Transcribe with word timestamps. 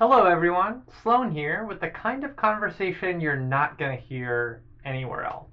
Hello, 0.00 0.24
everyone. 0.24 0.80
Sloane 1.02 1.30
here 1.30 1.66
with 1.66 1.78
the 1.80 1.90
kind 1.90 2.24
of 2.24 2.34
conversation 2.34 3.20
you're 3.20 3.36
not 3.36 3.76
going 3.76 3.94
to 3.94 4.02
hear 4.02 4.62
anywhere 4.82 5.24
else. 5.24 5.52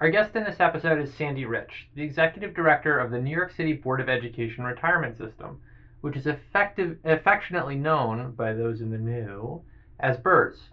Our 0.00 0.10
guest 0.10 0.36
in 0.36 0.44
this 0.44 0.60
episode 0.60 1.00
is 1.00 1.12
Sandy 1.12 1.44
Rich, 1.44 1.88
the 1.96 2.04
Executive 2.04 2.54
Director 2.54 3.00
of 3.00 3.10
the 3.10 3.18
New 3.18 3.32
York 3.32 3.50
City 3.50 3.72
Board 3.72 4.00
of 4.00 4.08
Education 4.08 4.62
Retirement 4.62 5.18
System, 5.18 5.60
which 6.02 6.14
is 6.16 6.28
affectionately 6.28 7.74
known 7.74 8.30
by 8.36 8.52
those 8.52 8.80
in 8.80 8.92
the 8.92 8.96
know 8.96 9.64
as 9.98 10.18
BERS. 10.18 10.70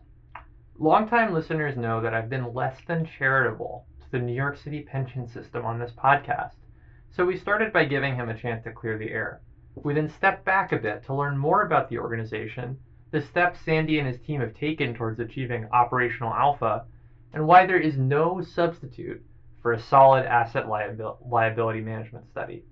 Longtime 0.77 1.33
listeners 1.33 1.75
know 1.75 2.01
that 2.01 2.13
I've 2.13 2.29
been 2.29 2.53
less 2.53 2.81
than 2.87 3.09
charitable 3.17 3.87
to 4.03 4.11
the 4.11 4.19
New 4.19 4.35
York 4.35 4.57
City 4.57 4.81
pension 4.81 5.27
system 5.27 5.65
on 5.65 5.79
this 5.79 5.91
podcast, 5.91 6.53
so 7.09 7.25
we 7.25 7.35
started 7.35 7.73
by 7.73 7.85
giving 7.85 8.15
him 8.15 8.29
a 8.29 8.37
chance 8.37 8.63
to 8.65 8.71
clear 8.71 8.99
the 8.99 9.09
air. 9.09 9.41
We 9.73 9.95
then 9.95 10.07
stepped 10.07 10.45
back 10.45 10.71
a 10.71 10.77
bit 10.77 11.03
to 11.05 11.15
learn 11.15 11.35
more 11.35 11.63
about 11.63 11.89
the 11.89 11.97
organization 11.97 12.77
the 13.11 13.19
steps 13.19 13.59
Sandy 13.59 13.97
and 13.97 14.07
his 14.07 14.19
team 14.19 14.39
have 14.39 14.53
taken 14.53 14.93
towards 14.93 15.19
achieving 15.19 15.65
operational 15.71 16.33
alpha, 16.33 16.85
and 17.33 17.45
why 17.45 17.65
there 17.65 17.77
is 17.77 17.97
no 17.97 18.41
substitute 18.41 19.21
for 19.61 19.73
a 19.73 19.79
solid 19.79 20.23
asset 20.23 20.65
liabil- 20.65 21.17
liability 21.29 21.81
management 21.81 22.25
study. 22.27 22.63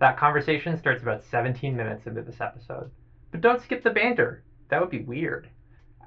That 0.00 0.16
conversation 0.16 0.76
starts 0.76 1.02
about 1.02 1.22
17 1.22 1.76
minutes 1.76 2.06
into 2.06 2.22
this 2.22 2.40
episode. 2.40 2.90
But 3.30 3.42
don't 3.42 3.60
skip 3.60 3.82
the 3.82 3.90
banter. 3.90 4.42
That 4.68 4.80
would 4.80 4.90
be 4.90 4.98
weird. 4.98 5.48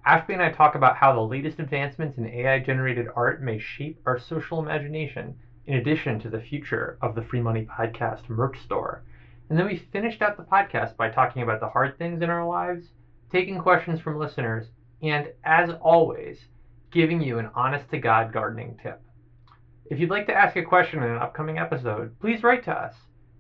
Ashby 0.04 0.34
and 0.34 0.42
I 0.42 0.50
talk 0.50 0.76
about 0.76 0.96
how 0.96 1.12
the 1.14 1.20
latest 1.20 1.60
advancements 1.60 2.18
in 2.18 2.28
AI 2.28 2.60
generated 2.60 3.08
art 3.16 3.42
may 3.42 3.58
shape 3.58 4.00
our 4.06 4.18
social 4.18 4.60
imagination, 4.60 5.36
in 5.66 5.76
addition 5.76 6.20
to 6.20 6.30
the 6.30 6.40
future 6.40 6.98
of 7.02 7.16
the 7.16 7.22
Free 7.22 7.40
Money 7.40 7.64
Podcast 7.64 8.30
merch 8.30 8.60
store. 8.60 9.02
And 9.50 9.58
then 9.58 9.66
we 9.66 9.76
finished 9.76 10.22
out 10.22 10.38
the 10.38 10.44
podcast 10.44 10.96
by 10.96 11.08
talking 11.08 11.42
about 11.42 11.60
the 11.60 11.68
hard 11.68 11.98
things 11.98 12.22
in 12.22 12.30
our 12.30 12.46
lives 12.46 12.92
taking 13.36 13.60
questions 13.60 14.00
from 14.00 14.18
listeners, 14.18 14.68
and, 15.02 15.28
as 15.44 15.70
always, 15.82 16.38
giving 16.90 17.20
you 17.20 17.38
an 17.38 17.50
honest 17.54 17.90
to 17.90 17.98
God 17.98 18.32
gardening 18.32 18.80
tip. 18.82 19.02
If 19.88 20.00
you'd 20.00 20.10
like 20.10 20.26
to 20.28 20.34
ask 20.34 20.56
a 20.56 20.64
question 20.64 21.04
in 21.04 21.10
an 21.10 21.22
upcoming 21.22 21.58
episode, 21.58 22.18
please 22.22 22.44
write 22.44 22.64
to 22.64 22.72
us. 22.72 22.96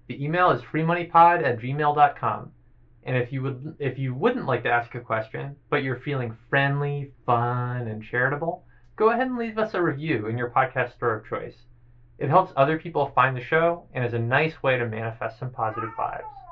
The 0.07 0.21
email 0.21 0.51
is 0.51 0.61
freemoneypod 0.61 1.45
at 1.45 1.59
gmail.com. 1.59 2.51
And 3.03 3.15
if 3.15 3.31
you 3.31 3.41
would 3.43 3.77
if 3.79 3.97
you 3.97 4.13
wouldn't 4.13 4.47
like 4.47 4.63
to 4.63 4.69
ask 4.69 4.93
a 4.95 4.99
question, 4.99 5.55
but 5.69 5.81
you're 5.81 6.01
feeling 6.01 6.35
friendly, 6.49 7.13
fun, 7.25 7.87
and 7.87 8.03
charitable, 8.03 8.65
go 8.97 9.11
ahead 9.11 9.27
and 9.27 9.37
leave 9.37 9.57
us 9.57 9.75
a 9.75 9.81
review 9.81 10.27
in 10.27 10.37
your 10.37 10.49
podcast 10.49 10.93
store 10.95 11.15
of 11.15 11.25
choice. 11.25 11.55
It 12.17 12.27
helps 12.27 12.51
other 12.57 12.77
people 12.77 13.13
find 13.15 13.33
the 13.33 13.41
show 13.41 13.85
and 13.93 14.03
is 14.03 14.13
a 14.13 14.19
nice 14.19 14.61
way 14.61 14.77
to 14.77 14.85
manifest 14.85 15.39
some 15.39 15.51
positive 15.51 15.91
vibes. 15.97 16.44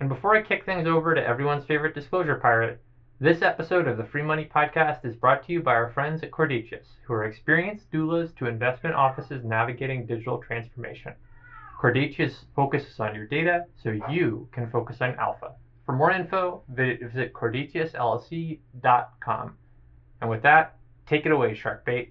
And 0.00 0.08
before 0.08 0.36
I 0.36 0.42
kick 0.42 0.64
things 0.64 0.86
over 0.86 1.12
to 1.12 1.26
everyone's 1.26 1.64
favorite 1.64 1.92
disclosure 1.92 2.36
pirate, 2.36 2.80
this 3.18 3.42
episode 3.42 3.88
of 3.88 3.96
the 3.96 4.04
Free 4.04 4.22
Money 4.22 4.48
Podcast 4.54 5.04
is 5.04 5.16
brought 5.16 5.44
to 5.44 5.52
you 5.52 5.60
by 5.60 5.74
our 5.74 5.90
friends 5.90 6.22
at 6.22 6.30
Cordatius, 6.30 6.86
who 7.04 7.14
are 7.14 7.24
experienced 7.24 7.90
doulas 7.90 8.32
to 8.36 8.46
investment 8.46 8.94
offices 8.94 9.44
navigating 9.44 10.06
digital 10.06 10.38
transformation. 10.38 11.14
Cordatius 11.80 12.44
focuses 12.54 13.00
on 13.00 13.12
your 13.12 13.26
data 13.26 13.64
so 13.82 13.98
you 14.08 14.48
can 14.52 14.70
focus 14.70 14.98
on 15.00 15.16
alpha. 15.16 15.54
For 15.84 15.96
more 15.96 16.12
info, 16.12 16.62
visit 16.68 17.32
cordatiusllc.com. 17.32 19.56
And 20.20 20.30
with 20.30 20.42
that, 20.42 20.76
take 21.08 21.26
it 21.26 21.32
away, 21.32 21.56
Sharkbait. 21.56 22.10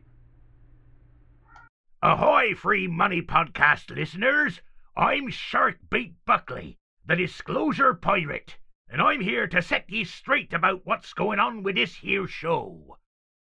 Ahoy, 2.03 2.53
Free 2.53 2.87
Money 2.87 3.21
Podcast 3.21 3.95
listeners! 3.95 4.59
I'm 4.97 5.29
Sharkbait 5.29 6.15
Buckley 6.25 6.77
the 7.07 7.15
Disclosure 7.15 7.93
Pirate, 7.93 8.57
and 8.89 9.01
I'm 9.01 9.21
here 9.21 9.47
to 9.47 9.61
set 9.61 9.89
ye 9.89 10.03
straight 10.03 10.51
about 10.51 10.85
what's 10.85 11.13
going 11.13 11.39
on 11.39 11.63
with 11.63 11.75
this 11.75 11.95
here 11.95 12.27
show. 12.27 12.97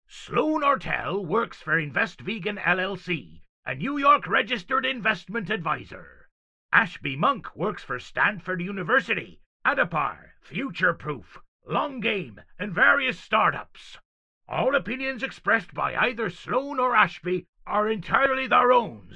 Sloane 0.07 0.61
Ortel 0.61 1.25
works 1.25 1.63
for 1.63 1.79
Invest 1.79 2.21
Vegan 2.21 2.57
LLC, 2.57 3.41
a 3.65 3.73
New 3.73 3.97
York 3.97 4.27
registered 4.27 4.85
investment 4.85 5.49
advisor. 5.49 6.29
Ashby 6.71 7.15
Monk 7.15 7.55
works 7.55 7.83
for 7.83 7.97
Stanford 7.97 8.61
University, 8.61 9.41
Addepar, 9.65 10.33
Future 10.41 10.93
Proof, 10.93 11.39
Long 11.65 11.99
Game, 11.99 12.41
and 12.59 12.71
various 12.71 13.19
startups. 13.19 13.97
All 14.47 14.75
opinions 14.75 15.23
expressed 15.23 15.73
by 15.73 15.95
either 15.95 16.29
Sloane 16.29 16.79
or 16.79 16.95
Ashby 16.95 17.47
are 17.65 17.89
entirely 17.89 18.45
their 18.45 18.71
own, 18.71 19.11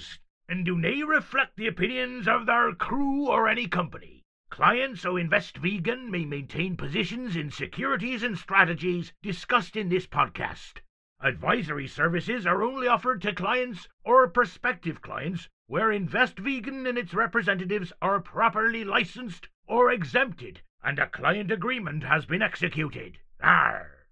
and 0.48 0.66
do 0.66 0.76
nae 0.76 1.04
reflect 1.04 1.56
the 1.56 1.68
opinions 1.68 2.28
of 2.28 2.48
their 2.48 2.74
crew 2.74 3.28
or 3.28 3.48
any 3.48 3.68
company. 3.68 4.19
Clients 4.60 5.04
who 5.04 5.16
invest 5.16 5.56
vegan 5.56 6.12
may 6.12 6.26
maintain 6.26 6.76
positions 6.76 7.38
in 7.38 7.50
securities 7.50 8.24
and 8.24 8.38
strategies 8.38 9.14
discussed 9.24 9.78
in 9.78 9.88
this 9.88 10.06
podcast. 10.06 10.82
Advisory 11.22 11.88
services 11.88 12.46
are 12.46 12.62
only 12.62 12.86
offered 12.86 13.22
to 13.22 13.34
clients 13.34 13.88
or 14.04 14.28
prospective 14.28 15.02
clients 15.02 15.48
where 15.68 15.94
Invest 15.94 16.40
Vegan 16.40 16.86
and 16.86 16.98
its 16.98 17.14
representatives 17.14 17.94
are 18.02 18.20
properly 18.20 18.84
licensed 18.84 19.48
or 19.66 19.94
exempted 19.94 20.60
and 20.84 21.00
a 21.00 21.08
client 21.08 21.52
agreement 21.52 22.04
has 22.04 22.26
been 22.26 22.42
executed. 22.42 23.18
Arr. 23.42 24.08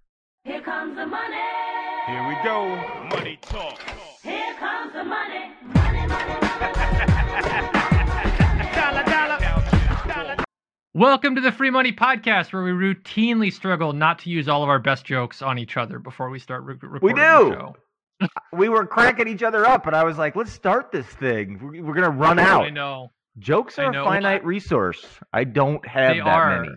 Here 0.46 0.62
comes 0.62 0.96
the 0.96 1.08
money. 1.08 1.44
Here 2.06 2.26
we 2.26 2.36
go. 2.46 2.74
Money 3.10 3.38
talk. 3.42 3.82
Here 4.24 4.56
comes 4.58 4.94
the 4.94 5.04
money. 5.04 5.28
Money, 5.28 5.47
Welcome 10.98 11.36
to 11.36 11.42
the 11.42 11.52
Free 11.52 11.70
Money 11.70 11.94
Podcast, 11.94 12.52
where 12.52 12.64
we 12.64 12.72
routinely 12.72 13.54
struggle 13.54 13.94
not 13.94 14.18
to 14.22 14.32
use 14.32 14.48
all 14.48 14.64
of 14.64 14.70
our 14.70 14.80
best 14.80 15.06
jokes 15.06 15.44
on 15.44 15.60
each 15.60 15.78
other 15.78 16.00
before 16.00 16.32
we 16.32 16.40
start 16.40 16.64
re- 16.64 16.74
recording 16.74 17.02
We 17.04 17.14
the 17.14 17.40
do. 17.40 17.54
show. 17.54 18.28
we 18.58 18.68
were 18.68 18.84
cracking 18.84 19.28
each 19.28 19.44
other 19.44 19.64
up, 19.64 19.86
and 19.86 19.96
I 19.96 20.04
was 20.04 20.18
like, 20.18 20.36
"Let's 20.36 20.52
start 20.52 20.92
this 20.92 21.06
thing. 21.06 21.60
We're, 21.62 21.84
we're 21.84 21.94
gonna 21.94 22.10
run 22.10 22.40
out." 22.40 22.64
I 22.66 22.72
know. 22.72 23.12
Jokes 23.38 23.78
are 23.78 23.92
know. 23.92 24.02
a 24.02 24.06
finite 24.06 24.44
resource. 24.44 25.06
I 25.32 25.44
don't 25.44 25.88
have 25.88 26.16
They 26.16 26.20
that 26.20 26.28
are. 26.28 26.62
many. 26.64 26.76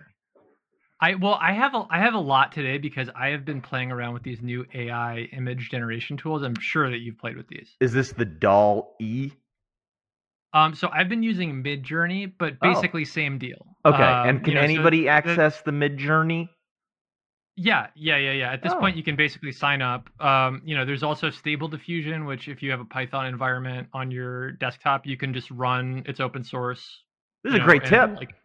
I 1.01 1.15
well, 1.15 1.39
I 1.41 1.53
have 1.53 1.73
a 1.73 1.87
I 1.89 1.97
have 2.01 2.13
a 2.13 2.19
lot 2.19 2.51
today 2.51 2.77
because 2.77 3.09
I 3.15 3.29
have 3.29 3.43
been 3.43 3.59
playing 3.59 3.91
around 3.91 4.13
with 4.13 4.21
these 4.21 4.39
new 4.43 4.67
AI 4.75 5.29
image 5.35 5.71
generation 5.71 6.15
tools. 6.15 6.43
I'm 6.43 6.59
sure 6.59 6.91
that 6.91 6.99
you've 6.99 7.17
played 7.17 7.37
with 7.37 7.47
these. 7.47 7.75
Is 7.79 7.91
this 7.91 8.11
the 8.11 8.25
doll 8.25 8.95
E? 9.01 9.31
Um, 10.53 10.73
so 10.75 10.89
I've 10.91 11.07
been 11.09 11.23
using 11.23 11.63
Midjourney, 11.63 12.31
but 12.37 12.53
Oh. 12.61 12.73
basically 12.73 13.05
same 13.05 13.37
deal. 13.37 13.65
Okay, 13.85 14.03
Um, 14.03 14.27
and 14.29 14.39
can 14.43 14.49
you 14.49 14.55
know, 14.55 14.61
anybody 14.61 15.01
the- 15.03 15.09
access 15.09 15.61
the 15.61 15.71
Midjourney? 15.71 16.49
Yeah, 17.57 17.87
yeah, 17.95 18.17
yeah, 18.17 18.31
yeah. 18.31 18.51
At 18.51 18.63
this 18.63 18.73
Oh. 18.73 18.79
point, 18.79 18.95
you 18.95 19.03
can 19.03 19.15
basically 19.15 19.51
sign 19.51 19.81
up. 19.81 20.09
Um, 20.21 20.61
you 20.65 20.75
know, 20.75 20.85
there's 20.85 21.03
also 21.03 21.29
Stable 21.29 21.67
Diffusion, 21.67 22.25
which 22.25 22.47
if 22.47 22.63
you 22.63 22.71
have 22.71 22.79
a 22.79 22.85
Python 22.85 23.25
environment 23.27 23.87
on 23.93 24.09
your 24.09 24.53
desktop, 24.53 25.05
you 25.05 25.17
can 25.17 25.33
just 25.33 25.51
run. 25.51 26.03
It's 26.05 26.19
open 26.19 26.43
source. 26.43 27.03
This 27.43 27.51
is 27.51 27.55
a 27.55 27.59
know, 27.59 27.65
great 27.65 27.83
tip. 27.85 28.15
Like, 28.15 28.35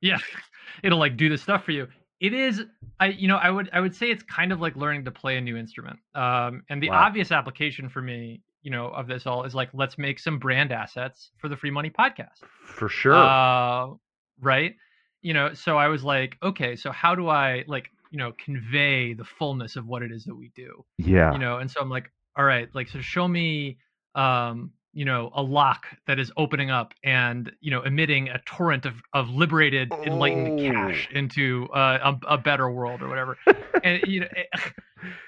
yeah, 0.00 0.18
it'll 0.82 0.98
like 0.98 1.16
do 1.16 1.28
the 1.28 1.38
stuff 1.38 1.64
for 1.64 1.72
you. 1.72 1.86
It 2.20 2.32
is, 2.34 2.64
I 2.98 3.06
you 3.06 3.28
know, 3.28 3.36
I 3.36 3.50
would 3.50 3.70
I 3.72 3.80
would 3.80 3.94
say 3.94 4.10
it's 4.10 4.22
kind 4.22 4.52
of 4.52 4.60
like 4.60 4.74
learning 4.76 5.04
to 5.06 5.10
play 5.10 5.36
a 5.36 5.40
new 5.40 5.56
instrument. 5.56 5.98
Um, 6.14 6.64
and 6.70 6.82
the 6.82 6.90
Wow. 6.90 7.04
obvious 7.06 7.32
application 7.32 7.88
for 7.88 8.00
me, 8.02 8.40
you 8.62 8.70
know, 8.70 8.88
of 8.88 9.06
this 9.06 9.26
all 9.26 9.44
is 9.44 9.54
like 9.54 9.70
let's 9.72 9.98
make 9.98 10.18
some 10.18 10.38
brand 10.38 10.72
assets 10.72 11.30
for 11.38 11.48
the 11.48 11.56
Free 11.56 11.70
Money 11.70 11.90
Podcast. 11.90 12.40
For 12.66 12.88
sure. 12.88 13.14
Uh, 13.14 13.94
right? 14.40 14.76
You 15.22 15.34
know, 15.34 15.54
so 15.54 15.76
I 15.76 15.88
was 15.88 16.02
like, 16.02 16.36
okay, 16.42 16.76
so 16.76 16.90
how 16.90 17.14
do 17.14 17.28
I 17.28 17.64
like, 17.66 17.90
you 18.10 18.18
know, 18.18 18.32
convey 18.42 19.14
the 19.14 19.24
fullness 19.24 19.76
of 19.76 19.86
what 19.86 20.02
it 20.02 20.12
is 20.12 20.24
that 20.24 20.34
we 20.34 20.50
do? 20.54 20.84
yeah. 20.98 21.32
You 21.32 21.38
know, 21.38 21.58
and 21.58 21.70
so 21.70 21.80
I'm 21.80 21.90
like, 21.90 22.10
all 22.36 22.44
right, 22.44 22.68
like 22.74 22.88
so 22.88 23.00
show 23.00 23.26
me 23.26 23.78
um, 24.14 24.72
you 24.92 25.04
know, 25.04 25.30
a 25.34 25.42
lock 25.42 25.86
that 26.06 26.18
is 26.18 26.32
opening 26.36 26.70
up 26.70 26.94
and, 27.04 27.52
you 27.60 27.70
know, 27.70 27.82
emitting 27.82 28.28
a 28.28 28.38
torrent 28.44 28.86
of, 28.86 28.94
of 29.12 29.30
liberated 29.30 29.92
enlightened 30.04 30.58
cash 30.58 31.08
Oh. 31.12 31.18
into 31.18 31.68
uh, 31.74 32.12
a, 32.28 32.34
a 32.34 32.38
better 32.38 32.70
world 32.70 33.02
or 33.02 33.08
whatever. 33.08 33.36
and 33.84 34.02
you 34.06 34.20
know, 34.20 34.26
it, 34.32 34.72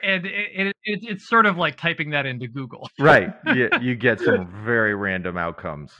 and 0.02 0.26
it, 0.26 0.32
it, 0.54 0.66
it, 0.84 1.00
it's 1.02 1.28
sort 1.28 1.46
of 1.46 1.56
like 1.56 1.76
typing 1.76 2.10
that 2.10 2.26
into 2.26 2.48
Google. 2.48 2.90
right. 2.98 3.32
You, 3.46 3.68
you 3.80 3.94
get 3.94 4.20
some 4.20 4.52
very 4.64 4.94
random 4.94 5.36
outcomes. 5.36 5.92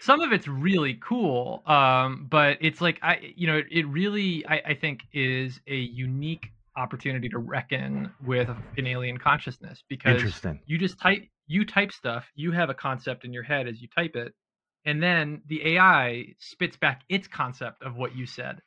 some 0.00 0.20
of 0.20 0.32
it's 0.32 0.46
really 0.46 0.98
cool 1.02 1.62
um 1.66 2.26
but 2.30 2.58
it's 2.60 2.80
like 2.80 2.98
i 3.02 3.32
you 3.36 3.46
know 3.46 3.62
it, 3.70 3.86
really 3.88 4.46
I, 4.46 4.56
I 4.66 4.74
think 4.74 5.00
is 5.12 5.60
a 5.66 5.74
unique 5.76 6.48
opportunity 6.76 7.28
to 7.30 7.38
reckon 7.38 8.12
with 8.24 8.50
an 8.76 8.86
alien 8.86 9.16
consciousness 9.18 9.82
because 9.88 10.16
Interesting. 10.16 10.60
you 10.66 10.76
just 10.76 10.98
type 11.00 11.22
you 11.46 11.64
type 11.64 11.92
stuff 11.92 12.26
you 12.34 12.52
have 12.52 12.70
a 12.70 12.74
concept 12.74 13.24
in 13.24 13.32
your 13.32 13.42
head 13.42 13.66
as 13.68 13.80
you 13.80 13.88
type 13.88 14.16
it 14.16 14.34
and 14.84 15.02
then 15.02 15.42
the 15.46 15.74
ai 15.74 16.26
spits 16.38 16.76
back 16.76 17.02
its 17.08 17.26
concept 17.28 17.82
of 17.82 17.96
what 17.96 18.14
you 18.16 18.26
said 18.26 18.60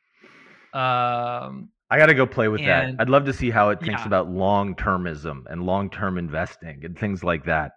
um 0.73 1.69
I 1.89 1.97
got 1.97 2.07
to 2.07 2.13
go 2.13 2.25
play 2.25 2.49
with 2.49 2.63
that. 2.65 2.95
I'd 2.99 3.09
love 3.09 3.25
to 3.25 3.33
see 3.33 3.49
how 3.49 3.69
it 3.69 3.79
thinks 3.79 4.01
Yeah. 4.01 4.07
about 4.07 4.29
long 4.29 4.75
termism 4.75 5.45
and 5.49 5.65
long 5.65 5.89
term 5.89 6.17
investing 6.17 6.83
and 6.83 6.97
things 6.97 7.23
like 7.23 7.45
that. 7.45 7.73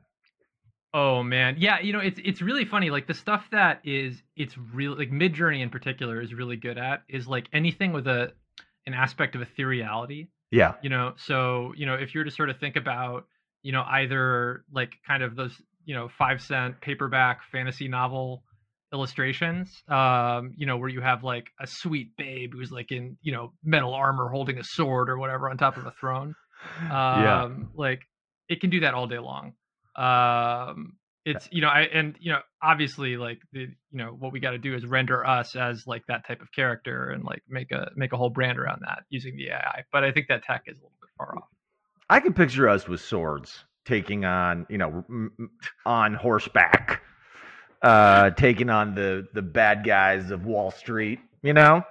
Oh 0.93 1.23
man, 1.23 1.55
yeah, 1.59 1.79
you 1.81 1.93
know 1.93 2.01
it's 2.01 2.21
it's 2.25 2.43
really 2.43 2.65
funny. 2.65 2.91
Like 2.91 3.07
the 3.07 3.15
stuff 3.15 3.45
that 3.53 3.81
is 3.85 4.23
it's 4.37 4.59
real 4.59 4.97
like 4.97 5.11
Midjourney 5.11 5.61
in 5.63 5.71
particular 5.71 6.21
is 6.21 6.35
really 6.35 6.57
good 6.57 6.79
at 6.79 7.03
is 7.09 7.29
like 7.29 7.49
anything 7.53 7.93
with 7.93 8.09
a 8.09 8.33
an 8.87 8.95
aspect 8.95 9.37
of 9.37 9.43
ethereality 9.43 10.29
Yeah. 10.51 10.75
you 10.81 10.89
know 10.91 11.15
so 11.17 11.73
you 11.77 11.87
know 11.87 11.95
if 11.95 12.15
you're 12.15 12.25
to 12.25 12.31
sort 12.31 12.51
of 12.51 12.59
think 12.59 12.77
about 12.77 13.27
you 13.63 13.73
know 13.73 13.83
either 13.87 14.65
like 14.73 14.93
kind 15.07 15.23
of 15.23 15.37
those 15.37 15.55
you 15.85 15.95
know 15.95 16.09
five 16.19 16.41
cent 16.41 16.81
paperback 16.81 17.41
fantasy 17.51 17.89
novel 17.89 18.43
illustrations 18.93 19.83
um 19.89 20.53
you 20.57 20.67
know 20.67 20.77
where 20.77 20.89
you 20.89 21.01
have 21.01 21.23
like 21.23 21.47
a 21.61 21.67
sweet 21.67 22.17
babe 22.17 22.53
who's 22.55 22.73
like 22.73 22.91
in 22.91 23.17
you 23.23 23.33
know 23.33 23.53
metal 23.63 23.95
armor 23.95 24.29
holding 24.29 24.59
a 24.59 24.65
sword 24.65 25.09
or 25.09 25.19
whatever 25.19 25.49
on 25.49 25.57
top 25.57 25.77
of 25.77 25.87
a 25.87 25.93
throne. 26.01 26.35
Um 26.83 26.91
Yeah. 26.91 27.49
like 27.75 28.01
it 28.49 28.61
can 28.61 28.71
do 28.71 28.81
that 28.81 28.95
all 28.95 29.07
day 29.07 29.19
long. 29.19 29.55
Um 29.97 30.97
it's 31.25 31.49
you 31.53 31.61
know 31.61 31.69
i 31.69 31.83
and 31.83 32.17
you 32.21 32.33
know 32.33 32.39
obviously 32.63 33.17
like 33.17 33.39
the 33.53 33.61
you 33.61 33.99
know 33.99 34.17
what 34.19 34.33
we 34.33 34.41
got 34.41 34.53
to 34.53 34.59
do 34.59 34.75
is 34.75 34.87
render 34.87 35.27
us 35.27 35.55
as 35.55 35.85
like 35.87 36.03
that 36.09 36.27
type 36.27 36.41
of 36.41 36.51
character 36.53 37.11
and 37.11 37.25
like 37.25 37.43
make 37.49 37.71
a 37.73 37.91
make 37.95 38.13
a 38.13 38.17
whole 38.17 38.31
brand 38.31 38.59
around 38.59 38.81
that 38.87 39.03
using 39.11 39.37
the 39.37 39.51
ai 39.51 39.85
but 39.93 40.03
i 40.03 40.11
think 40.13 40.29
that 40.29 40.43
tech 40.43 40.63
is 40.67 40.77
a 40.79 40.81
little 40.81 40.93
bit 41.01 41.11
far 41.19 41.37
off 41.37 41.49
I 42.11 42.21
can 42.21 42.33
picture 42.35 42.69
us 42.69 42.87
with 42.89 43.01
swords 43.01 43.65
taking 43.87 44.25
on, 44.25 44.67
you 44.69 44.77
know, 44.79 45.05
on 45.87 46.15
horseback, 46.15 47.03
uh, 47.83 48.31
taking 48.31 48.69
on 48.69 48.95
the 48.95 49.27
the 49.33 49.43
bad 49.43 49.85
guys 49.85 50.31
of 50.31 50.45
Wall 50.45 50.71
Street. 50.73 51.21
You 51.43 51.55
know, 51.55 51.83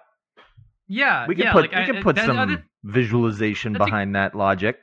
yeah 0.88 1.26
we 1.28 1.36
can 1.36 1.46
yeah, 1.46 1.54
put 1.54 1.62
like, 1.62 1.72
we 1.80 1.86
can 1.86 1.98
I- 1.98 2.02
put 2.04 2.16
that- 2.18 2.26
some 2.28 2.36
that- 2.36 2.64
visualization 2.84 3.74
that's 3.74 3.82
a- 3.84 3.86
behind 3.86 4.16
that 4.16 4.36
logic. 4.36 4.78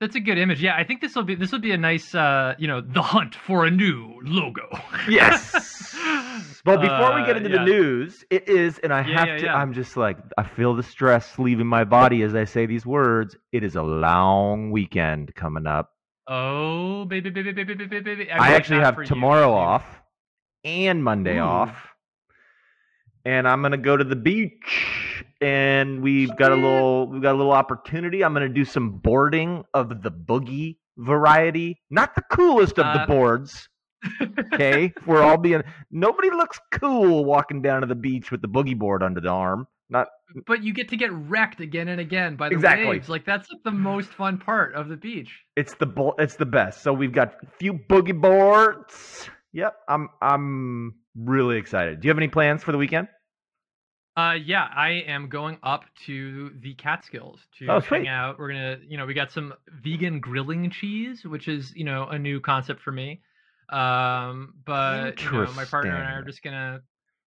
that's 0.00 0.14
a 0.16 0.20
good 0.20 0.38
image 0.38 0.62
yeah 0.62 0.74
i 0.76 0.84
think 0.84 1.00
this 1.00 1.14
will 1.16 1.24
be 1.24 1.34
this 1.34 1.50
will 1.52 1.58
be 1.58 1.72
a 1.72 1.76
nice 1.76 2.14
uh 2.14 2.54
you 2.58 2.68
know 2.68 2.80
the 2.80 3.02
hunt 3.02 3.34
for 3.34 3.64
a 3.66 3.70
new 3.70 4.18
logo 4.22 4.66
Yes. 5.08 5.94
But 6.64 6.80
before 6.80 7.14
we 7.14 7.24
get 7.24 7.36
Uh, 7.36 7.38
into 7.38 7.50
yeah. 7.50 7.58
the 7.58 7.64
news, 7.64 8.24
it 8.30 8.48
is, 8.48 8.78
and 8.78 8.92
I 8.92 9.02
Yeah, 9.06 9.18
have 9.18 9.28
yeah, 9.28 9.36
to. 9.38 9.48
I'm 9.50 9.72
just 9.72 9.96
like 9.96 10.18
I 10.38 10.42
feel 10.44 10.74
the 10.74 10.82
stress 10.82 11.38
leaving 11.38 11.66
my 11.66 11.84
body 11.84 12.22
as 12.22 12.34
I 12.34 12.44
say 12.44 12.66
these 12.66 12.86
words. 12.86 13.36
It 13.52 13.64
is 13.64 13.76
a 13.76 13.82
long 13.82 14.70
weekend 14.70 15.34
coming 15.34 15.66
up. 15.66 15.90
oh 16.28 17.04
baby 17.06 17.30
baby 17.30 17.52
baby 17.52 17.74
baby 17.74 17.86
baby 17.86 18.14
baby 18.16 18.30
I 18.30 18.52
actually 18.54 18.80
have 18.80 19.02
tomorrow 19.04 19.52
off. 19.52 19.82
off 19.82 20.02
and 20.64 21.02
Monday 21.02 21.38
Ooh. 21.38 21.40
off. 21.40 21.88
And 23.24 23.48
I'm 23.48 23.62
gonna 23.62 23.78
go 23.78 23.96
to 23.96 24.04
the 24.04 24.16
beach 24.16 25.24
and 25.40 26.02
we've 26.02 26.36
got 26.36 26.52
a 26.52 26.56
little 26.56 27.06
we've 27.08 27.22
got 27.22 27.34
a 27.34 27.38
little 27.38 27.52
opportunity. 27.52 28.22
I'm 28.22 28.34
gonna 28.34 28.48
do 28.50 28.64
some 28.66 28.98
boarding 28.98 29.64
of 29.74 30.02
the 30.02 30.10
boogie 30.10 30.76
variety. 30.98 31.80
Not 31.90 32.14
the 32.14 32.22
coolest 32.30 32.78
of 32.78 32.92
the 32.92 33.00
Uh, 33.00 33.06
boards. 33.06 33.68
Okay. 34.52 34.92
We're 35.06 35.22
all 35.22 35.36
being 35.36 35.62
nobody 35.90 36.30
looks 36.30 36.58
cool 36.72 37.24
walking 37.24 37.62
down 37.62 37.82
to 37.82 37.86
the 37.86 37.94
beach 37.94 38.30
with 38.30 38.40
the 38.42 38.48
boogie 38.48 38.78
board 38.78 39.02
under 39.02 39.20
the 39.20 39.28
arm. 39.28 39.66
Not 39.88 40.08
but 40.46 40.62
you 40.62 40.72
get 40.72 40.88
to 40.90 40.96
get 40.96 41.12
wrecked 41.12 41.60
again 41.60 41.88
and 41.88 42.00
again 42.00 42.36
by 42.36 42.48
the 42.48 42.54
Exactly. 42.54 42.86
waves 42.86 43.08
like 43.08 43.24
that's 43.24 43.50
like 43.50 43.62
the 43.64 43.72
most 43.72 44.08
fun 44.10 44.38
part 44.38 44.74
of 44.74 44.88
the 44.88 44.96
beach 44.96 45.40
it's 45.56 45.74
the 45.74 46.12
it's 46.18 46.36
the 46.36 46.46
best. 46.46 46.82
So 46.82 46.92
we've 46.92 47.12
got 47.12 47.34
a 47.42 47.46
few 47.58 47.74
boogie 47.74 48.18
boards. 48.18 49.28
Yep. 49.52 49.74
I'm 49.88 50.08
I'm 50.22 50.94
really 51.16 51.56
excited. 51.58 52.00
Do 52.00 52.06
you 52.06 52.10
have 52.10 52.18
any 52.18 52.28
plans 52.28 52.62
for 52.62 52.72
the 52.72 52.78
weekend? 52.78 53.08
Uh, 54.16 54.34
yeah, 54.44 54.68
I 54.74 55.04
am 55.06 55.28
going 55.28 55.58
up 55.62 55.84
to 56.06 56.50
the 56.60 56.74
Catskills 56.74 57.40
to 57.58 57.68
Oh, 57.68 57.80
hang 57.80 58.08
out. 58.08 58.38
We're 58.38 58.48
gonna, 58.48 58.78
you 58.86 58.98
know, 58.98 59.06
we 59.06 59.14
got 59.14 59.30
some 59.30 59.54
vegan 59.82 60.20
grilling 60.20 60.68
cheese, 60.70 61.24
which 61.24 61.48
is, 61.48 61.72
you 61.74 61.84
know, 61.84 62.06
a 62.06 62.18
new 62.18 62.40
concept 62.40 62.82
for 62.82 62.90
me. 62.92 63.22
Um, 63.70 64.54
but 64.66 65.22
you 65.22 65.30
know, 65.30 65.52
my 65.52 65.64
partner 65.64 65.94
and 65.94 66.06
I 66.08 66.12
are 66.12 66.24
just 66.24 66.42
gonna, 66.42 66.80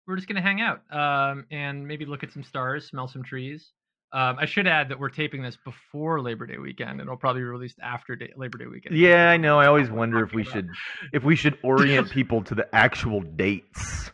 we're 0.06 0.16
just 0.16 0.28
gonna 0.28 0.42
hang 0.42 0.60
out, 0.60 0.80
um, 0.90 1.46
and 1.50 1.86
maybe 1.86 2.04
look 2.04 2.22
at 2.24 2.32
some 2.32 2.42
stars, 2.42 2.86
smell 2.88 3.08
some 3.08 3.22
trees. 3.22 3.70
Um, 4.14 4.36
I 4.38 4.44
should 4.44 4.66
add 4.66 4.90
that 4.90 4.98
we're 5.00 5.08
taping 5.08 5.42
this 5.42 5.56
before 5.64 6.20
Labor 6.20 6.46
Day 6.46 6.58
weekend, 6.58 6.90
and 6.90 7.00
it'll 7.02 7.16
probably 7.16 7.40
be 7.40 7.46
released 7.46 7.78
after 7.82 8.14
day, 8.14 8.30
Labor 8.36 8.58
Day 8.58 8.66
weekend. 8.66 8.94
Yeah, 8.96 9.30
I 9.30 9.38
know. 9.38 9.58
I 9.58 9.66
always 9.66 9.90
wonder 9.90 10.22
if 10.22 10.34
we 10.34 10.42
about. 10.42 10.52
should 10.52 10.68
if 11.14 11.24
we 11.24 11.34
should 11.34 11.56
orient 11.62 12.10
people 12.12 12.42
to 12.44 12.54
the 12.54 12.66
actual 12.74 13.22
dates. 13.22 14.10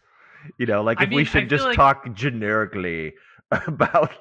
You 0.58 0.66
know, 0.66 0.82
like 0.82 1.00
I 1.00 1.04
if 1.04 1.10
we 1.10 1.16
mean, 1.16 1.26
I 1.26 1.30
should 1.30 1.48
just 1.50 1.64
like- 1.64 1.76
talk 1.76 2.14
generically 2.14 3.14
about 3.50 4.12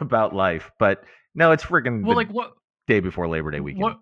about 0.00 0.34
life. 0.34 0.70
But 0.78 1.02
no, 1.34 1.52
it's 1.52 1.64
freaking 1.64 2.04
Well, 2.04 2.16
like 2.16 2.28
what? 2.30 2.52
day 2.86 3.00
before 3.00 3.26
Labor 3.28 3.50
Day 3.52 3.60
weekend. 3.60 3.82
What? 3.84 3.98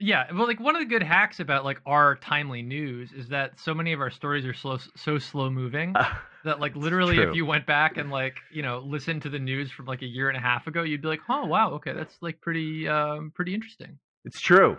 Yeah, 0.00 0.24
well, 0.32 0.46
like 0.46 0.58
one 0.58 0.74
of 0.74 0.80
the 0.80 0.86
good 0.86 1.02
hacks 1.02 1.38
about 1.38 1.64
like 1.64 1.80
our 1.86 2.16
timely 2.16 2.62
news 2.62 3.12
is 3.12 3.28
that 3.28 3.58
so 3.60 3.72
many 3.72 3.92
of 3.92 4.00
our 4.00 4.10
stories 4.10 4.44
are 4.44 4.52
slow, 4.52 4.78
so 4.96 5.18
slow 5.18 5.48
moving 5.48 5.94
that 6.44 6.58
like 6.58 6.74
literally, 6.74 7.18
if 7.18 7.34
you 7.34 7.46
went 7.46 7.64
back 7.64 7.96
and 7.96 8.10
like 8.10 8.34
you 8.52 8.62
know 8.62 8.80
listened 8.80 9.22
to 9.22 9.30
the 9.30 9.38
news 9.38 9.70
from 9.70 9.86
like 9.86 10.02
a 10.02 10.06
year 10.06 10.28
and 10.28 10.36
a 10.36 10.40
half 10.40 10.66
ago, 10.66 10.82
you'd 10.82 11.00
be 11.00 11.08
like, 11.08 11.20
oh 11.28 11.46
wow, 11.46 11.70
okay, 11.74 11.92
that's 11.92 12.16
like 12.20 12.40
pretty, 12.40 12.88
um, 12.88 13.32
pretty 13.34 13.54
interesting. 13.54 13.98
It's 14.24 14.40
true. 14.40 14.76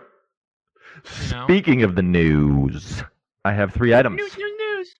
You 1.24 1.30
know? 1.30 1.44
Speaking 1.46 1.82
of 1.82 1.94
the 1.94 2.02
news, 2.02 3.02
I 3.44 3.52
have 3.52 3.72
three 3.72 3.94
items. 3.94 4.16
News, 4.16 4.36
news, 4.36 4.52
news. 4.58 4.94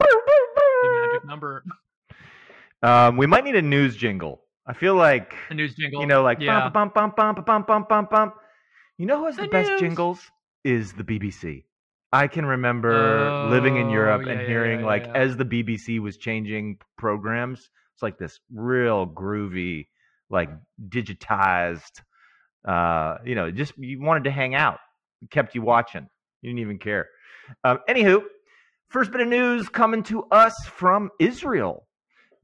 The 0.00 1.06
magic 1.06 1.24
number, 1.26 1.64
Um, 2.82 3.16
we 3.16 3.26
might 3.26 3.44
need 3.44 3.56
a 3.56 3.62
news 3.62 3.96
jingle. 3.96 4.42
I 4.66 4.74
feel 4.74 4.94
like 4.94 5.34
the 5.48 5.54
news 5.54 5.74
jingle. 5.74 6.00
you 6.00 6.06
know, 6.06 6.22
like 6.22 6.40
yeah. 6.40 6.68
bump, 6.68 6.94
bump, 6.94 7.16
bump, 7.16 7.36
bump, 7.36 7.46
bump, 7.46 7.66
bump, 7.66 7.88
bump, 7.88 8.10
bump. 8.10 8.34
You 9.02 9.08
know 9.08 9.18
who 9.18 9.26
has 9.26 9.34
the, 9.34 9.42
The 9.42 9.48
best 9.48 9.68
news. 9.72 9.80
jingles? 9.80 10.30
Is 10.62 10.92
the 10.92 11.02
BBC. 11.02 11.64
I 12.12 12.28
can 12.28 12.46
remember 12.46 13.48
living 13.50 13.76
in 13.76 13.88
Oh, 13.88 13.92
Europe 13.92 14.22
yeah, 14.26 14.32
and 14.34 14.40
hearing 14.46 14.78
yeah, 14.78 14.86
like 14.86 15.06
yeah. 15.06 15.14
as 15.14 15.36
the 15.36 15.44
BBC 15.44 15.98
was 15.98 16.16
changing 16.18 16.78
programs, 16.96 17.68
it's 17.94 18.02
like 18.04 18.16
this 18.16 18.38
real 18.54 19.08
groovy, 19.08 19.88
like 20.30 20.50
digitized. 20.88 22.00
Uh, 22.64 23.16
you 23.24 23.34
know, 23.34 23.50
just 23.50 23.76
you 23.76 24.00
wanted 24.00 24.22
to 24.22 24.30
hang 24.30 24.54
out, 24.54 24.78
it 25.20 25.30
kept 25.32 25.56
you 25.56 25.62
watching. 25.62 26.06
You 26.42 26.50
didn't 26.50 26.60
even 26.60 26.78
care. 26.78 27.08
Um, 27.64 27.80
anywho, 27.88 28.22
first 28.88 29.10
bit 29.10 29.20
of 29.20 29.26
news 29.26 29.68
coming 29.68 30.04
to 30.04 30.22
us 30.30 30.54
from 30.66 31.10
Israel. 31.18 31.88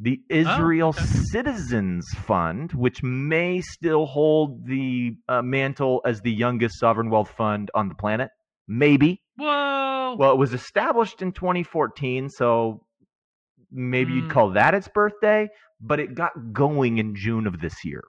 The 0.01 0.21
Israel 0.29 0.91
okay. 0.91 1.05
Citizens 1.05 2.09
Fund, 2.25 2.73
which 2.73 3.03
may 3.03 3.61
still 3.61 4.07
hold 4.07 4.65
the 4.65 5.17
uh, 5.29 5.43
mantle 5.43 6.01
as 6.05 6.21
the 6.21 6.33
youngest 6.33 6.79
sovereign 6.79 7.11
wealth 7.11 7.31
fund 7.37 7.71
on 7.75 7.89
the 7.89 7.97
planet. 7.97 8.31
Maybe. 8.69 9.23
Whoa. 9.37 10.15
Well, 10.17 10.33
it 10.33 10.39
was 10.39 10.55
established 10.55 11.21
in 11.21 11.33
2014, 11.33 12.29
so 12.31 12.85
maybe 13.73 14.13
you'd 14.13 14.27
Mm. 14.27 14.31
call 14.31 14.51
that 14.51 14.75
its 14.75 14.89
birthday, 14.89 15.49
but 15.81 15.99
it 15.99 16.15
got 16.15 16.53
going 16.53 16.99
in 16.99 17.15
June 17.17 17.47
of 17.47 17.61
this 17.61 17.85
year. 17.85 18.05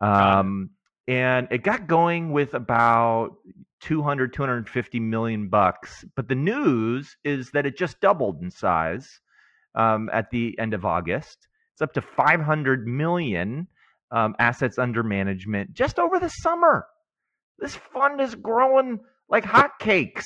Um, 0.00 0.70
and 1.08 1.46
it 1.50 1.62
got 1.62 1.86
going 1.86 2.32
with 2.32 2.54
about 2.54 3.36
200, 3.80 4.32
250 4.32 4.98
million 5.00 5.48
bucks. 5.48 6.04
But 6.16 6.28
the 6.28 6.34
news 6.34 7.16
is 7.24 7.50
that 7.52 7.64
it 7.64 7.78
just 7.78 8.00
doubled 8.00 8.42
in 8.42 8.50
size 8.50 9.20
um, 9.76 10.10
at 10.12 10.30
the 10.30 10.58
end 10.58 10.74
of 10.74 10.84
August. 10.84 11.48
It's 11.74 11.82
up 11.82 11.92
to 11.94 12.00
500 12.02 12.86
million 12.86 13.68
um, 14.10 14.34
assets 14.38 14.78
under 14.78 15.02
management 15.02 15.74
just 15.74 15.98
over 15.98 16.18
the 16.18 16.28
summer. 16.28 16.86
This 17.58 17.76
fund 17.76 18.20
is 18.20 18.34
growing 18.34 19.00
like 19.28 19.44
hotcakes. 19.44 20.24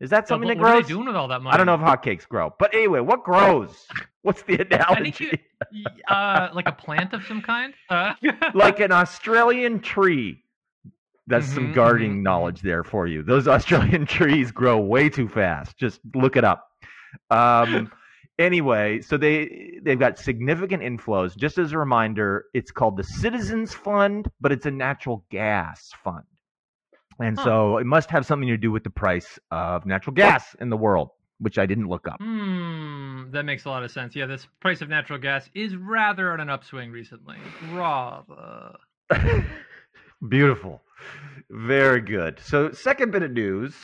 Is 0.00 0.10
that 0.10 0.28
something 0.28 0.48
what, 0.48 0.56
that 0.56 0.58
what 0.58 0.68
are 0.68 0.72
grows? 0.72 0.82
they 0.82 0.88
doing 0.88 1.06
with 1.06 1.16
all 1.16 1.28
that 1.28 1.42
money? 1.42 1.54
I 1.54 1.56
don't 1.58 1.66
know 1.66 1.74
if 1.74 1.80
hotcakes 1.80 2.28
grow, 2.28 2.52
but 2.58 2.74
anyway, 2.74 3.00
what 3.00 3.24
grows? 3.24 3.86
What's 4.22 4.42
the 4.42 4.58
I 4.90 4.96
think 4.96 5.20
analogy? 5.20 5.26
you, 5.70 5.86
uh, 6.08 6.48
like 6.54 6.66
a 6.66 6.72
plant 6.72 7.12
of 7.12 7.24
some 7.26 7.42
kind. 7.42 7.74
Uh, 7.88 8.14
like 8.54 8.80
an 8.80 8.92
Australian 8.92 9.80
tree. 9.80 10.42
That's 11.28 11.46
some 11.48 11.70
Mhm, 11.70 11.72
gardening 11.72 12.22
mhm, 12.22 12.22
knowledge 12.22 12.60
there 12.62 12.84
for 12.84 13.06
you. 13.06 13.22
Those 13.22 13.46
Australian 13.56 14.06
trees 14.06 14.50
grow 14.50 14.78
way 14.78 15.08
too 15.08 15.28
fast. 15.28 15.76
Just 15.78 16.00
look 16.14 16.36
it 16.36 16.44
up. 16.44 16.68
Um, 17.30 17.90
anyway, 18.42 19.00
so 19.00 19.16
they 19.16 19.78
they've 19.82 19.98
got 19.98 20.18
significant 20.18 20.82
inflows. 20.82 21.36
Just 21.36 21.58
as 21.58 21.72
a 21.72 21.78
reminder, 21.78 22.46
it's 22.54 22.70
called 22.70 22.96
the 22.96 23.04
Citizens 23.04 23.72
Fund, 23.72 24.30
but 24.40 24.52
it's 24.52 24.66
a 24.66 24.70
natural 24.70 25.24
gas 25.30 25.92
fund, 26.04 26.24
and 27.18 27.38
Huh. 27.38 27.44
so 27.44 27.76
it 27.78 27.86
must 27.86 28.10
have 28.10 28.26
something 28.26 28.48
to 28.48 28.56
do 28.56 28.70
with 28.70 28.84
the 28.84 28.90
price 28.90 29.38
of 29.50 29.86
natural 29.86 30.14
gas 30.14 30.54
in 30.60 30.68
the 30.70 30.76
world, 30.76 31.10
which 31.38 31.58
I 31.58 31.66
didn't 31.66 31.88
look 31.88 32.06
up. 32.08 32.20
Hmm, 32.20 33.30
that 33.30 33.44
makes 33.44 33.64
a 33.64 33.70
lot 33.70 33.82
of 33.84 33.90
sense. 33.90 34.14
Yeah, 34.14 34.26
this 34.26 34.46
price 34.60 34.80
of 34.82 34.88
natural 34.88 35.18
gas 35.18 35.48
is 35.54 35.76
rather 35.76 36.32
on 36.32 36.40
an 36.40 36.50
upswing 36.50 36.90
recently. 36.92 37.36
Rather. 37.72 38.76
Beautiful. 40.28 40.80
Very 41.50 42.00
good. 42.00 42.38
So, 42.40 42.70
second 42.72 43.10
bit 43.10 43.22
of 43.22 43.32
news 43.32 43.74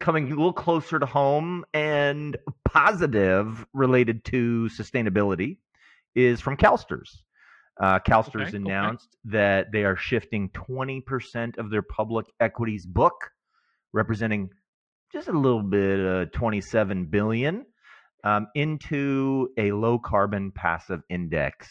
coming 0.00 0.26
a 0.26 0.30
little 0.30 0.52
closer 0.52 0.98
to 0.98 1.06
home 1.06 1.64
and 1.72 2.36
positive 2.64 3.66
related 3.72 4.24
to 4.26 4.68
sustainability 4.78 5.58
is 6.14 6.40
from 6.40 6.56
CalSTRS. 6.56 7.22
Uh, 7.80 7.98
CalSTRS 8.00 8.26
Okay, 8.28 8.46
okay. 8.46 8.56
announced 8.56 9.16
that 9.24 9.70
they 9.72 9.84
are 9.84 9.96
shifting 9.96 10.48
20% 10.50 11.58
of 11.58 11.70
their 11.70 11.82
public 11.82 12.26
equities 12.40 12.86
book, 12.86 13.30
representing 13.92 14.50
just 15.12 15.28
a 15.28 15.32
little 15.32 15.62
bit, 15.62 16.00
uh, 16.00 16.24
27 16.32 17.06
billion, 17.06 17.66
um, 18.24 18.46
into 18.54 19.48
a 19.58 19.72
low 19.72 19.98
carbon 19.98 20.52
passive 20.52 21.00
index. 21.10 21.68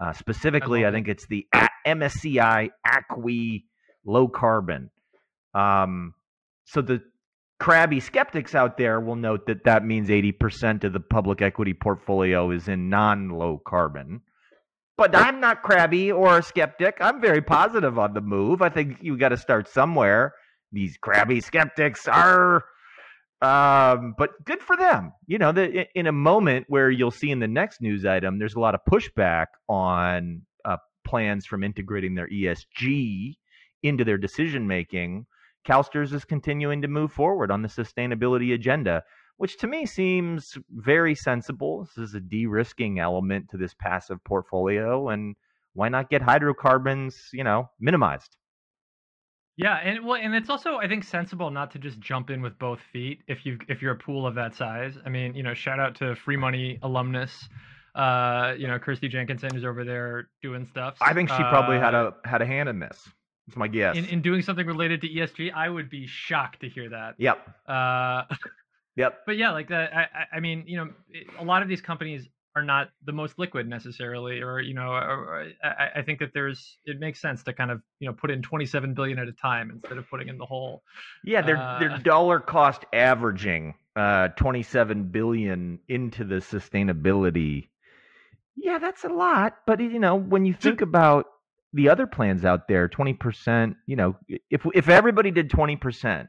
Uh, 0.00 0.12
specifically, 0.12 0.84
I, 0.84 0.88
it. 0.88 0.92
think 0.92 1.08
it's 1.08 1.26
the 1.26 1.46
A- 1.54 1.68
MSCI 1.86 2.70
ACWI 2.86 3.64
low 4.04 4.28
carbon. 4.28 4.90
Um, 5.54 6.14
so 6.64 6.80
the 6.82 7.02
crabby 7.60 8.00
skeptics 8.00 8.54
out 8.54 8.76
there 8.76 8.98
will 8.98 9.16
note 9.16 9.46
that 9.46 9.64
that 9.64 9.84
means 9.84 10.08
80% 10.08 10.82
of 10.82 10.92
the 10.92 11.00
public 11.00 11.42
equity 11.42 11.74
portfolio 11.74 12.50
is 12.50 12.66
in 12.66 12.88
non 12.88 13.28
low 13.28 13.62
carbon. 13.64 14.22
But 14.96 15.14
I'm 15.14 15.40
not 15.40 15.62
crabby 15.62 16.10
or 16.10 16.38
a 16.38 16.42
skeptic. 16.42 16.98
I'm 17.00 17.20
very 17.20 17.40
positive 17.40 17.98
on 17.98 18.12
the 18.12 18.20
move. 18.20 18.60
I 18.60 18.68
think 18.68 18.98
you 19.00 19.16
got 19.16 19.30
to 19.30 19.36
start 19.36 19.68
somewhere. 19.68 20.34
These 20.72 20.98
crabby 20.98 21.40
skeptics 21.40 22.06
are, 22.06 22.64
um, 23.40 24.14
but 24.18 24.30
good 24.44 24.60
for 24.60 24.76
them. 24.76 25.12
You 25.26 25.38
know, 25.38 25.52
the, 25.52 25.86
in 25.98 26.06
a 26.06 26.12
moment 26.12 26.66
where 26.68 26.90
you'll 26.90 27.10
see 27.10 27.30
in 27.30 27.40
the 27.40 27.48
next 27.48 27.80
news 27.80 28.04
item, 28.04 28.38
there's 28.38 28.54
a 28.54 28.60
lot 28.60 28.74
of 28.74 28.80
pushback 28.90 29.46
on 29.68 30.42
uh, 30.66 30.76
plans 31.06 31.46
from 31.46 31.64
integrating 31.64 32.14
their 32.14 32.28
ESG 32.28 33.36
into 33.82 34.04
their 34.04 34.18
decision 34.18 34.66
making. 34.66 35.24
CalSTRS 35.66 36.12
is 36.12 36.24
continuing 36.24 36.82
to 36.82 36.88
move 36.88 37.12
forward 37.12 37.50
on 37.50 37.62
the 37.62 37.68
sustainability 37.68 38.54
agenda, 38.54 39.02
which 39.36 39.58
to 39.58 39.66
me 39.66 39.86
seems 39.86 40.56
very 40.70 41.14
sensible. 41.14 41.84
This 41.84 42.08
is 42.08 42.14
a 42.14 42.20
de 42.20 42.46
risking 42.46 42.98
element 42.98 43.50
to 43.50 43.56
this 43.56 43.74
passive 43.74 44.22
portfolio. 44.24 45.08
And 45.08 45.36
why 45.74 45.88
not 45.88 46.10
get 46.10 46.22
hydrocarbons, 46.22 47.28
you 47.32 47.44
know, 47.44 47.70
minimized? 47.78 48.36
Yeah, 49.56 49.76
and 49.76 50.06
well, 50.06 50.16
and 50.16 50.34
it's 50.34 50.48
also 50.48 50.76
I 50.76 50.88
think 50.88 51.04
sensible 51.04 51.50
not 51.50 51.70
to 51.72 51.78
just 51.78 52.00
jump 52.00 52.30
in 52.30 52.40
with 52.40 52.58
both 52.58 52.80
feet 52.92 53.20
if 53.28 53.44
you 53.44 53.58
if 53.68 53.82
you're 53.82 53.92
a 53.92 53.98
pool 53.98 54.26
of 54.26 54.34
that 54.36 54.54
size. 54.54 54.96
I 55.04 55.10
mean, 55.10 55.34
you 55.34 55.42
know, 55.42 55.52
shout 55.52 55.78
out 55.78 55.94
to 55.96 56.14
Free 56.16 56.36
Money 56.36 56.78
alumnus, 56.82 57.46
uh, 57.94 58.54
you 58.56 58.66
know, 58.66 58.78
Kirsty 58.78 59.08
Jenkinson 59.08 59.50
who's 59.52 59.64
over 59.64 59.84
there 59.84 60.30
doing 60.40 60.64
stuff. 60.64 60.96
I 61.02 61.12
think 61.12 61.28
she 61.28 61.36
probably 61.36 61.78
had 61.78 61.94
Uh, 61.94 62.12
a 62.24 62.28
had 62.28 62.40
a 62.40 62.46
hand 62.46 62.70
in 62.70 62.78
this. 62.78 63.06
That's 63.50 63.56
my 63.58 63.68
guess. 63.68 63.96
in, 63.96 64.04
in 64.06 64.22
doing 64.22 64.42
something 64.42 64.66
related 64.66 65.00
to 65.02 65.08
ESG. 65.08 65.52
I 65.52 65.68
would 65.68 65.90
be 65.90 66.06
shocked 66.06 66.60
to 66.60 66.68
hear 66.68 66.88
that. 66.90 67.14
yep. 67.18 67.38
Uh, 67.68 68.22
Yep. 68.96 69.20
but 69.24 69.36
yeah, 69.36 69.52
like 69.52 69.68
that. 69.68 69.94
I, 69.96 70.00
I- 70.02 70.36
I 70.36 70.40
mean, 70.40 70.64
you 70.66 70.76
know, 70.76 70.90
it- 71.10 71.26
a 71.38 71.44
lot 71.44 71.62
of 71.62 71.68
these 71.68 71.80
companies 71.80 72.28
are 72.56 72.62
not 72.64 72.90
the 73.06 73.12
most 73.12 73.38
liquid 73.38 73.68
necessarily, 73.68 74.40
or 74.42 74.60
you 74.60 74.74
know, 74.74 74.90
or, 74.90 75.00
or 75.00 75.46
I, 75.62 76.00
I 76.00 76.02
think 76.02 76.18
that 76.18 76.30
there's 76.34 76.76
it 76.84 76.98
makes 76.98 77.20
sense 77.20 77.44
to 77.44 77.52
kind 77.52 77.70
of 77.70 77.80
you 78.00 78.08
know 78.08 78.12
put 78.14 78.30
in 78.32 78.42
27 78.42 78.94
billion 78.94 79.18
at 79.20 79.28
a 79.28 79.32
time 79.32 79.70
instead 79.70 79.96
of 79.98 80.10
putting 80.10 80.28
in 80.28 80.36
the 80.38 80.44
whole. 80.44 80.82
Yeah, 81.24 81.42
they're 81.42 81.56
Uh, 81.56 81.78
they're 81.78 81.98
dollar 81.98 82.40
cost 82.40 82.84
averaging 82.92 83.74
uh 83.96 84.28
27 84.36 85.04
billion 85.04 85.78
into 85.88 86.24
the 86.24 86.36
sustainability. 86.36 87.68
Yeah, 88.56 88.78
that's 88.78 89.04
a 89.04 89.08
lot, 89.08 89.58
but 89.66 89.80
you 89.80 89.98
know, 90.00 90.16
when 90.16 90.44
you 90.44 90.52
think 90.52 90.80
about 90.82 91.26
the 91.72 91.88
other 91.88 92.06
plans 92.06 92.44
out 92.44 92.68
there, 92.68 92.88
20%, 92.88 93.74
you 93.86 93.96
know, 93.96 94.16
if 94.50 94.66
if 94.74 94.88
everybody 94.88 95.30
did 95.30 95.50
20%, 95.50 96.28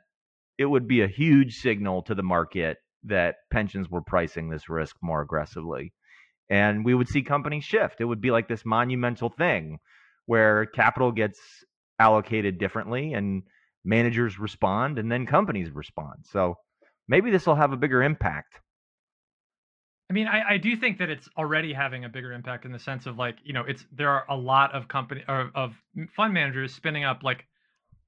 it 0.58 0.66
would 0.66 0.88
be 0.88 1.02
a 1.02 1.08
huge 1.08 1.58
signal 1.58 2.04
to 2.04 2.16
the 2.16 2.24
market 2.24 2.78
that 3.04 3.36
pensions 3.52 3.90
were 3.90 4.02
pricing 4.02 4.50
this 4.50 4.70
risk 4.70 4.96
more 5.02 5.22
aggressively. 5.22 5.94
And 6.50 6.86
we 6.86 6.94
would 6.94 7.08
see 7.08 7.24
companies 7.24 7.64
shift. 7.64 8.02
It 8.02 8.06
would 8.06 8.22
be 8.22 8.30
like 8.32 8.48
this 8.48 8.66
monumental 8.66 9.30
thing 9.30 9.80
where 10.26 10.66
capital 10.66 11.12
gets 11.12 11.40
allocated 11.98 12.60
differently 12.60 13.14
and 13.14 13.44
managers 13.84 14.38
respond 14.38 15.00
and 15.00 15.12
then 15.12 15.26
companies 15.26 15.72
respond. 15.72 16.26
So 16.26 16.56
maybe 17.08 17.32
this 17.32 17.48
will 17.48 17.56
have 17.56 17.72
a 17.72 17.78
bigger 17.78 18.04
impact. 18.04 18.60
I 20.12 20.14
mean, 20.14 20.28
I, 20.28 20.56
I 20.56 20.58
do 20.58 20.76
think 20.76 20.98
that 20.98 21.10
it's 21.10 21.30
already 21.38 21.72
having 21.72 22.04
a 22.04 22.10
bigger 22.10 22.34
impact 22.34 22.66
in 22.66 22.74
the 22.74 22.80
sense 22.80 23.06
of 23.06 23.18
like, 23.18 23.38
you 23.46 23.54
know, 23.54 23.64
it's 23.66 23.86
there 23.94 24.10
are 24.10 24.26
a 24.30 24.36
lot 24.36 24.76
of 24.76 24.90
company 24.90 25.24
or 25.26 25.50
of 25.56 25.74
fund 26.14 26.34
managers 26.34 26.74
spinning 26.76 27.06
up 27.06 27.24
like, 27.24 27.46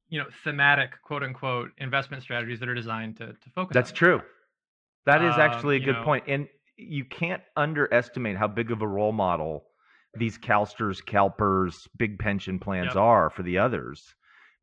you 0.10 0.20
know, 0.20 0.26
thematic 0.44 1.02
quote 1.02 1.24
unquote 1.24 1.70
investment 1.78 2.22
strategies 2.22 2.60
that 2.60 2.68
are 2.68 2.76
designed 2.76 3.16
to 3.20 3.28
to 3.28 3.50
focus. 3.56 3.74
That's 3.74 3.94
true. 3.94 4.22
That 5.06 5.24
is 5.24 5.36
Um, 5.36 5.40
actually 5.40 5.78
a 5.78 5.80
good 5.80 5.96
know- 5.96 6.04
point. 6.04 6.26
And 6.28 6.50
you 6.76 7.06
can't 7.06 7.42
underestimate 7.56 8.36
how 8.36 8.50
big 8.50 8.70
of 8.72 8.82
a 8.82 8.88
role 8.88 9.14
model 9.14 9.64
these 10.16 10.38
CalSTRS, 10.38 11.02
CalPERS, 11.06 11.88
big 11.98 12.20
pension 12.20 12.60
plans 12.60 12.88
Yep. 12.88 12.98
are 12.98 13.30
for 13.30 13.44
the 13.44 13.60
others. 13.60 14.14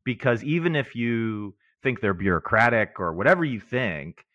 Because 0.05 0.43
even 0.43 0.75
if 0.75 0.95
you 0.95 1.55
think 1.81 2.01
they're 2.01 2.13
bureaucratic 2.13 2.99
or 2.99 3.13
whatever 3.13 3.43
you 3.43 3.59
think, 3.59 4.25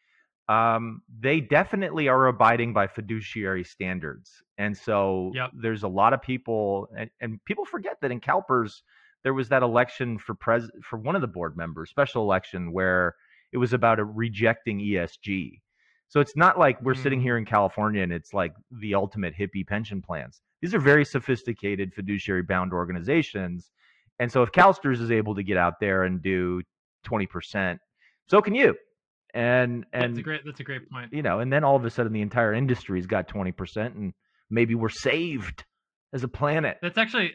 um, 0.48 1.02
they 1.20 1.40
definitely 1.40 2.08
are 2.08 2.28
abiding 2.28 2.72
by 2.72 2.86
fiduciary 2.86 3.64
standards. 3.64 4.42
And 4.58 4.76
so 4.76 5.32
Yep. 5.34 5.50
there's 5.54 5.82
a 5.82 5.88
lot 5.88 6.12
of 6.12 6.22
people, 6.22 6.88
and, 6.96 7.10
and 7.20 7.44
people 7.44 7.64
forget 7.64 7.98
that 8.00 8.12
in 8.12 8.20
CalPERS, 8.20 8.82
there 9.24 9.34
was 9.34 9.48
that 9.48 9.62
election 9.62 10.18
for 10.18 10.34
pres 10.34 10.70
for 10.82 10.98
one 10.98 11.16
of 11.16 11.20
the 11.20 11.26
board 11.26 11.56
members, 11.56 11.90
special 11.90 12.22
election, 12.22 12.72
where 12.72 13.16
it 13.52 13.58
was 13.58 13.72
about 13.72 13.98
a 13.98 14.04
rejecting 14.04 14.78
ESG. 14.78 15.60
So 16.08 16.20
it's 16.20 16.36
not 16.36 16.58
like 16.58 16.80
we're 16.80 16.94
sitting 16.94 17.18
Mm. 17.18 17.22
here 17.22 17.38
in 17.38 17.44
California 17.44 18.02
and 18.02 18.12
it's 18.12 18.32
like 18.32 18.54
the 18.70 18.94
ultimate 18.94 19.34
hippie 19.34 19.66
pension 19.66 20.00
plans. 20.00 20.40
These 20.62 20.74
are 20.74 20.78
very 20.78 21.04
sophisticated 21.04 21.92
fiduciary 21.92 22.42
bound 22.42 22.72
organizations. 22.72 23.72
And 24.20 24.30
so 24.30 24.42
if 24.42 24.52
CalSTRS 24.52 25.00
is 25.00 25.10
able 25.10 25.34
to 25.34 25.42
get 25.42 25.56
out 25.56 25.80
there 25.80 26.04
and 26.04 26.22
do 26.22 26.62
20%, 27.04 27.78
so 28.28 28.40
can 28.40 28.54
you. 28.54 28.76
And 29.36 29.84
and 29.92 30.12
That's 30.14 30.18
a 30.18 30.22
great. 30.22 30.40
That's 30.46 30.60
a 30.60 30.64
great 30.64 30.90
point. 30.90 31.12
you 31.12 31.20
know, 31.22 31.40
and 31.40 31.52
then 31.52 31.62
all 31.62 31.76
of 31.76 31.84
a 31.84 31.90
sudden 31.90 32.12
the 32.14 32.22
entire 32.22 32.54
industry's 32.54 33.06
got 33.06 33.28
20% 33.28 33.94
and 33.94 34.14
maybe 34.48 34.74
we're 34.74 34.88
saved 34.88 35.64
as 36.14 36.24
a 36.24 36.28
planet. 36.28 36.78
That's 36.80 36.96
actually. 36.96 37.32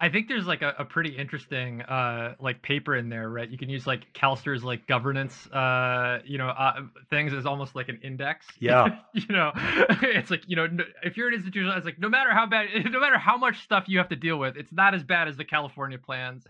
I 0.00 0.08
think 0.08 0.26
there's 0.28 0.46
like 0.46 0.62
a, 0.62 0.74
a 0.80 0.84
pretty 0.84 1.16
interesting 1.16 1.82
uh 1.82 2.34
like 2.40 2.62
paper 2.62 2.96
in 2.96 3.08
there, 3.10 3.28
right? 3.28 3.48
You 3.48 3.58
can 3.58 3.68
use 3.68 3.86
like 3.86 4.12
CalSTRS 4.14 4.62
like 4.64 4.86
governance 4.88 5.46
uh 5.52 6.18
you 6.24 6.38
know 6.38 6.48
uh, 6.48 6.72
things 7.10 7.34
as 7.34 7.44
almost 7.44 7.76
like 7.76 7.88
an 7.90 8.00
index. 8.02 8.46
Yeah. 8.58 8.86
you 9.12 9.26
know, 9.28 9.52
it's 9.54 10.30
like 10.30 10.42
you 10.48 10.56
know 10.56 10.66
if 11.04 11.16
you're 11.18 11.28
an 11.28 11.34
institution, 11.34 11.70
it's 11.76 11.84
like 11.84 12.00
no 12.00 12.08
matter 12.08 12.30
how 12.32 12.46
bad, 12.46 12.68
no 12.90 12.98
matter 12.98 13.18
how 13.18 13.36
much 13.36 13.62
stuff 13.62 13.84
you 13.88 13.98
have 13.98 14.08
to 14.08 14.16
deal 14.16 14.38
with, 14.38 14.56
it's 14.56 14.72
not 14.72 14.94
as 14.94 15.04
bad 15.04 15.28
as 15.28 15.36
the 15.36 15.44
California 15.44 15.98
plans. 15.98 16.44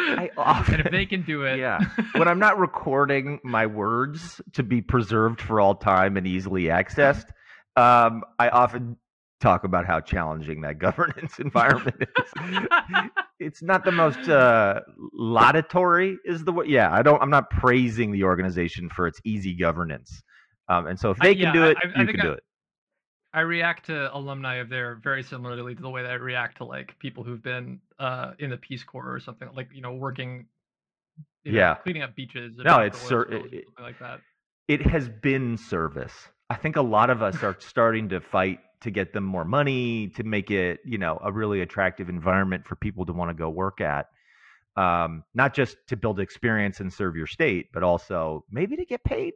I 0.00 0.30
often, 0.36 0.74
and 0.76 0.86
if 0.86 0.92
they 0.92 1.06
can 1.06 1.22
do 1.22 1.42
it, 1.44 1.58
Yeah. 1.58 1.80
when 2.16 2.28
I'm 2.28 2.38
not 2.38 2.58
recording 2.58 3.40
my 3.44 3.66
words 3.66 4.40
to 4.54 4.62
be 4.62 4.80
preserved 4.80 5.40
for 5.40 5.60
all 5.60 5.74
time 5.74 6.16
and 6.16 6.26
easily 6.26 6.64
accessed, 6.64 7.26
um, 7.76 8.22
I 8.38 8.48
often 8.48 8.96
talk 9.40 9.64
about 9.64 9.86
how 9.86 10.00
challenging 10.00 10.60
that 10.62 10.78
governance 10.86 11.38
environment 11.38 11.96
is. 12.00 12.32
it's 13.38 13.62
not 13.62 13.84
the 13.84 13.92
most 13.92 14.28
uh, 14.28 14.80
laudatory, 15.12 16.18
is 16.24 16.44
the 16.44 16.52
way. 16.52 16.66
Yeah, 16.68 16.92
I 16.92 17.02
don't. 17.02 17.20
I'm 17.22 17.30
not 17.30 17.50
praising 17.50 18.12
the 18.12 18.24
organization 18.24 18.88
for 18.88 19.06
its 19.06 19.20
easy 19.24 19.54
governance. 19.54 20.22
Um, 20.68 20.86
and 20.86 20.98
so 20.98 21.10
if 21.10 21.20
I- 21.20 21.26
they 21.28 21.34
can 21.34 21.42
yeah, 21.44 21.52
do 21.52 21.64
it, 21.64 21.76
I- 21.82 21.98
I 21.98 22.00
you 22.02 22.06
can 22.08 22.20
I- 22.20 22.22
do 22.24 22.32
it. 22.32 22.42
I 23.32 23.40
react 23.42 23.86
to 23.86 24.12
alumni 24.14 24.56
of 24.56 24.68
there 24.68 24.96
very 24.96 25.22
similarly 25.22 25.76
to 25.76 25.80
the 25.80 25.88
way 25.88 26.02
that 26.02 26.10
I 26.10 26.14
react 26.14 26.56
to 26.56 26.64
like 26.64 26.98
people 26.98 27.22
who've 27.22 27.40
been 27.40 27.80
uh, 28.00 28.32
in 28.40 28.50
the 28.50 28.56
Peace 28.56 28.82
Corps 28.82 29.12
or 29.14 29.20
something 29.20 29.48
like 29.54 29.68
you 29.72 29.82
know 29.82 29.92
working, 29.92 30.46
you 31.44 31.52
know, 31.52 31.58
Yeah. 31.58 31.74
cleaning 31.76 32.02
up 32.02 32.16
beaches. 32.16 32.54
No, 32.56 32.78
it's 32.80 33.12
or 33.12 33.30
it- 33.32 33.64
like 33.80 33.98
that. 34.00 34.20
it 34.68 34.82
has 34.86 35.08
been 35.08 35.56
service. 35.56 36.28
I 36.48 36.56
think 36.56 36.74
a 36.76 36.82
lot 36.82 37.10
of 37.10 37.22
us 37.22 37.42
are 37.44 37.56
starting 37.60 38.08
to 38.08 38.20
fight 38.20 38.58
to 38.80 38.90
get 38.90 39.12
them 39.12 39.24
more 39.24 39.44
money 39.44 40.08
to 40.08 40.24
make 40.24 40.50
it, 40.50 40.80
you 40.84 40.96
know, 40.98 41.20
a 41.22 41.30
really 41.30 41.60
attractive 41.60 42.08
environment 42.08 42.66
for 42.66 42.74
people 42.76 43.04
to 43.06 43.12
want 43.12 43.28
to 43.28 43.34
go 43.34 43.50
work 43.50 43.80
at. 43.80 44.06
Um, 44.76 45.24
not 45.34 45.52
just 45.52 45.76
to 45.88 45.96
build 45.96 46.18
experience 46.20 46.80
and 46.80 46.90
serve 46.92 47.14
your 47.14 47.26
state, 47.26 47.66
but 47.74 47.82
also 47.82 48.44
maybe 48.50 48.76
to 48.76 48.84
get 48.86 49.04
paid. 49.04 49.34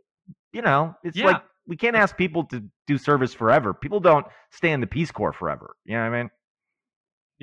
You 0.53 0.63
know, 0.63 0.95
it's 1.05 1.17
Yeah. 1.17 1.27
like 1.27 1.43
we 1.67 1.77
can't 1.77 1.97
ask 1.97 2.17
people 2.17 2.45
to 2.45 2.65
do 2.87 2.97
service 2.97 3.35
forever. 3.35 3.75
People 3.75 4.01
don't 4.01 4.27
stay 4.51 4.71
in 4.73 4.81
the 4.81 4.87
Peace 4.87 5.11
Corps 5.11 5.33
forever. 5.33 5.77
You 5.85 5.97
know 5.97 6.09
what 6.09 6.15
I 6.17 6.23
mean? 6.23 6.31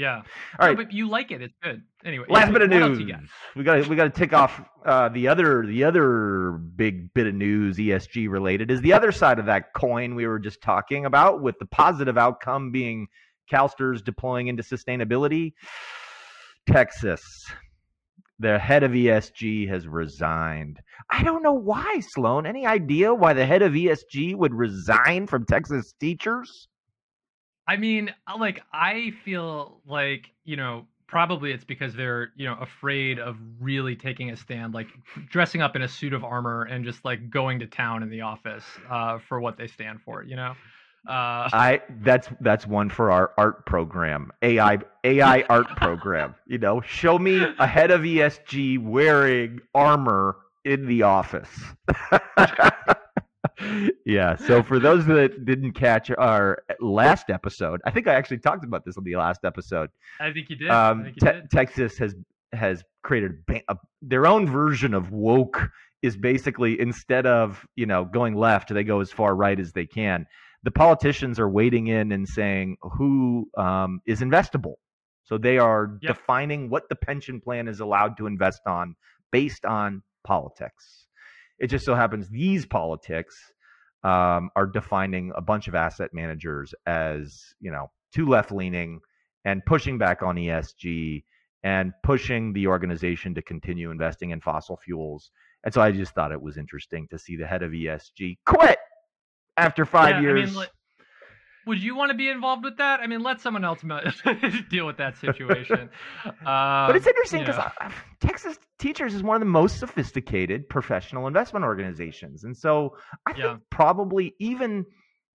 Yeah. 0.01 0.15
All 0.17 0.23
No, 0.59 0.67
right. 0.67 0.77
but 0.77 0.91
you 0.91 1.07
like 1.07 1.29
it. 1.31 1.41
It's 1.43 1.53
good. 1.61 1.83
Anyway. 2.03 2.25
Last 2.27 2.47
yeah, 2.47 2.51
bit 2.53 2.61
of 2.63 2.69
news. 2.71 2.97
got? 3.07 3.19
We 3.55 3.63
got 3.63 3.87
we 3.87 3.95
got 3.95 4.05
to 4.05 4.09
tick 4.09 4.33
off 4.33 4.59
uh, 4.83 5.09
the 5.09 5.27
other 5.27 5.63
the 5.67 5.83
other 5.83 6.53
big 6.53 7.13
bit 7.13 7.27
of 7.27 7.35
news 7.35 7.77
ESG 7.77 8.27
related 8.27 8.71
is 8.71 8.81
the 8.81 8.93
other 8.93 9.11
side 9.11 9.37
of 9.37 9.45
that 9.45 9.73
coin 9.75 10.15
we 10.15 10.25
were 10.25 10.39
just 10.39 10.59
talking 10.61 11.05
about 11.05 11.41
with 11.43 11.55
the 11.59 11.67
positive 11.67 12.17
outcome 12.17 12.71
being 12.71 13.07
CalSTRS 13.51 14.03
deploying 14.03 14.47
into 14.47 14.63
sustainability. 14.63 15.53
Texas, 16.67 17.21
the 18.39 18.57
head 18.57 18.81
of 18.83 18.91
ESG 18.91 19.67
has 19.69 19.87
resigned. 19.87 20.79
I 21.11 21.21
don't 21.23 21.43
know 21.43 21.53
why, 21.53 21.99
Sloane. 21.99 22.45
Any 22.47 22.65
idea 22.65 23.13
why 23.13 23.33
the 23.33 23.45
head 23.45 23.61
of 23.61 23.73
ESG 23.73 24.35
would 24.35 24.53
resign 24.53 25.27
from 25.27 25.45
Texas 25.45 25.93
teachers? 25.99 26.67
I 27.67 27.77
mean, 27.77 28.13
uh, 28.27 28.37
like 28.39 28.61
I 28.73 29.13
feel 29.23 29.81
like 29.85 30.31
you 30.43 30.57
know 30.57 30.85
probably 31.07 31.51
it's 31.51 31.65
because 31.65 31.93
they're 31.93 32.31
you 32.35 32.45
know 32.45 32.55
afraid 32.59 33.19
of 33.19 33.37
really 33.59 33.95
taking 33.95 34.31
a 34.31 34.37
stand, 34.37 34.73
like 34.73 34.87
dressing 35.29 35.61
up 35.61 35.75
in 35.75 35.81
a 35.81 35.87
suit 35.87 36.13
of 36.13 36.23
armor 36.23 36.63
and 36.63 36.85
just 36.85 37.03
like 37.05 37.29
going 37.29 37.59
to 37.59 37.67
town 37.67 38.03
in 38.03 38.09
the 38.09 38.21
office 38.21 38.63
uh, 38.89 39.19
for 39.27 39.39
what 39.39 39.57
they 39.57 39.67
stand 39.67 40.01
for. 40.01 40.23
You 40.23 40.35
know. 40.35 40.55
Uh, 41.07 41.49
I 41.53 41.81
that's 42.01 42.29
that's 42.41 42.65
one 42.65 42.89
for 42.89 43.11
our 43.11 43.31
art 43.37 43.65
program, 43.65 44.31
AI 44.41 44.79
AI 45.03 45.41
art 45.49 45.67
program. 45.75 46.35
You 46.47 46.57
know, 46.57 46.81
show 46.81 47.19
me 47.19 47.45
a 47.59 47.67
head 47.67 47.91
of 47.91 48.01
ESG 48.01 48.83
wearing 48.83 49.59
armor 49.75 50.37
in 50.63 50.85
the 50.87 51.03
office. 51.03 51.49
yeah. 54.05 54.35
So 54.35 54.63
for 54.63 54.79
those 54.79 55.05
that 55.07 55.45
didn't 55.45 55.73
catch 55.73 56.11
our 56.11 56.63
last 56.79 57.29
episode, 57.29 57.81
I 57.85 57.91
think 57.91 58.07
I 58.07 58.13
actually 58.13 58.39
talked 58.39 58.63
about 58.63 58.85
this 58.85 58.97
on 58.97 59.03
the 59.03 59.15
last 59.15 59.41
episode. 59.43 59.89
I 60.19 60.31
think 60.31 60.49
you 60.49 60.55
did. 60.55 60.69
Um, 60.69 61.03
think 61.03 61.15
you 61.21 61.27
Te- 61.27 61.33
did. 61.41 61.51
Texas 61.51 61.97
has 61.97 62.15
has 62.53 62.83
created 63.03 63.45
ba- 63.45 63.61
a, 63.69 63.77
their 64.01 64.25
own 64.27 64.47
version 64.47 64.93
of 64.93 65.11
woke. 65.11 65.69
Is 66.01 66.17
basically 66.17 66.79
instead 66.79 67.27
of 67.27 67.63
you 67.75 67.85
know 67.85 68.05
going 68.05 68.35
left, 68.35 68.73
they 68.73 68.83
go 68.83 69.01
as 69.01 69.11
far 69.11 69.35
right 69.35 69.59
as 69.59 69.71
they 69.71 69.85
can. 69.85 70.25
The 70.63 70.71
politicians 70.71 71.39
are 71.39 71.47
wading 71.49 71.87
in 71.87 72.11
and 72.11 72.27
saying 72.27 72.77
who 72.81 73.47
um, 73.55 74.01
is 74.07 74.21
investable. 74.21 74.75
So 75.23 75.37
they 75.37 75.59
are 75.59 75.97
Yep. 76.01 76.15
defining 76.17 76.69
what 76.69 76.89
the 76.89 76.95
pension 76.95 77.39
plan 77.39 77.67
is 77.67 77.79
allowed 77.81 78.17
to 78.17 78.25
invest 78.25 78.61
on 78.65 78.95
based 79.31 79.63
on 79.65 80.01
politics. 80.23 81.05
It 81.61 81.67
just 81.67 81.85
so 81.85 81.95
happens 81.95 82.27
these 82.29 82.65
politics 82.65 83.35
um, 84.03 84.49
are 84.55 84.65
defining 84.65 85.31
a 85.35 85.41
bunch 85.41 85.67
of 85.67 85.75
asset 85.75 86.09
managers 86.13 86.73
as 86.87 87.53
you 87.59 87.71
know 87.71 87.91
too 88.13 88.27
left 88.27 88.51
leaning 88.51 88.99
and 89.45 89.63
pushing 89.65 89.97
back 89.97 90.23
on 90.23 90.35
ESG 90.35 91.23
and 91.63 91.93
pushing 92.03 92.53
the 92.53 92.65
organization 92.67 93.35
to 93.35 93.41
continue 93.41 93.91
investing 93.91 94.31
in 94.31 94.41
fossil 94.41 94.77
fuels. 94.83 95.29
And 95.63 95.71
so 95.73 95.81
I 95.81 95.91
just 95.91 96.13
thought 96.15 96.31
it 96.31 96.41
was 96.41 96.57
interesting 96.57 97.07
to 97.11 97.19
see 97.19 97.35
the 97.35 97.45
head 97.45 97.61
of 97.61 97.71
ESG 97.71 98.39
quit 98.47 98.79
after 99.57 99.85
five 99.85 100.15
Yeah, 100.15 100.17
I 100.17 100.21
years. 100.21 100.49
mean, 100.49 100.55
like, 100.55 100.71
would 101.65 101.81
you 101.81 101.95
want 101.95 102.11
to 102.11 102.17
be 102.17 102.29
involved 102.29 102.63
with 102.63 102.77
that? 102.77 102.99
I 102.99 103.07
mean, 103.07 103.21
let 103.21 103.41
someone 103.41 103.63
else 103.63 103.81
deal 104.69 104.85
with 104.85 104.97
that 104.97 105.17
situation. 105.17 105.89
but 106.85 106.95
it's 106.95 107.05
Um, 107.05 107.07
interesting 107.07 107.39
you 107.39 107.45
because 107.45 107.57
know. 107.57 107.69
Texas 108.19 108.57
Teachers 108.79 109.13
is 109.13 109.23
one 109.23 109.35
of 109.35 109.41
the 109.41 109.45
most 109.45 109.79
sophisticated 109.79 110.67
professional 110.69 111.27
investment 111.27 111.63
organizations. 111.65 112.43
And 112.43 112.55
so 112.57 112.97
I 113.25 113.33
Yeah. 113.33 113.43
think 113.51 113.61
probably 113.69 114.35
even 114.39 114.85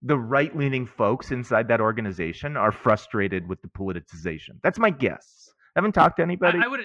the 0.01 0.17
right 0.17 0.55
leaning 0.55 0.85
folks 0.85 1.31
inside 1.31 1.69
that 1.69 1.81
organization 1.81 2.57
are 2.57 2.71
frustrated 2.71 3.47
with 3.47 3.61
the 3.61 3.69
politicization. 3.69 4.59
That's 4.61 4.77
my 4.79 4.89
guess. 4.89 5.49
I 5.75 5.79
haven't 5.79 5.93
talked 5.93 6.17
to 6.17 6.23
anybody. 6.23 6.59
I, 6.59 6.65
I 6.65 6.67
would, 6.67 6.81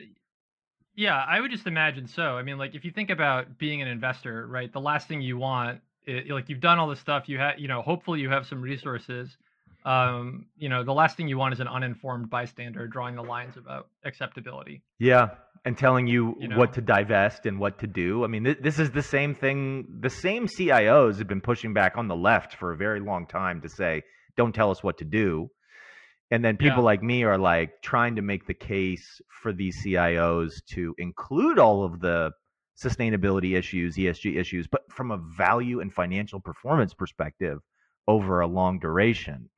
yeah, 0.95 1.17
I 1.17 1.41
would 1.41 1.51
just 1.51 1.67
imagine 1.67 2.07
so. 2.07 2.37
I 2.37 2.43
mean, 2.43 2.59
like 2.59 2.75
if 2.75 2.85
you 2.85 2.91
think 2.91 3.11
about 3.11 3.59
being 3.59 3.83
an 3.83 3.89
investor, 3.89 4.47
right? 4.47 4.73
The 4.73 4.81
last 4.81 5.09
thing 5.09 5.21
you 5.23 5.39
want, 5.39 5.81
i 6.09 6.23
like 6.31 6.49
you've 6.49 6.61
done 6.61 6.79
all 6.79 6.89
this 6.89 7.01
stuff, 7.01 7.29
you 7.29 7.39
have, 7.39 7.59
you 7.59 7.69
know, 7.69 7.83
hopefully 7.83 8.21
you 8.21 8.31
have 8.31 8.47
some 8.47 8.61
resources. 8.61 9.37
Um, 9.85 10.47
you 10.57 10.69
know, 10.69 10.85
the 10.85 10.93
last 10.93 11.17
thing 11.17 11.27
you 11.27 11.37
want 11.39 11.55
is 11.55 11.61
an 11.61 11.67
uninformed 11.67 12.31
bystander 12.31 12.87
drawing 12.87 13.17
the 13.17 13.23
lines 13.23 13.57
about 13.57 13.89
acceptability. 14.05 14.83
Yeah, 15.01 15.31
and 15.65 15.77
telling 15.77 16.07
you, 16.07 16.37
You 16.39 16.51
what 16.57 16.73
to 16.75 16.81
divest 16.81 17.47
and 17.47 17.59
what 17.59 17.79
to 17.81 17.87
do. 17.89 18.25
I 18.25 18.29
mean, 18.29 18.45
th- 18.45 18.59
this 18.61 18.79
is 18.79 18.91
the 18.93 19.03
same 19.03 19.35
thing. 19.35 19.87
The 20.01 20.11
same 20.11 20.47
CIOs 20.47 21.19
have 21.19 21.27
been 21.27 21.41
pushing 21.41 21.73
back 21.75 21.97
on 21.97 22.07
the 22.09 22.15
left 22.17 22.55
for 22.55 22.73
a 22.73 22.77
very 22.77 23.01
long 23.01 23.27
time 23.27 23.61
to 23.63 23.69
say, 23.69 24.03
"Don't 24.37 24.55
tell 24.55 24.71
us 24.71 24.83
what 24.85 24.99
to 24.99 25.05
do." 25.05 25.51
And 26.31 26.45
then 26.45 26.57
people 26.57 26.79
Yeah. 26.79 26.85
like 26.85 27.03
me 27.03 27.25
are 27.25 27.37
like 27.39 27.83
trying 27.83 28.17
to 28.17 28.23
make 28.23 28.47
the 28.47 28.55
case 28.55 29.21
for 29.43 29.53
these 29.53 29.83
CIOs 29.85 30.53
to 30.75 30.95
include 30.97 31.59
all 31.59 31.85
of 31.85 32.01
the 32.01 32.33
sustainability 32.81 33.57
issues, 33.57 33.97
ESG 33.97 34.37
issues, 34.37 34.67
but 34.67 34.83
from 34.91 35.11
a 35.11 35.19
value 35.37 35.81
and 35.81 35.93
financial 35.93 36.41
performance 36.41 36.95
perspective 36.95 37.61
over 38.09 38.41
a 38.41 38.47
long 38.47 38.79
duration. 38.79 39.49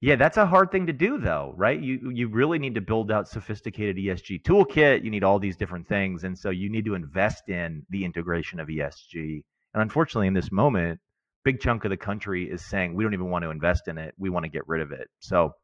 Yeah, 0.00 0.16
that's 0.16 0.38
a 0.38 0.46
hard 0.46 0.72
thing 0.72 0.86
to 0.86 0.94
do 0.94 1.18
though, 1.18 1.52
right? 1.56 1.78
You 1.78 2.10
you 2.10 2.28
really 2.28 2.58
need 2.58 2.74
to 2.76 2.80
build 2.80 3.12
out 3.12 3.28
sophisticated 3.28 3.96
ESG 3.96 4.42
toolkit. 4.42 5.04
You 5.04 5.10
need 5.10 5.24
all 5.24 5.38
these 5.38 5.58
different 5.58 5.86
things 5.86 6.24
and 6.24 6.38
so 6.38 6.48
you 6.48 6.70
need 6.70 6.86
to 6.86 6.94
invest 6.94 7.50
in 7.50 7.84
the 7.90 8.04
integration 8.04 8.60
of 8.60 8.68
ESG. 8.68 9.42
And 9.74 9.82
unfortunately 9.82 10.28
in 10.28 10.34
this 10.34 10.50
moment, 10.50 11.00
big 11.44 11.60
chunk 11.60 11.84
of 11.84 11.90
the 11.90 11.96
country 11.96 12.50
is 12.50 12.64
saying 12.64 12.94
we 12.94 13.04
don't 13.04 13.14
even 13.14 13.30
want 13.30 13.44
to 13.44 13.50
invest 13.50 13.88
in 13.88 13.98
it. 13.98 14.14
We 14.18 14.30
want 14.30 14.44
to 14.44 14.50
get 14.50 14.66
rid 14.66 14.80
of 14.82 14.92
it. 14.92 15.08
So, 15.20 15.54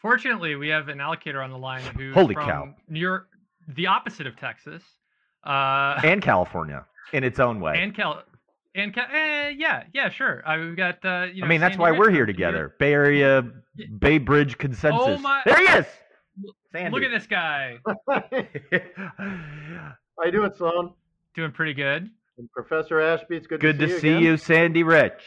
fortunately, 0.00 0.54
we 0.56 0.68
have 0.68 0.88
an 0.88 0.98
allocator 0.98 1.42
on 1.42 1.50
the 1.50 1.58
line 1.58 1.82
who 1.96 2.12
Holy 2.12 2.34
from 2.34 2.46
cow. 2.46 2.74
New 2.88 3.00
York, 3.00 3.28
the 3.68 3.86
opposite 3.86 4.26
of 4.26 4.36
Texas, 4.36 4.82
uh, 5.46 6.00
and 6.04 6.20
California 6.22 6.84
in 7.12 7.24
its 7.24 7.38
own 7.40 7.60
way. 7.60 7.74
and 7.82 7.94
Cal, 7.94 8.22
and 8.74 8.94
Cal, 8.94 9.06
eh, 9.12 9.50
yeah, 9.56 9.84
yeah, 9.92 10.08
sure. 10.10 10.42
I, 10.46 10.58
we've 10.58 10.76
got. 10.76 11.04
Uh, 11.04 11.26
you 11.32 11.40
know, 11.40 11.46
I 11.46 11.48
mean, 11.48 11.60
that's 11.60 11.72
Sandy 11.74 11.82
why 11.82 11.88
Rich 11.90 11.98
we're 12.00 12.10
here 12.10 12.26
together. 12.26 12.58
York. 12.58 12.78
Bay 12.78 12.92
Area 12.92 13.44
Yeah. 13.76 13.86
Bay 13.98 14.18
Bridge 14.18 14.58
consensus. 14.58 15.00
Oh 15.02 15.18
my- 15.18 15.42
There 15.44 15.56
he 15.58 15.64
is. 15.78 15.86
Sandy. 16.72 16.90
Look 16.90 17.02
at 17.02 17.10
this 17.10 17.26
guy 17.26 17.78
How 19.18 20.24
you 20.24 20.30
doing, 20.32 20.52
Sloane? 20.56 20.94
doing 21.34 21.52
pretty 21.52 21.74
good. 21.74 22.08
And 22.38 22.50
Professor 22.52 22.98
Ashby, 23.00 23.36
it's 23.36 23.46
good, 23.46 23.60
Good 23.60 23.78
to 23.78 23.86
to 23.86 23.92
see 23.94 24.00
see 24.00 24.08
you. 24.08 24.16
again. 24.16 24.22
you, 24.24 24.36
Sandy 24.38 24.82
Rich. 24.82 25.22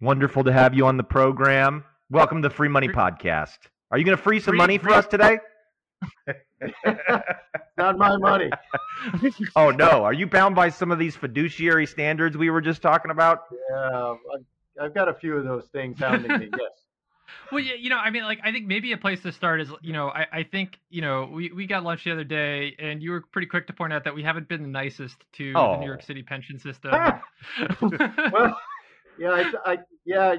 Wonderful 0.00 0.44
to 0.44 0.52
have 0.52 0.72
you 0.74 0.86
on 0.86 0.96
the 0.96 1.02
program. 1.04 1.84
Welcome 2.10 2.42
to 2.42 2.48
the 2.48 2.54
Free 2.54 2.68
Money 2.68 2.86
Free- 2.88 2.94
Podcast. 2.96 3.58
Are 3.90 3.98
you 3.98 4.04
going 4.04 4.16
to 4.16 4.22
free 4.22 4.38
some 4.40 4.52
Free- 4.52 4.58
money 4.58 4.78
for 4.78 4.84
free- 4.84 4.94
us 4.94 5.06
today? 5.06 5.38
Not 7.78 7.98
my 7.98 8.16
money. 8.16 8.50
Oh 9.56 9.70
no, 9.70 10.04
are 10.04 10.12
you 10.12 10.26
bound 10.28 10.54
by 10.54 10.68
some 10.68 10.92
of 10.92 10.98
these 10.98 11.16
fiduciary 11.16 11.86
standards 11.86 12.36
we 12.36 12.50
were 12.50 12.60
just 12.60 12.82
talking 12.82 13.10
about? 13.10 13.40
Yeah, 13.70 14.14
I've, 14.34 14.44
I've 14.80 14.94
got 14.94 15.08
a 15.08 15.14
few 15.14 15.36
of 15.36 15.44
those 15.44 15.66
things 15.72 15.98
hounding 15.98 16.38
me. 16.38 16.48
Yes. 16.58 16.70
Well, 17.50 17.60
yeah, 17.62 17.74
you 17.78 17.88
know, 17.90 17.96
I 17.96 18.10
mean, 18.10 18.24
like, 18.24 18.40
I 18.44 18.52
think 18.52 18.66
maybe 18.66 18.92
a 18.92 18.96
place 18.98 19.22
to 19.22 19.32
start 19.32 19.60
is, 19.60 19.70
you 19.80 19.92
know, 19.92 20.08
I, 20.08 20.26
I 20.32 20.42
think, 20.42 20.78
you 20.90 21.00
know, 21.02 21.28
we, 21.32 21.50
we 21.50 21.66
got 21.66 21.82
lunch 21.82 22.04
the 22.04 22.12
other 22.12 22.24
day, 22.24 22.74
and 22.78 23.02
you 23.02 23.10
were 23.10 23.22
pretty 23.32 23.46
quick 23.46 23.66
to 23.68 23.72
point 23.72 23.92
out 23.92 24.04
that 24.04 24.14
we 24.14 24.22
haven't 24.22 24.48
been 24.48 24.62
the 24.62 24.68
nicest 24.68 25.16
to 25.34 25.52
the 25.52 25.58
Oh. 25.58 25.80
New 25.80 25.86
York 25.86 26.02
City 26.02 26.22
pension 26.22 26.58
system. 26.58 26.92
Well, 26.92 28.58
yeah, 29.18 29.30
I, 29.30 29.52
I 29.72 29.78
yeah, 30.04 30.28
uh, 30.28 30.36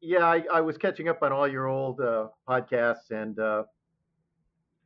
yeah, 0.00 0.24
I, 0.24 0.42
I 0.52 0.60
was 0.60 0.76
catching 0.78 1.08
up 1.08 1.22
on 1.22 1.32
all 1.32 1.48
your 1.48 1.66
old 1.66 2.00
uh, 2.00 2.28
podcasts, 2.48 3.10
and 3.10 3.38
uh, 3.38 3.64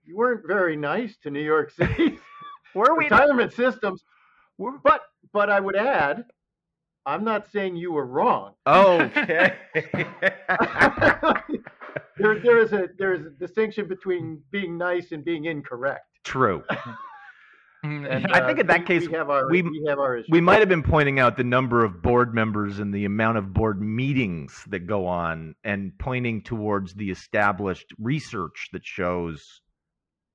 you 0.07 0.17
weren't 0.17 0.47
very 0.47 0.77
nice 0.77 1.17
to 1.23 1.31
New 1.31 1.43
York 1.43 1.71
City 1.73 2.19
Where 2.75 2.91
are 2.93 2.97
we? 2.97 3.05
retirement 3.05 3.53
systems. 3.53 4.05
We're- 4.59 4.79
But 4.83 5.03
but 5.33 5.51
I 5.51 5.61
would 5.61 5.77
add, 5.77 6.25
I'm 7.05 7.25
not 7.25 7.51
saying 7.51 7.77
you 7.77 7.93
were 7.93 8.07
wrong. 8.07 8.55
Okay. 8.67 9.55
there, 12.19 12.39
there 12.41 12.59
is 12.59 12.73
a 12.73 12.89
there 12.99 13.15
is 13.15 13.27
a 13.27 13.31
distinction 13.31 13.87
between 13.89 14.41
being 14.51 14.79
nice 14.79 15.13
and 15.13 15.25
being 15.25 15.45
incorrect. 15.47 16.07
True. 16.25 16.63
Mm, 17.85 18.11
And, 18.11 18.27
I 18.33 18.45
think 18.47 18.59
uh, 18.59 18.63
in 18.63 18.67
that 18.69 18.81
we- 18.81 18.87
case, 18.87 19.07
we 19.07 19.13
have 19.15 19.29
our 19.29 19.49
we- 19.51 19.61
we, 19.63 19.85
have 19.87 19.99
our. 19.99 20.23
We 20.31 20.41
might 20.41 20.61
have 20.61 20.69
been 20.69 20.83
pointing 20.83 21.21
out 21.21 21.37
the 21.37 21.45
number 21.45 21.85
of 21.85 22.01
board 22.03 22.35
members 22.35 22.79
and 22.79 22.93
the 22.93 23.05
amount 23.05 23.37
of 23.37 23.53
board 23.53 23.81
meetings 23.83 24.65
that 24.69 24.87
go 24.87 25.07
on 25.07 25.55
and 25.63 25.93
pointing 25.99 26.43
towards 26.43 26.95
the 26.95 27.11
established 27.11 27.93
research 27.99 28.71
that 28.73 28.85
shows 28.85 29.61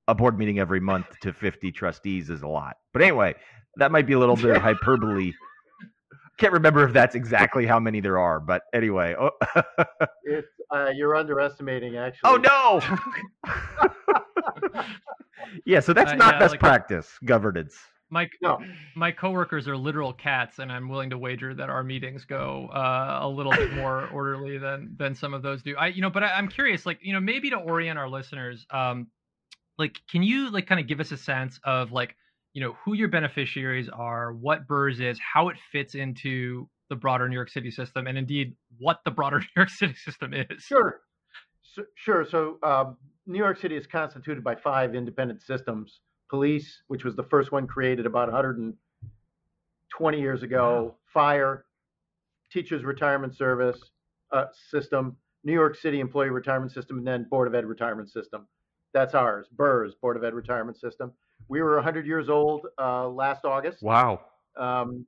a 0.08 0.14
board 0.14 0.38
meeting 0.38 0.58
every 0.58 0.80
month 0.80 1.06
to 1.22 1.32
50 1.32 1.70
trustees 1.72 2.28
is 2.30 2.42
a 2.42 2.48
lot. 2.48 2.76
But 2.92 3.02
anyway, 3.02 3.34
that 3.76 3.92
might 3.92 4.06
be 4.06 4.12
a 4.14 4.18
little 4.18 4.36
bit 4.36 4.56
of 4.56 4.62
hyperbole. 4.62 5.32
Can't 6.38 6.52
remember 6.52 6.84
if 6.86 6.92
that's 6.92 7.14
exactly 7.14 7.66
how 7.66 7.78
many 7.78 8.00
there 8.00 8.18
are, 8.18 8.40
but 8.40 8.62
anyway. 8.74 9.14
Oh, 9.18 9.30
It's, 10.24 10.48
uh, 10.70 10.90
you're 10.94 11.14
underestimating 11.14 11.96
actually. 11.96 12.20
oh 12.30 12.36
no! 12.36 12.80
yeah, 15.66 15.80
so 15.80 15.92
that's 15.92 16.12
Uh, 16.12 16.16
not 16.16 16.34
yeah, 16.34 16.38
best 16.38 16.52
like- 16.52 16.60
practice 16.60 17.18
governance. 17.24 17.76
my 18.10 18.28
No. 18.40 18.58
my 18.96 19.10
coworkers 19.12 19.68
are 19.68 19.76
literal 19.76 20.12
cats, 20.12 20.58
and 20.58 20.72
I'm 20.72 20.88
willing 20.88 21.10
to 21.10 21.18
wager 21.18 21.54
that 21.54 21.68
our 21.70 21.82
meetings 21.84 22.24
go 22.24 22.68
uh, 22.72 23.20
a 23.22 23.28
little 23.28 23.52
bit 23.52 23.72
more 23.74 24.08
orderly 24.08 24.58
than 24.58 24.94
than 24.98 25.14
some 25.14 25.34
of 25.34 25.42
those 25.42 25.62
do. 25.62 25.76
I, 25.76 25.88
you 25.88 26.00
know, 26.02 26.10
but 26.10 26.22
I, 26.24 26.32
I'm 26.32 26.48
curious, 26.48 26.86
like, 26.86 26.98
you 27.02 27.12
know, 27.12 27.20
maybe 27.20 27.50
to 27.50 27.56
orient 27.56 27.98
our 27.98 28.08
listeners, 28.08 28.66
um, 28.70 29.08
like, 29.78 30.00
can 30.10 30.22
you 30.22 30.50
like 30.50 30.66
kind 30.66 30.80
of 30.80 30.86
give 30.86 31.00
us 31.00 31.12
a 31.12 31.16
sense 31.16 31.58
of 31.64 31.92
like, 31.92 32.16
you 32.52 32.62
know, 32.62 32.76
who 32.84 32.94
your 32.94 33.08
beneficiaries 33.08 33.88
are, 33.88 34.32
what 34.32 34.66
BERS 34.66 35.00
is, 35.00 35.18
how 35.18 35.48
it 35.48 35.56
fits 35.70 35.94
into 35.94 36.68
the 36.90 36.96
broader 36.96 37.28
New 37.28 37.34
York 37.34 37.48
City 37.50 37.70
system, 37.70 38.06
and 38.06 38.18
indeed 38.18 38.54
what 38.78 39.00
the 39.04 39.10
broader 39.10 39.38
New 39.40 39.46
York 39.56 39.70
City 39.70 39.94
system 39.94 40.34
is. 40.34 40.62
Sure. 40.62 41.00
So, 41.62 41.84
sure. 41.94 42.26
So 42.28 42.58
um, 42.62 42.98
New 43.26 43.38
York 43.38 43.58
City 43.58 43.76
is 43.76 43.86
constituted 43.86 44.44
by 44.44 44.54
five 44.56 44.94
independent 44.94 45.42
systems. 45.42 46.00
Police, 46.28 46.82
which 46.88 47.04
was 47.04 47.14
the 47.14 47.24
first 47.24 47.52
one 47.52 47.66
created 47.66 48.06
about 48.06 48.28
120 48.28 50.20
years 50.20 50.42
ago. 50.42 50.94
Fire, 51.12 51.66
Teachers 52.50 52.84
Retirement 52.84 53.36
Service 53.36 53.78
uh, 54.32 54.46
System, 54.70 55.16
New 55.44 55.52
York 55.52 55.76
City 55.76 56.00
Employee 56.00 56.30
Retirement 56.30 56.72
System, 56.72 56.98
and 56.98 57.06
then 57.06 57.26
Board 57.28 57.48
of 57.48 57.54
Ed 57.54 57.66
Retirement 57.66 58.10
System. 58.10 58.46
That's 58.92 59.14
ours. 59.14 59.46
BERS 59.52 59.94
Board 59.94 60.16
of 60.16 60.24
Ed 60.24 60.34
Retirement 60.34 60.78
System. 60.78 61.12
We 61.48 61.62
were 61.62 61.74
100 61.76 62.06
years 62.06 62.28
old 62.28 62.66
uh, 62.78 63.08
last 63.08 63.44
August. 63.44 63.82
Wow. 63.82 64.20
Um, 64.56 65.06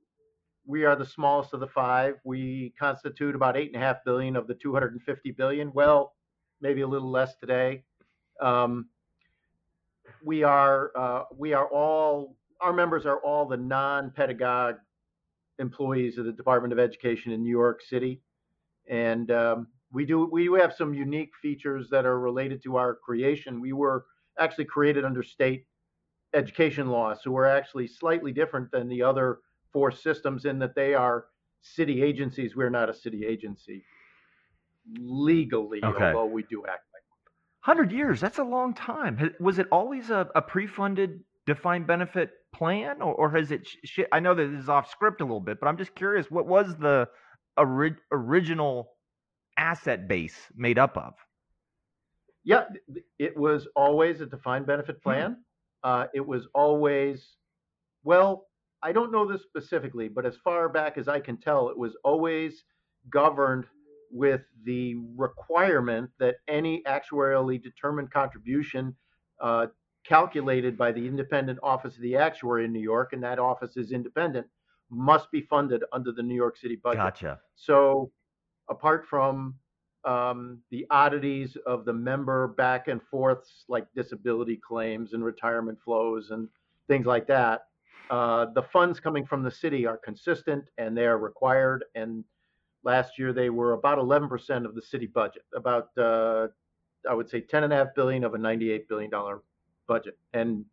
we 0.65 0.83
are 0.85 0.95
the 0.95 1.05
smallest 1.05 1.53
of 1.53 1.59
the 1.59 1.67
five. 1.67 2.15
We 2.23 2.73
constitute 2.79 3.35
about 3.35 3.55
eight 3.55 3.73
and 3.73 3.81
a 3.81 3.85
half 3.85 3.97
billion 4.03 4.35
of 4.35 4.47
the 4.47 4.55
250 4.55 5.31
billion. 5.31 5.71
Well, 5.73 6.13
maybe 6.61 6.81
a 6.81 6.87
little 6.87 7.11
less 7.11 7.35
today. 7.35 7.83
Um, 8.41 8.87
we 10.23 10.43
are 10.43 10.91
uh, 10.95 11.23
we 11.37 11.53
are 11.53 11.67
all 11.67 12.35
our 12.61 12.73
members 12.73 13.05
are 13.05 13.19
all 13.19 13.45
the 13.45 13.57
non-pedagogue 13.57 14.77
employees 15.59 16.17
of 16.17 16.25
the 16.25 16.31
Department 16.31 16.73
of 16.73 16.79
Education 16.79 17.31
in 17.31 17.43
New 17.43 17.49
York 17.49 17.81
City, 17.81 18.21
and 18.89 19.29
um, 19.31 19.67
we 19.91 20.05
do 20.05 20.25
we 20.31 20.45
do 20.45 20.55
have 20.55 20.73
some 20.73 20.93
unique 20.93 21.31
features 21.41 21.89
that 21.91 22.05
are 22.05 22.19
related 22.19 22.61
to 22.63 22.75
our 22.77 22.95
creation. 22.95 23.61
We 23.61 23.73
were 23.73 24.05
actually 24.39 24.65
created 24.65 25.05
under 25.05 25.23
state 25.23 25.65
education 26.33 26.87
law, 26.87 27.13
so 27.13 27.31
we're 27.31 27.45
actually 27.45 27.87
slightly 27.87 28.31
different 28.31 28.71
than 28.71 28.89
the 28.89 29.01
other 29.01 29.39
four 29.71 29.91
systems 29.91 30.45
in 30.45 30.59
that 30.59 30.75
they 30.75 30.93
are 30.93 31.25
city 31.61 32.03
agencies. 32.03 32.55
We're 32.55 32.69
not 32.69 32.89
a 32.89 32.93
city 32.93 33.25
agency 33.25 33.83
legally, 34.97 35.79
Okay. 35.83 36.05
although 36.05 36.25
we 36.25 36.43
do 36.43 36.63
act 36.67 36.83
like. 36.93 37.01
Hundred 37.61 37.91
years. 37.91 38.21
That's 38.21 38.37
a 38.37 38.43
long 38.43 38.73
time. 38.73 39.33
Was 39.39 39.57
it 39.57 39.67
always 39.71 40.09
a, 40.11 40.27
a 40.35 40.41
pre-funded 40.41 41.21
defined 41.47 41.87
benefit 41.87 42.31
plan, 42.53 43.01
or, 43.01 43.15
or 43.15 43.31
has 43.31 43.51
it? 43.51 43.65
Sh- 43.67 43.77
sh- 43.85 43.99
I 44.11 44.19
know 44.19 44.35
that 44.35 44.45
this 44.51 44.61
is 44.63 44.69
off 44.69 44.89
script 44.91 45.21
a 45.21 45.23
little 45.23 45.39
bit, 45.39 45.59
but 45.59 45.67
I'm 45.67 45.77
just 45.77 45.95
curious. 45.95 46.29
What 46.29 46.45
was 46.47 46.75
the 46.77 47.07
ori- 47.57 47.95
original 48.11 48.91
asset 49.57 50.07
base 50.07 50.35
made 50.55 50.79
up 50.79 50.97
of? 50.97 51.13
Yeah, 52.43 52.65
it 53.17 53.35
was 53.35 53.67
always 53.75 54.21
a 54.21 54.25
defined 54.25 54.67
benefit 54.67 55.01
plan. 55.01 55.37
Uh, 55.83 56.05
it 56.13 56.25
was 56.25 56.47
always, 56.53 57.37
well, 58.03 58.47
I 58.83 58.91
don't 58.91 59.11
know 59.11 59.25
this 59.25 59.41
specifically, 59.41 60.07
but 60.09 60.25
as 60.25 60.35
far 60.43 60.69
back 60.69 60.97
as 60.97 61.07
I 61.07 61.19
can 61.19 61.37
tell, 61.37 61.69
it 61.69 61.77
was 61.77 61.95
always 62.03 62.63
governed 63.09 63.65
with 64.11 64.41
the 64.63 64.95
requirement 65.15 66.09
that 66.19 66.35
any 66.47 66.83
actuarially 66.87 67.61
determined 67.61 68.11
contribution 68.11 68.95
uh, 69.41 69.67
calculated 70.07 70.77
by 70.77 70.91
the 70.91 71.05
independent 71.05 71.57
office 71.63 71.95
of 71.95 72.01
the 72.01 72.15
actuary 72.15 72.65
in 72.65 72.71
New 72.71 72.79
York, 72.79 73.13
and 73.13 73.23
that 73.23 73.39
office 73.39 73.75
is 73.75 73.91
independent, 73.91 74.45
must 74.91 75.31
be 75.31 75.41
funded 75.41 75.83
under 75.91 76.11
the 76.11 76.21
New 76.21 76.35
York 76.35 76.57
City 76.57 76.75
budget. 76.75 76.99
Gotcha. 76.99 77.39
So, 77.55 78.11
apart 78.69 79.05
from 79.07 79.55
um, 80.05 80.59
the 80.69 80.85
oddities 80.91 81.57
of 81.65 81.85
the 81.85 81.93
member 81.93 82.49
back 82.49 82.87
and 82.87 83.01
forths, 83.09 83.65
like 83.67 83.87
disability 83.95 84.57
claims 84.57 85.13
and 85.13 85.23
retirement 85.23 85.79
flows 85.83 86.29
and 86.29 86.47
things 86.87 87.05
like 87.05 87.27
that, 87.27 87.65
uh, 88.11 88.45
the 88.53 88.61
funds 88.61 88.99
coming 88.99 89.25
from 89.25 89.41
the 89.41 89.49
city 89.49 89.85
are 89.87 89.97
consistent 89.97 90.65
and 90.77 90.95
they 90.95 91.05
are 91.05 91.17
required. 91.17 91.85
And 91.95 92.23
last 92.83 93.17
year 93.17 93.33
they 93.33 93.49
were 93.49 93.73
about 93.73 93.97
11% 93.97 94.65
of 94.65 94.75
the 94.75 94.81
city 94.81 95.07
budget, 95.07 95.43
about 95.55 95.89
uh, 95.97 96.47
I 97.09 97.13
would 97.13 97.29
say 97.29 97.41
10 97.41 97.63
and 97.63 97.73
a 97.73 97.75
half 97.75 97.87
billion 97.95 98.23
of 98.23 98.35
a 98.35 98.37
98 98.37 98.87
billion 98.87 99.09
dollar 99.09 99.41
budget, 99.87 100.17
and 100.33 100.65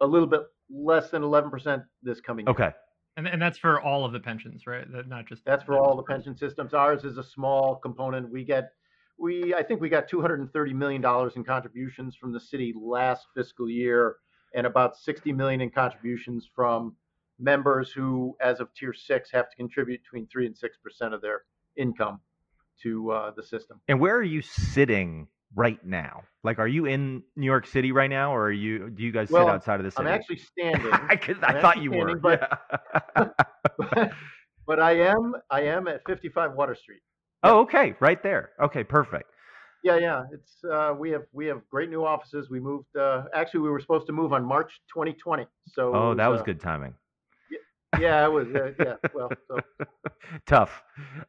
a 0.00 0.06
little 0.06 0.26
bit 0.26 0.42
less 0.68 1.10
than 1.10 1.22
11% 1.22 1.84
this 2.02 2.20
coming 2.20 2.46
year. 2.46 2.74
Okay. 3.20 3.28
And 3.28 3.34
and 3.34 3.42
that's 3.42 3.58
for 3.58 3.80
all 3.80 4.04
of 4.04 4.12
the 4.12 4.20
pensions, 4.20 4.66
right? 4.66 4.90
That 4.92 5.08
not 5.08 5.26
just 5.26 5.44
That's 5.44 5.64
for 5.64 5.78
all 5.78 5.96
the 5.96 6.02
pension 6.02 6.36
systems. 6.36 6.74
Ours 6.74 7.04
is 7.04 7.18
a 7.18 7.22
small 7.24 7.76
component. 7.76 8.30
We 8.30 8.44
get, 8.44 8.72
we, 9.18 9.54
I 9.54 9.62
think 9.62 9.80
we 9.80 9.88
got 9.88 10.08
$230 10.08 10.72
million 10.74 11.04
in 11.36 11.44
contributions 11.44 12.16
from 12.16 12.32
the 12.32 12.40
city 12.40 12.74
last 12.80 13.26
fiscal 13.34 13.68
year 13.68 14.16
and 14.54 14.66
about 14.66 14.96
60 14.96 15.32
million 15.32 15.60
in 15.60 15.70
contributions 15.70 16.48
from 16.54 16.96
members 17.38 17.92
who, 17.92 18.36
as 18.40 18.60
of 18.60 18.72
tier 18.74 18.92
six, 18.92 19.30
have 19.32 19.48
to 19.50 19.56
contribute 19.56 20.02
between 20.02 20.26
three 20.26 20.46
and 20.46 20.54
6% 20.54 21.14
of 21.14 21.22
their 21.22 21.42
income 21.76 22.20
to 22.82 23.10
uh, 23.10 23.30
the 23.36 23.42
system. 23.42 23.80
And 23.88 24.00
where 24.00 24.16
are 24.16 24.22
you 24.22 24.42
sitting 24.42 25.28
right 25.54 25.84
now? 25.84 26.22
Like, 26.42 26.58
are 26.58 26.68
you 26.68 26.86
in 26.86 27.22
New 27.36 27.46
York 27.46 27.66
City 27.66 27.92
right 27.92 28.08
now, 28.10 28.34
or 28.34 28.46
are 28.46 28.52
you? 28.52 28.90
Do 28.90 29.02
you 29.02 29.12
guys 29.12 29.30
Well, 29.30 29.46
sit 29.46 29.50
outside 29.54 29.80
of 29.80 29.84
the 29.84 29.90
city? 29.90 30.08
I'm 30.08 30.14
actually 30.14 30.38
standing. 30.58 30.90
I, 30.92 31.16
could- 31.16 31.42
I 31.44 31.60
thought 31.60 31.82
you 31.82 31.90
were. 31.90 32.18
standing, 32.18 32.38
yeah. 33.16 33.28
but 34.66 34.80
I 34.80 34.92
am, 35.00 35.34
I 35.50 35.62
am 35.62 35.88
at 35.88 36.00
55 36.06 36.52
Water 36.54 36.74
Street. 36.74 37.00
oh, 37.42 37.60
okay, 37.60 37.94
right 38.00 38.22
there. 38.22 38.50
Okay, 38.62 38.84
perfect. 38.84 39.30
Yeah, 39.82 39.96
yeah. 39.96 40.24
It's 40.32 40.62
uh, 40.70 40.94
we 40.98 41.10
have 41.10 41.22
we 41.32 41.46
have 41.46 41.62
great 41.70 41.88
new 41.88 42.04
offices. 42.04 42.50
We 42.50 42.60
moved. 42.60 42.94
Uh, 42.94 43.24
actually, 43.34 43.60
we 43.60 43.70
were 43.70 43.80
supposed 43.80 44.06
to 44.08 44.12
move 44.12 44.32
on 44.34 44.44
March 44.44 44.70
2020. 44.94 45.46
So 45.68 45.94
Oh, 45.94 46.12
it 46.12 46.16
that 46.16 46.28
was 46.28 46.40
uh, 46.40 46.44
good 46.44 46.60
timing. 46.60 46.94
Yeah, 47.98 48.24
it 48.24 48.30
was. 48.30 48.46
Uh, 48.54 48.72
yeah, 48.78 48.94
well, 49.14 49.30
so, 49.48 49.58
Tough. 50.46 50.82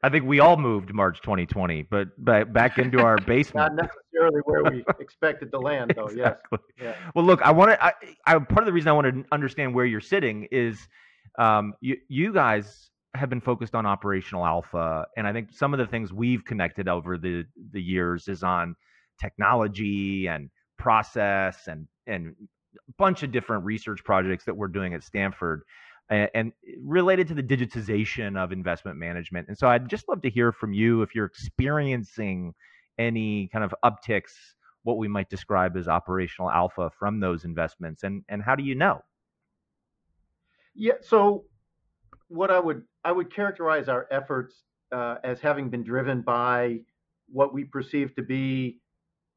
I 0.04 0.10
think 0.10 0.26
we 0.26 0.40
all 0.40 0.58
moved 0.58 0.94
March 0.94 1.20
2020, 1.22 1.84
but 1.84 2.10
ba- 2.24 2.46
back 2.46 2.78
into 2.78 3.00
our 3.00 3.18
basement. 3.26 3.76
not 3.76 3.90
necessarily 3.90 4.42
where 4.46 4.64
we 4.72 4.84
expected 5.00 5.52
to 5.52 5.60
land, 5.60 5.94
though. 5.96 6.10
Yes. 6.10 6.38
Yeah. 6.80 6.96
Well, 7.16 7.26
look, 7.26 7.42
I 7.42 7.52
want 7.52 7.72
to. 7.72 7.84
I, 7.84 7.94
I 8.28 8.38
part 8.38 8.60
of 8.60 8.66
the 8.66 8.74
reason 8.74 8.90
I 8.90 8.92
want 8.94 9.08
to 9.08 9.24
understand 9.32 9.74
where 9.74 9.86
you're 9.86 10.00
sitting 10.02 10.48
is, 10.52 10.88
um, 11.40 11.74
you 11.82 11.98
you 12.10 12.32
guys 12.34 12.90
have 13.16 13.30
been 13.30 13.42
focused 13.42 13.74
on 13.76 13.86
operational 13.86 14.46
alpha, 14.46 15.08
and 15.18 15.26
I 15.28 15.34
think 15.34 15.52
some 15.52 15.74
of 15.74 15.80
the 15.80 15.88
things 15.88 16.14
we've 16.14 16.46
connected 16.46 16.88
over 16.88 17.18
the 17.18 17.46
the 17.72 17.82
years 17.82 18.28
is 18.28 18.44
on 18.44 18.76
technology 19.20 20.28
and 20.28 20.50
process 20.78 21.68
and 21.68 21.88
and 22.08 22.36
a 22.76 22.92
bunch 22.98 23.24
of 23.24 23.32
different 23.32 23.66
research 23.66 24.04
projects 24.04 24.46
that 24.46 24.56
we're 24.56 24.68
doing 24.68 24.94
at 24.94 25.04
Stanford. 25.04 25.64
And 26.12 26.52
related 26.84 27.30
to 27.30 27.34
the 27.34 27.44
digitization 27.44 28.38
of 28.38 28.52
investment 28.52 28.98
management. 28.98 29.48
And 29.48 29.58
so 29.58 29.68
I'd 29.70 29.88
just 29.88 30.10
love 30.10 30.22
to 30.24 30.30
hear 30.30 30.52
from 30.52 30.74
you 30.74 31.04
if 31.04 31.16
you're 31.16 31.26
experiencing 31.26 32.54
any 32.98 33.48
kind 33.48 33.64
of 33.64 33.74
upticks 33.84 34.34
what 34.84 34.98
we 34.98 35.08
might 35.08 35.30
describe 35.30 35.78
as 35.78 35.88
operational 35.88 36.50
alpha 36.52 36.92
from 36.98 37.20
those 37.20 37.46
investments 37.46 38.04
and 38.04 38.24
and 38.30 38.42
how 38.44 38.56
do 38.56 38.64
you 38.64 38.76
know 38.76 39.02
Yeah. 40.74 40.94
So, 41.02 41.46
what 42.28 42.52
I 42.52 42.60
would 42.60 42.84
I 43.04 43.12
would 43.12 43.34
characterize 43.34 43.88
our 43.90 44.08
efforts 44.12 44.64
uh, 44.92 45.16
as 45.24 45.40
having 45.40 45.70
been 45.70 45.84
driven 45.84 46.22
by 46.22 46.80
what 47.28 47.54
we 47.54 47.64
perceive 47.64 48.16
to 48.16 48.22
be 48.22 48.80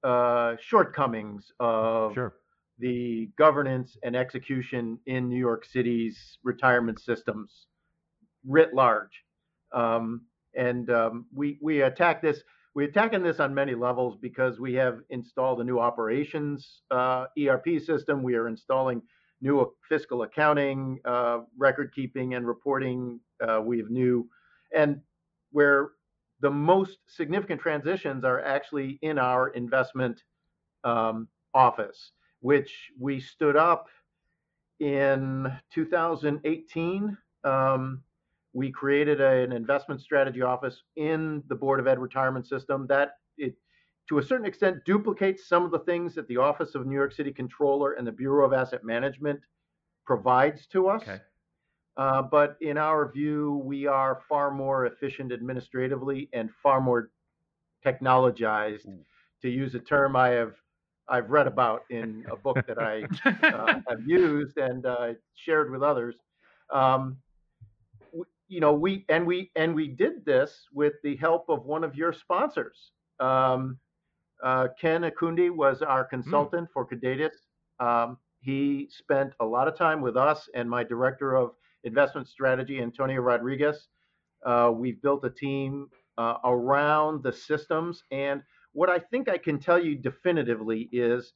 uh, 0.03 0.57
shortcomings 0.61 1.53
of 1.61 2.15
sure 2.15 2.35
the 2.79 3.31
governance 3.39 3.97
and 4.03 4.17
execution 4.17 4.99
in 5.07 5.29
New 5.29 5.39
York 5.39 5.65
City's 5.65 6.39
retirement 6.43 7.01
systems 7.01 7.67
writ 8.47 8.75
large. 8.75 9.25
Um, 9.73 10.23
and 10.57 10.91
um, 10.91 11.27
we 11.35 11.59
we 11.61 11.83
attack 11.83 12.23
this. 12.23 12.43
We're 12.75 12.89
attacking 12.89 13.23
this 13.23 13.39
on 13.39 13.55
many 13.55 13.75
levels 13.75 14.17
because 14.21 14.59
we 14.59 14.75
have 14.75 14.99
installed 15.11 15.61
a 15.61 15.65
new 15.65 15.79
operations 15.79 16.83
uh, 16.91 17.27
ERP 17.39 17.81
system. 17.85 18.23
We 18.23 18.35
are 18.35 18.49
installing 18.49 19.03
new 19.41 19.73
fiscal 19.89 20.23
accounting, 20.23 20.99
uh, 21.05 21.41
record 21.57 21.93
keeping, 21.95 22.35
and 22.35 22.47
reporting. 22.47 23.21
Uh, 23.41 23.61
we 23.63 23.79
have 23.79 23.91
new, 23.91 24.29
and 24.75 25.01
where 25.51 25.91
the 26.41 26.51
most 26.51 26.99
significant 27.09 27.61
transitions 27.61 28.25
are 28.25 28.41
actually 28.43 28.99
in 29.03 29.19
our 29.19 29.49
investment 29.51 30.23
um, 30.83 31.29
office 31.55 32.11
which 32.45 32.93
we 33.01 33.19
stood 33.19 33.57
up 33.57 33.89
in 34.79 35.51
2018. 35.71 37.17
Um, 37.43 38.03
we 38.53 38.71
created 38.71 39.23
a- 39.23 39.43
an 39.45 39.53
investment 39.53 40.03
strategy 40.03 40.43
office 40.43 40.83
in 40.97 41.43
the 41.47 41.55
Board 41.55 41.81
of 41.81 41.87
Ed 41.87 41.99
retirement 41.99 42.47
system 42.47 42.87
that 42.89 43.17
it, 43.39 43.57
to 44.11 44.19
a 44.19 44.23
certain 44.23 44.45
extent, 44.45 44.85
duplicates 44.85 45.49
some 45.49 45.65
of 45.65 45.71
the 45.71 45.79
things 45.79 46.15
that 46.15 46.29
the 46.29 46.37
Office 46.37 46.75
of 46.75 46.85
New 46.85 46.95
York 46.95 47.13
City 47.13 47.33
Controller 47.33 47.93
and 47.93 48.07
the 48.07 48.13
Bureau 48.13 48.45
of 48.45 48.53
Asset 48.53 48.85
Management 48.85 49.41
provides 50.05 50.67
to 50.67 50.89
us. 50.89 51.01
Okay. 51.01 51.23
Uh, 51.97 52.21
but 52.21 52.59
in 52.61 52.77
our 52.77 53.11
view, 53.11 53.63
we 53.65 53.87
are 53.87 54.21
far 54.29 54.51
more 54.51 54.85
efficient 54.85 55.33
administratively 55.33 56.29
and 56.35 56.53
far 56.63 56.79
more 56.79 57.11
technologized, 57.83 58.87
Ooh. 58.87 59.03
to 59.41 59.49
use 59.49 59.75
a 59.75 59.81
term 59.81 60.15
I 60.15 60.29
have 60.29 60.55
I've 61.09 61.31
read 61.31 61.47
about 61.47 61.83
in 61.91 62.25
a 62.31 62.37
book 62.37 62.59
that 62.67 62.79
I 62.79 63.05
uh, 63.47 63.81
have 63.89 64.01
used 64.07 64.57
and 64.57 64.87
uh, 64.87 65.15
shared 65.35 65.71
with 65.71 65.83
others. 65.83 66.17
Um, 66.73 67.19
w- 68.13 68.25
you 68.49 68.61
know, 68.61 68.73
we 68.73 69.05
and 69.09 69.27
we 69.27 69.51
and 69.57 69.75
we 69.75 69.89
did 69.89 70.25
this 70.25 70.67
with 70.73 70.95
the 71.03 71.17
help 71.17 71.47
of 71.49 71.65
one 71.65 71.85
of 71.85 71.95
your 71.95 72.13
sponsors. 72.13 72.93
Um, 73.21 73.79
uh, 74.43 74.69
Ken 74.81 75.03
Akundi 75.03 75.51
was 75.51 75.83
our 75.83 76.05
consultant 76.05 76.69
for 76.73 76.87
Cadatus. 76.87 77.35
Um, 77.81 78.19
he 78.41 78.89
spent 78.91 79.33
a 79.41 79.45
lot 79.45 79.69
of 79.69 79.77
time 79.77 80.01
with 80.01 80.17
us 80.17 80.49
and 80.55 80.69
my 80.69 80.85
director 80.85 81.35
of 81.35 81.53
investment 81.85 82.29
strategy, 82.29 82.81
Antonio 82.81 83.21
Rodriguez. 83.21 83.89
Uh, 84.45 84.71
we've 84.75 85.01
built 85.01 85.25
a 85.25 85.31
team 85.31 85.89
uh, 86.19 86.35
around 86.45 87.23
the 87.23 87.33
systems 87.33 88.03
and 88.11 88.43
what 88.75 88.91
I 88.91 88.99
think 88.99 89.29
I 89.29 89.39
can 89.39 89.59
tell 89.59 89.83
you 89.83 89.95
definitively 89.95 90.89
is 90.93 91.33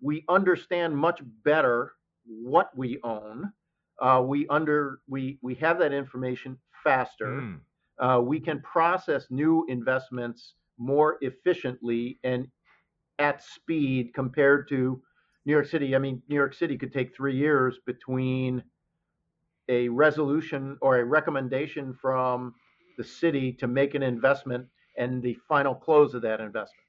we 0.00 0.24
understand 0.28 0.96
much 0.96 1.20
better 1.44 1.92
what 2.26 2.76
we 2.76 2.98
own. 3.04 3.52
Uh, 4.00 4.22
we 4.26 4.48
under 4.48 5.00
we 5.08 5.38
we 5.42 5.54
have 5.56 5.78
that 5.78 5.92
information 5.92 6.58
faster. 6.82 7.26
Mm. 7.26 7.60
Uh, 7.98 8.20
we 8.20 8.40
can 8.40 8.60
process 8.62 9.26
new 9.30 9.64
investments 9.68 10.54
more 10.78 11.18
efficiently 11.20 12.18
and 12.24 12.48
at 13.18 13.42
speed 13.42 14.12
compared 14.14 14.66
to 14.68 15.00
New 15.44 15.52
York 15.52 15.66
City. 15.66 15.94
I 15.94 15.98
mean, 15.98 16.22
New 16.28 16.34
York 16.34 16.54
City 16.54 16.76
could 16.76 16.92
take 16.92 17.14
three 17.14 17.36
years 17.36 17.78
between 17.86 18.62
a 19.68 19.88
resolution 19.88 20.78
or 20.80 20.98
a 20.98 21.04
recommendation 21.04 21.94
from 21.94 22.54
the 22.96 23.04
city 23.04 23.52
to 23.52 23.66
make 23.66 23.94
an 23.94 24.02
investment 24.02 24.66
and 24.96 25.22
the 25.22 25.36
final 25.48 25.74
close 25.74 26.14
of 26.14 26.22
that 26.22 26.40
investment. 26.40 26.86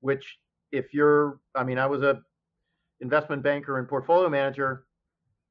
Which, 0.00 0.38
if 0.72 0.92
you're, 0.92 1.40
I 1.54 1.64
mean, 1.64 1.78
I 1.78 1.86
was 1.86 2.02
a 2.02 2.20
investment 3.00 3.42
banker 3.42 3.78
and 3.78 3.88
portfolio 3.88 4.28
manager. 4.28 4.84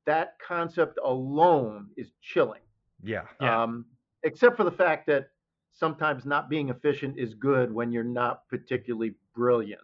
That 0.06 0.36
concept 0.46 1.00
alone 1.04 1.88
is 1.96 2.12
chilling. 2.22 2.62
Yeah. 3.04 3.24
Yeah. 3.39 3.63
Um, 3.63 3.86
except 4.24 4.58
for 4.58 4.63
the 4.63 4.72
fact 4.72 5.08
that 5.08 5.30
sometimes 5.72 6.26
not 6.26 6.50
being 6.50 6.69
efficient 6.69 7.17
is 7.17 7.34
good 7.34 7.74
when 7.74 7.91
you're 7.91 8.04
not 8.04 8.48
particularly 8.50 9.15
brilliant. 9.34 9.82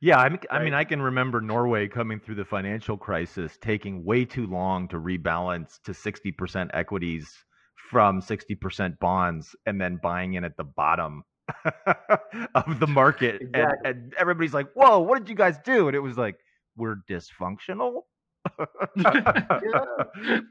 Yeah, 0.00 0.18
I 0.18 0.28
mean, 0.28 0.38
I 0.50 0.62
mean, 0.62 0.74
I 0.74 0.84
can 0.84 1.00
remember 1.00 1.40
Norway 1.40 1.88
coming 1.88 2.20
through 2.20 2.34
the 2.34 2.44
financial 2.44 2.98
crisis, 2.98 3.56
taking 3.60 4.04
way 4.04 4.26
too 4.26 4.46
long 4.46 4.88
to 4.88 4.98
rebalance 4.98 5.80
to 5.84 5.92
60% 5.92 6.70
equities 6.74 7.44
from 7.90 8.20
60% 8.20 8.98
bonds, 8.98 9.54
and 9.66 9.80
then 9.80 9.98
buying 10.02 10.34
in 10.34 10.44
at 10.44 10.56
the 10.56 10.64
bottom 10.64 11.24
of 12.54 12.80
the 12.80 12.86
market. 12.86 13.40
And, 13.40 13.54
Exactly. 13.54 13.90
and 13.90 14.14
everybody's 14.18 14.54
like, 14.54 14.72
"Whoa, 14.74 15.00
what 15.00 15.18
did 15.18 15.28
you 15.28 15.34
guys 15.36 15.58
do?" 15.64 15.86
And 15.88 15.94
it 15.96 16.00
was 16.00 16.16
like, 16.18 16.36
"We're 16.76 16.96
dysfunctional." 17.08 18.02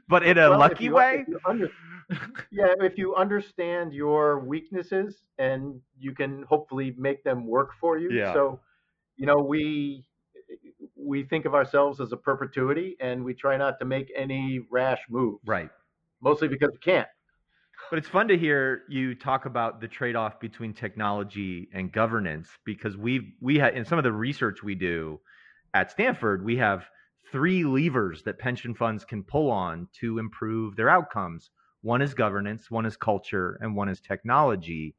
but 0.08 0.22
in 0.22 0.38
a 0.38 0.50
Well, 0.50 0.58
lucky 0.58 0.84
you- 0.84 0.94
way. 0.94 1.24
if 1.28 1.46
under- 1.46 1.70
yeah, 2.52 2.72
if 2.80 2.96
you 2.98 3.16
understand 3.16 3.92
your 3.92 4.38
weaknesses 4.40 5.24
and 5.38 5.80
you 5.98 6.14
can 6.14 6.44
hopefully 6.48 6.94
make 6.96 7.24
them 7.24 7.46
work 7.46 7.70
for 7.80 7.98
you. 7.98 8.10
Yeah. 8.12 8.32
So, 8.32 8.60
you 9.16 9.26
know, 9.26 9.38
we 9.38 10.06
we 10.94 11.24
think 11.24 11.46
of 11.46 11.54
ourselves 11.54 12.00
as 12.00 12.12
a 12.12 12.16
perpetuity, 12.16 12.96
and 13.00 13.24
we 13.24 13.34
try 13.34 13.56
not 13.56 13.78
to 13.80 13.84
make 13.84 14.12
any 14.16 14.60
rash 14.70 15.00
moves. 15.10 15.42
Right. 15.46 15.68
Mostly 16.20 16.48
because 16.48 16.70
we 16.72 16.78
can't. 16.78 17.08
But 17.88 18.00
it's 18.00 18.08
fun 18.08 18.26
to 18.28 18.36
hear 18.36 18.82
you 18.88 19.14
talk 19.14 19.46
about 19.46 19.80
the 19.80 19.86
trade-off 19.86 20.40
between 20.40 20.74
technology 20.74 21.68
and 21.72 21.92
governance 21.92 22.48
because 22.64 22.96
we 22.96 23.36
we 23.40 23.58
have 23.58 23.76
in 23.76 23.84
some 23.84 23.96
of 23.96 24.02
the 24.02 24.12
research 24.12 24.62
we 24.62 24.74
do 24.74 25.20
at 25.72 25.92
Stanford, 25.92 26.44
we 26.44 26.56
have 26.56 26.88
three 27.30 27.62
levers 27.64 28.22
that 28.24 28.38
pension 28.40 28.74
funds 28.74 29.04
can 29.04 29.22
pull 29.22 29.50
on 29.50 29.88
to 30.00 30.18
improve 30.18 30.74
their 30.74 30.88
outcomes. 30.88 31.50
One 31.82 32.02
is 32.02 32.12
governance, 32.12 32.70
one 32.70 32.86
is 32.86 32.96
culture, 32.96 33.56
and 33.60 33.76
one 33.76 33.88
is 33.88 34.00
technology. 34.00 34.96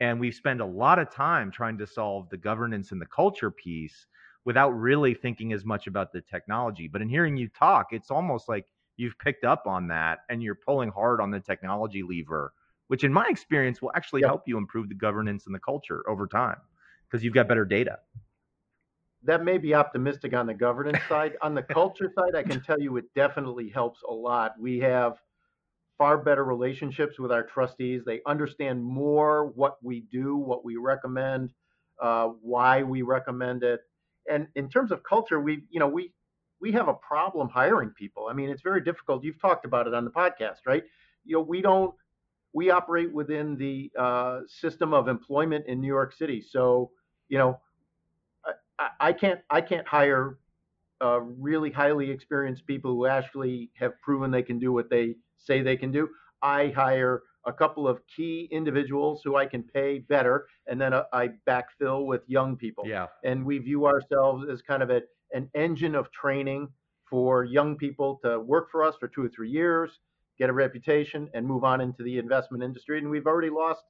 And 0.00 0.18
we 0.18 0.30
spend 0.30 0.62
a 0.62 0.66
lot 0.66 0.98
of 0.98 1.10
time 1.10 1.50
trying 1.50 1.76
to 1.78 1.86
solve 1.86 2.30
the 2.30 2.38
governance 2.38 2.92
and 2.92 3.00
the 3.00 3.06
culture 3.06 3.50
piece 3.50 4.06
without 4.46 4.70
really 4.70 5.12
thinking 5.12 5.52
as 5.52 5.66
much 5.66 5.86
about 5.86 6.12
the 6.12 6.22
technology. 6.22 6.88
But 6.88 7.02
in 7.02 7.10
hearing 7.10 7.36
you 7.36 7.48
talk, 7.48 7.88
it's 7.90 8.10
almost 8.10 8.48
like 8.48 8.66
you've 9.00 9.18
picked 9.18 9.44
up 9.44 9.66
on 9.66 9.88
that 9.88 10.20
and 10.30 10.42
you're 10.42 10.54
pulling 10.56 10.90
hard 10.90 11.20
on 11.20 11.30
the 11.32 11.40
technology 11.40 12.02
lever, 12.02 12.54
which 12.88 13.04
in 13.04 13.12
my 13.12 13.26
experience 13.28 13.82
will 13.82 13.92
actually 13.96 14.22
Yep. 14.22 14.24
help 14.24 14.44
you 14.46 14.58
improve 14.58 14.88
the 14.88 14.94
governance 14.96 15.46
and 15.46 15.54
the 15.54 15.60
culture 15.60 16.04
over 16.08 16.28
time 16.28 16.60
because 17.08 17.24
you've 17.24 17.34
got 17.34 17.48
better 17.48 17.66
data. 17.66 18.00
that 19.22 19.44
may 19.44 19.58
be 19.58 19.74
optimistic 19.74 20.34
on 20.34 20.46
the 20.46 20.54
governance 20.54 21.06
side. 21.06 21.36
On 21.42 21.54
the 21.54 21.62
culture 21.62 22.10
side, 22.14 22.34
I 22.34 22.42
can 22.42 22.60
tell 22.60 22.80
you 22.80 22.96
it 22.96 23.12
definitely 23.14 23.68
helps 23.68 24.02
a 24.02 24.12
lot. 24.12 24.58
We 24.58 24.78
have 24.80 25.20
far 25.98 26.18
better 26.18 26.44
relationships 26.44 27.18
with 27.18 27.32
our 27.32 27.44
trustees. 27.44 28.04
They 28.04 28.22
understand 28.26 28.84
more 28.84 29.46
what 29.46 29.78
we 29.82 30.00
do, 30.02 30.36
what 30.36 30.64
we 30.64 30.76
recommend, 30.76 31.54
uh, 32.00 32.28
why 32.42 32.82
we 32.84 33.02
recommend 33.02 33.64
it. 33.64 33.82
And 34.30 34.48
in 34.56 34.70
terms 34.70 34.92
of 34.92 35.02
culture, 35.04 35.40
we, 35.40 35.66
you 35.70 35.80
know, 35.80 35.88
we 35.88 36.14
we 36.60 36.72
have 36.72 36.88
a 36.88 36.94
problem 36.94 37.48
hiring 37.48 37.90
people. 37.90 38.26
I 38.30 38.34
mean, 38.34 38.50
it's 38.50 38.62
very 38.62 38.82
difficult. 38.82 39.24
You've 39.24 39.40
talked 39.40 39.64
about 39.64 39.86
it 39.86 39.94
on 39.94 40.04
the 40.04 40.10
podcast, 40.10 40.66
right? 40.66 40.82
You 41.24 41.36
know, 41.36 41.42
we 41.42 41.62
don't 41.62 41.94
we 42.52 42.70
operate 42.70 43.12
within 43.12 43.56
the 43.56 43.90
uh, 43.98 44.40
system 44.48 44.92
of 44.92 45.08
employment 45.08 45.66
in 45.66 45.80
New 45.80 45.86
York 45.86 46.14
City. 46.14 46.42
So, 46.42 46.90
you 47.28 47.38
know, 47.38 47.60
I, 48.78 48.88
I 49.00 49.12
can't 49.12 49.40
I 49.50 49.60
can't 49.60 49.86
hire 49.86 50.38
uh, 51.02 51.20
really 51.20 51.70
highly 51.70 52.10
experienced 52.10 52.66
people 52.66 52.92
who 52.92 53.06
actually 53.06 53.70
have 53.74 53.92
proven 54.02 54.30
they 54.30 54.42
can 54.42 54.58
do 54.58 54.72
what 54.72 54.90
they 54.90 55.14
say 55.38 55.62
they 55.62 55.76
can 55.76 55.92
do. 55.92 56.08
I 56.42 56.68
hire 56.68 57.22
a 57.46 57.52
couple 57.52 57.88
of 57.88 58.00
key 58.14 58.48
individuals 58.50 59.22
who 59.24 59.36
I 59.36 59.46
can 59.46 59.62
pay 59.62 60.00
better, 60.00 60.46
and 60.66 60.80
then 60.80 60.92
uh, 60.92 61.04
I 61.12 61.30
backfill 61.48 62.06
with 62.06 62.22
young 62.26 62.56
people. 62.56 62.84
Yeah. 62.86 63.06
And 63.24 63.44
we 63.44 63.58
view 63.58 63.86
ourselves 63.86 64.46
as 64.50 64.60
kind 64.60 64.82
of 64.82 64.90
a, 64.90 65.00
an 65.32 65.50
engine 65.54 65.94
of 65.94 66.10
training 66.12 66.68
for 67.08 67.44
young 67.44 67.76
people 67.76 68.20
to 68.24 68.38
work 68.40 68.70
for 68.70 68.84
us 68.84 68.94
for 68.98 69.08
two 69.08 69.24
or 69.24 69.28
three 69.28 69.50
years, 69.50 69.98
get 70.38 70.48
a 70.50 70.52
reputation, 70.52 71.28
and 71.34 71.46
move 71.46 71.64
on 71.64 71.80
into 71.80 72.02
the 72.02 72.18
investment 72.18 72.62
industry. 72.62 72.98
And 72.98 73.10
we've 73.10 73.26
already 73.26 73.50
lost 73.50 73.82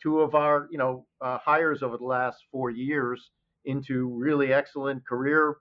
two 0.00 0.20
of 0.20 0.34
our, 0.34 0.68
you 0.70 0.78
know, 0.78 1.06
uh, 1.20 1.38
hires 1.38 1.82
over 1.82 1.96
the 1.96 2.04
last 2.04 2.44
four 2.52 2.70
years 2.70 3.30
into 3.64 4.08
really 4.08 4.52
excellent 4.52 5.06
career 5.06 5.56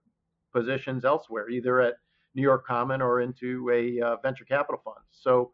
positions 0.54 1.06
elsewhere, 1.06 1.50
either 1.50 1.82
at 1.82 1.96
New 2.36 2.42
York 2.42 2.66
Common 2.68 3.02
or 3.02 3.22
into 3.22 3.70
a 3.72 4.02
uh, 4.02 4.18
venture 4.22 4.46
capital 4.46 4.82
fund. 4.84 4.98
So 5.12 5.52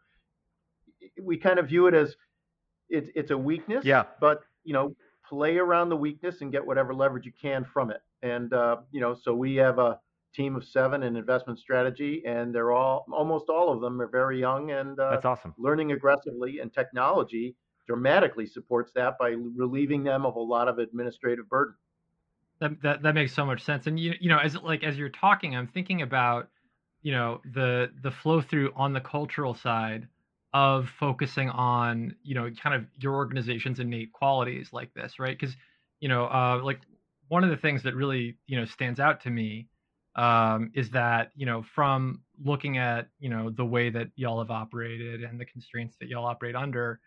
we 1.22 1.38
kind 1.38 1.60
of 1.60 1.68
view 1.68 1.88
it 1.88 1.94
as 1.94 2.16
it's 2.90 3.10
it's 3.16 3.32
a 3.32 3.38
weakness, 3.38 3.86
Yeah. 3.86 4.06
but 4.20 4.42
you 4.64 4.74
know, 4.74 4.96
play 5.32 5.58
around 5.58 5.88
the 5.88 5.96
weakness 5.96 6.42
and 6.42 6.52
get 6.52 6.66
whatever 6.66 6.94
leverage 6.94 7.26
you 7.26 7.32
can 7.42 7.64
from 7.64 7.90
it. 7.90 8.02
And 8.22 8.54
uh, 8.54 8.78
you 8.92 9.00
know, 9.00 9.16
so 9.16 9.34
we 9.34 9.56
have 9.56 9.80
a 9.80 9.98
team 10.36 10.56
of 10.56 10.66
seven 10.66 11.04
in 11.04 11.16
investment 11.16 11.58
strategy, 11.58 12.22
and 12.26 12.54
they're 12.54 12.74
all 12.74 13.06
almost 13.12 13.50
all 13.50 13.72
of 13.72 13.80
them 13.80 14.02
are 14.02 14.08
very 14.08 14.40
young 14.40 14.72
and 14.72 15.00
uh, 15.00 15.12
That's 15.12 15.26
awesome. 15.26 15.56
learning 15.58 15.94
aggressively, 15.94 16.60
and 16.60 16.72
technology 16.72 17.56
dramatically 17.88 18.46
supports 18.46 18.92
that 18.94 19.18
by 19.18 19.30
relieving 19.30 20.04
them 20.04 20.26
of 20.26 20.36
a 20.36 20.40
lot 20.40 20.68
of 20.68 20.78
administrative 20.80 21.50
burden. 21.50 21.76
That, 22.60 22.82
that 22.84 23.02
that 23.02 23.16
makes 23.16 23.34
so 23.34 23.46
much 23.46 23.64
sense. 23.64 23.88
And 23.88 23.98
you 23.98 24.14
you 24.20 24.30
know, 24.30 24.38
as 24.38 24.56
like 24.62 24.84
as 24.84 24.98
you're 24.98 25.10
talking, 25.10 25.56
I'm 25.56 25.68
thinking 25.68 26.02
about 26.02 26.50
you 27.02 27.14
know 27.14 27.40
the 27.54 27.90
the 28.04 28.12
flow 28.12 28.42
through 28.42 28.74
on 28.76 28.92
the 28.92 29.02
cultural 29.02 29.56
side 29.56 30.08
of 30.54 30.90
focusing 31.00 31.50
on 31.50 32.16
you 32.24 32.36
know 32.36 32.50
kind 32.62 32.76
of 32.76 32.86
your 33.00 33.16
organization's 33.16 33.80
innate 33.80 34.12
qualities 34.12 34.70
like 34.72 34.94
this, 34.94 35.20
right? 35.20 35.38
Because 35.38 35.56
you 36.00 36.10
know, 36.10 36.26
uh, 36.26 36.60
like 36.64 36.80
one 37.28 37.44
of 37.44 37.50
the 37.50 37.58
things 37.58 37.84
that 37.84 37.96
really 37.96 38.38
you 38.48 38.60
know 38.60 38.66
stands 38.66 39.00
out 39.00 39.22
to 39.22 39.30
me 39.30 39.68
um, 40.16 40.72
is 40.76 40.90
that 40.92 41.32
you 41.36 41.46
know 41.46 41.64
from 41.76 42.22
looking 42.44 42.78
at 42.78 43.08
you 43.20 43.30
know 43.30 43.50
the 43.50 43.66
way 43.66 43.90
that 43.90 44.08
y'all 44.16 44.40
have 44.40 44.52
operated 44.52 45.24
and 45.24 45.40
the 45.40 45.46
constraints 45.46 45.96
that 46.00 46.10
y'all 46.10 46.26
operate 46.26 46.56
under 46.56 47.00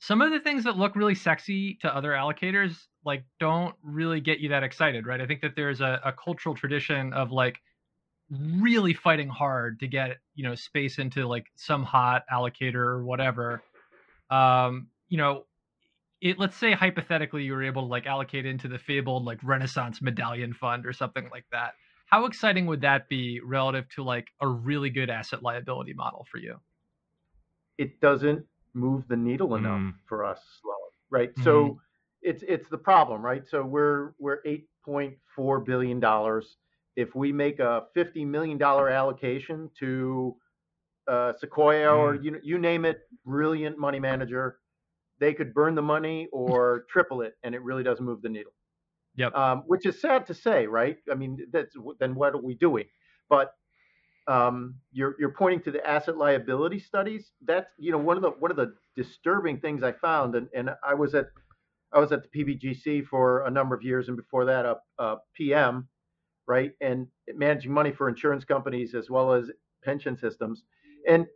some 0.00 0.20
of 0.20 0.30
the 0.30 0.40
things 0.40 0.64
that 0.64 0.76
look 0.76 0.94
really 0.94 1.14
sexy 1.14 1.78
to 1.80 1.96
other 1.96 2.10
allocators 2.10 2.76
like 3.04 3.24
don't 3.40 3.74
really 3.82 4.20
get 4.20 4.38
you 4.38 4.50
that 4.50 4.62
excited 4.62 5.06
right 5.06 5.20
i 5.20 5.26
think 5.26 5.40
that 5.40 5.56
there's 5.56 5.80
a, 5.80 6.00
a 6.04 6.12
cultural 6.12 6.54
tradition 6.54 7.12
of 7.12 7.32
like 7.32 7.58
really 8.30 8.94
fighting 8.94 9.28
hard 9.28 9.80
to 9.80 9.86
get 9.88 10.18
you 10.34 10.44
know 10.44 10.54
space 10.54 10.98
into 10.98 11.26
like 11.26 11.46
some 11.56 11.82
hot 11.84 12.24
allocator 12.32 12.76
or 12.76 13.04
whatever 13.04 13.62
um 14.30 14.88
you 15.08 15.18
know 15.18 15.44
it 16.20 16.38
let's 16.38 16.56
say 16.56 16.72
hypothetically 16.72 17.44
you 17.44 17.52
were 17.52 17.62
able 17.62 17.82
to 17.82 17.88
like 17.88 18.06
allocate 18.06 18.46
into 18.46 18.68
the 18.68 18.78
fabled 18.78 19.24
like 19.24 19.38
renaissance 19.42 20.00
medallion 20.02 20.52
fund 20.54 20.86
or 20.86 20.92
something 20.92 21.28
like 21.30 21.44
that 21.52 21.74
how 22.06 22.26
exciting 22.26 22.66
would 22.66 22.80
that 22.82 23.08
be 23.08 23.40
relative 23.44 23.88
to 23.90 24.02
like 24.02 24.28
a 24.40 24.48
really 24.48 24.90
good 24.90 25.10
asset 25.10 25.42
liability 25.42 25.92
model 25.94 26.26
for 26.30 26.38
you 26.38 26.56
it 27.78 28.00
doesn't 28.00 28.44
move 28.74 29.06
the 29.08 29.16
needle 29.16 29.54
enough 29.54 29.82
Mm. 29.82 29.94
for 30.06 30.24
us 30.24 30.40
slowly, 30.60 30.92
right? 31.10 31.36
So 31.38 31.80
it's 32.22 32.42
it's 32.48 32.68
the 32.68 32.78
problem, 32.78 33.22
right? 33.24 33.46
So 33.46 33.64
we're 33.64 34.14
we're 34.18 34.38
eight 34.44 34.68
point 34.84 35.14
four 35.34 35.60
billion 35.60 36.00
dollars. 36.00 36.56
If 36.96 37.14
we 37.14 37.32
make 37.32 37.58
a 37.58 37.82
fifty 37.94 38.24
million 38.24 38.58
dollar 38.58 38.88
allocation 38.88 39.70
to 39.80 40.36
uh, 41.08 41.32
Sequoia 41.38 41.90
or 41.90 42.14
you 42.14 42.38
you 42.42 42.58
name 42.58 42.84
it, 42.84 43.00
brilliant 43.24 43.78
money 43.78 44.00
manager, 44.00 44.58
they 45.18 45.34
could 45.34 45.54
burn 45.54 45.74
the 45.74 45.82
money 45.82 46.28
or 46.32 46.84
triple 46.90 47.22
it, 47.22 47.34
and 47.42 47.54
it 47.54 47.62
really 47.62 47.82
doesn't 47.82 48.04
move 48.04 48.22
the 48.22 48.28
needle. 48.28 48.52
Yep. 49.16 49.34
Um, 49.34 49.62
which 49.66 49.86
is 49.86 50.00
sad 50.00 50.26
to 50.26 50.34
say, 50.34 50.66
right? 50.66 50.96
I 51.10 51.14
mean, 51.14 51.38
that's 51.52 51.74
then 52.00 52.14
what 52.14 52.34
are 52.34 52.42
we 52.42 52.54
doing? 52.54 52.84
But 53.28 53.52
um, 54.26 54.76
you're 54.92 55.14
you're 55.18 55.32
pointing 55.32 55.60
to 55.62 55.70
the 55.70 55.86
asset 55.86 56.16
liability 56.16 56.78
studies. 56.80 57.30
That's 57.44 57.70
you 57.78 57.92
know 57.92 57.98
one 57.98 58.16
of 58.16 58.22
the 58.22 58.30
one 58.30 58.50
of 58.50 58.56
the 58.56 58.74
disturbing 58.96 59.60
things 59.60 59.82
I 59.82 59.92
found, 59.92 60.34
and, 60.34 60.48
and 60.54 60.70
I 60.86 60.94
was 60.94 61.14
at 61.14 61.26
I 61.92 62.00
was 62.00 62.10
at 62.10 62.22
the 62.22 62.44
PBGC 62.44 63.06
for 63.06 63.44
a 63.46 63.50
number 63.50 63.74
of 63.74 63.82
years, 63.82 64.08
and 64.08 64.16
before 64.16 64.46
that, 64.46 64.66
a, 64.66 64.76
a 64.98 65.16
PM, 65.36 65.88
right, 66.46 66.72
and 66.80 67.06
managing 67.34 67.72
money 67.72 67.92
for 67.92 68.08
insurance 68.08 68.44
companies 68.44 68.94
as 68.94 69.10
well 69.10 69.32
as 69.32 69.50
pension 69.84 70.16
systems. 70.16 70.62
And 71.08 71.26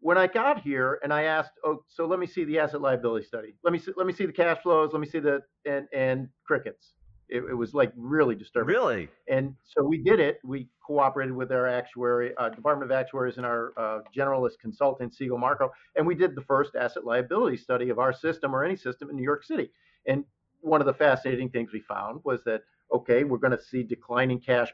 when 0.00 0.16
I 0.16 0.26
got 0.26 0.60
here 0.60 1.00
and 1.02 1.12
I 1.12 1.24
asked, 1.24 1.52
oh, 1.64 1.82
so 1.88 2.06
let 2.06 2.18
me 2.18 2.26
see 2.26 2.44
the 2.44 2.58
asset 2.58 2.80
liability 2.80 3.26
study. 3.26 3.54
Let 3.64 3.72
me 3.72 3.78
see, 3.78 3.92
let 3.96 4.06
me 4.06 4.12
see 4.12 4.26
the 4.26 4.32
cash 4.32 4.58
flows. 4.62 4.90
Let 4.92 5.00
me 5.00 5.08
see 5.08 5.18
the 5.18 5.40
and 5.66 5.86
and 5.92 6.28
crickets. 6.44 6.92
It, 7.28 7.44
it 7.50 7.54
was 7.54 7.74
like 7.74 7.92
really 7.94 8.34
disturbing. 8.34 8.74
Really? 8.74 9.08
And 9.28 9.54
so 9.64 9.84
we 9.84 9.98
did 10.02 10.18
it. 10.18 10.38
We 10.44 10.68
cooperated 10.86 11.34
with 11.34 11.52
our 11.52 11.68
actuary, 11.68 12.34
uh, 12.38 12.48
Department 12.48 12.90
of 12.90 12.96
Actuaries, 12.96 13.36
and 13.36 13.44
our 13.44 13.74
uh, 13.76 13.98
generalist 14.16 14.58
consultant, 14.62 15.14
Siegel 15.14 15.36
Marco, 15.36 15.70
and 15.96 16.06
we 16.06 16.14
did 16.14 16.34
the 16.34 16.40
first 16.42 16.74
asset 16.74 17.04
liability 17.04 17.58
study 17.58 17.90
of 17.90 17.98
our 17.98 18.14
system 18.14 18.54
or 18.54 18.64
any 18.64 18.76
system 18.76 19.10
in 19.10 19.16
New 19.16 19.22
York 19.22 19.44
City. 19.44 19.70
And 20.06 20.24
one 20.62 20.80
of 20.80 20.86
the 20.86 20.94
fascinating 20.94 21.50
things 21.50 21.70
we 21.70 21.80
found 21.80 22.20
was 22.24 22.42
that 22.44 22.62
okay, 22.92 23.24
we're 23.24 23.38
going 23.38 23.56
to 23.56 23.62
see 23.62 23.82
declining 23.82 24.40
cash 24.40 24.72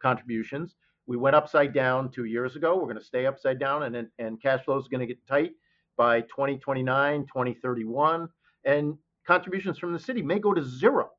contributions. 0.00 0.74
We 1.06 1.16
went 1.16 1.36
upside 1.36 1.72
down 1.72 2.10
two 2.10 2.24
years 2.24 2.56
ago. 2.56 2.76
We're 2.76 2.84
going 2.84 2.98
to 2.98 3.04
stay 3.04 3.26
upside 3.26 3.58
down, 3.58 3.82
and 3.82 4.08
and 4.18 4.40
cash 4.40 4.64
flow 4.64 4.78
is 4.78 4.88
going 4.88 5.00
to 5.00 5.06
get 5.06 5.26
tight 5.26 5.52
by 5.96 6.22
2029, 6.22 7.22
2031, 7.22 8.28
and 8.64 8.96
contributions 9.26 9.78
from 9.78 9.92
the 9.92 9.98
city 9.98 10.22
may 10.22 10.38
go 10.38 10.54
to 10.54 10.64
zero. 10.64 11.10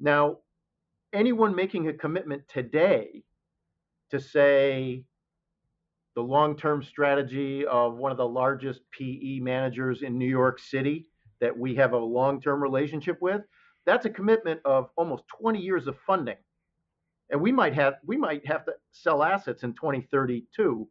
Now, 0.00 0.38
anyone 1.12 1.54
making 1.54 1.88
a 1.88 1.92
commitment 1.92 2.42
today 2.48 3.22
to 4.10 4.20
say 4.20 5.04
the 6.14 6.22
long-term 6.22 6.82
strategy 6.82 7.66
of 7.66 7.96
one 7.96 8.10
of 8.10 8.18
the 8.18 8.26
largest 8.26 8.80
PE 8.90 9.40
managers 9.40 10.02
in 10.02 10.18
New 10.18 10.28
York 10.28 10.58
City 10.58 11.06
that 11.40 11.56
we 11.56 11.74
have 11.74 11.92
a 11.92 11.98
long-term 11.98 12.62
relationship 12.62 13.18
with, 13.20 13.42
that's 13.86 14.04
a 14.04 14.10
commitment 14.10 14.60
of 14.64 14.90
almost 14.96 15.24
20 15.40 15.60
years 15.60 15.86
of 15.86 15.96
funding. 16.06 16.36
And 17.30 17.40
we 17.40 17.52
might 17.52 17.74
have 17.74 17.94
we 18.04 18.16
might 18.16 18.46
have 18.46 18.64
to 18.66 18.72
sell 18.92 19.22
assets 19.22 19.62
in 19.62 19.72
2032 19.72 20.88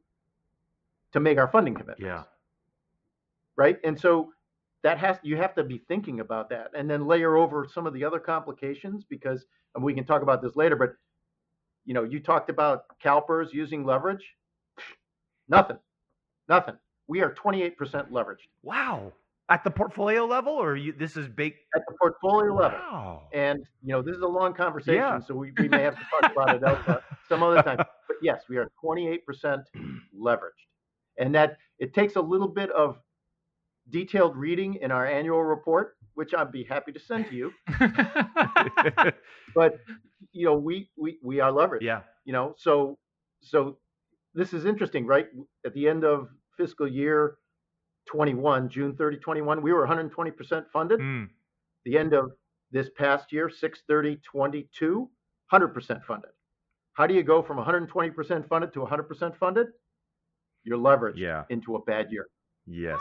to 1.13 1.19
make 1.19 1.37
our 1.37 1.47
funding 1.47 1.73
commitments. 1.75 2.03
Yeah. 2.03 2.23
Right? 3.55 3.77
And 3.83 3.99
so 3.99 4.31
that 4.85 4.99
has 4.99 5.17
you 5.23 5.35
have 5.35 5.55
to 5.55 5.63
be 5.63 5.79
thinking 5.87 6.19
about 6.19 6.47
that 6.49 6.69
and 6.77 6.87
then 6.87 7.07
layer 7.07 7.35
over 7.35 7.67
some 7.73 7.87
of 7.87 7.93
the 7.93 8.03
other 8.03 8.19
complications 8.19 9.03
because 9.03 9.43
and 9.73 9.83
we 9.83 9.95
can 9.95 10.05
talk 10.05 10.21
about 10.21 10.43
this 10.43 10.55
later 10.55 10.75
but 10.75 10.93
you 11.85 11.93
know 11.95 12.03
you 12.03 12.19
talked 12.19 12.51
about 12.51 12.83
CalPERS 13.03 13.51
using 13.51 13.83
leverage 13.83 14.23
nothing 15.49 15.79
nothing 16.47 16.75
we 17.07 17.21
are 17.21 17.33
28% 17.33 17.75
leveraged 18.11 18.47
Wow. 18.61 19.11
At 19.47 19.63
the 19.63 19.69
portfolio 19.69 20.25
level, 20.25 20.53
or 20.53 20.75
you, 20.75 20.91
this 20.91 21.15
is 21.17 21.27
baked? 21.27 21.59
at 21.75 21.83
the 21.87 21.93
portfolio 22.01 22.53
level 22.53 22.79
Wow. 22.79 23.27
and 23.33 23.59
you 23.83 23.93
know 23.93 24.01
this 24.01 24.15
is 24.15 24.21
a 24.23 24.27
long 24.27 24.53
conversation 24.53 24.95
Yeah. 24.95 25.19
so 25.19 25.35
we, 25.35 25.51
we 25.59 25.67
may 25.67 25.83
have 25.83 25.95
to 25.95 26.05
talk 26.09 26.31
about 26.31 26.55
it 26.55 26.63
else, 26.63 27.03
some 27.29 27.43
other 27.43 27.61
time 27.61 27.77
but 27.77 28.17
yes 28.21 28.41
we 28.49 28.57
are 28.57 28.71
28% 28.83 29.19
leveraged 30.17 30.65
and 31.19 31.35
that 31.35 31.57
it 31.79 31.93
takes 31.93 32.15
a 32.15 32.21
little 32.21 32.47
bit 32.47 32.69
of 32.71 32.97
detailed 33.91 34.35
reading 34.35 34.75
in 34.81 34.89
our 34.91 35.05
annual 35.05 35.43
report 35.43 35.95
which 36.15 36.33
i'd 36.33 36.51
be 36.51 36.63
happy 36.63 36.91
to 36.91 36.99
send 36.99 37.27
to 37.27 37.35
you 37.35 37.51
but 39.55 39.79
you 40.31 40.45
know 40.45 40.55
we 40.57 40.89
we, 40.97 41.17
we 41.23 41.39
are 41.39 41.51
leveraged 41.51 41.81
yeah. 41.81 42.01
you 42.25 42.33
know 42.33 42.55
so 42.57 42.97
so 43.41 43.77
this 44.33 44.53
is 44.53 44.65
interesting 44.65 45.05
right 45.05 45.27
at 45.65 45.73
the 45.73 45.87
end 45.87 46.03
of 46.03 46.29
fiscal 46.57 46.87
year 46.87 47.37
21 48.05 48.69
june 48.69 48.95
30 48.95 49.17
21 49.17 49.61
we 49.61 49.73
were 49.73 49.85
120% 49.87 50.65
funded 50.71 50.99
Mm. 50.99 51.29
the 51.85 51.97
end 51.97 52.13
of 52.13 52.31
this 52.71 52.89
past 52.97 53.31
year 53.31 53.49
630 53.49 54.21
22 54.23 55.09
100% 55.51 56.03
funded 56.05 56.31
how 56.93 57.05
do 57.07 57.13
you 57.13 57.23
go 57.23 57.41
from 57.41 57.57
120% 57.57 58.47
funded 58.47 58.73
to 58.73 58.79
100% 58.79 59.37
funded 59.37 59.67
you're 60.63 60.77
leveraged 60.77 61.17
Yeah. 61.17 61.43
into 61.49 61.75
a 61.75 61.81
bad 61.83 62.11
year 62.11 62.27
Yes. 62.67 62.99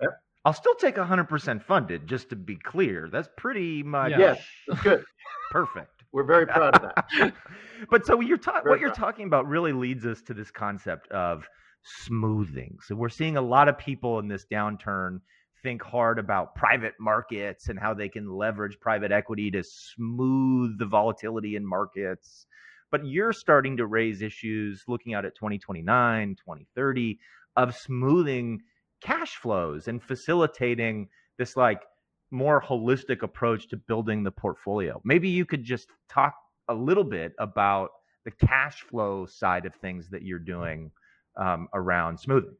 Yep. 0.00 0.10
I'll 0.46 0.54
still 0.54 0.74
take 0.74 0.96
100% 0.96 1.62
funded, 1.62 2.06
just 2.06 2.30
to 2.30 2.36
be 2.36 2.56
clear. 2.56 3.08
That's 3.12 3.28
pretty 3.36 3.82
much 3.82 4.12
yes 4.18 4.42
that's 4.66 4.82
good 4.82 5.04
perfect. 5.50 6.02
we're 6.12 6.24
very 6.24 6.46
proud 6.46 6.74
of 6.76 6.82
that 6.82 7.34
but 7.90 8.06
so 8.06 8.20
you're 8.20 8.38
ta- 8.38 8.62
what 8.64 8.80
you're 8.80 8.90
talking 8.94 9.26
about 9.26 9.46
really 9.46 9.72
leads 9.72 10.06
us 10.06 10.22
to 10.22 10.32
this 10.34 10.50
concept 10.50 11.06
of 11.12 11.46
smoothing. 11.82 12.78
So 12.82 12.94
we're 12.94 13.08
seeing 13.08 13.36
a 13.36 13.42
lot 13.42 13.68
of 13.68 13.78
people 13.78 14.18
in 14.18 14.28
this 14.28 14.46
downturn 14.50 15.20
think 15.62 15.82
hard 15.82 16.18
about 16.18 16.54
private 16.54 16.94
markets 16.98 17.68
and 17.68 17.78
how 17.78 17.94
they 17.94 18.08
can 18.08 18.28
leverage 18.28 18.78
private 18.80 19.12
equity 19.12 19.50
to 19.52 19.62
smooth 19.62 20.78
the 20.78 20.86
volatility 20.86 21.56
in 21.56 21.64
markets. 21.64 22.46
But 22.90 23.06
you're 23.06 23.32
starting 23.32 23.76
to 23.78 23.86
raise 23.86 24.22
issues 24.22 24.82
looking 24.88 25.14
out 25.14 25.24
at 25.24 25.34
2029, 25.34 26.36
2030 26.36 27.18
of 27.56 27.76
smoothing 27.76 28.60
cash 29.02 29.36
flows 29.36 29.88
and 29.88 30.02
facilitating 30.02 31.08
this 31.38 31.56
like 31.56 31.82
more 32.30 32.62
holistic 32.62 33.22
approach 33.22 33.68
to 33.68 33.76
building 33.76 34.22
the 34.22 34.30
portfolio. 34.30 35.00
Maybe 35.04 35.28
you 35.28 35.44
could 35.44 35.64
just 35.64 35.88
talk 36.08 36.34
a 36.68 36.74
little 36.74 37.04
bit 37.04 37.32
about 37.38 37.90
the 38.24 38.30
cash 38.30 38.82
flow 38.82 39.26
side 39.26 39.66
of 39.66 39.74
things 39.74 40.08
that 40.10 40.22
you're 40.22 40.38
doing 40.38 40.90
um, 41.36 41.68
around 41.74 42.18
smoothing. 42.18 42.56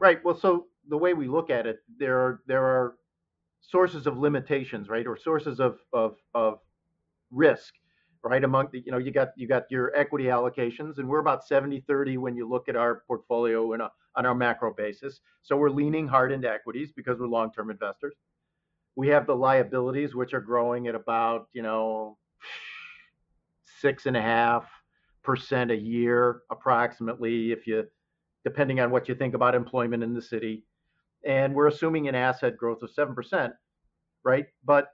Right. 0.00 0.24
Well, 0.24 0.36
so 0.36 0.66
the 0.88 0.96
way 0.96 1.14
we 1.14 1.28
look 1.28 1.50
at 1.50 1.66
it, 1.66 1.80
there 1.98 2.18
are 2.18 2.40
there 2.46 2.64
are 2.64 2.94
sources 3.60 4.06
of 4.06 4.18
limitations, 4.18 4.88
right, 4.88 5.06
or 5.06 5.16
sources 5.16 5.60
of 5.60 5.78
of 5.92 6.16
of 6.34 6.60
risk, 7.30 7.74
right? 8.22 8.42
Among 8.42 8.68
the, 8.72 8.82
you 8.84 8.92
know, 8.92 8.98
you 8.98 9.10
got 9.10 9.28
you 9.36 9.48
got 9.48 9.64
your 9.70 9.94
equity 9.96 10.26
allocations, 10.26 10.98
and 10.98 11.08
we're 11.08 11.18
about 11.18 11.48
70-30 11.48 12.18
when 12.18 12.36
you 12.36 12.48
look 12.48 12.68
at 12.68 12.76
our 12.76 13.02
portfolio 13.06 13.72
in 13.72 13.80
a, 13.80 13.90
on 14.16 14.26
our 14.26 14.34
macro 14.34 14.72
basis. 14.72 15.20
So 15.42 15.56
we're 15.56 15.70
leaning 15.70 16.06
hard 16.06 16.32
into 16.32 16.50
equities 16.50 16.92
because 16.92 17.18
we're 17.18 17.26
long-term 17.26 17.70
investors. 17.70 18.14
We 18.96 19.08
have 19.08 19.26
the 19.26 19.36
liabilities, 19.36 20.14
which 20.14 20.34
are 20.34 20.40
growing 20.40 20.88
at 20.88 20.94
about 20.94 21.48
you 21.52 21.62
know 21.62 22.16
six 23.80 24.06
and 24.06 24.16
a 24.16 24.22
half 24.22 24.64
percent 25.28 25.70
a 25.70 25.76
year, 25.76 26.40
approximately, 26.50 27.52
if 27.52 27.66
you 27.66 27.84
depending 28.44 28.80
on 28.80 28.90
what 28.90 29.10
you 29.10 29.14
think 29.14 29.34
about 29.34 29.54
employment 29.54 30.02
in 30.02 30.14
the 30.14 30.22
city. 30.22 30.64
And 31.26 31.54
we're 31.54 31.66
assuming 31.66 32.08
an 32.08 32.14
asset 32.14 32.56
growth 32.56 32.82
of 32.82 32.90
7%, 32.90 33.52
right? 34.24 34.46
But 34.64 34.86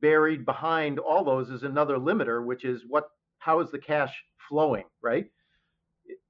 buried 0.00 0.46
behind 0.46 0.98
all 0.98 1.22
those 1.22 1.50
is 1.50 1.64
another 1.64 1.98
limiter, 1.98 2.42
which 2.42 2.64
is 2.64 2.84
what 2.88 3.04
how 3.40 3.60
is 3.60 3.70
the 3.70 3.78
cash 3.78 4.14
flowing, 4.48 4.84
right? 5.02 5.26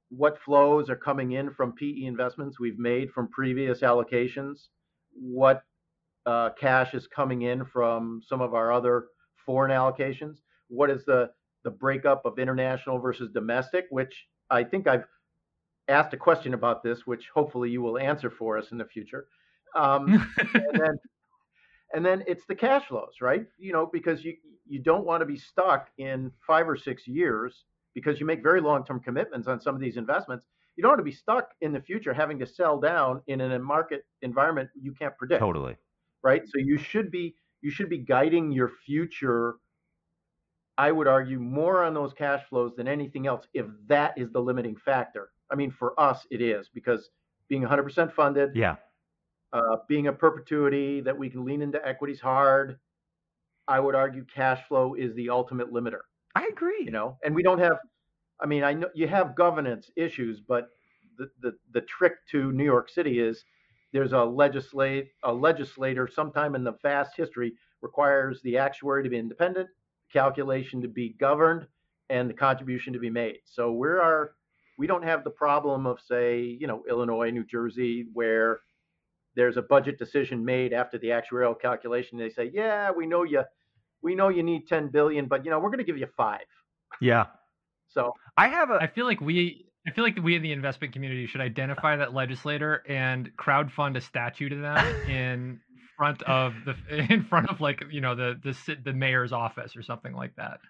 What 0.08 0.40
flows 0.44 0.90
are 0.90 0.96
coming 0.96 1.32
in 1.32 1.52
from 1.52 1.74
PE 1.74 2.06
investments 2.06 2.58
we've 2.58 2.78
made 2.80 3.12
from 3.12 3.28
previous 3.28 3.82
allocations? 3.82 4.66
What 5.12 5.62
uh, 6.26 6.50
cash 6.60 6.92
is 6.92 7.06
coming 7.06 7.42
in 7.42 7.64
from 7.66 8.20
some 8.26 8.40
of 8.40 8.52
our 8.52 8.72
other 8.72 9.06
foreign 9.46 9.70
allocations? 9.70 10.38
What 10.66 10.90
is 10.90 11.04
the 11.04 11.30
the 11.64 11.70
breakup 11.70 12.24
of 12.24 12.38
international 12.38 12.98
versus 12.98 13.30
domestic? 13.32 13.86
Which 13.90 14.26
I 14.50 14.64
think 14.64 14.86
I've 14.86 15.04
asked 15.88 16.12
a 16.14 16.16
question 16.16 16.54
about 16.54 16.82
this, 16.82 17.06
which 17.06 17.28
hopefully 17.34 17.70
you 17.70 17.82
will 17.82 17.98
answer 17.98 18.30
for 18.30 18.58
us 18.58 18.72
in 18.72 18.78
the 18.78 18.84
future. 18.84 19.26
Um, 19.74 20.28
and 20.54 20.80
then, 20.80 20.98
and 21.94 22.04
then 22.04 22.24
it's 22.26 22.44
the 22.46 22.54
cash 22.54 22.86
flows, 22.86 23.14
right? 23.20 23.46
You 23.58 23.72
know, 23.72 23.86
because 23.86 24.24
you 24.24 24.36
you 24.66 24.78
don't 24.78 25.04
want 25.04 25.22
to 25.22 25.26
be 25.26 25.38
stuck 25.38 25.88
in 25.98 26.30
five 26.46 26.68
or 26.68 26.76
six 26.76 27.06
years 27.08 27.64
because 27.94 28.20
you 28.20 28.26
make 28.26 28.42
very 28.42 28.60
long 28.60 28.84
term 28.84 29.00
commitments 29.00 29.48
on 29.48 29.60
some 29.60 29.74
of 29.74 29.80
these 29.80 29.96
investments. 29.96 30.46
You 30.76 30.82
don't 30.82 30.90
want 30.90 31.00
to 31.00 31.04
be 31.04 31.12
stuck 31.12 31.50
in 31.60 31.72
the 31.72 31.80
future 31.80 32.14
having 32.14 32.38
to 32.38 32.46
sell 32.46 32.78
down 32.78 33.20
in 33.26 33.40
a 33.40 33.58
market 33.58 34.06
environment 34.22 34.70
you 34.80 34.92
can't 34.92 35.16
predict 35.18 35.40
Totally. 35.40 35.76
right? 36.22 36.42
So 36.46 36.58
you 36.58 36.78
should 36.78 37.10
be 37.10 37.34
you 37.62 37.70
should 37.70 37.88
be 37.88 37.98
guiding 37.98 38.52
your 38.52 38.70
future. 38.86 39.56
I 40.78 40.92
would 40.92 41.08
argue 41.08 41.40
more 41.40 41.82
on 41.82 41.92
those 41.92 42.14
cash 42.14 42.42
flows 42.48 42.72
than 42.76 42.88
anything 42.88 43.26
else, 43.26 43.46
if 43.52 43.66
that 43.88 44.16
is 44.16 44.30
the 44.30 44.40
limiting 44.40 44.76
factor. 44.76 45.30
I 45.50 45.56
mean, 45.56 45.70
for 45.72 45.98
us, 46.00 46.26
it 46.30 46.40
is 46.40 46.68
because 46.72 47.10
being 47.48 47.62
100% 47.62 48.12
funded, 48.12 48.54
Yeah. 48.54 48.76
uh, 49.52 49.78
being 49.88 50.06
a 50.06 50.12
perpetuity 50.12 51.00
that 51.00 51.16
we 51.18 51.28
can 51.30 51.44
lean 51.44 51.62
into 51.62 51.84
equities 51.86 52.20
hard. 52.20 52.78
I 53.66 53.80
would 53.80 53.94
argue 53.94 54.24
cash 54.24 54.66
flow 54.68 54.94
is 54.94 55.14
the 55.14 55.28
ultimate 55.30 55.72
limiter 55.72 56.00
I 56.34 56.46
agree. 56.46 56.82
you 56.84 56.90
know 56.90 57.18
and 57.24 57.34
we 57.34 57.42
don't 57.42 57.58
have 57.58 57.78
i 58.40 58.46
mean 58.46 58.62
i 58.64 58.72
know 58.72 58.88
you 58.94 59.08
have 59.08 59.34
governance 59.34 59.90
issues 59.96 60.40
but 60.40 60.70
the 61.18 61.30
the, 61.40 61.52
the 61.72 61.80
trick 61.82 62.14
to 62.30 62.52
new 62.52 62.64
york 62.64 62.88
city 62.88 63.18
is 63.18 63.44
there's 63.92 64.12
a 64.12 64.22
legislate 64.24 65.10
a 65.24 65.32
legislator 65.32 66.06
sometime 66.08 66.54
in 66.54 66.62
the 66.64 66.72
vast 66.82 67.16
history 67.16 67.54
requires 67.82 68.40
the 68.42 68.56
actuary 68.56 69.02
to 69.02 69.10
be 69.10 69.18
independent 69.18 69.68
calculation 70.12 70.82
to 70.82 70.88
be 70.88 71.10
governed 71.20 71.66
and 72.10 72.28
the 72.28 72.34
contribution 72.34 72.92
to 72.94 72.98
be 72.98 73.10
made. 73.10 73.38
So 73.44 73.72
we're 73.72 74.00
our 74.00 74.34
we 74.78 74.86
don't 74.86 75.02
have 75.04 75.24
the 75.24 75.30
problem 75.30 75.86
of 75.86 76.00
say 76.00 76.40
you 76.40 76.66
know 76.66 76.84
illinois 76.88 77.30
new 77.30 77.44
jersey 77.44 78.06
where 78.12 78.60
there's 79.36 79.56
a 79.56 79.62
budget 79.62 79.98
decision 79.98 80.44
made 80.44 80.72
after 80.72 80.98
the 80.98 81.08
actuarial 81.08 81.60
calculation. 81.60 82.18
They 82.18 82.30
say 82.30 82.50
yeah 82.52 82.90
we 82.90 83.06
know 83.06 83.24
you 83.24 83.44
we 84.02 84.14
know 84.14 84.28
you 84.28 84.42
need 84.42 84.66
10 84.68 84.88
billion 84.88 85.26
but 85.26 85.44
you 85.44 85.50
know 85.50 85.58
we're 85.58 85.70
going 85.70 85.78
to 85.78 85.84
give 85.84 85.98
you 85.98 86.08
5 86.16 86.40
Yeah. 87.00 87.26
so 87.88 88.12
I 88.36 88.48
have 88.48 88.70
a 88.70 88.74
I 88.74 88.86
feel 88.86 89.06
like 89.06 89.20
we 89.20 89.66
I 89.86 89.90
feel 89.90 90.04
like 90.04 90.18
we 90.22 90.36
in 90.36 90.42
the 90.42 90.52
investment 90.52 90.92
community 90.92 91.26
should 91.26 91.40
identify 91.40 91.96
that 91.96 92.14
legislator 92.14 92.82
and 92.88 93.30
crowdfund 93.36 93.96
a 93.96 94.00
statue 94.00 94.48
to 94.48 94.56
them 94.56 94.96
in 95.06 95.60
front 95.98 96.22
of 96.22 96.54
the 96.64 96.76
in 97.12 97.24
front 97.24 97.50
of 97.50 97.60
like 97.60 97.82
you 97.90 98.00
know 98.00 98.14
the 98.14 98.40
the 98.42 98.76
the 98.84 98.92
mayor's 98.94 99.32
office 99.32 99.76
or 99.76 99.82
something 99.82 100.14
like 100.14 100.34
that. 100.36 100.60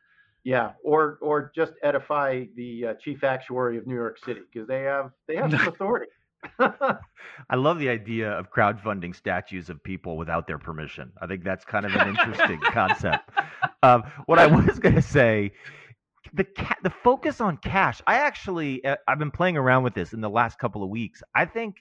Yeah, 0.42 0.72
or 0.82 1.18
or 1.20 1.52
just 1.54 1.74
edify 1.82 2.44
the 2.56 2.86
uh, 2.86 2.94
chief 2.94 3.22
actuary 3.22 3.76
of 3.76 3.86
New 3.86 3.94
York 3.94 4.18
City 4.24 4.40
because 4.52 4.66
they 4.66 4.82
have 4.82 5.12
they 5.28 5.36
have 5.36 5.50
some 5.50 5.68
authority. 5.68 6.10
I 6.60 7.56
love 7.56 7.80
the 7.80 7.88
idea 7.88 8.30
of 8.30 8.52
crowdfunding 8.52 9.14
statues 9.14 9.70
of 9.70 9.82
people 9.82 10.16
without 10.16 10.46
their 10.46 10.58
permission. 10.58 11.12
I 11.20 11.26
think 11.26 11.44
that's 11.44 11.64
kind 11.64 11.84
of 11.84 11.94
an 11.94 12.08
interesting 12.16 12.60
concept. 12.60 13.28
Um, 13.82 14.04
what 14.26 14.38
I 14.38 14.46
was 14.46 14.78
going 14.78 14.94
to 14.94 15.02
say, 15.02 15.52
the 16.32 16.44
ca- 16.44 16.78
the 16.82 16.90
focus 16.90 17.40
on 17.40 17.56
cash. 17.56 18.00
I 18.06 18.18
actually 18.18 18.84
uh, 18.84 18.96
I've 19.06 19.18
been 19.18 19.32
playing 19.32 19.56
around 19.56 19.82
with 19.82 19.94
this 19.94 20.12
in 20.12 20.20
the 20.20 20.30
last 20.30 20.58
couple 20.58 20.82
of 20.82 20.88
weeks. 20.88 21.22
I 21.34 21.44
think 21.44 21.76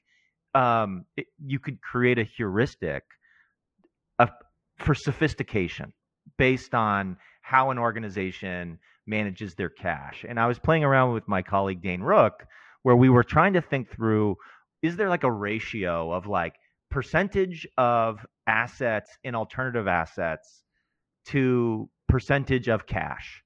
um, 0.56 1.06
it, 1.16 1.28
you 1.45 1.60
could 1.60 1.80
create 1.82 2.18
a 2.18 2.24
heuristic 2.24 3.04
of, 4.20 4.30
for 4.78 4.93
sophistication 4.93 5.93
based 6.38 6.74
on 6.74 7.18
how 7.41 7.72
an 7.72 7.78
organization 7.78 8.80
manages 9.05 9.55
their 9.55 9.70
cash. 9.70 10.26
And 10.28 10.39
I 10.39 10.47
was 10.47 10.59
playing 10.59 10.84
around 10.84 11.13
with 11.13 11.28
my 11.28 11.41
colleague 11.41 11.82
Dane 11.82 12.01
Rook, 12.01 12.45
where 12.84 12.95
we 12.95 13.09
were 13.09 13.24
trying 13.24 13.53
to 13.53 13.61
think 13.61 13.89
through 13.89 14.36
is 14.82 14.95
there 14.95 15.09
like 15.09 15.24
a 15.24 15.32
ratio 15.32 16.11
of 16.11 16.28
like 16.28 16.55
percentage 16.89 17.68
of 17.78 18.26
assets 18.45 19.18
in 19.24 19.36
alternative 19.36 19.88
assets 19.88 20.63
to 21.26 21.89
percentage 22.07 22.70
of 22.70 22.86
cash 22.86 23.43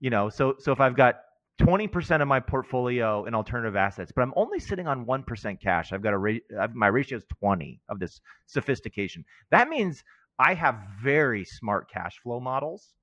you 0.00 0.10
know 0.10 0.28
so 0.28 0.54
so 0.58 0.72
if 0.72 0.80
i've 0.80 0.96
got 0.96 1.16
20% 1.60 2.22
of 2.22 2.28
my 2.28 2.40
portfolio 2.40 3.24
in 3.24 3.34
alternative 3.34 3.76
assets 3.76 4.12
but 4.14 4.22
i'm 4.22 4.32
only 4.36 4.60
sitting 4.60 4.86
on 4.86 5.04
1% 5.04 5.60
cash. 5.60 5.92
I've 5.92 6.02
got 6.02 6.14
a 6.14 6.18
ra- 6.18 6.44
I've, 6.60 6.74
my 6.74 6.86
ratio 6.86 7.18
is 7.18 7.24
20 7.40 7.80
of 7.88 7.98
this 7.98 8.20
sophistication. 8.46 9.24
That 9.50 9.68
means 9.68 10.02
i 10.38 10.54
have 10.54 10.76
very 11.02 11.44
smart 11.44 11.90
cash 11.90 12.18
flow 12.22 12.40
models 12.40 12.94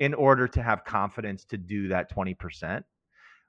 in 0.00 0.14
order 0.14 0.48
to 0.48 0.62
have 0.62 0.84
confidence 0.84 1.44
to 1.46 1.56
do 1.56 1.88
that 1.88 2.14
20% 2.14 2.82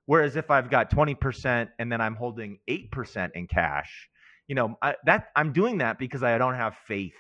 whereas 0.06 0.36
if 0.36 0.52
i've 0.52 0.70
got 0.70 0.90
20% 0.90 1.70
and 1.80 1.92
then 1.92 2.02
i'm 2.02 2.16
holding 2.16 2.60
8% 2.70 3.32
in 3.34 3.48
cash 3.48 4.10
you 4.48 4.56
know 4.56 4.78
I, 4.82 4.96
that 5.06 5.30
i'm 5.36 5.52
doing 5.52 5.80
that 5.80 5.98
because 6.00 6.24
i 6.24 6.38
don't 6.38 6.56
have 6.56 6.76
faith 6.88 7.16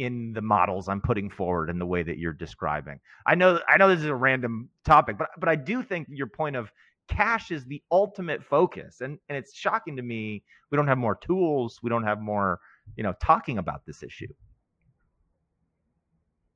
in 0.00 0.32
the 0.32 0.40
models 0.40 0.88
I'm 0.88 1.02
putting 1.02 1.28
forward 1.28 1.68
in 1.68 1.78
the 1.78 1.84
way 1.84 2.02
that 2.02 2.16
you're 2.16 2.32
describing. 2.32 2.98
I 3.26 3.34
know 3.34 3.60
I 3.68 3.76
know 3.76 3.88
this 3.88 4.00
is 4.00 4.06
a 4.06 4.14
random 4.14 4.70
topic, 4.84 5.18
but 5.18 5.28
but 5.38 5.48
I 5.50 5.56
do 5.56 5.82
think 5.82 6.08
your 6.10 6.26
point 6.26 6.56
of 6.56 6.72
cash 7.06 7.50
is 7.50 7.66
the 7.66 7.82
ultimate 7.92 8.42
focus. 8.42 9.02
And 9.02 9.18
and 9.28 9.36
it's 9.36 9.54
shocking 9.54 9.96
to 9.96 10.02
me 10.02 10.42
we 10.70 10.76
don't 10.76 10.86
have 10.86 10.96
more 10.96 11.16
tools, 11.16 11.80
we 11.82 11.90
don't 11.90 12.04
have 12.04 12.18
more, 12.18 12.60
you 12.96 13.02
know, 13.02 13.12
talking 13.22 13.58
about 13.58 13.84
this 13.84 14.02
issue. 14.02 14.32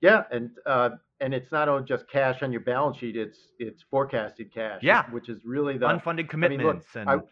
Yeah, 0.00 0.24
and 0.30 0.50
uh, 0.64 0.90
and 1.20 1.34
it's 1.34 1.52
not 1.52 1.68
only 1.68 1.84
just 1.84 2.08
cash 2.08 2.42
on 2.42 2.50
your 2.50 2.62
balance 2.62 2.96
sheet; 2.96 3.16
it's 3.16 3.38
it's 3.58 3.82
forecasted 3.90 4.52
cash. 4.54 4.80
Yeah. 4.82 5.10
which 5.10 5.28
is 5.28 5.44
really 5.44 5.76
the 5.76 5.86
Unfunded 5.86 6.30
commitments 6.30 6.86
I 6.94 6.98
mean, 7.00 7.06
look, 7.08 7.14
and 7.14 7.22
I- 7.22 7.28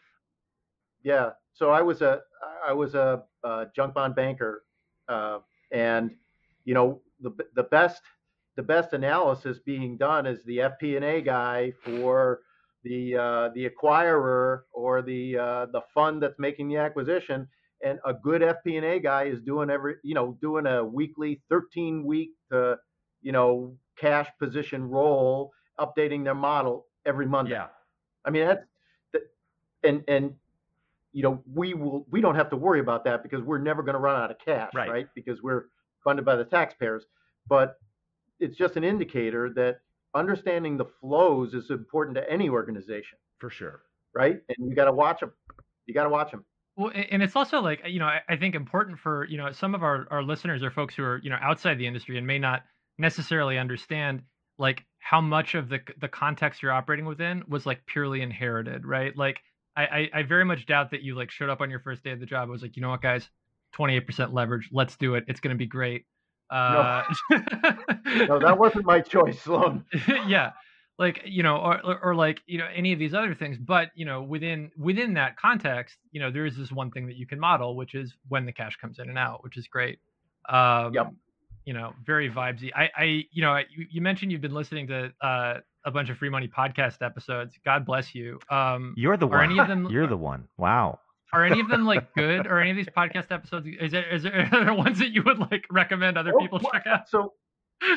yeah. 1.02 1.30
So 1.54 1.70
I 1.70 1.80
was 1.80 2.02
a 2.02 2.20
I 2.66 2.72
was 2.72 2.94
a, 2.94 3.22
uh 3.44 3.64
junk 3.74 3.94
bond 3.94 4.14
banker, 4.14 4.64
uh, 5.08 5.38
and 5.73 6.11
you 6.64 6.75
know 6.75 7.01
the 7.20 7.33
the 7.55 7.64
best 7.64 8.03
the 8.57 8.62
best 8.62 8.93
analysis 8.93 9.59
being 9.64 9.97
done 9.97 10.27
is 10.27 10.45
the 10.45 10.59
FP&A 10.59 11.23
guy 11.23 11.73
for 11.83 12.41
the 12.85 13.16
uh, 13.16 13.49
the 13.55 13.68
acquirer 13.68 14.61
or 14.73 15.03
the 15.03 15.39
uh, 15.39 15.66
the 15.66 15.81
fund 15.95 16.23
that's 16.23 16.39
making 16.39 16.68
the 16.68 16.77
acquisition. 16.77 17.49
And 17.85 17.99
a 18.05 18.14
good 18.14 18.43
FP&A 18.43 19.01
guy 19.01 19.25
is 19.25 19.41
doing 19.41 19.70
every 19.70 19.97
you 20.03 20.14
know 20.14 20.37
doing 20.41 20.66
a 20.66 20.85
weekly 20.85 21.43
13 21.49 22.05
week 22.05 22.31
uh, 22.53 22.77
you 23.23 23.33
know 23.33 23.77
cash 23.99 24.29
position 24.39 24.89
roll, 24.89 25.53
updating 25.81 26.25
their 26.25 26.35
model 26.35 26.87
every 27.07 27.27
Monday. 27.27 27.53
yeah. 27.53 27.68
I 28.25 28.31
mean 28.31 28.47
that's 28.47 28.66
and 29.83 30.05
and 30.09 30.35
you 31.12 31.22
know 31.22 31.42
we 31.52 31.74
will 31.74 32.06
we 32.10 32.20
don't 32.20 32.34
have 32.34 32.50
to 32.50 32.56
worry 32.56 32.80
about 32.80 33.04
that 33.04 33.22
because 33.22 33.42
we're 33.42 33.58
never 33.58 33.82
going 33.82 33.94
to 33.94 34.00
run 34.00 34.20
out 34.20 34.30
of 34.30 34.38
cash, 34.44 34.70
Right. 34.74 34.90
right. 34.90 35.06
Because 35.14 35.42
we're 35.42 35.66
funded 36.04 36.24
by 36.24 36.36
the 36.36 36.44
taxpayers. 36.44 37.04
But 37.48 37.76
it's 38.40 38.56
just 38.56 38.76
an 38.76 38.84
indicator 38.84 39.50
that 39.54 39.80
understanding 40.14 40.76
the 40.76 40.86
flows 41.00 41.54
is 41.54 41.70
important 41.70 42.16
to 42.16 42.30
any 42.30 42.48
organization, 42.48 43.18
For 43.38 43.50
sure. 43.50 43.82
right? 44.14 44.40
And 44.48 44.68
you 44.68 44.74
got 44.74 44.84
to 44.86 44.92
watch 44.92 45.20
them. 45.20 45.32
You 45.86 45.94
got 45.94 46.04
to 46.04 46.10
watch 46.10 46.30
them. 46.30 46.44
Well, 46.76 46.92
and 47.10 47.22
it's 47.22 47.36
also 47.36 47.60
like 47.60 47.82
you 47.86 47.98
know, 47.98 48.06
I, 48.06 48.20
I 48.28 48.36
think 48.36 48.54
important 48.54 48.98
for 48.98 49.26
you 49.26 49.36
know 49.36 49.50
some 49.52 49.74
of 49.74 49.82
our 49.82 50.06
our 50.10 50.22
listeners 50.22 50.62
are 50.62 50.70
folks 50.70 50.94
who 50.94 51.02
are 51.04 51.20
you 51.22 51.30
know 51.30 51.38
outside 51.40 51.78
the 51.78 51.86
industry 51.86 52.16
and 52.18 52.26
may 52.26 52.38
not 52.38 52.62
necessarily 52.98 53.58
understand 53.58 54.22
like 54.58 54.84
how 54.98 55.20
much 55.20 55.54
of 55.54 55.68
the 55.68 55.80
the 56.00 56.08
context 56.08 56.62
you're 56.62 56.72
operating 56.72 57.04
within 57.06 57.42
was 57.48 57.66
like 57.66 57.84
purely 57.86 58.22
inherited, 58.22 58.86
right? 58.86 59.16
Like 59.16 59.40
I 59.77 59.85
I, 59.85 60.11
I 60.14 60.23
very 60.23 60.45
much 60.45 60.66
doubt 60.66 60.91
that 60.91 61.03
you 61.03 61.14
like 61.14 61.31
showed 61.31 61.51
up 61.51 61.61
on 61.61 61.70
your 61.70 61.81
first 61.81 62.03
day 62.05 62.11
of 62.12 62.20
the 62.20 62.27
job. 62.27 62.43
and 62.45 62.53
was 62.53 62.62
like, 62.62 62.77
you 62.77 62.83
know 62.83 62.91
what, 62.91 63.03
guys, 63.03 63.29
28% 63.77 64.33
leverage, 64.33 64.68
let's 64.73 64.97
do 64.97 65.14
it. 65.14 65.25
It's 65.29 65.41
going 65.41 65.55
to 65.55 65.59
be 65.59 65.66
great. 65.66 66.07
Uh, 66.51 67.03
No, 67.31 68.39
that 68.39 68.57
wasn't 68.59 68.85
my 68.85 69.01
choice, 69.01 69.41
Sloane. 69.41 69.85
yeah 70.27 70.53
like 70.99 71.23
you 71.25 71.43
know 71.43 71.57
or, 71.57 71.81
or 71.85 71.99
or 72.05 72.14
like 72.14 72.43
you 72.47 72.59
know 72.59 72.66
any 72.75 72.93
of 72.93 72.99
these 72.99 73.14
other 73.14 73.35
things 73.35 73.57
but 73.59 73.89
you 73.95 74.05
know 74.05 74.23
within 74.23 74.70
within 74.77 75.14
that 75.14 75.37
context 75.39 75.97
you 76.11 76.20
know 76.20 76.31
there 76.31 76.45
is 76.45 76.55
this 76.55 76.70
one 76.70 76.91
thing 76.91 77.07
that 77.07 77.16
you 77.16 77.27
can 77.27 77.41
model 77.41 77.75
which 77.77 77.95
is 77.95 78.14
when 78.29 78.45
the 78.45 78.53
cash 78.53 78.77
comes 78.77 78.99
in 78.99 79.09
and 79.09 79.16
out 79.16 79.43
which 79.43 79.57
is 79.57 79.66
great 79.68 79.99
um 80.51 80.93
Yep. 80.93 81.12
you 81.64 81.73
know 81.73 81.95
very 82.05 82.31
vibesy 82.31 82.70
i 82.77 82.91
i 82.95 83.25
you 83.33 83.41
know 83.41 83.53
I- 83.53 83.64
you 83.91 84.03
mentioned 84.03 84.31
you've 84.33 84.43
been 84.43 84.53
listening 84.55 84.87
to 84.89 85.11
uh 85.23 85.55
a 85.85 85.91
bunch 85.91 86.11
of 86.11 86.16
free 86.18 86.28
money 86.28 86.49
podcast 86.49 87.03
episodes 87.03 87.55
god 87.64 87.85
bless 87.85 88.14
you 88.14 88.39
um 88.51 88.95
You're 88.97 89.16
the 89.16 89.26
Are 89.26 89.30
one. 89.39 89.45
any 89.51 89.59
of 89.59 89.68
them- 89.68 89.87
You're 89.91 90.07
the 90.07 90.16
one. 90.16 90.49
Wow. 90.59 91.01
are 91.33 91.45
any 91.45 91.61
of 91.61 91.68
them 91.68 91.85
like 91.87 92.12
good 92.16 92.47
or 92.47 92.61
any 92.61 92.70
of 92.70 92.76
these 92.76 92.89
podcast 92.97 93.30
episodes 93.33 93.66
is 93.80 93.91
there 93.93 94.09
is 94.14 94.22
there, 94.22 94.49
are 94.53 94.64
there 94.64 94.74
ones 94.74 94.99
that 94.99 95.11
you 95.12 95.22
would 95.22 95.39
like 95.39 95.64
recommend 95.70 96.16
other 96.18 96.33
Oh, 96.35 96.39
people 96.41 96.61
well, 96.62 96.72
check 96.72 96.87
out 96.87 97.09
So, 97.09 97.33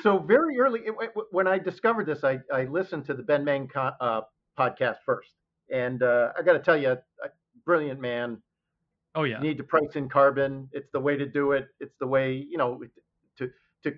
so 0.01 0.19
very 0.19 0.57
early 0.59 0.79
it- 0.81 0.95
it- 0.99 1.11
when 1.31 1.47
I 1.47 1.59
discovered 1.59 2.05
this, 2.07 2.23
I, 2.23 2.39
I 2.53 2.63
listened 2.63 3.05
to 3.07 3.13
the 3.13 3.23
Ben 3.23 3.43
Meng 3.43 3.67
co- 3.67 3.91
uh, 4.01 4.21
podcast 4.57 4.97
first, 5.05 5.31
and 5.71 6.01
uh, 6.01 6.31
I 6.37 6.41
got 6.43 6.53
to 6.53 6.59
tell 6.59 6.77
you, 6.77 6.91
a 6.91 6.97
brilliant 7.65 7.99
man. 7.99 8.41
oh 9.15 9.23
yeah 9.25 9.37
You 9.37 9.43
need 9.49 9.57
to 9.57 9.63
price 9.63 9.95
in 9.95 10.07
carbon. 10.09 10.69
It's 10.71 10.89
the 10.93 10.99
way 10.99 11.17
to 11.17 11.25
do 11.25 11.51
it. 11.51 11.67
It's 11.79 11.93
the 11.99 12.07
way 12.07 12.33
you 12.49 12.57
know 12.57 12.81
to 13.37 13.49
to 13.83 13.93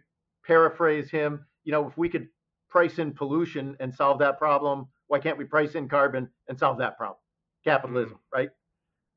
paraphrase 0.45 1.09
him. 1.11 1.45
You 1.63 1.71
know, 1.73 1.87
if 1.87 1.97
we 1.97 2.09
could 2.09 2.27
price 2.69 2.99
in 2.99 3.13
pollution 3.13 3.75
and 3.79 3.93
solve 3.93 4.19
that 4.19 4.37
problem, 4.37 4.87
why 5.07 5.19
can't 5.19 5.37
we 5.37 5.45
price 5.45 5.75
in 5.75 5.87
carbon 5.87 6.29
and 6.49 6.57
solve 6.59 6.77
that 6.79 6.97
problem? 6.97 7.17
Capitalism, 7.63 8.19
right? 8.33 8.49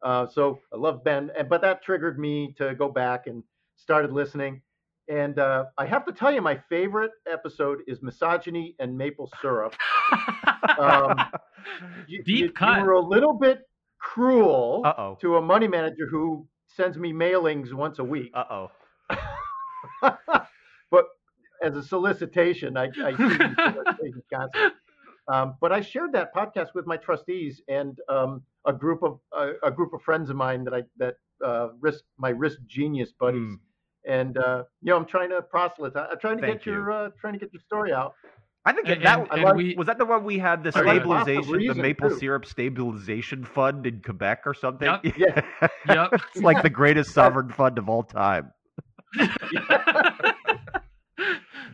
Uh, 0.03 0.27
so 0.27 0.61
I 0.73 0.77
love 0.77 1.05
Ben, 1.05 1.31
and 1.37 1.49
but 1.49 1.61
that 1.63 1.83
triggered 1.83 2.19
me 2.19 2.55
to 2.59 2.75
go 2.75 2.89
back 2.89 3.27
and 3.27 3.43
started 3.77 4.13
listening. 4.13 4.63
And 5.09 5.39
uh, 5.39 5.65
I 5.77 5.87
have 5.87 6.05
to 6.07 6.13
tell 6.13 6.33
you, 6.33 6.41
my 6.41 6.57
favorite 6.69 7.11
episode 7.31 7.81
is 7.89 8.01
misogyny 8.03 8.77
and 8.79 8.97
maple 8.97 9.31
syrup. 9.43 9.75
Um, 10.79 11.19
You, 12.07 12.23
Deep 12.25 12.39
you, 12.39 12.53
cut. 12.53 12.79
you 12.79 12.85
were 12.85 12.93
a 12.93 13.01
little 13.01 13.35
bit 13.35 13.61
cruel 13.99 14.83
Uh 14.85 14.95
oh. 14.97 15.19
to 15.21 15.37
a 15.37 15.43
money 15.43 15.69
manager 15.69 16.07
who 16.11 16.47
sends 16.69 16.97
me 16.97 17.13
mailings 17.13 17.73
once 17.73 17.99
a 17.99 18.05
week. 18.05 18.31
Uh 18.35 18.45
oh. 18.51 18.71
but 21.61 21.67
as 21.71 21.77
a 21.77 21.83
solicitation, 21.83 22.77
I, 22.77 22.85
I 23.05 23.17
see 23.17 23.29
these 23.29 23.39
solicitations 23.57 24.25
constantly. 24.33 24.71
Um, 25.29 25.55
but 25.61 25.71
I 25.73 25.81
shared 25.81 26.13
that 26.13 26.35
podcast 26.35 26.75
with 26.75 26.87
my 26.87 26.97
trustees 26.97 27.63
and 27.69 27.97
um, 28.09 28.43
a 28.67 28.73
group 28.73 29.03
of 29.03 29.21
uh, 29.37 29.53
a 29.63 29.71
group 29.71 29.93
of 29.93 30.03
friends 30.03 30.29
of 30.31 30.37
mine 30.37 30.65
that 30.65 30.75
I 30.75 30.83
that 30.99 31.15
uh, 31.45 31.69
risk 31.81 32.03
my 32.19 32.31
risk 32.31 32.59
genius 32.67 33.13
buddies. 33.19 33.53
Mm. 33.53 33.59
And 34.09 34.39
uh, 34.39 34.65
you 34.83 34.91
know, 34.91 34.97
I'm 34.97 35.07
trying 35.07 35.29
to 35.31 35.43
proselytize. 35.43 36.09
I'm 36.11 36.19
trying 36.19 36.39
to 36.39 36.43
Thank 36.47 36.61
get 36.61 36.67
your 36.67 36.91
uh, 36.91 37.11
trying 37.21 37.35
to 37.35 37.39
get 37.39 37.53
your 37.53 37.61
story 37.61 37.93
out. 37.93 38.15
I 38.65 38.73
think 38.73 38.89
And- 38.89 39.03
that 39.05 39.19
and- 39.21 39.29
I 39.31 39.35
and 39.37 39.45
like- 39.45 39.55
we- 39.57 39.75
was 39.77 39.87
that 39.87 39.99
the 39.99 40.05
one 40.05 40.25
we 40.25 40.39
had 40.39 40.65
the 40.65 40.73
I 40.75 40.81
like 40.83 41.05
lots 41.07 41.29
of 41.29 41.45
stabilization, 41.45 41.53
the 41.53 41.59
reason, 41.59 41.83
maple 41.83 42.09
too. 42.11 42.19
syrup 42.19 42.45
stabilization 42.47 43.45
fund 43.45 43.87
in 43.87 44.03
Quebec 44.03 44.43
or 44.47 44.55
something. 44.55 44.89
Yep. 45.05 45.17
Yeah. 45.17 45.41
Yep. 45.89 46.13
it's 46.35 46.43
like 46.43 46.63
the 46.63 46.71
greatest 46.71 47.13
sovereign 47.13 47.51
fund 47.51 47.79
of 47.79 47.89
all 47.89 48.03
time. 48.03 48.51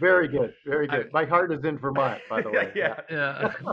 Very 0.01 0.29
good, 0.29 0.55
very 0.65 0.89
I- 0.91 0.97
good. 0.97 1.13
My 1.13 1.25
heart 1.25 1.53
is 1.53 1.65
in 1.65 1.79
Vermont, 1.79 2.21
by 2.29 2.43
the 2.43 2.51
way. 2.57 2.73
yeah. 2.75 3.01
yeah. 3.11 3.53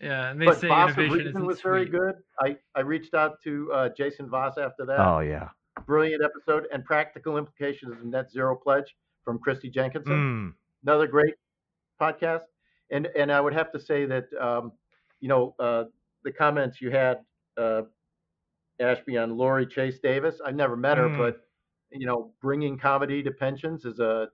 Yeah. 0.00 0.30
And 0.30 0.40
they 0.40 0.44
but 0.44 0.60
say 0.60 0.68
Voss 0.68 0.90
of 0.92 0.98
innovation 0.98 1.28
isn't 1.28 1.46
was 1.46 1.62
very 1.62 1.86
good. 1.86 2.16
I, 2.42 2.56
I 2.74 2.80
reached 2.80 3.14
out 3.14 3.40
to 3.44 3.72
uh, 3.72 3.88
Jason 3.96 4.28
Voss 4.28 4.58
after 4.58 4.84
that. 4.84 5.00
Oh 5.00 5.20
yeah. 5.20 5.48
Brilliant 5.86 6.22
episode 6.22 6.66
and 6.70 6.84
practical 6.84 7.38
implications 7.38 7.92
of 7.92 8.04
net 8.04 8.30
zero 8.30 8.54
pledge 8.56 8.94
from 9.24 9.38
Christy 9.38 9.70
Jenkinson. 9.70 10.12
Mm. 10.12 10.54
Another 10.86 11.06
great 11.06 11.34
podcast. 12.00 12.42
And 12.90 13.06
and 13.18 13.32
I 13.32 13.40
would 13.40 13.54
have 13.54 13.72
to 13.72 13.80
say 13.80 14.04
that 14.04 14.26
um, 14.38 14.72
you 15.20 15.28
know 15.28 15.54
uh, 15.58 15.84
the 16.24 16.30
comments 16.32 16.80
you 16.82 16.90
had, 16.90 17.20
uh, 17.56 17.82
Ashby, 18.78 19.16
on 19.16 19.36
Lori 19.36 19.66
Chase 19.66 19.98
Davis. 19.98 20.40
I've 20.44 20.54
never 20.56 20.76
met 20.76 20.98
her, 20.98 21.08
Mm. 21.08 21.16
but 21.18 21.40
you 21.90 22.06
know, 22.06 22.32
bringing 22.42 22.76
comedy 22.78 23.22
to 23.22 23.30
pensions 23.30 23.86
is 23.86 23.98
a 23.98 24.28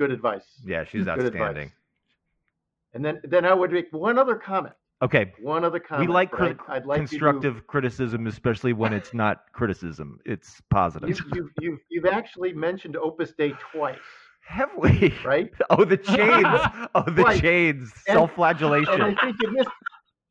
good 0.00 0.10
advice. 0.10 0.44
Yeah, 0.64 0.84
she's 0.84 1.04
Good 1.04 1.18
advice. 1.18 1.26
outstanding. 1.40 1.72
And 2.94 3.04
then, 3.04 3.20
then 3.22 3.44
I 3.44 3.52
would 3.54 3.70
make 3.70 3.86
one 3.92 4.18
other 4.18 4.34
comment. 4.36 4.74
Okay, 5.02 5.32
One 5.40 5.64
other 5.64 5.78
we 5.78 5.86
comment. 5.86 6.10
like 6.10 6.38
right? 6.38 6.56
cri- 6.58 6.74
I'd 6.76 6.84
like 6.86 7.00
you 7.00 7.06
to- 7.06 7.10
constructive 7.10 7.66
criticism, 7.66 8.26
especially 8.26 8.72
when 8.74 8.92
it's 8.92 9.14
not 9.14 9.44
criticism; 9.52 10.18
it's 10.26 10.60
positive. 10.70 11.08
You, 11.08 11.16
you, 11.34 11.50
you, 11.60 11.78
you've 11.90 12.06
actually 12.20 12.52
mentioned 12.52 12.96
Opus 12.96 13.32
Dei 13.38 13.52
twice, 13.72 13.98
Have 14.46 14.70
we? 14.76 15.14
right? 15.24 15.50
Oh, 15.70 15.84
the 15.84 15.96
chains! 15.96 16.46
Oh, 16.94 17.02
the 17.06 17.22
Right. 17.22 17.40
chains! 17.40 17.90
And- 18.08 18.16
Self-flagellation. 18.16 18.92
And 18.92 19.02
I 19.02 19.14
think 19.22 19.36
you 19.42 19.50
missed 19.52 19.70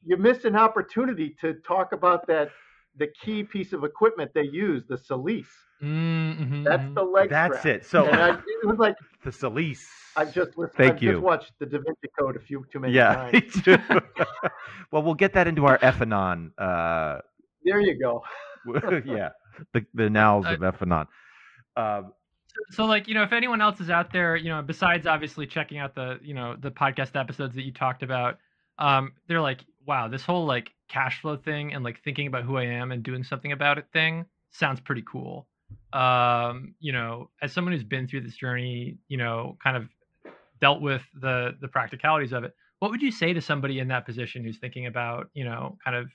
you 0.05 0.17
missed 0.17 0.45
an 0.45 0.55
opportunity 0.55 1.35
to 1.41 1.53
talk 1.67 1.91
about 1.93 2.27
that 2.27 2.49
the 2.97 3.07
key 3.23 3.43
piece 3.43 3.73
of 3.73 3.83
equipment 3.83 4.31
they 4.35 4.43
use, 4.67 4.83
the 4.87 4.97
cilice. 4.97 5.47
Mm-hmm, 5.81 6.63
That's 6.63 6.93
the 6.93 7.03
leg 7.03 7.29
That's 7.29 7.59
strap. 7.59 7.75
it. 7.75 7.85
So 7.85 8.05
and 8.05 8.21
I, 8.21 8.29
it 8.31 8.65
was 8.65 8.77
like 8.79 8.95
the 9.23 9.31
cilice. 9.31 9.87
I've 10.15 10.33
just 10.33 10.57
listened, 10.57 10.75
Thank 10.77 10.95
I've 10.95 11.03
you. 11.03 11.11
just 11.13 11.23
watched 11.23 11.53
the 11.59 11.65
Da 11.65 11.77
Vinci 11.77 12.09
Code 12.19 12.35
a 12.35 12.39
few 12.39 12.65
too 12.71 12.79
many 12.79 12.93
yeah, 12.93 13.29
times. 13.31 13.61
too. 13.63 13.77
well, 14.91 15.03
we'll 15.03 15.13
get 15.13 15.33
that 15.33 15.47
into 15.47 15.65
our 15.65 15.79
Ephanon. 15.81 16.51
Uh, 16.57 17.19
There 17.63 17.79
you 17.79 17.97
go. 17.97 18.23
yeah, 19.05 19.29
the 19.73 19.85
the 19.93 20.09
nows 20.09 20.45
of 20.47 20.61
Ephanon. 20.63 21.07
Um, 21.77 22.11
so 22.71 22.85
like 22.85 23.07
you 23.07 23.13
know 23.13 23.23
if 23.23 23.31
anyone 23.31 23.61
else 23.61 23.79
is 23.79 23.89
out 23.89 24.11
there 24.11 24.35
you 24.35 24.49
know 24.49 24.61
besides 24.61 25.07
obviously 25.07 25.45
checking 25.47 25.77
out 25.77 25.95
the 25.95 26.19
you 26.21 26.33
know 26.33 26.55
the 26.59 26.71
podcast 26.71 27.15
episodes 27.19 27.55
that 27.55 27.63
you 27.63 27.71
talked 27.71 28.03
about 28.03 28.37
um 28.79 29.13
they're 29.27 29.41
like 29.41 29.63
wow 29.85 30.07
this 30.07 30.23
whole 30.23 30.45
like 30.45 30.71
cash 30.89 31.21
flow 31.21 31.37
thing 31.37 31.73
and 31.73 31.83
like 31.83 32.01
thinking 32.03 32.27
about 32.27 32.43
who 32.43 32.57
i 32.57 32.63
am 32.63 32.91
and 32.91 33.03
doing 33.03 33.23
something 33.23 33.51
about 33.51 33.77
it 33.77 33.85
thing 33.93 34.25
sounds 34.51 34.79
pretty 34.79 35.03
cool 35.09 35.47
um 35.93 36.75
you 36.79 36.91
know 36.91 37.29
as 37.41 37.51
someone 37.51 37.73
who's 37.73 37.83
been 37.83 38.07
through 38.07 38.21
this 38.21 38.35
journey 38.35 38.97
you 39.07 39.17
know 39.17 39.57
kind 39.63 39.75
of 39.75 39.87
dealt 40.61 40.81
with 40.81 41.01
the 41.21 41.55
the 41.61 41.67
practicalities 41.67 42.31
of 42.31 42.43
it 42.43 42.53
what 42.79 42.91
would 42.91 43.01
you 43.01 43.11
say 43.11 43.33
to 43.33 43.41
somebody 43.41 43.79
in 43.79 43.87
that 43.87 44.05
position 44.05 44.43
who's 44.43 44.57
thinking 44.57 44.85
about 44.85 45.29
you 45.33 45.43
know 45.43 45.77
kind 45.83 45.97
of 45.97 46.07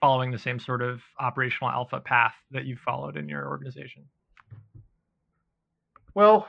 following 0.00 0.30
the 0.30 0.38
same 0.38 0.58
sort 0.58 0.82
of 0.82 1.00
operational 1.18 1.70
alpha 1.70 2.00
path 2.00 2.34
that 2.50 2.64
you've 2.64 2.78
followed 2.78 3.16
in 3.16 3.28
your 3.28 3.48
organization? 3.48 4.04
Well, 6.14 6.48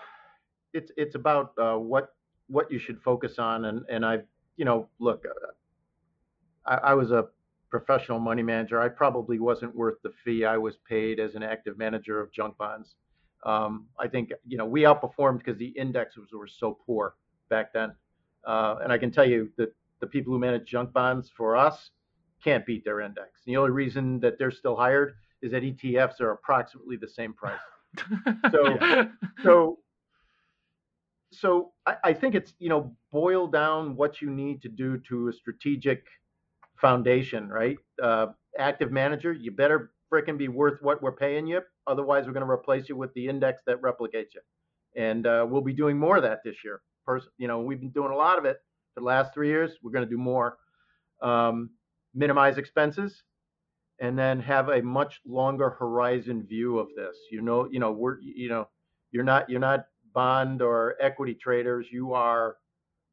it's 0.73 0.91
it's 0.97 1.15
about 1.15 1.53
uh, 1.57 1.75
what 1.75 2.13
what 2.47 2.71
you 2.71 2.79
should 2.79 3.01
focus 3.01 3.39
on, 3.39 3.65
and 3.65 3.85
and 3.89 4.05
I, 4.05 4.19
you 4.57 4.65
know, 4.65 4.87
look, 4.99 5.25
uh, 5.25 6.71
I, 6.71 6.91
I 6.91 6.93
was 6.93 7.11
a 7.11 7.27
professional 7.69 8.19
money 8.19 8.43
manager. 8.43 8.81
I 8.81 8.89
probably 8.89 9.39
wasn't 9.39 9.75
worth 9.75 10.01
the 10.03 10.11
fee 10.23 10.45
I 10.45 10.57
was 10.57 10.77
paid 10.87 11.19
as 11.19 11.35
an 11.35 11.43
active 11.43 11.77
manager 11.77 12.19
of 12.19 12.31
junk 12.31 12.57
bonds. 12.57 12.95
Um, 13.45 13.87
I 13.99 14.07
think 14.07 14.31
you 14.47 14.57
know 14.57 14.65
we 14.65 14.81
outperformed 14.81 15.39
because 15.39 15.57
the 15.57 15.69
indexes 15.69 16.29
were 16.33 16.47
so 16.47 16.77
poor 16.85 17.15
back 17.49 17.71
then, 17.73 17.93
uh, 18.45 18.75
and 18.83 18.91
I 18.91 18.97
can 18.97 19.11
tell 19.11 19.25
you 19.27 19.49
that 19.57 19.73
the 20.01 20.07
people 20.07 20.33
who 20.33 20.39
manage 20.39 20.67
junk 20.67 20.91
bonds 20.93 21.29
for 21.35 21.55
us 21.55 21.91
can't 22.43 22.65
beat 22.65 22.83
their 22.85 23.01
index. 23.01 23.41
And 23.45 23.53
The 23.53 23.57
only 23.57 23.71
reason 23.71 24.19
that 24.21 24.37
they're 24.37 24.51
still 24.51 24.75
hired 24.75 25.15
is 25.41 25.51
that 25.51 25.63
ETFs 25.63 26.19
are 26.21 26.31
approximately 26.31 26.97
the 26.97 27.07
same 27.07 27.33
price 27.33 27.59
So- 28.51 29.09
so 29.43 29.79
so 31.31 31.71
I, 31.85 31.95
I 32.05 32.13
think 32.13 32.35
it's 32.35 32.53
you 32.59 32.69
know 32.69 32.95
boil 33.11 33.47
down 33.47 33.95
what 33.95 34.21
you 34.21 34.29
need 34.29 34.61
to 34.63 34.69
do 34.69 34.97
to 35.09 35.27
a 35.27 35.33
strategic 35.33 36.03
foundation 36.81 37.49
right? 37.49 37.77
Uh, 38.01 38.27
active 38.57 38.91
manager 38.91 39.31
you 39.31 39.51
better 39.51 39.91
frickin' 40.11 40.37
be 40.37 40.47
worth 40.47 40.81
what 40.81 41.01
we're 41.01 41.15
paying 41.15 41.47
you 41.47 41.61
otherwise 41.87 42.25
we're 42.25 42.33
going 42.33 42.45
to 42.45 42.51
replace 42.51 42.89
you 42.89 42.95
with 42.95 43.13
the 43.13 43.27
index 43.27 43.61
that 43.65 43.81
replicates 43.81 44.33
you. 44.33 44.41
And 44.95 45.27
uh, 45.27 45.45
we'll 45.49 45.61
be 45.61 45.73
doing 45.73 45.97
more 45.97 46.17
of 46.17 46.23
that 46.23 46.39
this 46.43 46.57
year. 46.63 46.81
Pers- 47.05 47.29
you 47.37 47.47
know 47.47 47.61
we've 47.61 47.79
been 47.79 47.91
doing 47.91 48.11
a 48.11 48.15
lot 48.15 48.37
of 48.37 48.45
it 48.45 48.57
for 48.93 49.01
the 49.01 49.05
last 49.05 49.33
three 49.33 49.49
years. 49.49 49.71
We're 49.83 49.91
going 49.91 50.05
to 50.05 50.09
do 50.09 50.17
more. 50.17 50.57
Um, 51.21 51.71
minimize 52.15 52.57
expenses 52.57 53.23
and 53.99 54.17
then 54.17 54.39
have 54.39 54.69
a 54.69 54.81
much 54.81 55.19
longer 55.25 55.69
horizon 55.71 56.45
view 56.47 56.79
of 56.79 56.87
this. 56.95 57.17
You 57.31 57.41
know, 57.41 57.67
you 57.69 57.79
know, 57.79 57.91
we're 57.91 58.19
you 58.21 58.49
know, 58.49 58.67
you're 59.11 59.23
not 59.23 59.49
you're 59.49 59.59
not 59.59 59.85
bond 60.13 60.61
or 60.61 60.95
equity 61.01 61.35
traders. 61.35 61.87
You 61.91 62.13
are 62.13 62.57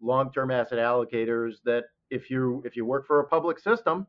long-term 0.00 0.50
asset 0.50 0.78
allocators 0.78 1.54
that 1.64 1.84
if 2.10 2.30
you 2.30 2.62
if 2.64 2.76
you 2.76 2.84
work 2.84 3.06
for 3.06 3.20
a 3.20 3.24
public 3.26 3.58
system, 3.58 4.06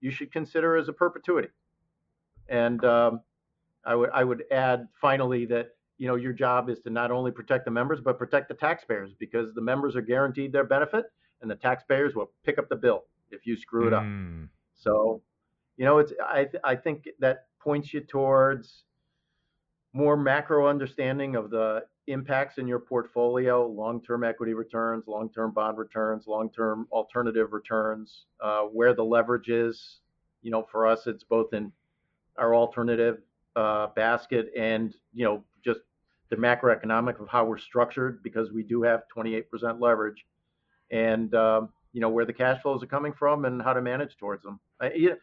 you 0.00 0.10
should 0.10 0.32
consider 0.32 0.76
as 0.76 0.88
a 0.88 0.92
perpetuity. 0.92 1.48
And 2.48 2.84
um, 2.84 3.20
I 3.84 3.94
would 3.94 4.10
I 4.12 4.24
would 4.24 4.44
add 4.50 4.88
finally 5.00 5.46
that 5.46 5.76
you 5.98 6.06
know 6.08 6.16
your 6.16 6.32
job 6.32 6.68
is 6.68 6.80
to 6.80 6.90
not 6.90 7.10
only 7.10 7.30
protect 7.30 7.64
the 7.64 7.70
members 7.70 8.00
but 8.00 8.18
protect 8.18 8.48
the 8.48 8.54
taxpayers 8.54 9.12
because 9.18 9.54
the 9.54 9.60
members 9.62 9.96
are 9.96 10.02
guaranteed 10.02 10.52
their 10.52 10.64
benefit 10.64 11.06
and 11.40 11.50
the 11.50 11.56
taxpayers 11.56 12.14
will 12.14 12.30
pick 12.44 12.58
up 12.58 12.68
the 12.68 12.76
bill 12.76 13.04
if 13.30 13.46
you 13.46 13.56
screw 13.56 13.86
it 13.86 13.92
up. 13.94 14.04
mm, 14.04 14.48
So, 14.74 15.22
you 15.76 15.84
know, 15.84 15.98
it's 15.98 16.12
I 16.24 16.44
th- 16.44 16.62
I 16.64 16.76
think 16.76 17.08
that 17.20 17.46
points 17.60 17.92
you 17.94 18.00
towards 18.00 18.84
more 19.92 20.16
macro 20.16 20.66
understanding 20.68 21.36
of 21.36 21.50
the 21.50 21.84
impacts 22.06 22.58
in 22.58 22.66
your 22.66 22.78
portfolio, 22.78 23.66
long-term 23.66 24.24
equity 24.24 24.54
returns, 24.54 25.06
long-term 25.06 25.52
bond 25.52 25.78
returns, 25.78 26.26
long-term 26.26 26.86
alternative 26.92 27.52
returns, 27.52 28.26
uh, 28.40 28.62
where 28.62 28.94
the 28.94 29.04
leverage 29.04 29.48
is. 29.48 30.00
You 30.42 30.50
know, 30.50 30.62
for 30.70 30.86
us, 30.86 31.06
it's 31.06 31.24
both 31.24 31.52
in 31.52 31.72
our 32.38 32.54
alternative 32.54 33.18
uh, 33.56 33.88
basket 33.88 34.50
and 34.56 34.94
you 35.14 35.24
know 35.24 35.42
just 35.64 35.80
the 36.28 36.36
macroeconomic 36.36 37.20
of 37.20 37.28
how 37.28 37.44
we're 37.44 37.58
structured 37.58 38.22
because 38.22 38.52
we 38.52 38.62
do 38.62 38.82
have 38.82 39.04
28% 39.14 39.80
leverage, 39.80 40.26
and 40.90 41.34
um, 41.34 41.70
you 41.92 42.00
know 42.00 42.08
where 42.10 42.24
the 42.24 42.32
cash 42.32 42.60
flows 42.62 42.82
are 42.82 42.86
coming 42.86 43.12
from 43.12 43.44
and 43.44 43.62
how 43.62 43.72
to 43.72 43.82
manage 43.82 44.16
towards 44.18 44.42
them. 44.42 44.60
I, 44.80 44.92
you 44.92 45.10
know, 45.10 45.16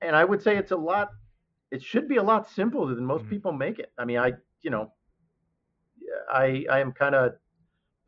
and 0.00 0.14
I 0.16 0.24
would 0.24 0.42
say 0.42 0.56
it's 0.56 0.72
a 0.72 0.76
lot. 0.76 1.10
It 1.70 1.82
should 1.82 2.08
be 2.08 2.16
a 2.16 2.22
lot 2.22 2.48
simpler 2.48 2.94
than 2.94 3.04
most 3.04 3.24
Mhm. 3.24 3.30
people 3.30 3.52
make 3.52 3.78
it. 3.80 3.92
I 3.98 4.04
mean, 4.04 4.18
I 4.18 4.34
you 4.62 4.70
know, 4.70 4.92
I 6.32 6.64
I 6.70 6.80
am 6.80 6.92
kind 6.92 7.14
of 7.14 7.34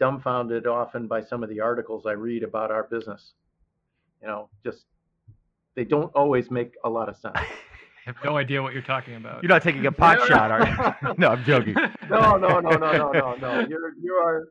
dumbfounded 0.00 0.66
often 0.66 1.06
by 1.08 1.22
some 1.22 1.42
of 1.42 1.48
the 1.48 1.60
articles 1.60 2.06
I 2.06 2.12
read 2.12 2.42
about 2.42 2.70
our 2.70 2.84
business. 2.84 3.32
You 4.22 4.28
know, 4.28 4.48
just 4.64 4.84
they 5.74 5.84
don't 5.84 6.12
always 6.14 6.50
make 6.50 6.74
a 6.84 6.88
lot 6.90 7.08
of 7.08 7.16
sense. 7.16 7.36
I 7.36 8.12
have 8.12 8.16
no 8.24 8.38
idea 8.38 8.62
what 8.62 8.72
you're 8.72 8.82
talking 8.82 9.16
about. 9.16 9.42
you're 9.42 9.50
not 9.50 9.62
taking 9.62 9.84
a 9.84 9.92
pot 9.92 10.16
No, 10.18 10.24
no. 10.24 10.28
shot, 10.28 10.50
are 10.50 10.66
you? 10.66 11.14
no, 11.18 11.28
I'm 11.28 11.44
joking. 11.44 11.74
No, 12.08 12.36
no, 12.36 12.58
no, 12.58 12.70
no, 12.70 12.92
no, 12.92 13.12
no, 13.12 13.34
no. 13.36 13.66
You're 13.68 13.92
you 14.00 14.14
are 14.14 14.48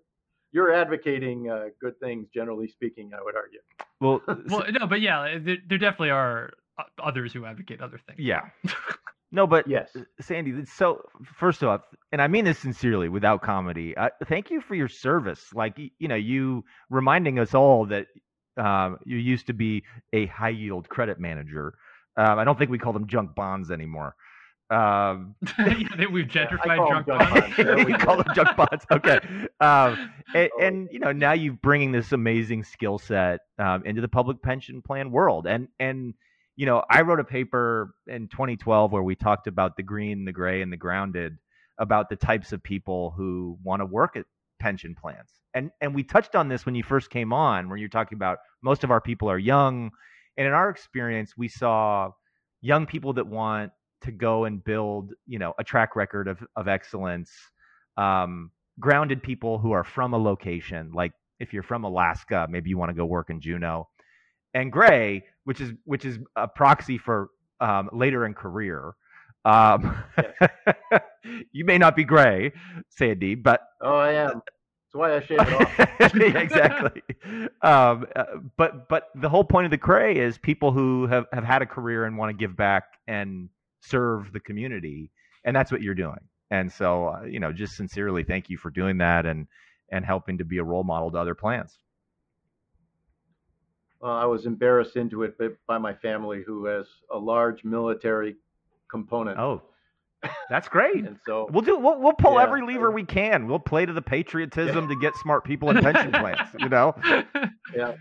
you're 0.52 0.72
advocating 0.74 1.50
uh, 1.50 1.66
good 1.82 2.00
things, 2.00 2.28
generally 2.34 2.68
speaking. 2.68 3.12
I 3.18 3.24
would 3.24 3.36
argue. 3.36 3.60
Well, 4.00 4.22
well, 4.50 4.64
no, 4.72 4.86
but 4.86 5.02
yeah, 5.02 5.40
there, 5.40 5.58
there 5.68 5.78
definitely 5.80 6.12
are 6.12 6.52
others 7.04 7.34
who 7.34 7.46
advocate 7.46 7.82
other 7.82 8.00
things. 8.08 8.20
yeah. 8.20 8.42
No, 9.32 9.46
but 9.46 9.68
Yes. 9.68 9.96
Sandy, 10.22 10.66
so 10.66 11.02
first 11.38 11.64
off, 11.64 11.82
and 12.12 12.22
I 12.22 12.28
mean 12.28 12.46
this 12.46 12.60
sincerely, 12.60 13.10
without 13.10 13.42
comedy. 13.42 13.96
Uh, 13.96 14.10
thank 14.28 14.50
you 14.50 14.62
for 14.62 14.76
your 14.76 14.88
service. 14.88 15.54
Like 15.54 15.78
you 15.78 16.08
know, 16.08 16.16
you 16.16 16.64
reminding 16.90 17.38
us 17.40 17.54
all 17.54 17.86
that 17.88 18.08
um, 18.56 18.98
you 19.06 19.18
used 19.18 19.48
to 19.48 19.54
be 19.54 19.84
a 20.14 20.28
high 20.28 20.50
yield 20.50 20.88
credit 20.90 21.20
manager. 21.20 21.74
Um, 22.16 22.40
I 22.40 22.44
don't 22.46 22.58
think 22.58 22.72
we 22.72 22.80
call 22.80 22.94
them 22.94 23.08
junk 23.08 23.36
bonds 23.36 23.70
anymore. 23.70 24.16
Um, 24.70 25.36
yeah, 25.60 26.06
we've 26.12 26.26
gentrified 26.28 26.78
drunk 26.88 27.08
junk 27.08 27.08
bonds. 27.08 27.56
bonds. 27.56 27.86
We 27.86 27.94
call 27.94 28.18
them 28.18 28.28
junk 28.34 28.56
bonds. 28.58 28.86
Okay. 28.92 29.20
Um, 29.60 30.12
and, 30.34 30.50
and 30.62 30.90
you 30.92 31.00
know 31.00 31.12
now 31.12 31.34
you're 31.34 31.54
bringing 31.54 31.92
this 31.92 32.12
amazing 32.12 32.64
skill 32.64 32.98
set 32.98 33.42
um, 33.60 33.84
into 33.86 34.02
the 34.02 34.08
public 34.10 34.42
pension 34.42 34.82
plan 34.82 35.12
world. 35.12 35.48
And 35.48 35.68
and 35.80 36.14
you 36.58 36.66
know 36.66 36.84
I 36.90 37.02
wrote 37.02 37.22
a 37.22 37.24
paper 37.24 37.94
in 38.08 38.28
2012 38.28 38.92
where 38.92 39.04
we 39.04 39.16
talked 39.16 39.48
about 39.48 39.78
the 39.78 39.84
green, 39.84 40.26
the 40.26 40.34
gray, 40.34 40.62
and 40.62 40.74
the 40.74 40.78
grounded 40.78 41.38
about 41.80 42.10
the 42.10 42.16
types 42.16 42.52
of 42.52 42.62
people 42.62 43.14
who 43.16 43.58
want 43.64 43.82
to 43.82 43.86
work 43.86 44.18
at 44.18 44.26
pension 44.60 44.96
plans. 44.96 45.30
And 45.54 45.72
and 45.80 45.96
we 45.96 46.04
touched 46.04 46.36
on 46.36 46.50
this 46.50 46.66
when 46.66 46.76
you 46.76 46.84
first 46.84 47.10
came 47.10 47.32
on, 47.32 47.70
where 47.70 47.78
you're 47.78 47.90
talking 47.90 48.18
about 48.18 48.40
most 48.62 48.84
of 48.84 48.92
our 48.92 49.00
people 49.02 49.30
are 49.30 49.38
young. 49.38 49.92
And 50.36 50.46
in 50.46 50.54
our 50.54 50.70
experience, 50.70 51.34
we 51.38 51.48
saw 51.48 52.12
young 52.62 52.86
people 52.86 53.14
that 53.14 53.28
want 53.28 53.72
to 54.02 54.12
go 54.12 54.46
and 54.46 54.64
build, 54.64 55.14
you 55.26 55.40
know, 55.40 55.54
a 55.58 55.64
track 55.64 55.96
record 55.96 56.28
of, 56.28 56.44
of 56.56 56.68
excellence. 56.68 57.32
Um, 57.96 58.52
grounded 58.80 59.24
people 59.24 59.58
who 59.58 59.72
are 59.72 59.84
from 59.84 60.14
a 60.14 60.18
location, 60.18 60.92
like 60.94 61.14
if 61.40 61.54
you're 61.54 61.64
from 61.64 61.84
Alaska, 61.84 62.48
maybe 62.50 62.70
you 62.70 62.78
want 62.78 62.90
to 62.90 62.96
go 62.96 63.06
work 63.06 63.30
in 63.30 63.42
Juneau. 63.42 63.88
And 64.58 64.72
gray, 64.72 65.24
which 65.44 65.62
is 65.62 65.72
which 65.86 66.04
is 66.04 66.18
a 66.36 66.48
proxy 66.48 66.98
for 66.98 67.30
um, 67.60 67.90
later 67.94 68.26
in 68.26 68.34
career. 68.34 68.94
Um, 69.46 70.04
you 71.52 71.64
may 71.64 71.78
not 71.78 71.96
be 71.96 72.04
gray, 72.04 72.54
Sandy, 72.90 73.36
but 73.36 73.62
Oh, 73.82 73.96
I 73.96 74.14
am. 74.14 74.42
That's 74.42 74.94
why 74.94 75.16
I 75.16 75.20
shave 75.20 75.40
it 75.42 75.54
off. 75.54 76.16
Yeah, 76.16 76.38
exactly. 76.42 77.04
Um, 77.62 78.08
uh, 78.16 78.24
but 78.58 78.90
but 78.90 79.10
the 79.14 79.30
whole 79.30 79.44
point 79.44 79.66
of 79.66 79.72
the 79.72 79.78
cray 79.78 80.18
is 80.18 80.40
people 80.40 80.72
who 80.72 81.06
have, 81.06 81.26
have 81.32 81.44
had 81.44 81.62
a 81.62 81.68
career 81.68 82.06
and 82.06 82.18
want 82.18 82.32
to 82.32 82.38
give 82.38 82.58
back 82.58 82.86
and 83.08 83.50
serve 83.82 84.34
the 84.34 84.40
community, 84.40 85.12
and 85.46 85.56
that's 85.56 85.72
what 85.72 85.84
you're 85.84 85.94
doing. 85.94 86.20
And 86.50 86.72
so, 86.72 87.10
uh, 87.10 87.24
you 87.26 87.40
know, 87.40 87.54
just 87.54 87.76
sincerely 87.76 88.24
thank 88.24 88.50
you 88.50 88.58
for 88.58 88.72
doing 88.72 88.98
that 88.98 89.28
and 89.28 89.46
and 89.92 90.04
helping 90.04 90.40
to 90.40 90.46
be 90.46 90.58
a 90.58 90.64
role 90.64 90.84
model 90.84 91.12
to 91.12 91.18
other 91.20 91.36
plants. 91.36 91.78
Well, 94.02 94.12
I 94.12 94.26
was 94.26 94.46
embarrassed 94.46 94.96
into 94.96 95.24
it 95.24 95.38
by- 95.38 95.50
by 95.68 95.78
my 95.78 95.94
family, 95.94 96.44
who 96.46 96.66
has 96.66 96.86
a 97.12 97.18
large 97.18 97.64
military 97.64 98.36
component, 98.92 99.40
Oh, 99.40 99.62
that's 100.50 100.68
great. 100.68 101.06
and 101.06 101.18
so 101.26 101.48
We'll 101.52 101.62
do. 101.64 101.78
We'll, 101.78 102.00
we'll 102.00 102.14
pull 102.14 102.36
Yeah. 102.36 102.44
every 102.44 102.62
lever 102.66 102.92
we 102.92 103.04
can. 103.04 103.48
We'll 103.48 103.60
play 103.60 103.86
to 103.86 103.94
the 103.94 104.02
patriotism 104.02 104.88
to 104.88 104.96
get 104.96 105.16
smart 105.16 105.44
people 105.44 105.70
in 105.70 105.78
pension 105.82 106.12
plans. 106.22 106.50
You 106.60 106.70
know. 106.70 106.96
yeah, 107.76 107.94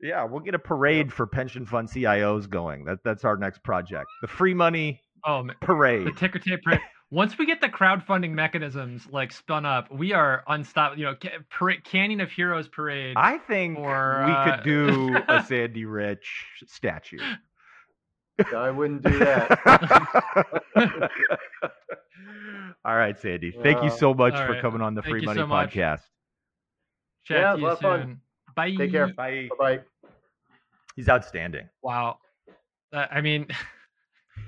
Yeah, 0.00 0.24
we'll 0.24 0.40
get 0.40 0.54
a 0.54 0.58
parade 0.58 1.12
for 1.12 1.26
pension 1.26 1.64
fund 1.66 1.88
CIOs 1.88 2.48
going. 2.48 2.84
That 2.84 2.98
that's 3.04 3.24
our 3.24 3.36
next 3.36 3.62
project. 3.62 4.06
The 4.20 4.28
free 4.28 4.54
money 4.54 5.00
oh 5.24 5.42
man. 5.42 5.56
parade. 5.60 6.06
the 6.06 6.12
ticker 6.12 6.38
tape 6.38 6.62
parade. 6.62 6.80
Once 7.12 7.36
we 7.36 7.44
get 7.44 7.60
the 7.60 7.68
crowdfunding 7.68 8.30
mechanisms 8.30 9.06
like 9.12 9.30
spun 9.30 9.66
up, 9.66 9.92
we 9.92 10.14
are 10.14 10.42
unstoppable. 10.48 10.98
You 10.98 11.04
know, 11.08 11.14
ca- 11.14 11.76
Canyon 11.84 12.22
of 12.22 12.30
Heroes 12.30 12.68
parade. 12.68 13.16
I 13.18 13.36
think 13.36 13.78
Or, 13.78 14.24
we 14.26 14.32
uh, 14.32 14.44
could 14.56 14.64
do 14.64 15.18
a 15.28 15.44
Sandy 15.46 15.84
Rich 15.84 16.46
statue. 16.66 17.18
I 18.56 18.70
wouldn't 18.70 19.02
do 19.02 19.18
that. 19.18 20.62
All 22.84 22.96
right, 22.96 23.18
Sandy. 23.20 23.52
Thank 23.62 23.82
you 23.84 23.90
so 23.90 24.14
much 24.14 24.32
all 24.32 24.46
for 24.46 24.58
coming 24.62 24.80
on 24.80 24.94
the 24.94 25.02
Thank 25.02 25.12
Free 25.18 25.26
Money 25.26 25.40
so 25.40 25.46
podcast. 25.46 26.00
Chat 27.24 27.40
Yeah, 27.40 27.52
to 27.52 27.60
you 27.60 27.66
a 27.66 27.76
fun. 27.76 28.20
Bye. 28.56 28.74
Take 28.74 28.90
care. 28.90 29.08
Bye. 29.08 29.48
Bye 29.58 29.76
bye. 29.76 29.80
He's 30.96 31.10
outstanding. 31.10 31.68
Wow. 31.82 32.20
Uh, 32.90 33.06
I 33.10 33.20
mean, 33.20 33.48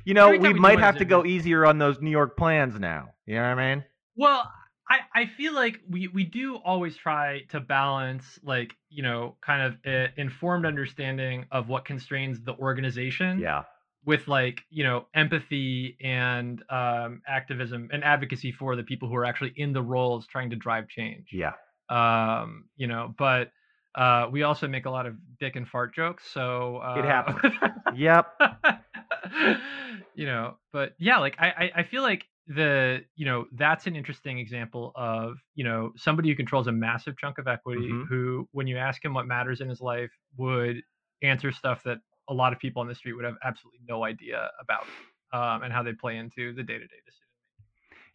You 0.04 0.14
know, 0.14 0.30
we 0.36 0.52
might 0.52 0.78
have 0.80 0.98
to 0.98 1.04
go 1.04 1.24
easier 1.24 1.64
on 1.66 1.78
those 1.78 2.00
New 2.00 2.10
York 2.10 2.36
plans 2.36 2.78
now. 2.78 3.10
You 3.26 3.36
know 3.36 3.42
what 3.48 3.58
I 3.58 3.74
mean? 3.74 3.84
well, 4.16 4.50
I, 4.88 4.98
I 5.22 5.26
feel 5.26 5.54
like 5.54 5.80
we, 5.88 6.08
we 6.08 6.24
do 6.24 6.56
always 6.56 6.94
try 6.94 7.44
to 7.48 7.58
balance 7.60 8.38
like, 8.42 8.74
you 8.90 9.02
know, 9.02 9.36
kind 9.40 9.62
of 9.62 9.76
uh, 9.86 10.08
informed 10.18 10.66
understanding 10.66 11.46
of 11.50 11.68
what 11.68 11.86
constrains 11.86 12.42
the 12.44 12.52
organization 12.52 13.38
Yeah. 13.38 13.62
with 14.04 14.28
like, 14.28 14.60
you 14.68 14.84
know, 14.84 15.06
empathy 15.14 15.96
and 16.02 16.62
um, 16.68 17.22
activism 17.26 17.88
and 17.92 18.04
advocacy 18.04 18.52
for 18.52 18.76
the 18.76 18.82
people 18.82 19.08
who 19.08 19.16
are 19.16 19.24
actually 19.24 19.54
in 19.56 19.72
the 19.72 19.82
roles 19.82 20.26
trying 20.26 20.50
to 20.50 20.56
drive 20.56 20.86
change. 20.88 21.28
Yeah. 21.32 21.52
um 21.90 22.64
you 22.76 22.86
know 22.86 23.14
but 23.18 23.50
uh 23.94 24.26
we 24.30 24.42
also 24.42 24.66
make 24.68 24.86
a 24.86 24.90
lot 24.90 25.06
of 25.06 25.14
dick 25.38 25.56
and 25.56 25.68
fart 25.68 25.94
jokes 25.94 26.24
so 26.32 26.78
uh, 26.78 26.98
It 26.98 27.04
happens. 27.04 27.54
Yep. 27.96 28.26
you 30.14 30.26
know 30.26 30.56
but 30.72 30.94
yeah 30.98 31.18
like 31.18 31.36
I, 31.38 31.46
I 31.48 31.70
i 31.76 31.82
feel 31.82 32.02
like 32.02 32.24
the 32.46 33.02
you 33.16 33.24
know 33.24 33.46
that's 33.52 33.86
an 33.86 33.96
interesting 33.96 34.38
example 34.38 34.92
of 34.96 35.36
you 35.54 35.64
know 35.64 35.92
somebody 35.96 36.28
who 36.28 36.34
controls 36.36 36.66
a 36.66 36.72
massive 36.72 37.16
chunk 37.18 37.38
of 37.38 37.46
equity 37.48 37.88
Mhm. 37.88 38.06
who 38.08 38.48
when 38.52 38.66
you 38.66 38.76
ask 38.76 39.02
him 39.04 39.14
what 39.14 39.26
matters 39.26 39.60
in 39.60 39.68
his 39.68 39.80
life 39.80 40.10
would 40.36 40.82
answer 41.22 41.52
stuff 41.52 41.82
that 41.84 41.98
a 42.28 42.34
lot 42.34 42.52
of 42.52 42.58
people 42.58 42.80
on 42.82 42.88
the 42.88 42.94
street 42.94 43.14
would 43.14 43.24
have 43.24 43.36
absolutely 43.44 43.80
no 43.88 44.04
idea 44.04 44.50
about 44.60 44.84
um 45.32 45.62
and 45.62 45.72
how 45.72 45.82
they 45.82 45.92
play 45.92 46.16
into 46.16 46.52
the 46.54 46.62
day-to-day 46.62 46.96
decision 47.06 47.20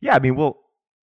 Yeah, 0.01 0.15
I 0.15 0.19
mean, 0.19 0.35
well, 0.35 0.57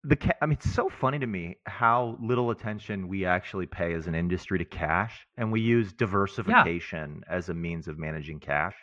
the 0.04 0.16
ca- 0.16 0.36
I 0.40 0.46
mean, 0.46 0.54
it's 0.54 0.72
so 0.72 0.88
funny 0.88 1.18
to 1.20 1.26
me 1.26 1.56
how 1.66 2.16
little 2.20 2.50
attention 2.50 3.08
we 3.08 3.24
actually 3.24 3.66
pay 3.66 3.94
as 3.94 4.06
an 4.06 4.14
industry 4.14 4.58
to 4.58 4.64
cash, 4.64 5.26
and 5.36 5.52
we 5.52 5.60
use 5.60 5.92
diversification 5.92 7.22
as 7.28 7.48
a 7.48 7.54
means 7.54 7.86
of 7.88 7.98
managing 7.98 8.40
cash, 8.40 8.74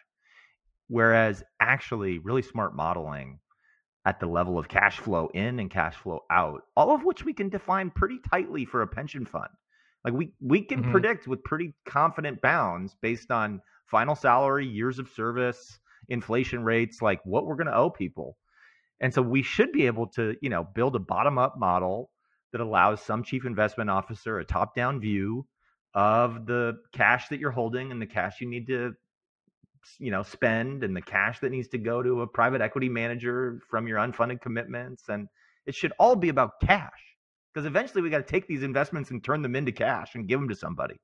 whereas 0.88 1.44
actually, 1.60 2.20
really 2.20 2.42
smart 2.42 2.76
modeling 2.76 3.40
at 4.06 4.20
the 4.20 4.28
level 4.28 4.58
of 4.60 4.70
cash 4.70 5.00
flow 5.00 5.30
in 5.34 5.60
and 5.60 5.72
cash 5.72 5.96
flow 5.96 6.22
out, 6.32 6.64
all 6.78 6.94
of 6.96 7.04
which 7.06 7.26
we 7.26 7.34
can 7.34 7.50
define 7.50 7.92
pretty 7.92 8.20
tightly 8.30 8.66
for 8.66 8.82
a 8.82 8.88
pension 8.88 9.26
fund. 9.26 9.50
Like 10.06 10.14
we 10.14 10.34
we 10.42 10.64
can 10.64 10.84
Mhm. 10.84 10.84
predict 10.84 11.28
with 11.28 11.44
pretty 11.44 11.74
confident 11.86 12.42
bounds 12.42 12.96
based 13.02 13.32
on 13.32 13.62
final 13.88 14.16
salary, 14.16 14.66
years 14.68 15.00
of 15.00 15.10
service, 15.10 15.80
inflation 16.10 16.64
rates, 16.64 17.02
like 17.02 17.22
what 17.26 17.46
we're 17.46 17.56
going 17.56 17.68
to 17.68 17.76
owe 17.76 17.90
people. 17.90 18.38
And 19.02 19.14
so 19.14 19.22
we 19.22 19.42
should 19.42 19.72
be 19.72 19.86
able 19.86 20.08
to, 20.08 20.36
you 20.42 20.50
know, 20.50 20.64
build 20.76 20.96
a 20.96 21.00
bottom 21.00 21.38
up 21.38 21.58
model 21.58 22.10
that 22.52 22.62
allows 22.62 23.02
some 23.02 23.24
chief 23.24 23.46
investment 23.46 23.90
officer 23.90 24.40
a 24.40 24.46
top 24.46 24.76
down 24.76 25.00
view 25.00 25.46
of 25.94 26.46
the 26.46 26.78
cash 26.94 27.28
that 27.30 27.40
you're 27.40 27.52
holding 27.52 27.92
and 27.92 28.02
the 28.02 28.06
cash 28.06 28.42
you 28.42 28.48
need 28.48 28.68
to 28.68 28.94
you 29.98 30.12
know 30.12 30.22
spend 30.24 30.84
and 30.84 30.96
the 30.96 31.02
cash 31.02 31.40
that 31.40 31.52
needs 31.52 31.68
to 31.68 31.78
go 31.78 32.04
to 32.04 32.22
a 32.22 32.28
private 32.28 32.62
equity 32.62 32.90
manager 32.90 33.60
from 33.70 33.88
your 33.88 33.98
unfunded 33.98 34.40
commitments 34.42 35.10
and 35.10 35.28
it 35.66 35.74
should 35.74 35.94
all 36.00 36.16
be 36.16 36.30
about 36.30 36.60
cash 36.62 36.92
because 37.54 37.66
eventually 37.66 38.02
we 38.02 38.10
got 38.10 38.18
to 38.18 38.24
take 38.24 38.48
these 38.48 38.64
investments 38.64 39.12
and 39.12 39.24
turn 39.24 39.42
them 39.42 39.56
into 39.56 39.72
cash 39.72 40.16
and 40.16 40.28
give 40.28 40.40
them 40.40 40.50
to 40.50 40.56
somebody. 40.56 40.96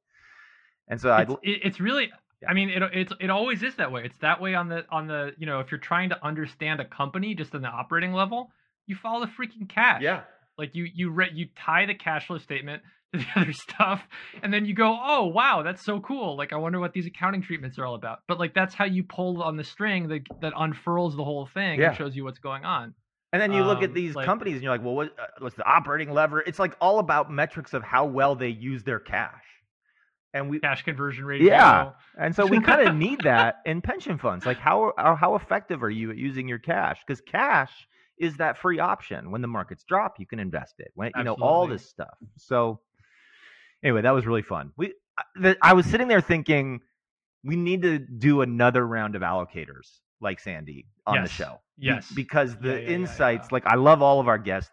And 0.88 1.00
so 1.02 1.10
I 1.12 1.22
it's, 1.24 1.32
it- 1.44 1.62
it's 1.64 1.80
really. 1.80 2.12
I 2.48 2.54
mean 2.54 2.70
it, 2.70 2.82
it's 2.94 3.14
it 3.20 3.30
always 3.30 3.64
is 3.64 3.76
that 3.76 3.92
way 3.92 4.04
it's 4.06 4.18
that 4.20 4.40
way 4.42 4.56
on 4.56 4.70
the 4.70 4.86
on 4.92 5.08
the 5.08 5.32
you 5.38 5.46
know 5.46 5.60
if 5.60 5.72
you're 5.72 5.80
trying 5.80 6.10
to 6.10 6.26
understand 6.26 6.80
a 6.80 6.86
company 6.86 7.36
just 7.36 7.54
on 7.56 7.62
the 7.62 7.68
operating 7.68 8.14
level 8.14 8.52
you 8.88 8.96
follow 8.96 9.26
the 9.26 9.32
freaking 9.32 9.68
cash 9.70 10.02
Yeah. 10.02 10.22
like 10.58 10.76
you 10.76 10.88
you 10.94 11.10
re- 11.10 11.32
you 11.34 11.48
tie 11.56 11.86
the 11.86 11.96
cash 11.96 12.28
flow 12.28 12.38
statement 12.38 12.84
to 13.14 13.20
the 13.20 13.26
other 13.42 13.54
stuff 13.54 14.02
and 14.44 14.54
then 14.54 14.66
you 14.66 14.74
go 14.74 14.98
oh 15.02 15.26
wow 15.28 15.62
that's 15.64 15.84
so 15.86 16.00
cool 16.00 16.36
like 16.38 16.52
i 16.54 16.56
wonder 16.58 16.80
what 16.80 16.94
these 16.94 17.06
accounting 17.06 17.42
treatments 17.42 17.78
are 17.80 17.86
all 17.86 17.96
about 17.96 18.20
but 18.28 18.40
like 18.40 18.54
that's 18.54 18.74
how 18.74 18.86
you 18.86 19.04
pull 19.04 19.42
on 19.44 19.56
the 19.58 19.64
string 19.64 20.08
that 20.10 20.22
that 20.42 20.54
unfurls 20.58 21.16
the 21.16 21.24
whole 21.24 21.46
thing 21.54 21.80
Yeah. 21.80 21.90
and 21.90 21.98
shows 21.98 22.16
you 22.16 22.24
what's 22.24 22.40
going 22.40 22.66
on 22.66 22.94
And 23.34 23.42
then 23.42 23.52
you 23.52 23.64
look 23.64 23.80
at 23.84 23.90
Um, 23.90 23.94
these 23.96 24.16
like- 24.16 24.26
companies 24.26 24.54
and 24.56 24.64
you're 24.64 24.72
like, 24.72 24.84
well, 24.84 24.96
what, 24.96 25.08
uh, 25.20 25.26
what's 25.40 25.56
the 25.58 25.66
operating 25.68 26.14
lever? 26.14 26.40
It's 26.42 26.58
like 26.60 26.74
all 26.80 27.00
about 27.00 27.30
metrics 27.30 27.74
of 27.74 27.84
how 27.84 28.06
well 28.06 28.34
they 28.36 28.48
use 28.48 28.84
their 28.84 29.00
cash. 29.00 29.44
And 30.36 30.50
we 30.50 30.60
cash 30.60 30.84
conversion 30.84 31.26
ratio 31.26 31.48
Yeah. 31.48 31.92
and 32.20 32.36
so 32.36 32.46
we 32.46 32.60
kind 32.60 32.88
of 32.88 32.96
need 33.06 33.22
that 33.24 33.56
in 33.66 33.82
pension 33.82 34.18
funds. 34.18 34.46
Like 34.46 34.58
how 34.58 34.90
uh, 34.98 35.16
how 35.16 35.36
effective 35.36 35.82
are 35.82 35.90
you 35.90 36.12
at 36.12 36.18
using 36.18 36.48
your 36.48 36.60
cash? 36.60 37.00
Because 37.08 37.22
cash 37.22 37.72
is 38.20 38.36
that 38.38 38.58
free 38.58 38.80
option. 38.80 39.32
When 39.32 39.42
the 39.42 39.48
markets 39.48 39.84
drop, 39.88 40.20
you 40.20 40.28
can 40.28 40.40
invest 40.40 40.76
it. 40.80 40.92
When 40.94 41.12
you 41.18 41.24
know 41.24 41.34
all 41.42 41.68
this 41.68 41.86
stuff. 41.88 42.18
So 42.38 42.82
anyway, 43.84 44.02
that 44.02 44.12
was 44.12 44.26
really 44.26 44.42
fun. 44.42 44.72
We 44.78 44.94
I- 45.18 45.24
the, 45.42 45.58
I 45.62 45.74
was 45.74 45.86
sitting 45.86 46.08
there 46.10 46.22
thinking 46.22 46.82
we 47.44 47.56
need 47.56 47.82
to 47.84 48.00
do 48.00 48.42
another 48.42 48.86
round 48.86 49.16
of 49.16 49.22
allocators 49.22 50.00
like 50.20 50.40
Sandy 50.40 50.88
on 51.08 51.16
the 51.16 51.22
Yes. 51.22 51.32
show. 51.32 51.62
Be- 51.80 51.86
Yes. 51.86 52.12
because 52.12 52.58
the 52.58 52.70
yeah, 52.74 52.80
yeah, 52.90 52.96
insights, 52.96 53.48
yeah. 53.50 53.56
like 53.56 53.66
I 53.68 53.76
love 53.76 54.02
all 54.02 54.20
of 54.20 54.28
our 54.28 54.38
guests 54.38 54.72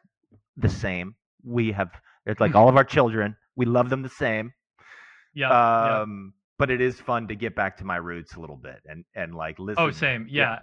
the 0.57 0.69
same. 0.69 1.15
We 1.45 1.71
have 1.73 1.91
it's 2.27 2.41
like 2.41 2.55
all 2.59 2.69
of 2.69 2.77
our 2.77 2.85
children. 2.85 3.37
We 3.55 3.67
love 3.67 3.91
them 3.91 4.03
the 4.03 4.09
same. 4.09 4.53
Yeah, 5.35 5.49
yeah. 5.49 6.01
Um, 6.01 6.35
but 6.59 6.71
it 6.71 6.81
is 6.81 7.01
fun 7.01 7.29
to 7.29 7.35
get 7.35 7.55
back 7.57 7.77
to 7.79 7.85
my 7.85 7.97
roots 7.97 8.35
a 8.35 8.41
little 8.41 8.57
bit 8.57 8.83
and 8.89 9.05
and 9.15 9.35
like 9.35 9.59
listen. 9.59 9.83
Oh, 9.83 9.91
same. 9.91 10.27
Yeah. 10.31 10.61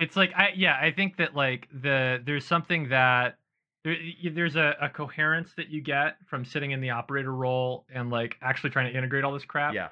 It's 0.00 0.16
like 0.16 0.32
I 0.36 0.50
yeah, 0.56 0.78
I 0.80 0.90
think 0.92 1.16
that 1.18 1.34
like 1.34 1.68
the 1.72 2.22
there's 2.24 2.44
something 2.44 2.88
that 2.88 3.36
there, 3.84 3.96
there's 4.32 4.56
a, 4.56 4.76
a 4.80 4.88
coherence 4.88 5.52
that 5.56 5.68
you 5.68 5.80
get 5.80 6.16
from 6.26 6.44
sitting 6.44 6.72
in 6.72 6.80
the 6.80 6.90
operator 6.90 7.32
role 7.32 7.86
and 7.92 8.10
like 8.10 8.36
actually 8.42 8.70
trying 8.70 8.90
to 8.92 8.96
integrate 8.98 9.24
all 9.24 9.32
this 9.32 9.44
crap. 9.44 9.74
Yeah. 9.74 9.88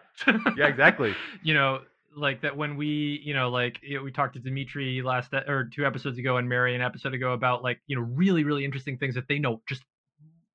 Yeah, 0.57 0.67
exactly. 0.67 1.15
you 1.43 1.55
know, 1.55 1.81
like 2.17 2.41
that 2.43 2.57
when 2.57 2.77
we, 2.77 3.21
you 3.25 3.35
know, 3.35 3.49
like 3.51 3.79
you 3.83 3.99
know, 3.99 4.03
we 4.03 4.11
talked 4.11 4.35
to 4.35 4.41
Dimitri 4.41 5.03
last 5.03 5.33
or 5.33 5.69
two 5.73 5.87
episodes 5.87 6.19
ago 6.19 6.39
and 6.39 6.49
Mary 6.49 6.75
an 6.75 6.83
episode 6.83 7.15
ago 7.15 7.33
about 7.33 7.63
like, 7.63 7.81
you 7.87 7.97
know, 7.97 8.03
really 8.03 8.43
really 8.45 8.65
interesting 8.65 8.99
things 8.99 9.15
that 9.15 9.29
they 9.29 9.39
know 9.39 9.61
just 9.69 9.83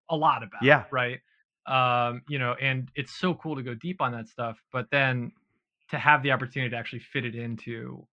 a 0.09 0.16
lot 0.18 0.43
about, 0.43 0.64
Yeah. 0.64 0.84
right? 0.91 1.20
Um, 1.72 2.22
you 2.28 2.38
know, 2.38 2.53
and 2.61 2.89
it's 2.95 3.17
so 3.17 3.34
cool 3.34 3.55
to 3.55 3.63
go 3.63 3.74
deep 3.74 4.01
on 4.01 4.11
that 4.11 4.28
stuff, 4.28 4.57
but 4.74 4.88
then 4.91 5.32
to 5.91 5.97
have 5.97 6.22
the 6.24 6.32
opportunity 6.32 6.69
to 6.72 6.76
actually 6.78 6.99
fit 7.13 7.24
it 7.26 7.36
into 7.36 8.05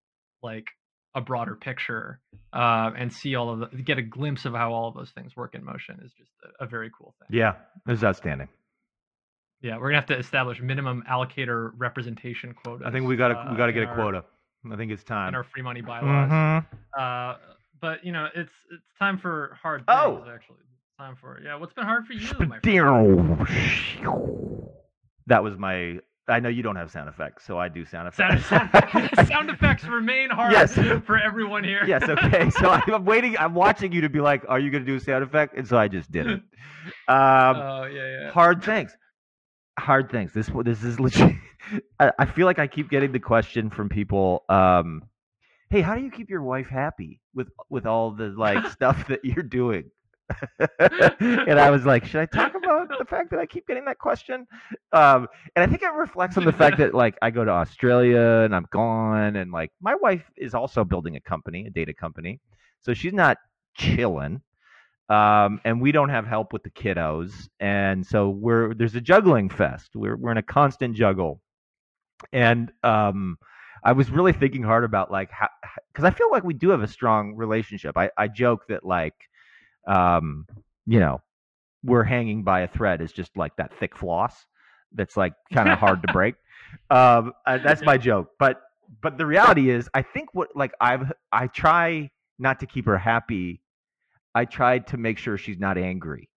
like 0.42 0.66
a 1.14 1.20
broader 1.20 1.56
picture 1.56 2.20
uh, 2.52 2.90
and 2.96 3.12
see 3.12 3.34
all 3.34 3.50
of 3.50 3.70
the 3.72 3.82
get 3.82 3.98
a 3.98 4.02
glimpse 4.02 4.44
of 4.44 4.52
how 4.54 4.72
all 4.72 4.88
of 4.88 4.94
those 4.94 5.11
things 5.11 5.34
work 5.34 5.54
in 5.54 5.64
motion 5.64 5.98
is 6.04 6.12
just 6.12 6.30
a, 6.61 6.64
a 6.64 6.66
very 6.68 6.90
cool 6.96 7.14
thing. 7.18 7.36
Yeah, 7.36 7.54
it's 7.88 8.04
outstanding. 8.04 8.48
Yeah, 9.61 9.78
we're 9.78 9.88
gonna 9.88 9.96
have 10.02 10.06
to 10.06 10.18
establish 10.18 10.61
minimum 10.61 11.02
allocator 11.11 11.72
representation 11.76 12.54
quotas. 12.54 12.86
I 12.86 12.92
think 12.92 13.06
we 13.06 13.16
got 13.16 13.28
to 13.28 13.34
uh, 13.38 13.50
we 13.50 13.56
got 13.56 13.66
to 13.66 13.72
get 13.72 13.82
a 13.84 13.86
our- 13.86 13.94
quota. 13.94 14.24
I 14.70 14.76
think 14.76 14.92
it's 14.92 15.04
time. 15.04 15.28
in 15.28 15.34
our 15.34 15.44
free 15.44 15.62
money 15.62 15.80
bylaws. 15.80 16.30
Mhm. 16.30 16.66
Uh, 16.96 17.38
but 17.80 18.04
you 18.04 18.12
know, 18.12 18.28
it's 18.34 18.52
it's 18.70 18.84
time 18.98 19.18
for 19.18 19.56
hard 19.61 19.80
things. 19.86 19.88
Oh. 19.88 20.24
actually, 20.32 20.59
time 20.99 21.16
for 21.16 21.40
yeah. 21.44 21.55
What's 21.57 21.72
been 21.72 21.84
hard 21.84 22.07
for 22.07 22.12
you, 22.12 22.28
my 22.49 22.59
friend? 22.61 23.46
That 25.28 25.42
was 25.44 25.59
my 25.59 25.99
I 26.26 26.40
know 26.40 26.49
you 26.49 26.62
don't 26.62 26.76
have 26.76 26.90
sound 26.90 27.09
effects, 27.11 27.44
so 27.46 27.59
I 27.59 27.68
do 27.68 27.84
sound 27.84 28.09
effects. 28.09 28.46
Sound, 28.46 28.70
sound, 28.72 29.11
sound 29.28 29.51
effects 29.51 29.84
remain 29.84 30.30
hard 30.30 30.53
Yes. 30.53 30.74
for 31.07 31.18
everyone 31.18 31.64
here. 31.64 31.84
yes, 31.86 32.03
okay. 32.09 32.49
So 32.51 32.68
I'm 32.70 33.05
waiting. 33.05 33.36
I'm 33.38 33.55
watching 33.55 33.92
you 33.92 34.01
to 34.03 34.09
be 34.09 34.20
like, 34.20 34.44
"Are 34.49 34.59
you 34.59 34.70
going 34.70 34.84
to 34.84 34.90
do 34.90 34.96
a 34.96 35.01
sound 35.01 35.22
effect?" 35.24 35.55
And 35.57 35.66
so 35.68 35.76
I 35.78 35.88
just 35.88 36.11
did 36.11 36.26
it. 36.26 36.40
Um, 37.07 37.57
Oh 37.57 37.84
yeah, 37.84 38.20
yeah. 38.22 38.30
hard 38.30 38.62
things. 38.64 38.96
Hard 39.78 40.11
things. 40.11 40.32
This 40.32 40.51
this 40.64 40.82
is 40.82 40.99
legit. 40.99 41.34
I, 42.01 42.12
I 42.18 42.24
feel 42.24 42.46
like 42.46 42.59
I 42.59 42.66
keep 42.66 42.88
getting 42.88 43.12
the 43.12 43.20
question 43.20 43.68
from 43.68 43.90
people. 43.90 44.44
Um, 44.49 45.03
hey, 45.68 45.82
how 45.82 45.94
do 45.96 46.03
you 46.03 46.11
keep 46.11 46.30
your 46.30 46.42
wife 46.42 46.68
happy 46.68 47.20
with 47.34 47.49
with 47.68 47.84
all 47.84 48.11
the 48.12 48.28
like 48.28 48.66
stuff 48.72 49.07
that 49.09 49.22
you're 49.24 49.42
doing? 49.42 49.90
and 51.20 51.59
I 51.59 51.70
was 51.70 51.85
like, 51.87 52.05
should 52.05 52.20
I 52.20 52.26
talk 52.26 52.55
about 52.55 52.89
the 52.99 53.05
fact 53.09 53.31
that 53.31 53.39
I 53.39 53.47
keep 53.47 53.66
getting 53.66 53.85
that 53.87 53.99
question? 53.99 54.47
Um, 54.93 55.29
and 55.57 55.62
I 55.62 55.66
think 55.66 55.83
it 55.83 55.93
reflects 55.93 56.37
on 56.37 56.45
the 56.45 56.53
fact 56.53 56.79
that 56.79 56.95
like 56.95 57.16
I 57.22 57.31
go 57.31 57.45
to 57.45 57.51
Australia 57.51 58.43
and 58.45 58.55
I'm 58.55 58.66
gone, 58.70 59.37
and 59.37 59.51
like 59.53 59.72
my 59.81 59.95
wife 59.95 60.31
is 60.37 60.55
also 60.55 60.85
building 60.85 61.16
a 61.16 61.20
company, 61.20 61.66
a 61.66 61.70
data 61.70 61.95
company, 61.95 62.41
so 62.83 62.95
she's 62.95 63.12
not 63.12 63.39
chilling. 63.74 64.43
Um, 65.09 65.61
and 65.64 65.81
we 65.81 65.91
don't 65.91 66.11
have 66.11 66.26
help 66.26 66.53
with 66.53 66.62
the 66.62 66.70
kiddos, 66.70 67.49
and 67.61 68.05
so 68.07 68.29
we're 68.29 68.74
there's 68.74 68.95
a 68.95 69.01
juggling 69.01 69.49
fest. 69.49 69.93
We're 69.95 70.16
we're 70.16 70.33
in 70.33 70.37
a 70.37 70.43
constant 70.43 70.95
juggle, 70.95 71.41
and 72.31 72.70
um, 72.83 73.39
I 73.83 73.93
was 73.93 74.11
really 74.11 74.35
thinking 74.35 74.62
hard 74.62 74.85
about 74.85 75.11
like 75.11 75.31
how 75.31 75.49
because 75.91 76.05
I 76.05 76.11
feel 76.11 76.31
like 76.31 76.45
we 76.45 76.53
do 76.53 76.68
have 76.68 76.83
a 76.83 76.89
strong 76.89 77.35
relationship. 77.37 77.97
I 77.97 78.11
I 78.18 78.29
joke 78.29 78.66
that 78.68 78.85
like 78.85 79.14
um, 79.89 80.47
you 80.86 81.01
know, 81.01 81.20
we're 81.82 82.05
hanging 82.05 82.45
by 82.45 82.61
a 82.61 82.68
thread 82.68 83.01
is 83.01 83.12
just 83.12 83.36
like 83.36 83.57
that 83.57 83.72
thick 83.78 83.97
floss 83.97 84.34
that's 84.93 85.16
like 85.16 85.32
kind 85.53 85.68
of 85.68 85.78
hard 85.78 86.03
to 86.03 86.09
break. 86.12 86.34
Um, 86.91 87.32
uh, 87.47 87.59
that's 87.59 87.82
my 87.82 87.97
joke, 87.97 88.30
but 88.39 88.61
but 89.03 89.18
the 89.18 89.26
reality 89.26 89.70
is, 89.70 89.89
I 89.95 90.03
think 90.03 90.34
what 90.34 90.49
like 90.55 90.72
I've 90.80 91.12
I 91.32 91.47
try 91.47 92.11
not 92.39 92.61
to 92.61 92.66
keep 92.66 92.86
her 92.86 92.99
happy. 92.99 93.61
I 94.34 94.45
tried 94.45 94.89
to 94.89 94.97
make 94.97 95.18
sure 95.18 95.39
she's 95.39 95.59
not 95.59 95.78
angry, 95.78 96.28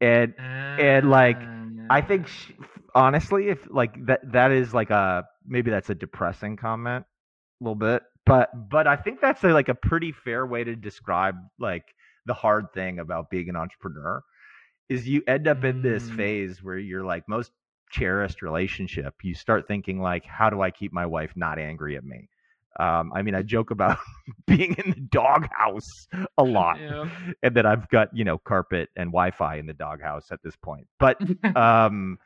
and 0.00 0.34
and, 0.38 1.10
like, 1.10 1.40
I 1.88 2.00
think 2.00 2.26
she, 2.26 2.54
honestly, 2.94 3.48
if 3.48 3.66
like 3.70 4.06
that 4.06 4.20
that 4.32 4.50
is 4.50 4.74
like 4.74 4.90
a 4.90 5.24
maybe 5.46 5.70
that's 5.70 5.90
a 5.90 5.94
depressing 5.94 6.56
comment 6.56 7.04
a 7.60 7.64
little 7.64 7.76
bit, 7.76 8.02
but 8.26 8.50
but 8.68 8.86
I 8.86 8.96
think 8.96 9.20
that's 9.20 9.42
a, 9.44 9.48
like 9.48 9.68
a 9.68 9.74
pretty 9.74 10.12
fair 10.12 10.46
way 10.46 10.64
to 10.64 10.76
describe 10.76 11.36
like 11.58 11.84
the 12.28 12.34
hard 12.34 12.72
thing 12.74 13.00
about 13.00 13.30
being 13.30 13.50
an 13.50 13.56
entrepreneur 13.56 14.22
is 14.88 15.08
you 15.08 15.22
end 15.28 15.48
up 15.48 15.64
in 15.64 15.82
this 15.82 16.10
Mm. 16.10 16.16
phase 16.16 16.62
where 16.62 16.78
you're 16.78 17.04
like 17.04 17.28
most 17.28 17.52
cherished 17.90 18.42
relationship 18.42 19.14
you 19.22 19.34
start 19.34 19.66
thinking 19.68 20.00
like 20.00 20.24
how 20.26 20.50
do 20.50 20.62
i 20.62 20.70
keep 20.70 20.92
my 20.92 21.06
wife 21.06 21.32
not 21.36 21.58
angry 21.58 21.96
at 21.96 22.04
me 22.04 22.28
um, 22.80 23.12
i 23.14 23.22
mean 23.22 23.34
i 23.34 23.42
joke 23.42 23.70
about 23.70 23.98
being 24.46 24.74
in 24.84 24.90
the 24.90 25.00
doghouse 25.10 26.08
a 26.38 26.44
lot 26.44 26.80
Yeah. 26.80 27.06
and 27.42 27.54
that 27.56 27.66
i've 27.66 27.88
got 27.88 28.14
you 28.16 28.24
know 28.24 28.38
carpet 28.38 28.90
and 28.96 29.10
wi-fi 29.10 29.56
in 29.56 29.66
the 29.66 29.74
doghouse 29.74 30.30
at 30.30 30.42
this 30.42 30.56
point 30.56 30.86
but 30.98 31.18
um 31.56 32.18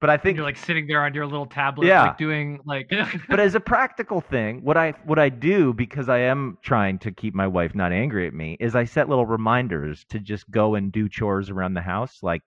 but 0.00 0.10
i 0.10 0.16
think 0.16 0.36
you're 0.36 0.44
like 0.46 0.56
sitting 0.56 0.86
there 0.86 1.04
on 1.04 1.12
your 1.14 1.26
little 1.26 1.46
tablet, 1.46 1.86
Yeah. 1.86 2.02
like 2.08 2.18
doing 2.18 2.60
like. 2.64 2.90
but 3.28 3.38
as 3.40 3.54
a 3.54 3.60
practical 3.60 4.20
thing, 4.20 4.62
what 4.64 4.76
I 4.76 4.92
what 5.04 5.18
I 5.18 5.28
do 5.28 5.72
because 5.74 6.08
I 6.08 6.18
am 6.20 6.58
trying 6.62 6.98
to 7.00 7.12
keep 7.12 7.34
my 7.34 7.46
wife 7.46 7.74
not 7.74 7.92
angry 7.92 8.26
at 8.26 8.34
me 8.34 8.56
is 8.60 8.74
I 8.74 8.84
set 8.84 9.08
little 9.08 9.26
reminders 9.26 10.04
to 10.10 10.18
just 10.18 10.50
go 10.50 10.74
and 10.74 10.90
do 10.90 11.08
chores 11.08 11.50
around 11.50 11.74
the 11.74 11.82
house. 11.82 12.18
Like 12.22 12.42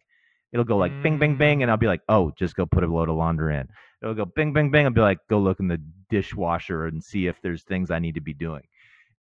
it'll 0.52 0.66
go 0.66 0.78
like 0.78 0.92
bing 1.04 1.18
bing 1.20 1.36
bing, 1.38 1.62
and 1.62 1.72
I'll 1.72 1.78
be 1.78 1.88
like, 1.88 2.02
oh, 2.10 2.32
just 2.38 2.56
go 2.56 2.66
put 2.66 2.84
a 2.84 2.88
load 2.88 3.10
of 3.10 3.16
laundry 3.16 3.56
in. 3.58 3.68
It'll 4.02 4.16
go 4.16 4.26
bing 4.26 4.54
bing 4.54 4.72
bing. 4.72 4.86
I'll 4.86 4.92
be 4.92 5.02
like, 5.02 5.20
go 5.30 5.40
look 5.40 5.60
in 5.60 5.68
the 5.68 5.82
dishwasher 6.10 6.86
and 6.88 7.04
see 7.04 7.28
if 7.28 7.42
there's 7.42 7.64
things 7.64 7.90
I 7.92 8.00
need 8.00 8.16
to 8.16 8.22
be 8.22 8.34
doing. 8.34 8.64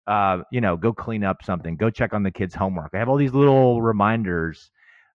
Uh, 0.06 0.40
you 0.52 0.60
know, 0.60 0.76
go 0.76 0.92
clean 0.92 1.24
up 1.24 1.44
something. 1.44 1.78
Go 1.78 1.90
check 1.90 2.14
on 2.14 2.24
the 2.24 2.32
kids' 2.32 2.54
homework. 2.54 2.92
I 2.94 2.98
have 2.98 3.10
all 3.10 3.16
these 3.16 3.34
little 3.34 3.82
reminders, 3.82 4.70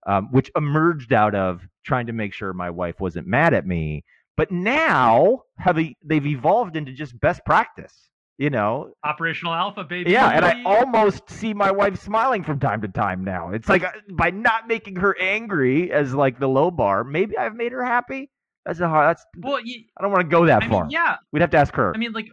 um, 0.06 0.28
which 0.32 0.50
emerged 0.56 1.12
out 1.12 1.34
of 1.34 1.60
trying 1.88 2.06
to 2.06 2.12
make 2.12 2.32
sure 2.32 2.52
my 2.52 2.70
wife 2.70 3.00
wasn't 3.00 3.26
mad 3.26 3.54
at 3.54 3.66
me 3.66 4.04
but 4.36 4.50
now 4.52 5.42
have 5.58 5.78
e- 5.80 5.96
they've 6.04 6.26
evolved 6.26 6.76
into 6.76 6.92
just 6.92 7.18
best 7.18 7.44
practice 7.44 8.10
you 8.36 8.50
know 8.50 8.92
Operational 9.02 9.54
Alpha, 9.54 9.82
baby. 9.84 10.10
yeah 10.12 10.28
and 10.30 10.44
i 10.44 10.62
almost 10.64 11.28
see 11.30 11.52
my 11.54 11.70
wife 11.70 12.00
smiling 12.00 12.44
from 12.44 12.60
time 12.60 12.82
to 12.82 12.88
time 12.88 13.24
now 13.24 13.50
it's 13.50 13.68
like 13.68 13.82
uh, 13.84 13.90
by 14.10 14.30
not 14.30 14.68
making 14.68 14.96
her 14.96 15.16
angry 15.18 15.90
as 15.90 16.14
like 16.14 16.38
the 16.38 16.46
low 16.48 16.70
bar 16.70 17.02
maybe 17.02 17.36
i've 17.36 17.56
made 17.56 17.72
her 17.72 17.84
happy 17.84 18.30
that's 18.64 18.80
a 18.80 18.88
hard 18.88 19.08
that's 19.08 19.24
Well, 19.38 19.60
you, 19.64 19.84
i 19.98 20.02
don't 20.02 20.12
want 20.12 20.22
to 20.22 20.28
go 20.28 20.46
that 20.46 20.62
I 20.64 20.68
far 20.68 20.82
mean, 20.84 20.90
yeah. 20.90 21.16
we'd 21.32 21.40
have 21.40 21.50
to 21.50 21.58
ask 21.58 21.74
her 21.74 21.92
I 21.94 21.98
mean, 21.98 22.12
like, 22.12 22.28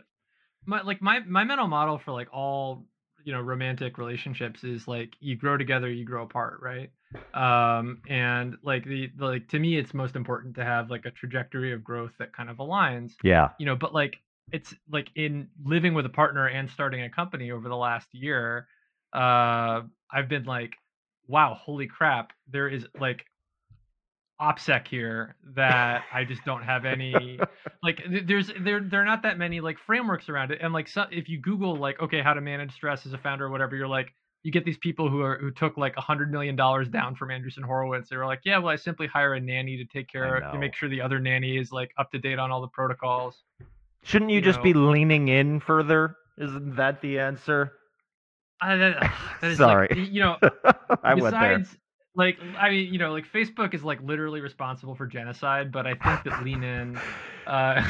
my 0.65 0.81
like 0.81 1.01
my 1.01 1.19
my 1.19 1.43
mental 1.43 1.67
model 1.67 1.97
for 1.97 2.11
like 2.11 2.27
all 2.33 2.85
you 3.23 3.33
know 3.33 3.41
romantic 3.41 3.97
relationships 3.97 4.63
is 4.63 4.87
like 4.87 5.13
you 5.19 5.35
grow 5.35 5.57
together, 5.57 5.89
you 5.91 6.05
grow 6.05 6.23
apart, 6.23 6.59
right? 6.61 6.89
Um, 7.33 8.01
and 8.09 8.55
like 8.63 8.85
the, 8.85 9.11
like 9.17 9.47
to 9.49 9.59
me, 9.59 9.77
it's 9.77 9.93
most 9.93 10.15
important 10.15 10.55
to 10.55 10.63
have 10.63 10.89
like 10.89 11.05
a 11.05 11.11
trajectory 11.11 11.73
of 11.73 11.83
growth 11.83 12.11
that 12.19 12.33
kind 12.33 12.49
of 12.49 12.57
aligns. 12.57 13.13
yeah 13.23 13.49
You 13.59 13.65
know, 13.65 13.75
but 13.75 13.93
like 13.93 14.17
it's 14.51 14.73
like 14.89 15.09
in 15.15 15.47
living 15.63 15.93
with 15.93 16.05
a 16.05 16.09
partner 16.09 16.47
and 16.47 16.69
starting 16.69 17.01
a 17.01 17.09
company 17.09 17.51
over 17.51 17.67
the 17.67 17.75
last 17.75 18.07
year, 18.13 18.67
uh, 19.13 19.81
I've 20.11 20.29
been 20.29 20.45
like, 20.45 20.73
wow, 21.27 21.57
holy 21.59 21.87
crap, 21.87 22.31
there 22.51 22.69
is 22.69 22.85
like 22.99 23.25
OPSEC 24.41 24.87
here 24.87 25.35
that 25.55 26.03
I 26.13 26.25
just 26.25 26.43
don't 26.43 26.63
have 26.63 26.85
any 26.85 27.39
like 27.81 28.03
there's 28.25 28.51
there 28.59 28.81
there 28.81 29.01
are 29.01 29.05
not 29.05 29.23
that 29.23 29.37
many 29.37 29.61
like 29.61 29.77
frameworks 29.85 30.27
around 30.27 30.51
it 30.51 30.59
and 30.61 30.73
like 30.73 30.89
so, 30.89 31.05
if 31.09 31.29
you 31.29 31.39
google 31.39 31.77
like 31.77 32.01
okay 32.01 32.21
how 32.21 32.33
to 32.33 32.41
manage 32.41 32.73
stress 32.73 33.05
as 33.05 33.13
a 33.13 33.17
founder 33.17 33.45
or 33.45 33.49
whatever 33.49 33.77
you're 33.77 33.87
like 33.87 34.13
you 34.45 34.51
get 34.51 34.63
these 34.63 34.77
people 34.77 35.09
who 35.09 35.21
are 35.21 35.39
who 35.39 35.49
took 35.49 35.75
like 35.75 35.97
a 35.97 36.01
hundred 36.01 36.31
million 36.31 36.55
dollars 36.55 36.87
down 36.87 37.15
from 37.15 37.29
Andreessen 37.29 37.63
Horowitz. 37.63 38.09
They 38.09 38.15
were 38.17 38.27
like, 38.27 38.41
yeah, 38.45 38.59
well, 38.59 38.67
I 38.69 38.75
simply 38.75 39.07
hire 39.07 39.33
a 39.33 39.39
nanny 39.41 39.75
to 39.77 39.85
take 39.85 40.07
care 40.07 40.35
of 40.35 40.51
to 40.51 40.59
make 40.59 40.75
sure 40.75 40.87
the 40.87 41.01
other 41.01 41.19
nanny 41.19 41.57
is 41.57 41.71
like 41.71 41.91
up 41.97 42.11
to 42.11 42.19
date 42.19 42.37
on 42.37 42.51
all 42.51 42.61
the 42.61 42.67
protocols. 42.67 43.41
shouldn't 44.03 44.29
you 44.29 44.37
you 44.37 44.41
just 44.41 44.61
be 44.61 44.73
leaning 44.73 45.29
in 45.29 45.59
further 45.59 46.15
isn't 46.37 46.75
that 46.75 47.01
the 47.01 47.17
answer 47.17 47.71
Uh, 48.61 48.77
that, 48.77 49.11
Sorry. 49.57 49.87
like, 49.89 49.97
you 50.09 50.21
know, 50.21 50.37
i 51.03 51.13
went 51.15 51.39
there 51.39 51.57
besides 51.57 51.77
like 52.15 52.37
I 52.57 52.69
mean, 52.69 52.93
you 52.93 52.99
know, 52.99 53.11
like 53.11 53.25
Facebook 53.31 53.73
is 53.73 53.83
like 53.83 54.01
literally 54.01 54.41
responsible 54.41 54.95
for 54.95 55.07
genocide, 55.07 55.71
but 55.71 55.85
I 55.85 55.95
think 55.95 56.23
that 56.23 56.43
Lean 56.43 56.63
In 56.63 57.01
uh, 57.47 57.81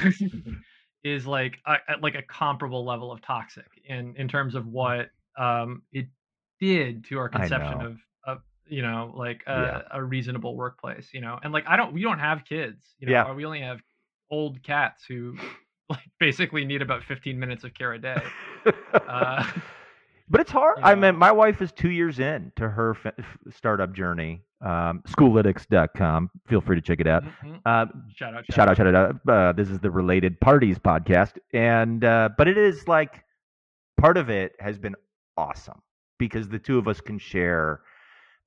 is 1.03 1.27
like 1.27 1.59
a, 1.67 1.73
a- 1.89 1.97
like 2.01 2.15
a 2.15 2.23
comparable 2.23 2.85
level 2.85 3.11
of 3.11 3.21
toxic 3.21 3.67
in 3.85 4.15
in 4.17 4.27
terms 4.27 4.55
of 4.55 4.65
what 4.67 5.09
um 5.37 5.83
it 5.91 6.07
did 6.73 7.05
to 7.05 7.17
our 7.19 7.29
conception 7.29 7.81
of 7.81 7.97
of 8.25 8.37
you 8.67 8.81
know 8.81 9.13
like 9.15 9.41
a, 9.47 9.51
Yeah. 9.61 9.81
a 9.91 10.03
reasonable 10.03 10.55
workplace, 10.55 11.09
you 11.13 11.21
know, 11.21 11.39
and 11.43 11.53
like 11.53 11.65
I 11.67 11.75
don't 11.77 11.93
we 11.93 12.01
don't 12.01 12.19
have 12.19 12.43
kids, 12.45 12.95
you 12.99 13.07
know, 13.07 13.13
Yeah. 13.13 13.33
we 13.33 13.45
only 13.45 13.61
have 13.61 13.79
old 14.31 14.61
cats 14.63 15.03
who 15.07 15.37
like 15.89 15.99
basically 16.19 16.65
need 16.65 16.81
about 16.81 17.03
15 17.03 17.39
minutes 17.39 17.63
of 17.63 17.73
care 17.73 17.93
a 17.93 17.99
day. 17.99 18.21
Uh, 18.93 19.45
But 20.27 20.41
it's 20.41 20.49
hard. 20.59 20.79
you 20.79 20.83
I 20.83 20.95
mean, 20.95 21.15
my 21.17 21.31
wife 21.31 21.61
is 21.61 21.71
two 21.71 21.91
years 21.91 22.17
in 22.19 22.51
to 22.55 22.67
her 22.67 22.97
f- 23.05 23.13
startup 23.51 23.93
journey. 23.93 24.41
Um, 24.59 25.03
Schoolytics.com. 25.07 26.31
Feel 26.47 26.61
free 26.61 26.75
to 26.77 26.81
check 26.81 26.99
it 26.99 27.05
out. 27.05 27.23
mhm. 27.43 27.59
Uh, 27.63 27.85
shout 28.15 28.33
out, 28.33 28.43
shout 28.51 28.67
out, 28.69 28.77
shout 28.77 28.95
out. 28.95 29.15
Uh, 29.29 29.51
this 29.51 29.69
is 29.69 29.77
the 29.79 29.91
Related 29.91 30.39
Parties 30.41 30.79
podcast, 30.79 31.33
and 31.53 32.03
uh, 32.03 32.29
but 32.39 32.47
it 32.47 32.57
is 32.57 32.87
like 32.87 33.23
part 34.01 34.17
of 34.17 34.31
it 34.31 34.53
has 34.59 34.79
been 34.79 34.95
awesome 35.37 35.79
because 36.17 36.49
the 36.49 36.59
two 36.59 36.77
of 36.77 36.87
us 36.87 37.01
can 37.01 37.19
share 37.19 37.81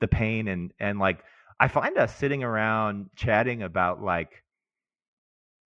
the 0.00 0.08
pain 0.08 0.48
and 0.48 0.72
and 0.78 0.98
like 0.98 1.24
I 1.60 1.68
find 1.68 1.98
us 1.98 2.14
sitting 2.16 2.44
around 2.44 3.10
chatting 3.16 3.62
about 3.62 4.02
like 4.02 4.44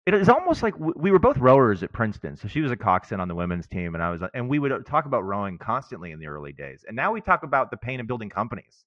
it 0.05 0.15
is 0.15 0.29
almost 0.29 0.63
like 0.63 0.73
we 0.79 1.11
were 1.11 1.19
both 1.19 1.37
rowers 1.37 1.83
at 1.83 1.93
Princeton. 1.93 2.35
So 2.35 2.47
she 2.47 2.61
was 2.61 2.71
a 2.71 2.75
coxswain 2.75 3.19
on 3.19 3.27
the 3.27 3.35
women's 3.35 3.67
team, 3.67 3.93
and 3.93 4.03
I 4.03 4.09
was, 4.09 4.21
and 4.33 4.49
we 4.49 4.57
would 4.57 4.85
talk 4.85 5.05
about 5.05 5.21
rowing 5.23 5.59
constantly 5.59 6.11
in 6.11 6.19
the 6.19 6.25
early 6.27 6.53
days. 6.53 6.83
And 6.87 6.95
now 6.95 7.11
we 7.11 7.21
talk 7.21 7.43
about 7.43 7.69
the 7.69 7.77
pain 7.77 7.99
of 7.99 8.07
building 8.07 8.29
companies. 8.29 8.85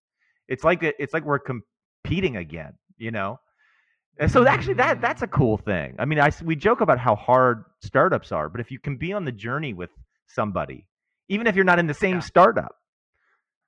It's 0.48 0.64
like 0.64 0.82
it's 0.82 1.14
like 1.14 1.24
we're 1.24 1.38
competing 1.38 2.36
again, 2.36 2.74
you 2.98 3.12
know. 3.12 3.38
And 4.18 4.30
so 4.30 4.46
actually, 4.46 4.74
that 4.74 5.00
that's 5.00 5.22
a 5.22 5.28
cool 5.28 5.56
thing. 5.56 5.94
I 5.98 6.04
mean, 6.04 6.18
I 6.20 6.30
we 6.42 6.56
joke 6.56 6.80
about 6.80 6.98
how 6.98 7.14
hard 7.14 7.64
startups 7.80 8.32
are, 8.32 8.48
but 8.48 8.60
if 8.60 8.70
you 8.72 8.80
can 8.80 8.96
be 8.96 9.12
on 9.12 9.24
the 9.24 9.32
journey 9.32 9.72
with 9.72 9.90
somebody, 10.26 10.86
even 11.28 11.46
if 11.46 11.54
you're 11.54 11.64
not 11.64 11.78
in 11.78 11.86
the 11.86 11.94
same 11.94 12.16
Yeah. 12.16 12.20
startup, 12.20 12.76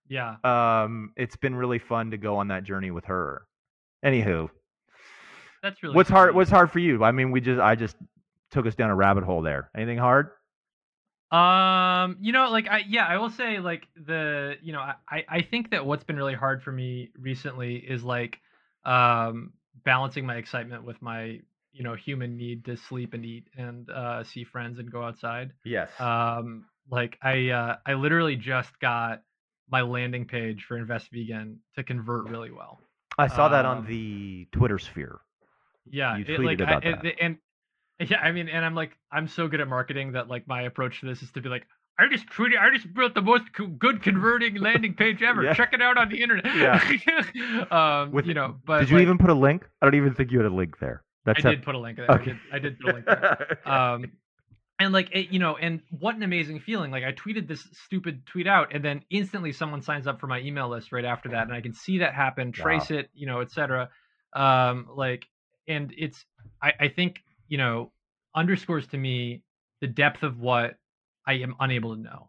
Yeah. 0.09 0.37
um, 0.45 1.13
it's 1.17 1.37
been 1.37 1.55
really 1.55 1.79
fun 1.79 2.11
to 2.13 2.17
go 2.17 2.37
on 2.37 2.49
that 2.49 2.65
journey 2.65 2.91
with 2.91 3.07
her. 3.07 3.47
Anywho, 4.05 4.51
That's 5.63 5.83
really 5.83 5.97
what's 5.97 6.11
hard? 6.11 6.35
What's 6.35 6.51
hard 6.51 6.71
for 6.71 6.79
you? 6.79 7.03
I 7.03 7.13
mean, 7.13 7.31
we 7.31 7.41
just 7.41 7.61
I 7.61 7.75
just 7.75 7.97
took 8.51 8.67
us 8.67 8.75
down 8.75 8.91
a 8.91 8.95
rabbit 8.95 9.25
hole 9.25 9.43
there. 9.43 9.71
Anything 9.75 9.99
hard? 9.99 10.31
Um, 11.33 12.19
you 12.21 12.33
know, 12.33 12.51
like 12.51 12.69
I 12.69 12.85
yeah, 12.87 13.07
I 13.07 13.17
will 13.19 13.31
say 13.31 13.59
like 13.59 13.89
the 13.97 14.55
you 14.63 14.73
know, 14.73 14.81
I 14.81 14.95
I 15.09 15.25
I 15.29 15.43
think 15.43 15.71
that 15.71 15.85
what's 15.85 16.05
been 16.05 16.17
really 16.17 16.35
hard 16.35 16.63
for 16.63 16.71
me 16.71 17.11
recently 17.19 17.77
is 17.77 18.05
like 18.05 18.39
um 18.85 19.53
balancing 19.85 20.25
my 20.25 20.37
excitement 20.37 20.85
with 20.85 21.01
my 21.03 21.41
you 21.73 21.83
know 21.83 21.95
human 21.95 22.37
need 22.37 22.65
to 22.67 22.77
sleep 22.77 23.13
and 23.13 23.25
eat 23.25 23.49
and 23.57 23.91
uh, 23.91 24.25
see 24.25 24.45
friends 24.45 24.79
and 24.79 24.91
go 24.91 25.03
outside. 25.03 25.53
Yes. 25.65 25.91
Um, 25.99 26.67
like 26.91 27.19
I 27.23 27.49
uh, 27.51 27.77
I 27.85 27.95
literally 27.95 28.37
just 28.37 28.79
got 28.79 29.23
my 29.71 29.83
landing 29.83 30.25
page 30.27 30.65
for 30.67 30.77
Invest 30.79 31.09
Vegan 31.13 31.59
to 31.75 31.83
convert 31.83 32.29
really 32.29 32.51
well. 32.51 32.81
I 33.19 33.27
saw 33.29 33.49
that 33.49 33.65
on 33.65 33.79
um, 33.79 33.87
the 33.87 34.47
Twitter 34.53 34.79
sphere. 34.79 35.19
Yeah, 35.91 36.17
You 36.17 36.25
it, 36.29 36.29
tweeted 36.41 36.45
like 36.45 36.61
about 36.61 36.87
I, 36.87 36.91
that. 36.93 37.05
it- 37.05 37.17
and 37.21 37.39
yeah, 38.11 38.21
I 38.21 38.31
mean, 38.33 38.49
and 38.49 38.65
I'm 38.65 38.75
like, 38.75 38.97
I'm 39.11 39.27
so 39.29 39.49
good 39.49 39.61
at 39.61 39.69
marketing 39.69 40.13
that 40.13 40.29
like 40.29 40.47
my 40.47 40.63
approach 40.63 41.01
to 41.01 41.07
this 41.07 41.23
is 41.23 41.31
to 41.33 41.41
be 41.41 41.49
like, 41.49 41.67
I 41.99 42.09
just 42.11 42.29
tweeted, 42.29 42.59
I 42.61 42.69
just 42.77 42.93
built 42.93 43.15
the 43.15 43.23
most 43.23 43.45
co- 43.55 43.67
good 43.69 44.03
converting 44.03 44.57
landing 44.57 44.93
page 44.95 45.23
ever. 45.27 45.43
Yeah. 45.43 45.55
Check 45.55 45.73
it 45.73 45.81
out 45.81 45.97
on 45.97 46.11
the 46.11 46.21
internet. 46.23 46.55
Yeah. 46.55 47.65
um, 48.03 48.13
With- 48.13 48.27
you 48.27 48.35
know, 48.35 48.57
but 48.67 48.81
Did 48.81 48.91
you 48.91 48.97
like, 48.97 49.03
even 49.03 49.17
put 49.19 49.31
a 49.31 49.35
link? 49.35 49.67
I 49.81 49.87
don't 49.87 49.95
even 49.95 50.15
think 50.15 50.31
you 50.31 50.39
had 50.39 50.51
a 50.51 50.55
link 50.55 50.79
there. 50.79 51.03
That's 51.25 51.45
I 51.45 51.51
did 51.51 51.63
put 51.65 51.75
a 51.75 51.79
link. 51.79 51.97
There. 51.97 52.11
I 52.11 52.19
did. 52.23 52.37
I 52.53 52.59
did 52.61 52.79
put 52.79 52.91
a 52.91 52.95
link 52.95 53.07
there. 53.07 53.69
um 53.69 54.13
and 54.79 54.93
like 54.93 55.09
it, 55.13 55.31
you 55.33 55.39
know 55.39 55.57
and 55.57 55.81
what 55.91 56.15
an 56.17 56.23
amazing 56.23 56.61
feeling. 56.61 56.91
Like 56.91 57.05
i 57.05 57.13
tweeted 57.13 57.49
this 57.49 57.67
stupid 57.73 58.27
tweet 58.27 58.47
out 58.47 58.75
and 58.75 58.85
then 58.85 59.03
instantly 59.11 59.53
someone 59.53 59.83
signs 59.83 60.07
up 60.07 60.21
for 60.21 60.27
my 60.27 60.41
email 60.41 60.69
list 60.69 60.93
right 60.93 61.05
after 61.05 61.29
that 61.31 61.47
and 61.47 61.55
i 61.55 61.61
can 61.61 61.73
see 61.73 61.99
that 61.99 62.15
happen 62.15 62.53
trace 62.53 62.91
it 62.91 63.11
you 63.15 63.27
know 63.27 63.41
etc 63.41 63.89
um 64.35 64.87
like 64.95 65.27
and 65.69 65.93
it's 65.97 66.25
I, 66.63 66.73
I 66.81 66.89
think 66.89 67.23
you 67.49 67.59
know 67.59 67.93
underscores 68.35 68.87
to 68.89 68.99
me 68.99 69.43
the 69.81 69.87
depth 69.87 70.23
of 70.23 70.39
what 70.41 70.79
i 71.27 71.35
am 71.35 71.55
unable 71.61 71.95
to 71.97 72.01
know. 72.03 72.29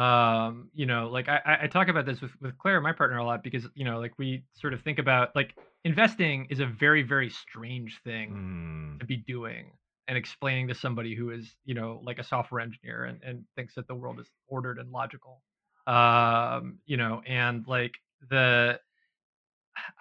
Um 0.00 0.70
you 0.72 0.86
know 0.86 1.08
like 1.10 1.28
i 1.28 1.40
I- 1.44 1.58
i 1.64 1.66
talk 1.66 1.88
about 1.88 2.06
this 2.06 2.20
with 2.20 2.30
with 2.40 2.56
claire 2.58 2.80
my 2.80 2.92
partner 2.92 3.18
a 3.18 3.24
lot 3.24 3.42
because 3.42 3.66
you 3.74 3.84
know 3.84 3.98
like 3.98 4.12
we 4.18 4.44
sort 4.54 4.72
of 4.74 4.82
think 4.82 5.00
about 5.00 5.34
like 5.34 5.56
investing 5.84 6.46
is 6.50 6.60
a 6.60 6.66
very 6.66 7.02
very 7.02 7.30
strange 7.30 8.00
thing 8.04 8.30
Mm, 8.30 9.00
to 9.00 9.06
be 9.06 9.16
doing 9.16 9.72
and 10.10 10.18
explaining 10.18 10.66
to 10.66 10.74
somebody 10.74 11.14
who 11.14 11.30
is 11.30 11.54
you 11.64 11.72
know 11.72 12.00
like 12.04 12.18
a 12.18 12.24
software 12.24 12.60
engineer 12.60 13.04
and, 13.04 13.22
and 13.22 13.44
thinks 13.54 13.76
that 13.76 13.86
the 13.86 13.94
world 13.94 14.18
is 14.18 14.26
ordered 14.48 14.78
and 14.78 14.90
logical. 14.90 15.40
Um 15.86 16.80
you 16.84 16.96
know 16.96 17.22
and 17.26 17.64
like 17.66 17.94
the 18.28 18.78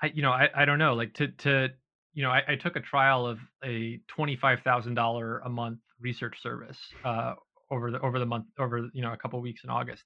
i 0.02 0.08
you 0.08 0.24
know 0.24 0.32
i, 0.32 0.50
I 0.54 0.66
don't 0.66 0.80
know 0.80 0.94
like 0.94 1.14
to 1.14 1.28
to 1.28 1.70
you 2.14 2.24
know 2.24 2.32
i, 2.32 2.42
I 2.48 2.56
took 2.56 2.76
a 2.76 2.82
trial 2.82 3.26
of 3.26 3.40
a 3.64 4.02
$25000 4.18 5.40
a 5.46 5.50
month 5.50 5.80
research 6.02 6.42
service 6.42 6.80
uh 7.06 7.36
over 7.72 7.92
the 7.92 8.02
over 8.02 8.18
the 8.20 8.26
month 8.26 8.46
over 8.58 8.90
you 8.94 9.02
know 9.04 9.14
a 9.14 9.18
couple 9.18 9.40
weeks 9.42 9.64
in 9.64 9.70
august. 9.70 10.04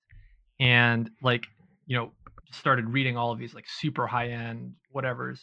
And 0.60 1.10
like 1.22 1.46
you 1.88 1.96
know 1.98 2.12
started 2.52 2.90
reading 2.90 3.18
all 3.18 3.32
of 3.32 3.40
these 3.40 3.54
like 3.54 3.66
super 3.68 4.06
high 4.06 4.30
end 4.30 4.74
whatevers 4.94 5.40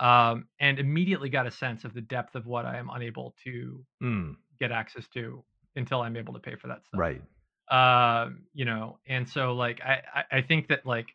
um, 0.00 0.46
and 0.60 0.78
immediately 0.78 1.28
got 1.28 1.46
a 1.46 1.50
sense 1.50 1.84
of 1.84 1.94
the 1.94 2.00
depth 2.00 2.34
of 2.34 2.46
what 2.46 2.64
I 2.66 2.78
am 2.78 2.90
unable 2.92 3.34
to 3.44 3.84
mm, 4.02 4.36
get 4.60 4.72
access 4.72 5.06
to 5.14 5.44
until 5.76 6.00
I'm 6.02 6.16
able 6.16 6.34
to 6.34 6.40
pay 6.40 6.56
for 6.56 6.68
that 6.68 6.84
stuff. 6.86 7.00
right. 7.00 7.22
Um, 7.70 8.44
you 8.54 8.64
know, 8.64 8.98
and 9.06 9.28
so 9.28 9.52
like 9.52 9.80
I, 9.82 10.02
I- 10.32 10.42
think 10.42 10.68
that 10.68 10.86
like 10.86 11.08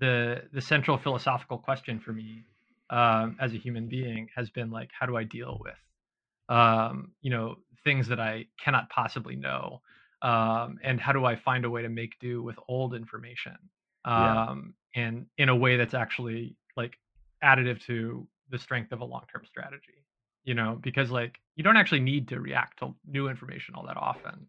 the 0.00 0.42
the 0.52 0.60
central 0.60 0.98
philosophical 0.98 1.58
question 1.58 2.00
for 2.00 2.12
me 2.12 2.44
um, 2.90 3.36
as 3.40 3.52
a 3.52 3.56
human 3.56 3.86
being 3.88 4.28
has 4.34 4.50
been 4.50 4.70
like 4.70 4.90
how 4.98 5.06
do 5.06 5.16
I 5.16 5.24
deal 5.24 5.60
with 5.60 5.76
um, 6.48 7.12
you 7.20 7.30
know 7.30 7.56
things 7.84 8.08
that 8.08 8.20
I 8.20 8.46
cannot 8.62 8.88
possibly 8.90 9.36
know 9.36 9.80
um, 10.22 10.78
and 10.82 11.00
how 11.00 11.12
do 11.12 11.24
I 11.24 11.36
find 11.36 11.64
a 11.64 11.70
way 11.70 11.82
to 11.82 11.88
make 11.88 12.18
do 12.20 12.42
with 12.42 12.56
old 12.68 12.94
information 12.94 13.56
Yeah. 14.14 14.38
um, 14.50 14.74
and 14.94 15.26
in 15.38 15.48
a 15.48 15.56
way 15.56 15.76
that's 15.76 15.94
actually 15.94 16.56
like 16.76 16.98
additive 17.44 17.80
to 17.86 18.26
the 18.50 18.58
strength 18.58 18.92
of 18.92 19.00
a 19.00 19.04
long-term 19.04 19.42
strategy 19.46 20.04
you 20.44 20.54
know 20.54 20.78
because 20.82 21.10
like 21.10 21.40
you 21.56 21.64
don't 21.64 21.76
actually 21.76 22.00
need 22.00 22.28
to 22.28 22.40
react 22.40 22.78
to 22.80 22.94
new 23.06 23.28
information 23.28 23.74
all 23.74 23.86
that 23.86 23.96
often 23.96 24.46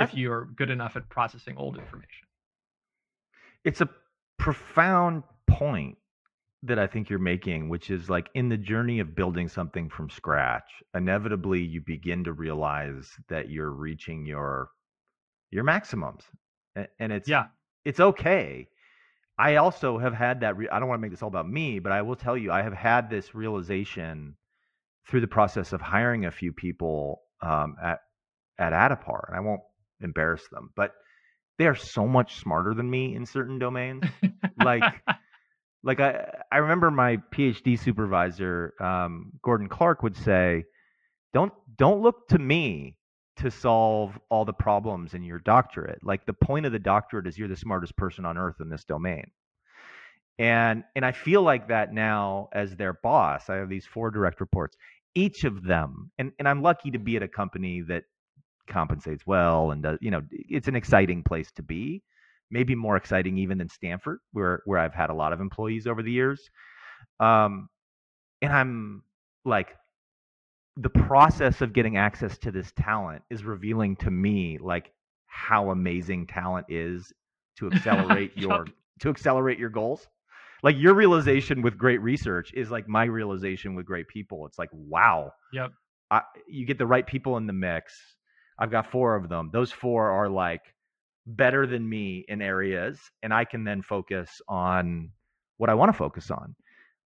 if 0.00 0.14
you're 0.14 0.46
good 0.56 0.70
enough 0.70 0.96
at 0.96 1.08
processing 1.08 1.56
old 1.56 1.76
information 1.78 2.26
It's 3.64 3.80
a 3.80 3.88
profound 4.38 5.22
point 5.46 5.98
that 6.62 6.78
I 6.78 6.86
think 6.86 7.10
you're 7.10 7.18
making, 7.18 7.68
which 7.68 7.90
is 7.90 8.10
like 8.10 8.30
in 8.34 8.48
the 8.48 8.56
journey 8.56 8.98
of 9.00 9.14
building 9.14 9.48
something 9.48 9.88
from 9.88 10.10
scratch, 10.10 10.82
inevitably 10.94 11.62
you 11.62 11.80
begin 11.80 12.24
to 12.24 12.32
realize 12.32 13.10
that 13.28 13.50
you're 13.50 13.70
reaching 13.70 14.26
your 14.26 14.70
your 15.50 15.64
maximums, 15.64 16.24
and 16.98 17.12
it's 17.12 17.28
yeah 17.28 17.46
it's 17.84 18.00
okay. 18.00 18.68
I 19.38 19.56
also 19.56 19.98
have 19.98 20.14
had 20.14 20.40
that. 20.40 20.56
Re- 20.56 20.68
I 20.68 20.78
don't 20.78 20.88
want 20.88 20.98
to 20.98 21.02
make 21.02 21.12
this 21.12 21.22
all 21.22 21.28
about 21.28 21.48
me, 21.48 21.78
but 21.78 21.92
I 21.92 22.02
will 22.02 22.16
tell 22.16 22.36
you, 22.36 22.50
I 22.50 22.62
have 22.62 22.72
had 22.72 23.08
this 23.08 23.34
realization 23.34 24.36
through 25.08 25.20
the 25.20 25.28
process 25.28 25.72
of 25.72 25.80
hiring 25.80 26.26
a 26.26 26.30
few 26.30 26.52
people 26.52 27.22
um, 27.40 27.76
at 27.82 28.00
at 28.58 28.72
Addepar, 28.72 29.28
and 29.28 29.36
I 29.36 29.40
won't 29.40 29.62
embarrass 30.00 30.42
them, 30.50 30.70
but 30.76 30.92
they 31.58 31.66
are 31.66 31.74
so 31.76 32.06
much 32.06 32.36
smarter 32.36 32.74
than 32.74 32.90
me 32.90 33.14
in 33.14 33.26
certain 33.26 33.58
domains. 33.58 34.04
like, 34.64 34.82
like 35.82 36.00
I 36.00 36.42
I 36.50 36.58
remember 36.58 36.90
my 36.90 37.18
PhD 37.32 37.78
supervisor, 37.78 38.74
um, 38.80 39.32
Gordon 39.42 39.68
Clark, 39.68 40.02
would 40.02 40.16
say, 40.16 40.64
"Don't 41.32 41.52
don't 41.76 42.02
look 42.02 42.28
to 42.28 42.38
me 42.38 42.97
to 43.38 43.50
solve 43.50 44.18
all 44.28 44.44
the 44.44 44.52
problems 44.52 45.14
in 45.14 45.22
your 45.22 45.38
doctorate. 45.38 46.04
Like 46.04 46.26
the 46.26 46.32
point 46.32 46.66
of 46.66 46.72
the 46.72 46.78
doctorate 46.78 47.26
is 47.26 47.38
you're 47.38 47.48
the 47.48 47.56
smartest 47.56 47.96
person 47.96 48.24
on 48.24 48.38
earth 48.38 48.60
in 48.60 48.68
this 48.68 48.84
domain." 48.84 49.30
And 50.38 50.84
and 50.94 51.04
I 51.04 51.12
feel 51.12 51.42
like 51.42 51.68
that 51.68 51.92
now 51.92 52.48
as 52.52 52.76
their 52.76 52.92
boss. 52.92 53.50
I 53.50 53.56
have 53.56 53.68
these 53.68 53.86
four 53.86 54.10
direct 54.10 54.40
reports. 54.40 54.76
Each 55.14 55.44
of 55.44 55.64
them, 55.64 56.10
and, 56.18 56.32
and 56.38 56.46
I'm 56.48 56.62
lucky 56.62 56.90
to 56.92 56.98
be 56.98 57.16
at 57.16 57.22
a 57.22 57.28
company 57.28 57.80
that 57.88 58.04
compensates 58.68 59.26
well 59.26 59.72
and 59.72 59.82
does, 59.82 59.98
you 60.00 60.10
know, 60.10 60.22
it's 60.30 60.68
an 60.68 60.76
exciting 60.76 61.24
place 61.24 61.50
to 61.52 61.62
be. 61.62 62.02
Maybe 62.50 62.74
more 62.74 62.96
exciting 62.96 63.36
even 63.38 63.58
than 63.58 63.68
Stanford, 63.68 64.20
where 64.32 64.62
where 64.64 64.78
I've 64.78 64.94
had 64.94 65.10
a 65.10 65.14
lot 65.14 65.32
of 65.32 65.40
employees 65.40 65.86
over 65.86 66.02
the 66.02 66.12
years. 66.12 66.48
Um, 67.20 67.68
and 68.40 68.52
I'm 68.52 69.02
like, 69.44 69.76
the 70.80 70.88
process 70.88 71.60
of 71.60 71.72
getting 71.72 71.96
access 71.96 72.38
to 72.38 72.52
this 72.52 72.72
talent 72.72 73.22
is 73.30 73.44
revealing 73.44 73.96
to 73.96 74.10
me 74.10 74.58
like 74.60 74.92
how 75.26 75.70
amazing 75.70 76.26
talent 76.26 76.66
is 76.68 77.12
to 77.58 77.66
accelerate 77.72 78.36
your 78.36 78.66
to 79.00 79.08
accelerate 79.10 79.58
your 79.58 79.70
goals. 79.70 80.06
Like 80.62 80.76
your 80.76 80.94
realization 80.94 81.62
with 81.62 81.78
great 81.78 82.00
research 82.02 82.52
is 82.52 82.70
like 82.70 82.88
my 82.88 83.04
realization 83.04 83.74
with 83.74 83.86
great 83.86 84.08
people. 84.08 84.46
It's 84.46 84.58
like 84.58 84.70
wow, 84.72 85.32
Yep. 85.52 85.72
I, 86.10 86.22
you 86.48 86.66
get 86.66 86.78
the 86.78 86.86
right 86.86 87.06
people 87.06 87.36
in 87.36 87.46
the 87.46 87.52
mix. 87.52 87.94
I've 88.58 88.70
got 88.70 88.90
four 88.90 89.14
of 89.14 89.28
them. 89.28 89.50
Those 89.52 89.70
four 89.70 90.10
are 90.10 90.28
like 90.28 90.62
better 91.26 91.66
than 91.66 91.88
me 91.88 92.24
in 92.28 92.42
areas, 92.42 92.98
and 93.22 93.32
I 93.32 93.44
can 93.44 93.64
then 93.64 93.82
focus 93.82 94.40
on 94.48 95.10
what 95.58 95.70
I 95.70 95.74
want 95.74 95.90
to 95.90 95.98
focus 95.98 96.30
on. 96.30 96.56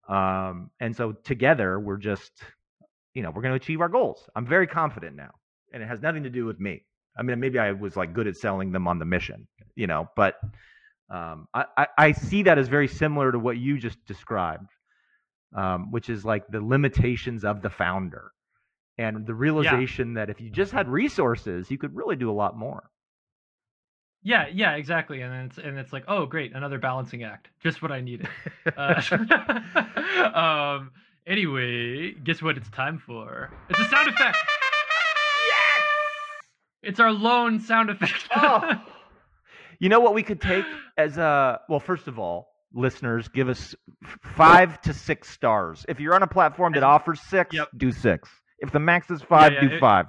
Um, 0.07 0.71
and 0.79 0.95
so 0.95 1.13
together, 1.13 1.79
we're 1.79 1.97
just, 1.97 2.31
you 3.13 3.23
know, 3.23 3.31
we're 3.31 3.41
going 3.41 3.51
to 3.51 3.63
achieve 3.63 3.81
our 3.81 3.89
goals. 3.89 4.27
I'm 4.35 4.45
very 4.45 4.67
confident 4.67 5.15
now, 5.15 5.31
and 5.73 5.83
it 5.83 5.87
has 5.87 6.01
nothing 6.01 6.23
to 6.23 6.29
do 6.29 6.45
with 6.45 6.59
me. 6.59 6.83
I 7.17 7.23
mean, 7.23 7.39
maybe 7.39 7.59
I 7.59 7.71
was 7.71 7.95
like 7.97 8.13
good 8.13 8.27
at 8.27 8.37
selling 8.37 8.71
them 8.71 8.87
on 8.87 8.99
the 8.99 9.05
mission, 9.05 9.47
you 9.75 9.87
know, 9.87 10.09
but 10.15 10.35
um, 11.09 11.47
I, 11.53 11.65
I, 11.77 11.87
I 11.97 12.11
see 12.13 12.43
that 12.43 12.57
as 12.57 12.69
very 12.69 12.87
similar 12.87 13.31
to 13.31 13.39
what 13.39 13.57
you 13.57 13.77
just 13.77 14.03
described, 14.05 14.69
um, 15.55 15.91
which 15.91 16.09
is 16.09 16.23
like 16.23 16.47
the 16.47 16.61
limitations 16.61 17.43
of 17.43 17.61
the 17.61 17.69
founder 17.69 18.31
and 18.97 19.25
the 19.25 19.33
realization 19.33 20.13
that 20.13 20.29
if 20.29 20.39
you 20.39 20.49
just 20.49 20.71
had 20.71 20.87
resources, 20.87 21.69
you 21.69 21.77
could 21.77 21.95
really 21.95 22.15
do 22.15 22.29
a 22.29 22.33
lot 22.33 22.57
more. 22.57 22.83
Yeah, 24.23 24.45
yeah, 24.53 24.75
exactly. 24.75 25.21
And 25.21 25.51
it's 25.51 25.57
and 25.57 25.79
it's 25.79 25.91
like, 25.91 26.03
oh, 26.07 26.25
great, 26.27 26.53
another 26.53 26.77
balancing 26.77 27.23
act, 27.23 27.49
just 27.59 27.81
what 27.81 27.91
I 27.91 28.01
needed. 28.01 28.27
Uh, 28.77 29.01
um. 30.35 30.91
Anyway, 31.27 32.13
guess 32.23 32.41
what? 32.41 32.57
It's 32.57 32.69
time 32.69 32.97
for. 33.05 33.51
It's 33.69 33.79
a 33.79 33.85
sound 33.85 34.09
effect. 34.09 34.37
Yes. 35.47 35.83
It's 36.83 36.99
our 36.99 37.11
lone 37.11 37.59
sound 37.59 37.89
effect. 37.89 38.27
Oh. 38.35 38.81
You 39.79 39.89
know 39.89 39.99
what 39.99 40.13
we 40.13 40.21
could 40.21 40.39
take 40.39 40.63
as 40.95 41.17
a 41.17 41.59
well, 41.67 41.79
first 41.79 42.07
of 42.07 42.19
all, 42.19 42.49
listeners, 42.71 43.27
give 43.29 43.49
us 43.49 43.73
five 44.35 44.79
to 44.81 44.93
six 44.93 45.27
stars. 45.27 45.83
If 45.89 45.99
you're 45.99 46.13
on 46.13 46.21
a 46.21 46.27
platform 46.27 46.73
that 46.73 46.83
offers 46.83 47.19
six, 47.19 47.55
Yep. 47.55 47.69
do 47.75 47.91
six. 47.91 48.29
If 48.59 48.71
the 48.71 48.77
max 48.79 49.09
is 49.09 49.23
five, 49.23 49.53
yeah, 49.53 49.61
do 49.61 49.75
it- 49.77 49.79
five. 49.79 50.05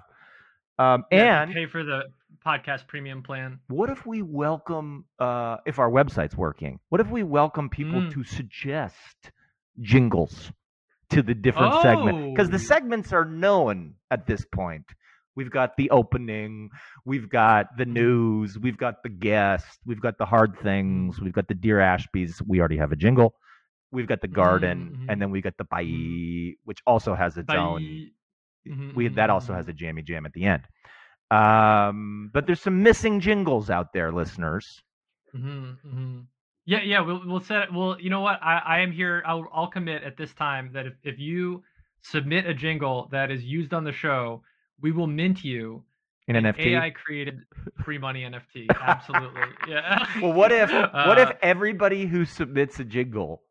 Um, 0.78 1.04
Yeah, 1.10 1.44
and 1.44 1.54
pay 1.54 1.64
for 1.64 1.84
the 1.84 2.02
podcast 2.44 2.86
premium 2.86 3.22
plan. 3.22 3.60
what 3.68 3.88
if 3.88 4.04
we 4.04 4.20
welcome, 4.20 5.06
uh, 5.18 5.56
if 5.64 5.78
our 5.78 5.88
website's 5.90 6.36
working, 6.36 6.78
what 6.90 7.00
if 7.00 7.08
we 7.08 7.22
welcome 7.22 7.70
people 7.70 7.98
Mm. 8.02 8.12
to 8.12 8.24
suggest 8.24 9.32
jingles 9.80 10.52
to 11.12 11.22
the 11.22 11.34
different 11.34 11.74
segment? 11.82 12.34
Because 12.34 12.50
the 12.50 12.56
Oh. 12.56 12.68
segments 12.74 13.12
are 13.12 13.24
known 13.24 13.94
at 14.10 14.26
this 14.26 14.44
point. 14.44 14.84
We've 15.34 15.50
got 15.50 15.76
the 15.78 15.88
opening, 15.90 16.68
we've 17.06 17.28
got 17.30 17.76
the 17.78 17.86
news, 17.86 18.58
we've 18.58 18.76
got 18.76 19.02
the 19.02 19.08
guest, 19.08 19.78
we've 19.86 20.00
got 20.00 20.18
the 20.18 20.26
hard 20.26 20.58
things, 20.62 21.20
we've 21.20 21.32
got 21.32 21.48
the 21.48 21.54
Dear 21.54 21.80
Ashby's. 21.80 22.42
We 22.46 22.60
already 22.60 22.76
have 22.76 22.92
a 22.92 22.96
jingle. 22.96 23.34
We've 23.90 24.06
got 24.06 24.20
the 24.20 24.28
garden, 24.28 24.78
Mhm. 25.00 25.06
and 25.12 25.20
then 25.22 25.30
we 25.30 25.40
got 25.40 25.56
the 25.56 25.64
bye, 25.64 26.56
which 26.64 26.80
also 26.86 27.14
has 27.14 27.36
its 27.38 27.48
own. 27.50 27.80
Mhm, 28.68 28.94
we 28.94 29.08
that 29.08 29.30
also 29.30 29.54
has 29.54 29.68
a 29.68 29.72
jammy 29.72 30.02
jam 30.02 30.26
at 30.26 30.32
the 30.34 30.44
end. 30.44 30.62
Um, 31.30 32.30
but 32.32 32.46
there's 32.46 32.60
some 32.60 32.82
missing 32.82 33.20
jingles 33.20 33.70
out 33.70 33.92
there, 33.94 34.12
listeners. 34.12 34.82
hmm 35.32 35.72
hmm 35.82 36.20
Yeah, 36.64 36.82
yeah. 36.84 37.00
We'll 37.00 37.22
we'll 37.26 37.40
set. 37.40 37.62
it- 37.64 37.72
Well, 37.72 37.96
you 38.00 38.10
know 38.10 38.20
what? 38.20 38.42
I, 38.42 38.58
I 38.64 38.78
am 38.80 38.92
here. 38.92 39.22
I'll 39.26 39.46
I'll 39.52 39.66
commit 39.66 40.02
at 40.04 40.16
this 40.16 40.32
time 40.34 40.70
that 40.74 40.86
if, 40.86 40.92
if 41.02 41.18
you 41.18 41.62
submit 42.02 42.46
a 42.46 42.54
jingle 42.54 43.08
that 43.12 43.30
is 43.30 43.42
used 43.44 43.72
on 43.74 43.84
the 43.84 43.92
show, 43.92 44.42
we 44.80 44.92
will 44.92 45.06
mint 45.06 45.42
you 45.44 45.84
In 46.28 46.36
an 46.36 46.44
NFT. 46.44 46.76
AI 46.76 46.90
created 46.90 47.40
free 47.84 47.98
money 47.98 48.22
NFT. 48.22 48.66
Absolutely. 48.80 49.42
Yeah. 49.68 50.06
Well, 50.20 50.32
what 50.32 50.52
if 50.52 50.70
what 50.70 51.18
if 51.18 51.30
Uh, 51.30 51.34
everybody 51.42 52.06
who 52.06 52.24
submits 52.24 52.78
a 52.80 52.84
jingle, 52.84 53.42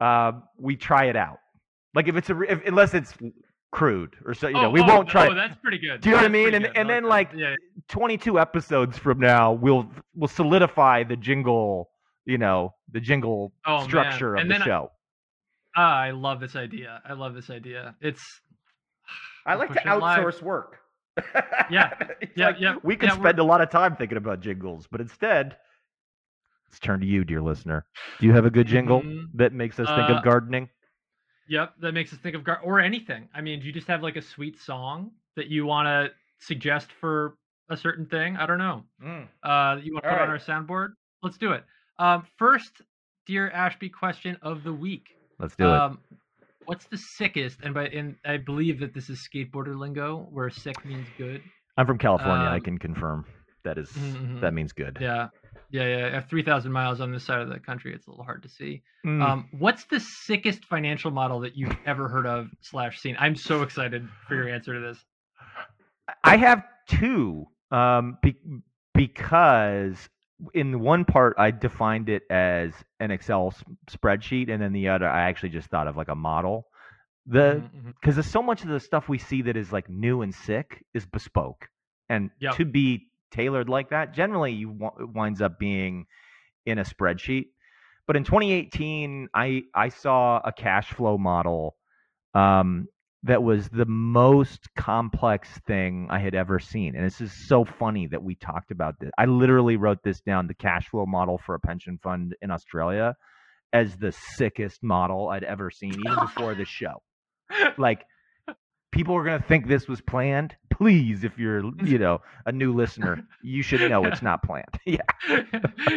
uh, 0.00 0.32
we 0.58 0.76
try 0.76 1.04
it 1.06 1.16
out? 1.16 1.38
Like 1.94 2.08
if 2.08 2.16
it's 2.16 2.30
a 2.30 2.40
if, 2.42 2.66
unless 2.66 2.94
it's 2.94 3.14
crude 3.76 4.16
or 4.24 4.32
so, 4.34 4.48
you 4.48 4.54
know, 4.54 4.66
oh, 4.66 4.70
we 4.70 4.80
oh, 4.80 4.86
won't 4.86 5.08
try. 5.08 5.28
Oh, 5.28 5.34
that's 5.34 5.54
pretty 5.56 5.78
good. 5.78 6.00
Do 6.00 6.08
you 6.08 6.16
know 6.16 6.22
what 6.22 6.24
I 6.26 6.28
mean? 6.28 6.54
And- 6.54 6.64
good. 6.64 6.76
and 6.76 6.88
then, 6.88 7.04
like, 7.04 7.30
yeah, 7.34 7.54
22 7.88 8.40
episodes 8.40 8.96
from 8.98 9.20
now, 9.20 9.52
we'll 9.52 9.88
we'll 10.14 10.28
solidify 10.28 11.04
the 11.04 11.16
jingle, 11.16 11.90
you 12.24 12.38
know, 12.38 12.74
the 12.90 13.00
jingle 13.00 13.52
Oh, 13.66 13.78
man. 13.80 13.84
structure 13.88 14.34
of 14.34 14.40
And 14.40 14.50
the 14.50 14.54
then 14.54 14.62
I- 14.62 14.64
show. 14.64 14.90
ah, 15.76 15.96
I 15.98 16.10
love 16.12 16.40
this 16.40 16.56
idea. 16.56 17.02
I 17.04 17.12
love 17.12 17.34
this 17.34 17.50
idea. 17.50 17.94
It's. 18.00 18.22
I 19.44 19.54
like 19.54 19.72
to 19.74 19.78
it 19.80 19.86
live. 20.00 20.18
outsource 20.24 20.42
work. 20.42 20.78
Yeah, 21.70 21.92
yeah, 22.34 22.46
like, 22.46 22.56
yeah, 22.58 22.76
We 22.82 22.96
could 22.96 23.08
yeah, 23.10 23.14
we're- 23.14 23.22
spend 23.24 23.38
a 23.38 23.44
lot 23.44 23.60
of 23.60 23.70
time 23.70 23.94
thinking 23.96 24.16
about 24.18 24.40
jingles, 24.40 24.88
but 24.90 25.00
instead, 25.00 25.56
let's 26.68 26.80
turn 26.80 27.00
to 27.00 27.06
you, 27.06 27.24
dear 27.24 27.40
listener. 27.42 27.84
Do 28.20 28.26
you 28.26 28.32
have 28.32 28.44
a 28.46 28.50
good 28.50 28.66
jingle 28.66 29.02
Mhm. 29.02 29.26
that 29.34 29.52
makes 29.52 29.78
us 29.78 29.86
think 29.86 30.10
Uh, 30.10 30.14
of 30.16 30.24
gardening? 30.24 30.68
Yep, 31.48 31.74
that 31.80 31.92
makes 31.92 32.12
us 32.12 32.18
think 32.18 32.34
of 32.34 32.44
gar- 32.44 32.60
or 32.62 32.80
anything. 32.80 33.28
I 33.34 33.40
mean, 33.40 33.60
do 33.60 33.66
you 33.66 33.72
just 33.72 33.86
have 33.88 34.02
like 34.02 34.16
a 34.16 34.22
sweet 34.22 34.58
song 34.60 35.12
that 35.36 35.46
you 35.48 35.64
want 35.66 35.86
to 35.86 36.12
suggest 36.40 36.88
for 37.00 37.36
a 37.68 37.76
certain 37.76 38.06
thing? 38.06 38.36
I 38.36 38.46
don't 38.46 38.58
know. 38.58 38.84
Uh, 39.42 39.78
you 39.82 39.92
want 39.94 40.04
to 40.04 40.10
put 40.10 40.20
on 40.20 40.28
our 40.28 40.38
soundboard? 40.38 40.88
Let's 41.22 41.38
do 41.38 41.52
it. 41.52 41.64
Um, 41.98 42.26
first, 42.36 42.82
dear 43.26 43.50
Ashby, 43.50 43.88
question 43.88 44.36
of 44.42 44.64
the 44.64 44.72
week. 44.72 45.06
Let's 45.38 45.54
do 45.56 45.64
it. 45.64 45.70
Um, 45.70 45.98
what's 46.64 46.86
the 46.86 46.98
sickest? 46.98 47.60
And 47.62 47.72
by 47.74 47.86
and 47.88 48.16
I 48.24 48.36
believe 48.38 48.80
that 48.80 48.92
this 48.94 49.08
is 49.08 49.26
skateboarder 49.32 49.78
lingo, 49.78 50.26
where 50.30 50.50
sick 50.50 50.84
means 50.84 51.06
good. 51.16 51.42
I'm 51.76 51.86
from 51.86 51.98
California. 51.98 52.46
I 52.48 52.56
um, 52.56 52.60
can 52.62 52.78
confirm 52.78 53.24
that 53.64 53.78
is- 53.78 53.90
Mhm, 53.92 54.14
mhm. 54.36 54.40
that 54.40 54.52
means 54.54 54.72
good. 54.72 54.98
Yeah, 55.00 55.28
yeah, 55.70 55.84
yeah. 55.84 56.16
At 56.18 56.28
three 56.28 56.42
thousand 56.42 56.72
miles 56.72 57.00
on 57.00 57.12
this 57.12 57.24
side 57.24 57.40
of 57.40 57.48
the 57.48 57.58
country, 57.58 57.94
it's 57.94 58.06
a 58.06 58.10
little 58.10 58.24
hard 58.24 58.42
to 58.44 58.48
see. 58.48 58.82
Mm. 59.04 59.22
Um, 59.22 59.48
what's 59.58 59.84
the 59.84 60.00
sickest 60.00 60.64
financial 60.64 61.10
model 61.10 61.40
that 61.40 61.56
you've 61.56 61.76
ever 61.86 62.08
heard 62.08 62.26
of 62.26 62.48
slash 62.60 63.00
seen? 63.00 63.16
I'm 63.18 63.36
so 63.36 63.62
excited 63.62 64.08
for 64.28 64.34
your 64.34 64.48
answer 64.48 64.74
to 64.74 64.80
this. 64.80 64.98
I 66.22 66.36
have 66.36 66.62
two 66.88 67.46
um, 67.70 68.18
be- 68.22 68.36
because 68.94 70.08
in 70.54 70.80
one 70.80 71.04
part 71.04 71.34
I 71.38 71.50
defined 71.50 72.08
it 72.08 72.22
as 72.30 72.72
an 73.00 73.10
Excel 73.10 73.48
s- 73.54 73.64
spreadsheet, 73.90 74.50
and 74.50 74.60
then 74.62 74.72
the 74.72 74.88
other 74.88 75.08
I 75.08 75.22
actually 75.28 75.48
just 75.50 75.68
thought 75.68 75.86
of 75.88 75.96
like 75.96 76.08
a 76.08 76.14
model. 76.14 76.66
The 77.26 77.60
Mhm, 77.64 77.70
mhm. 77.86 77.94
because 78.00 78.14
there's 78.14 78.30
so 78.30 78.42
much 78.42 78.62
of 78.62 78.68
the 78.68 78.78
stuff 78.80 79.08
we 79.08 79.18
see 79.18 79.42
that 79.42 79.56
is 79.56 79.72
like 79.72 79.88
new 79.88 80.22
and 80.22 80.32
sick 80.34 80.84
is 80.94 81.04
bespoke, 81.06 81.68
and 82.08 82.30
Yep. 82.40 82.54
to 82.56 82.64
be 82.64 83.08
tailored 83.30 83.68
like 83.68 83.90
that, 83.90 84.14
generally 84.14 84.52
you 84.52 84.70
it 85.00 85.08
winds 85.08 85.40
up 85.40 85.58
being 85.58 86.06
in 86.64 86.78
a 86.78 86.84
spreadsheet. 86.84 87.46
But 88.06 88.16
in 88.16 88.24
2018, 88.24 89.28
I 89.34 89.62
I 89.74 89.88
saw 89.88 90.40
a 90.44 90.52
cash 90.52 90.92
flow 90.92 91.18
model 91.18 91.76
um, 92.34 92.86
that 93.24 93.42
was 93.42 93.68
the 93.68 93.86
most 93.86 94.68
complex 94.76 95.48
thing 95.66 96.06
I 96.10 96.18
had 96.18 96.34
ever 96.34 96.58
seen, 96.58 96.94
and 96.94 97.04
this 97.04 97.20
is 97.20 97.48
so 97.48 97.64
funny 97.64 98.06
that 98.08 98.22
we 98.22 98.36
talked 98.36 98.70
about 98.70 98.94
this. 99.00 99.10
I 99.18 99.24
literally 99.24 99.76
wrote 99.76 100.02
this 100.04 100.20
down: 100.20 100.46
the 100.46 100.54
cash 100.54 100.88
flow 100.88 101.06
model 101.06 101.38
for 101.38 101.54
a 101.54 101.60
pension 101.60 101.98
fund 102.02 102.36
in 102.40 102.50
Australia 102.50 103.16
as 103.72 103.96
the 103.96 104.12
sickest 104.12 104.82
model 104.82 105.28
I'd 105.28 105.42
ever 105.42 105.70
seen, 105.70 105.94
even 105.94 106.18
before 106.20 106.54
this 106.54 106.68
show 106.68 107.02
like 107.78 108.04
people 108.96 109.14
are 109.14 109.24
going 109.24 109.40
to 109.40 109.46
think 109.46 109.66
this 109.66 109.86
was 109.86 110.00
planned 110.00 110.56
please 110.70 111.24
if 111.24 111.38
you're 111.38 111.62
you 111.84 111.98
know 111.98 112.20
a 112.46 112.52
new 112.52 112.72
listener 112.72 113.26
you 113.42 113.62
should 113.62 113.80
know 113.88 114.04
it's 114.04 114.22
not 114.22 114.42
planned 114.42 114.64
yeah 114.86 114.98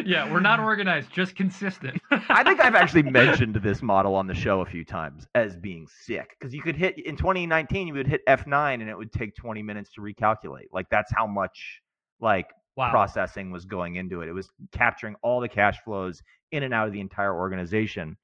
yeah, 0.06 0.32
we're 0.32 0.40
not 0.40 0.60
organized, 0.60 1.12
just 1.12 1.36
consistent. 1.36 2.00
i 2.12 2.44
think 2.44 2.60
i've 2.60 2.76
actually 2.76 3.04
mentioned 3.04 3.56
this 3.56 3.82
model 3.82 4.16
on 4.16 4.28
the 4.28 4.34
show 4.34 4.62
a 4.62 4.66
few 4.66 4.84
times 4.84 5.28
as 5.36 5.56
being 5.56 5.88
sick 5.88 6.36
because 6.40 6.54
you 6.54 6.62
could 6.62 6.76
hit 6.76 6.98
in 7.06 7.16
2019 7.16 7.88
you 7.88 7.94
would 7.94 8.08
hit 8.08 8.26
f9 8.28 8.74
and 8.76 8.90
it 8.90 8.98
would 8.98 9.12
take 9.12 9.36
20 9.36 9.64
minutes 9.64 9.92
to 9.94 10.02
recalculate 10.02 10.68
like 10.72 10.88
that's 10.90 11.12
how 11.16 11.26
much 11.26 11.82
like 12.20 12.48
wow. 12.80 12.90
processing 12.92 13.52
was 13.52 13.66
going 13.66 13.96
into 13.96 14.22
it. 14.22 14.30
It 14.30 14.34
was 14.34 14.50
capturing 14.72 15.16
all 15.22 15.42
the 15.42 15.50
cash 15.50 15.78
flows 15.84 16.24
in 16.52 16.64
and 16.64 16.74
out 16.74 16.88
of 16.88 16.94
the 16.94 17.02
entire 17.02 17.36
organization. 17.36 18.18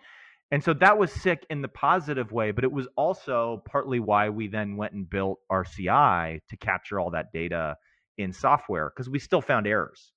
And 0.52 0.64
so 0.64 0.74
that 0.76 0.98
was 0.98 1.12
sick 1.12 1.46
in 1.50 1.62
the 1.62 1.68
positive 1.68 2.32
way, 2.32 2.52
but 2.52 2.64
it 2.64 2.72
was 2.72 2.88
also 2.96 3.64
partly 3.66 4.00
why 4.00 4.30
we 4.30 4.48
then 4.48 4.78
went 4.78 4.94
and 4.94 5.10
built 5.10 5.40
RCI 5.52 6.40
to 6.50 6.58
capture 6.58 7.00
all 7.00 7.12
that 7.12 7.32
data 7.34 7.78
in 8.18 8.32
software 8.32 8.90
because 8.90 9.10
we 9.10 9.20
still 9.20 9.42
found 9.42 9.66
errors. 9.68 10.12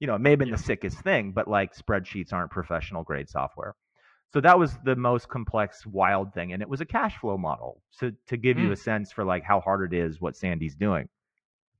You 0.00 0.06
know, 0.06 0.14
it 0.16 0.20
may 0.20 0.30
have 0.30 0.38
been 0.38 0.48
Yeah. 0.48 0.56
the 0.56 0.62
sickest 0.62 1.00
thing, 1.00 1.32
but 1.32 1.48
like 1.48 1.74
spreadsheets 1.74 2.32
aren't 2.32 2.50
professional 2.50 3.04
grade 3.04 3.28
software. 3.28 3.74
So 4.32 4.40
that 4.42 4.58
was 4.58 4.76
the 4.84 4.94
most 4.96 5.28
complex, 5.28 5.86
wild 5.86 6.34
thing. 6.34 6.52
And 6.52 6.60
it 6.60 6.68
was 6.68 6.80
a 6.80 6.84
cash 6.86 7.16
flow 7.16 7.38
model. 7.38 7.80
So 7.90 8.10
to 8.26 8.36
give 8.36 8.58
you 8.58 8.68
Mm. 8.68 8.72
a 8.72 8.76
sense 8.76 9.10
for 9.12 9.24
like 9.24 9.42
how 9.42 9.60
hard 9.60 9.92
it 9.92 9.96
is 9.96 10.20
what 10.20 10.36
Sandy's 10.36 10.74
doing. 10.76 11.08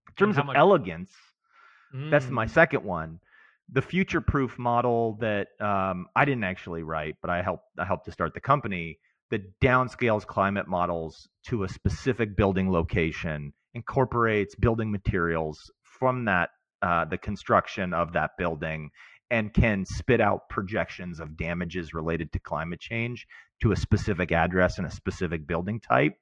In 0.09 0.15
terms 0.17 0.39
of 0.39 0.47
much- 0.47 0.57
elegance, 0.57 1.15
that's 1.93 2.31
my 2.31 2.47
Mm. 2.47 2.51
second 2.51 2.85
one. 2.85 3.21
The 3.71 3.83
future 3.83 4.21
proof 4.21 4.59
model 4.59 5.19
that 5.21 5.49
um, 5.61 6.07
I 6.17 6.25
didn't 6.25 6.45
actually 6.45 6.83
write, 6.83 7.17
but 7.21 7.31
I 7.31 7.43
helped 7.43 7.65
I 7.79 7.85
helped 7.85 8.07
to 8.07 8.13
start 8.13 8.35
the 8.35 8.41
company 8.41 8.99
that 9.31 9.61
downscales 9.61 10.27
climate 10.27 10.69
models 10.69 11.29
to 11.49 11.65
a 11.65 11.69
specific 11.69 12.37
building 12.37 12.71
location, 12.73 13.53
incorporates 13.75 14.55
building 14.55 14.91
materials 14.91 15.71
from 15.83 16.25
that 16.25 16.51
uh, 16.81 17.05
the 17.05 17.19
construction 17.19 17.93
of 17.93 18.13
that 18.15 18.31
building, 18.39 18.91
and 19.31 19.53
can 19.53 19.85
spit 19.85 20.21
out 20.21 20.49
projections 20.49 21.21
of 21.21 21.37
damages 21.37 21.93
related 21.93 22.33
to 22.33 22.39
climate 22.39 22.81
change 22.81 23.27
to 23.61 23.73
a 23.73 23.77
specific 23.77 24.33
address 24.33 24.79
and 24.79 24.87
a 24.87 24.91
specific 24.91 25.47
building 25.47 25.81
type. 25.81 26.15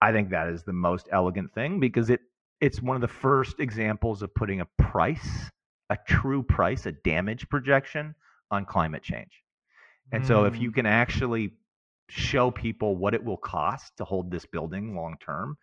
I 0.00 0.12
think 0.12 0.30
that 0.30 0.48
is 0.48 0.62
the 0.64 0.72
most 0.72 1.08
elegant 1.10 1.54
thing 1.54 1.80
because 1.80 2.10
it 2.10 2.20
it's 2.60 2.80
one 2.80 2.96
of 2.96 3.02
the 3.02 3.08
first 3.08 3.58
examples 3.58 4.22
of 4.22 4.32
putting 4.34 4.60
a 4.60 4.66
price, 4.78 5.50
a 5.92 5.98
true 6.08 6.42
price, 6.42 6.86
a 6.86 6.92
damage 6.92 7.48
projection 7.50 8.14
on 8.50 8.64
climate 8.64 9.02
change. 9.02 9.42
And 10.12 10.24
so 10.24 10.44
if 10.44 10.60
you 10.60 10.70
Mm. 10.70 10.74
can 10.74 10.86
actually 10.86 11.52
show 12.08 12.50
people 12.50 12.96
what 12.96 13.14
it 13.14 13.24
will 13.24 13.36
cost 13.38 13.96
to 13.98 14.04
hold 14.04 14.30
this 14.30 14.46
building 14.46 14.96
long 14.96 15.16
term, 15.24 15.56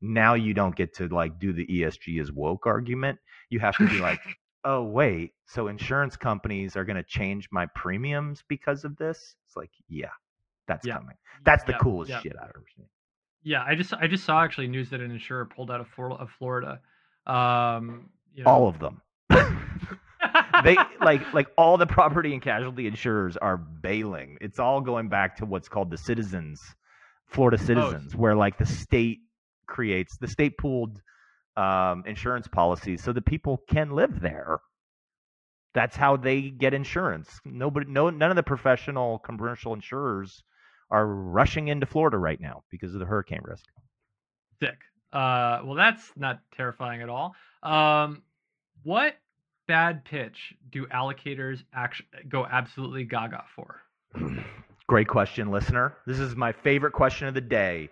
now 0.00 0.34
you 0.34 0.54
don't 0.54 0.76
get 0.76 0.94
to 0.96 1.08
like 1.08 1.38
do 1.38 1.52
the 1.52 1.66
ESG 1.66 2.20
is 2.20 2.32
woke 2.32 2.66
argument. 2.66 3.18
You 3.50 3.60
have 3.60 3.78
to 3.80 3.86
be 3.88 3.98
like, 3.98 4.20
oh 4.64 4.84
wait, 4.84 5.34
so 5.46 5.68
insurance 5.68 6.16
companies 6.16 6.76
are 6.76 6.84
going 6.84 6.96
to 6.96 7.04
change 7.04 7.48
my 7.52 7.66
premiums 7.74 8.42
because 8.48 8.84
of 8.84 8.96
this? 8.96 9.36
It's 9.46 9.56
like, 9.56 9.70
yeah, 9.88 10.10
that's 10.68 10.86
Yeah. 10.86 10.94
coming. 10.94 11.16
That's 11.44 11.64
the 11.64 11.72
Yeah, 11.72 11.78
coolest 11.82 12.10
yeah. 12.10 12.22
shit 12.22 12.34
I've 12.40 12.50
ever 12.50 12.66
seen. 12.76 12.88
Yeah, 13.42 13.62
I 13.64 13.74
just 13.76 13.94
I 13.94 14.08
just 14.08 14.24
saw 14.24 14.42
actually 14.42 14.68
news 14.68 14.90
that 14.90 15.00
an 15.00 15.10
insurer 15.10 15.46
pulled 15.46 15.70
out 15.70 15.80
of, 15.80 15.88
of 15.98 16.30
Florida. 16.38 16.80
Um, 17.26 18.10
you 18.34 18.44
know, 18.44 18.50
All 18.50 18.68
of 18.68 18.78
them. 18.80 19.00
they 20.64 20.76
like 21.00 21.32
like 21.32 21.48
all 21.56 21.76
the 21.76 21.86
property 21.86 22.32
and 22.32 22.42
casualty 22.42 22.86
insurers 22.86 23.36
are 23.36 23.56
bailing. 23.56 24.38
It's 24.40 24.58
all 24.58 24.80
going 24.80 25.08
back 25.08 25.36
to 25.36 25.46
what's 25.46 25.68
called 25.68 25.90
the 25.90 25.98
citizens, 25.98 26.62
Florida 27.26 27.58
citizens, 27.58 28.14
where 28.16 28.34
like 28.34 28.58
the 28.58 28.66
state 28.66 29.20
creates 29.66 30.16
the 30.18 30.28
state 30.28 30.58
pooled 30.58 31.00
um, 31.56 32.04
insurance 32.06 32.46
policies 32.48 33.02
so 33.02 33.12
that 33.12 33.24
people 33.24 33.62
can 33.68 33.90
live 33.90 34.20
there. 34.20 34.58
That's 35.74 35.96
how 35.96 36.16
they 36.16 36.42
get 36.50 36.72
insurance. 36.72 37.38
Nobody, 37.44 37.86
no, 37.90 38.08
none 38.10 38.30
of 38.30 38.36
the 38.36 38.42
professional 38.42 39.18
commercial 39.18 39.74
insurers 39.74 40.42
are 40.90 41.06
rushing 41.06 41.68
into 41.68 41.86
Florida 41.86 42.16
right 42.16 42.40
now 42.40 42.62
because 42.70 42.94
of 42.94 43.00
the 43.00 43.06
hurricane 43.06 43.40
risk. 43.42 43.64
sick. 44.62 44.78
Uh, 45.12 45.60
well, 45.64 45.74
that's 45.74 46.12
not 46.16 46.40
terrifying 46.56 47.02
at 47.02 47.08
all. 47.08 47.34
Um, 47.62 48.22
what 48.84 49.16
bad 49.66 50.04
pitch 50.04 50.54
do 50.70 50.86
allocators 50.86 51.62
actually 51.74 52.08
go 52.28 52.46
absolutely 52.46 53.04
gaga 53.04 53.44
for? 53.54 53.80
Great 54.88 55.08
question, 55.08 55.50
listener. 55.50 55.96
This 56.06 56.18
is 56.20 56.36
my 56.36 56.52
favorite 56.52 56.92
question 56.92 57.26
of 57.26 57.34
the 57.34 57.40
day. 57.40 57.90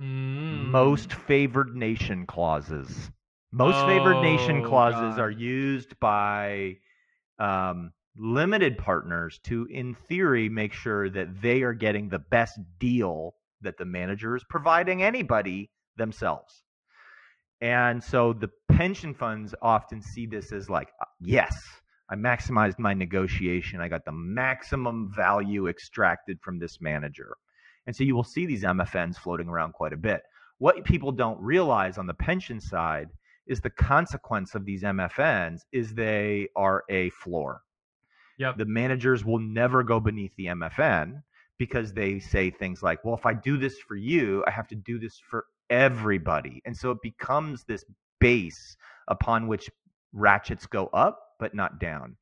Mm. 0.00 0.66
Most 0.66 1.12
favored 1.12 1.74
nation 1.74 2.26
clauses. 2.26 3.10
Most 3.52 3.86
favored 3.86 4.20
nation 4.20 4.62
Oh, 4.62 4.68
clauses 4.68 5.16
God. 5.16 5.20
are 5.20 5.30
used 5.30 5.98
by 5.98 6.76
um, 7.38 7.92
limited 8.18 8.76
partners 8.76 9.40
to, 9.44 9.66
in 9.70 9.94
theory, 9.94 10.50
make 10.50 10.74
sure 10.74 11.08
that 11.08 11.40
they 11.40 11.62
are 11.62 11.72
getting 11.72 12.08
the 12.10 12.18
best 12.18 12.58
deal 12.78 13.34
that 13.62 13.78
the 13.78 13.86
manager 13.86 14.36
is 14.36 14.44
providing 14.50 15.02
anybody 15.02 15.70
themselves. 15.96 16.62
And 17.60 18.02
so 18.02 18.32
the 18.32 18.50
pension 18.70 19.14
funds 19.14 19.54
often 19.62 20.02
see 20.02 20.26
this 20.26 20.52
as 20.52 20.68
like, 20.68 20.88
uh, 21.00 21.06
yes, 21.20 21.56
I 22.10 22.14
maximized 22.14 22.78
my 22.78 22.94
negotiation. 22.94 23.80
I 23.80 23.88
got 23.88 24.04
the 24.04 24.12
maximum 24.12 25.12
value 25.14 25.68
extracted 25.68 26.38
from 26.42 26.58
this 26.58 26.80
manager. 26.80 27.36
And 27.86 27.94
so 27.94 28.04
you 28.04 28.14
will 28.14 28.24
see 28.24 28.46
these 28.46 28.62
MFNs 28.62 29.16
floating 29.16 29.48
around 29.48 29.72
quite 29.72 29.92
a 29.92 29.96
bit. 29.96 30.22
What 30.58 30.84
people 30.84 31.12
don't 31.12 31.40
realize 31.40 31.98
on 31.98 32.06
the 32.06 32.14
pension 32.14 32.60
side 32.60 33.08
is 33.46 33.60
the 33.60 33.70
consequence 33.70 34.54
of 34.54 34.64
these 34.64 34.82
MFNs 34.82 35.60
is 35.72 35.94
they 35.94 36.48
are 36.56 36.84
a 36.90 37.10
floor. 37.10 37.62
Yep. 38.38 38.58
The 38.58 38.64
managers 38.66 39.24
will 39.24 39.38
never 39.38 39.82
go 39.82 40.00
beneath 40.00 40.34
the 40.36 40.46
MFN 40.46 41.22
because 41.58 41.92
they 41.92 42.18
say 42.18 42.50
things 42.50 42.82
like, 42.82 43.04
well, 43.04 43.14
if 43.14 43.24
I 43.24 43.32
do 43.32 43.56
this 43.56 43.78
for 43.78 43.96
you, 43.96 44.44
I 44.46 44.50
have 44.50 44.68
to 44.68 44.74
do 44.74 44.98
this 44.98 45.18
for 45.18 45.46
everybody. 45.70 46.62
And 46.64 46.76
so 46.76 46.90
it 46.90 46.98
becomes 47.02 47.64
this 47.64 47.84
base 48.20 48.76
upon 49.08 49.46
which 49.46 49.68
ratchets 50.12 50.66
go 50.66 50.86
up, 50.88 51.20
but 51.38 51.54
not 51.54 51.78
down. 51.78 52.16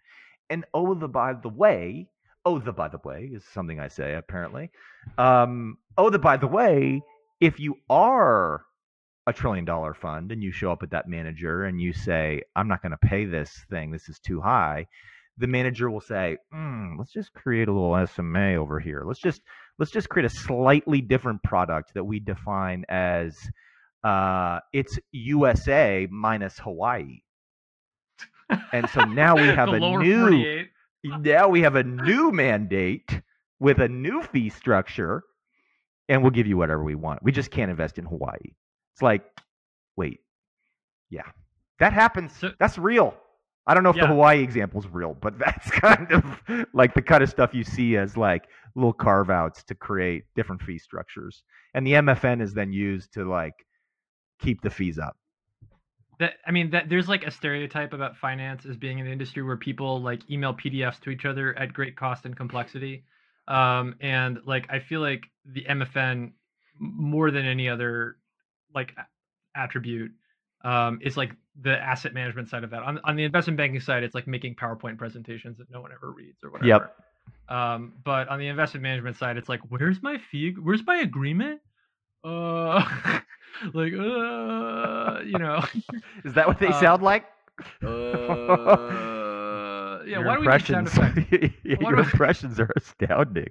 And 0.50 0.64
oh, 0.74 0.94
the 0.94 1.08
by 1.08 1.34
the 1.34 1.48
way, 1.48 2.08
oh, 2.44 2.58
the 2.58 2.72
by 2.72 2.88
the 2.88 3.00
way 3.04 3.30
is 3.32 3.44
something 3.44 3.80
I 3.80 3.88
say 3.88 4.14
apparently. 4.14 4.70
Um, 5.18 5.78
oh, 5.96 6.10
the 6.10 6.18
by 6.18 6.36
the 6.36 6.46
way, 6.46 7.02
if 7.40 7.58
you 7.58 7.76
are 7.88 8.62
a 9.26 9.32
trillion 9.32 9.64
dollar 9.64 9.94
fund 9.94 10.32
and 10.32 10.42
you 10.42 10.52
show 10.52 10.70
up 10.70 10.82
at 10.82 10.90
that 10.90 11.08
manager 11.08 11.64
and 11.64 11.80
you 11.80 11.92
say, 11.92 12.42
I'm 12.54 12.68
not 12.68 12.82
going 12.82 12.92
to 12.92 13.08
pay 13.08 13.24
this 13.24 13.52
thing, 13.70 13.90
this 13.90 14.08
is 14.08 14.18
too 14.18 14.40
high, 14.40 14.86
the 15.38 15.46
manager 15.46 15.90
will 15.90 16.00
say, 16.00 16.36
"Hmm, 16.52 16.96
let's 16.98 17.12
just 17.12 17.32
create 17.32 17.68
a 17.68 17.72
little 17.72 18.06
SMA 18.06 18.54
over 18.54 18.78
here. 18.78 19.02
Let's 19.04 19.20
just 19.20 19.42
let's 19.78 19.90
just 19.90 20.08
create 20.08 20.26
a 20.26 20.30
slightly 20.30 21.00
different 21.00 21.42
product 21.42 21.94
that 21.94 22.04
we 22.04 22.20
define 22.20 22.84
as 22.88 23.36
uh, 24.04 24.60
it's 24.72 24.98
USA 25.12 26.06
minus 26.10 26.58
Hawaii. 26.58 27.20
And 28.72 28.88
so 28.90 29.00
now 29.04 29.34
we 29.36 29.42
have 29.46 29.70
a 29.70 29.80
new 29.80 30.20
48. 30.28 30.68
now 31.20 31.48
we 31.48 31.62
have 31.62 31.76
a 31.76 31.82
new 31.82 32.30
mandate 32.30 33.20
with 33.60 33.78
a 33.80 33.88
new 33.88 34.22
fee 34.22 34.50
structure, 34.50 35.22
and 36.08 36.22
we'll 36.22 36.30
give 36.30 36.46
you 36.46 36.56
whatever 36.56 36.84
we 36.84 36.94
want. 36.94 37.22
We 37.22 37.32
just 37.32 37.50
can't 37.50 37.70
invest 37.70 37.98
in 37.98 38.04
Hawaii. 38.04 38.36
It's 38.94 39.02
like, 39.02 39.24
wait, 39.96 40.20
yeah, 41.10 41.30
that 41.78 41.92
happens. 41.92 42.32
So- 42.38 42.52
that's 42.58 42.78
real. 42.78 43.14
I 43.66 43.74
don't 43.74 43.82
know 43.82 43.90
if 43.90 43.96
the 43.96 44.06
Hawaii 44.06 44.42
example 44.42 44.80
is 44.80 44.86
real, 44.88 45.14
but 45.14 45.38
that's 45.44 45.70
kind 45.70 46.10
of 46.12 46.66
like 46.74 46.94
the 46.94 47.02
kind 47.02 47.22
of 47.22 47.30
stuff 47.30 47.54
you 47.54 47.64
see 47.64 47.96
as 47.96 48.16
like 48.16 48.44
little 48.74 48.92
carve 48.92 49.30
outs 49.30 49.62
to 49.64 49.74
create 49.74 50.24
different 50.34 50.62
fee 50.62 50.78
structures. 50.78 51.42
And 51.72 51.86
the 51.86 51.92
MFN 51.92 52.42
is 52.42 52.52
then 52.52 52.72
used 52.72 53.12
to 53.14 53.24
like 53.24 53.54
keep 54.40 54.60
the 54.62 54.70
fees 54.70 54.98
up. 54.98 55.16
that 56.18 56.34
I 56.46 56.50
mean 56.50 56.70
that 56.70 56.88
there's 56.88 57.08
like 57.08 57.24
a 57.24 57.30
stereotype 57.30 57.92
about 57.92 58.16
finance 58.16 58.66
as 58.66 58.76
being 58.76 59.00
an 59.00 59.06
industry 59.06 59.42
where 59.42 59.56
people 59.56 60.02
like 60.02 60.28
email 60.30 60.54
PDFs 60.54 61.00
to 61.00 61.10
each 61.10 61.24
other 61.24 61.58
at 61.58 61.72
great 61.72 61.96
cost 61.96 62.26
and 62.26 62.36
complexity. 62.36 63.04
Um, 63.48 63.96
and 64.00 64.38
like 64.46 64.66
I 64.70 64.80
feel 64.80 65.00
like 65.00 65.24
the 65.44 65.64
MFN 65.64 66.32
more 66.78 67.30
than 67.30 67.44
any 67.46 67.68
other 67.68 68.16
like 68.74 68.94
attribute 69.56 70.12
um, 70.64 70.98
is 71.02 71.16
like 71.16 71.32
the 71.62 71.76
asset 71.78 72.14
management 72.14 72.48
side 72.48 72.64
of 72.64 72.70
that. 72.70 72.82
On 72.82 72.98
on 73.04 73.16
the 73.16 73.24
investment 73.24 73.56
banking 73.56 73.80
side, 73.80 74.02
it's 74.02 74.14
like 74.14 74.26
making 74.26 74.56
PowerPoint 74.56 74.98
presentations 74.98 75.58
that 75.58 75.70
no 75.70 75.80
one 75.80 75.92
ever 75.92 76.10
reads 76.10 76.42
or 76.42 76.50
whatever. 76.50 76.68
Yep. 76.68 76.96
Um, 77.56 77.92
but 78.04 78.28
on 78.28 78.38
the 78.38 78.48
investment 78.48 78.82
management 78.82 79.16
side, 79.16 79.36
it's 79.36 79.48
like, 79.48 79.60
where's 79.68 80.02
my 80.02 80.18
fee? 80.30 80.54
Where's 80.60 80.84
my 80.86 80.96
agreement? 80.96 81.60
Uh, 82.24 82.84
like, 83.74 83.92
uh, 83.92 85.20
you 85.24 85.38
know, 85.38 85.62
Is 86.24 86.32
that 86.34 86.46
what 86.48 86.58
they 86.58 86.68
Uh, 86.68 86.72
sound 86.80 87.02
like? 87.02 87.24
uh, 87.82 87.86
yeah. 90.06 90.18
Your 90.18 90.24
Why 90.26 90.34
do 90.34 90.40
we 90.40 90.46
sound 90.60 90.88
impressions, 90.88 91.52
your 91.62 91.76
Why 91.78 91.90
do 91.90 91.96
I- 91.96 92.00
impressions 92.02 92.60
are 92.60 92.70
astounding. 92.76 93.48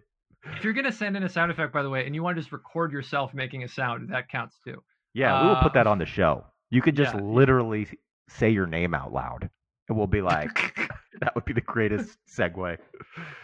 If 0.58 0.64
you're 0.64 0.74
gonna 0.74 0.92
send 0.92 1.16
in 1.16 1.24
a 1.24 1.30
sound 1.30 1.52
effect, 1.52 1.72
by 1.72 1.84
the 1.84 1.90
way, 1.90 2.06
and 2.06 2.14
you 2.14 2.22
want 2.22 2.36
to 2.36 2.42
just 2.42 2.52
record 2.52 2.92
yourself 2.92 3.34
making 3.34 3.64
a 3.64 3.68
sound, 3.68 4.10
that 4.10 4.28
counts 4.28 4.58
too. 4.66 4.84
Yeah, 5.14 5.42
we 5.44 5.48
will 5.50 5.56
put 5.58 5.72
Uh, 5.72 5.76
that 5.76 5.88
on 5.88 6.00
the 6.00 6.06
show. 6.06 6.44
You 6.74 6.82
could 6.82 6.96
just 6.96 7.14
yeah. 7.14 7.22
literally 7.22 7.88
say 8.30 8.50
your 8.50 8.66
name 8.66 8.96
out 8.96 9.14
loud, 9.14 9.48
and 9.88 9.96
we'll 9.96 10.08
be 10.08 10.22
like, 10.22 10.76
that 11.22 11.36
would 11.36 11.46
be 11.46 11.54
the 11.54 11.62
greatest 11.62 12.18
segue. 12.28 12.80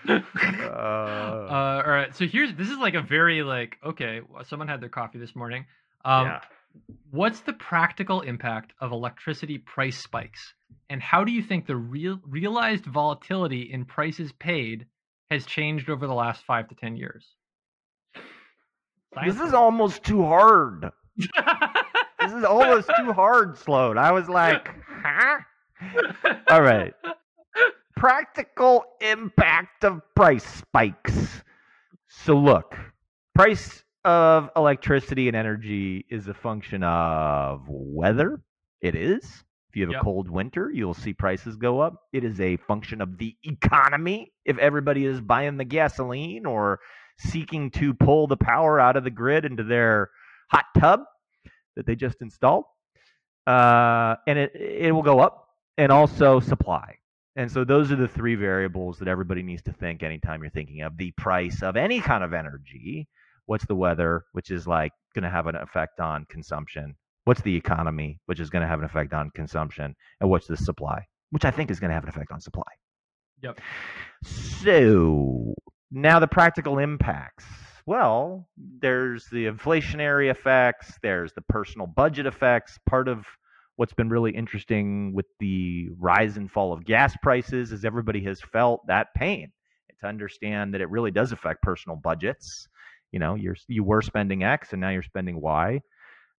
uh, 0.07 0.11
Uh, 0.11 1.83
all 1.85 1.91
right. 1.91 2.15
So 2.15 2.25
here's 2.25 2.55
this 2.55 2.71
is 2.71 2.77
like 2.79 2.95
a 2.95 3.03
very 3.03 3.43
like 3.43 3.77
okay. 3.85 4.21
Someone 4.45 4.67
had 4.67 4.81
their 4.81 4.89
coffee 4.89 5.19
this 5.19 5.35
morning. 5.35 5.67
Um, 6.03 6.25
yeah. 6.25 6.41
What's 7.11 7.41
the 7.41 7.53
practical 7.53 8.21
impact 8.21 8.73
of 8.81 8.91
electricity 8.91 9.59
price 9.59 9.99
spikes, 9.99 10.55
and 10.89 10.99
how 10.99 11.23
do 11.23 11.31
you 11.31 11.43
think 11.43 11.67
the 11.67 11.75
real 11.75 12.19
realized 12.25 12.85
volatility 12.85 13.71
in 13.71 13.85
prices 13.85 14.31
paid 14.31 14.87
has 15.29 15.45
changed 15.45 15.87
over 15.87 16.07
the 16.07 16.15
last 16.15 16.43
five 16.45 16.67
to 16.69 16.75
ten 16.75 16.95
years? 16.95 17.27
This 19.23 19.39
is 19.39 19.53
almost 19.53 20.03
too 20.03 20.23
hard. 20.23 20.89
This 22.29 22.37
is 22.37 22.43
almost 22.43 22.91
too 22.95 23.11
hard, 23.11 23.57
Sloane. 23.57 23.97
I 23.97 24.11
was 24.11 24.29
like, 24.29 24.69
huh? 24.87 25.39
All 26.47 26.61
right. 26.61 26.93
Practical 27.95 28.83
impact 29.01 29.83
of 29.83 30.01
price 30.15 30.43
spikes. 30.45 31.41
So 32.07 32.35
look, 32.35 32.75
price 33.33 33.83
of 34.05 34.51
electricity 34.55 35.27
and 35.27 35.35
energy 35.35 36.05
is 36.09 36.27
a 36.27 36.35
function 36.35 36.83
of 36.83 37.63
weather. 37.67 38.41
It 38.79 38.93
is. 38.93 39.23
If 39.69 39.75
you 39.75 39.83
have 39.83 39.91
Yep. 39.93 40.01
a 40.01 40.03
cold 40.03 40.29
winter, 40.29 40.69
you'll 40.71 40.93
see 40.93 41.13
prices 41.13 41.55
go 41.55 41.79
up. 41.79 42.03
It 42.13 42.23
is 42.23 42.39
a 42.39 42.57
function 42.57 43.01
of 43.01 43.17
the 43.17 43.35
economy. 43.43 44.33
If 44.45 44.59
everybody 44.59 45.05
is 45.05 45.19
buying 45.19 45.57
the 45.57 45.65
gasoline 45.65 46.45
or 46.45 46.79
seeking 47.17 47.71
to 47.71 47.95
pull 47.95 48.27
the 48.27 48.37
power 48.37 48.79
out 48.79 48.97
of 48.97 49.03
the 49.03 49.09
grid 49.09 49.45
into 49.45 49.63
their 49.63 50.11
hot 50.51 50.65
tub 50.77 51.01
that 51.79 51.85
they 51.85 51.95
just 51.95 52.21
installed, 52.21 52.65
uh, 53.47 54.15
and 54.27 54.37
it 54.37 54.51
it 54.53 54.91
will 54.91 55.01
go 55.01 55.19
up, 55.19 55.47
and 55.77 55.93
also 55.93 56.41
supply. 56.41 56.97
And 57.37 57.49
so 57.49 57.63
those 57.63 57.89
are 57.89 57.95
the 57.95 58.07
three 58.07 58.35
variables 58.35 58.99
that 58.99 59.07
everybody 59.07 59.41
needs 59.41 59.61
to 59.61 59.71
think 59.71 60.03
anytime 60.03 60.41
you're 60.41 60.49
thinking 60.49 60.81
of 60.81 60.97
the 60.97 61.11
price 61.11 61.63
of 61.63 61.77
any 61.77 62.01
kind 62.01 62.21
of 62.21 62.33
energy. 62.33 63.07
What's 63.45 63.65
the 63.65 63.75
weather, 63.75 64.25
which 64.33 64.51
is 64.51 64.67
like 64.67 64.91
going 65.15 65.23
to 65.23 65.29
have 65.29 65.47
an 65.47 65.55
effect 65.55 66.01
on 66.01 66.25
consumption? 66.29 66.95
What's 67.23 67.41
the 67.41 67.55
economy, 67.55 68.19
which 68.25 68.41
is 68.41 68.49
going 68.49 68.63
to 68.63 68.67
have 68.67 68.79
an 68.79 68.85
effect 68.85 69.13
on 69.13 69.31
consumption? 69.31 69.95
And 70.19 70.29
what's 70.29 70.47
the 70.47 70.57
supply, 70.57 71.07
which 71.29 71.45
I 71.45 71.51
think 71.51 71.71
is 71.71 71.79
going 71.79 71.89
to 71.89 71.93
have 71.93 72.03
an 72.03 72.09
effect 72.09 72.31
on 72.33 72.41
supply? 72.41 72.71
Yep. 73.41 73.61
So 74.25 75.53
now 75.91 76.19
the 76.19 76.27
practical 76.27 76.77
impacts. 76.77 77.45
Well, 77.85 78.47
there's 78.57 79.25
the 79.31 79.45
inflationary 79.45 80.29
effects, 80.29 80.97
there's 81.01 81.33
the 81.33 81.41
personal 81.41 81.87
budget 81.87 82.25
effects. 82.25 82.77
Part 82.85 83.07
of 83.07 83.25
what's 83.75 83.93
been 83.93 84.09
really 84.09 84.31
interesting 84.31 85.13
with 85.13 85.25
the 85.39 85.89
rise 85.97 86.37
and 86.37 86.51
fall 86.51 86.73
of 86.73 86.85
gas 86.85 87.15
prices 87.23 87.71
is 87.71 87.85
everybody 87.85 88.21
has 88.23 88.41
felt 88.41 88.85
that 88.87 89.07
pain 89.15 89.51
to 90.01 90.07
understand 90.07 90.73
that 90.73 90.81
it 90.81 90.89
really 90.89 91.11
does 91.11 91.31
affect 91.31 91.61
personal 91.61 91.95
budgets. 91.95 92.67
You 93.11 93.19
know, 93.19 93.35
you're 93.35 93.55
you 93.67 93.83
were 93.83 94.01
spending 94.01 94.43
X 94.43 94.73
and 94.73 94.81
now 94.81 94.89
you're 94.89 95.01
spending 95.01 95.41
Y. 95.41 95.81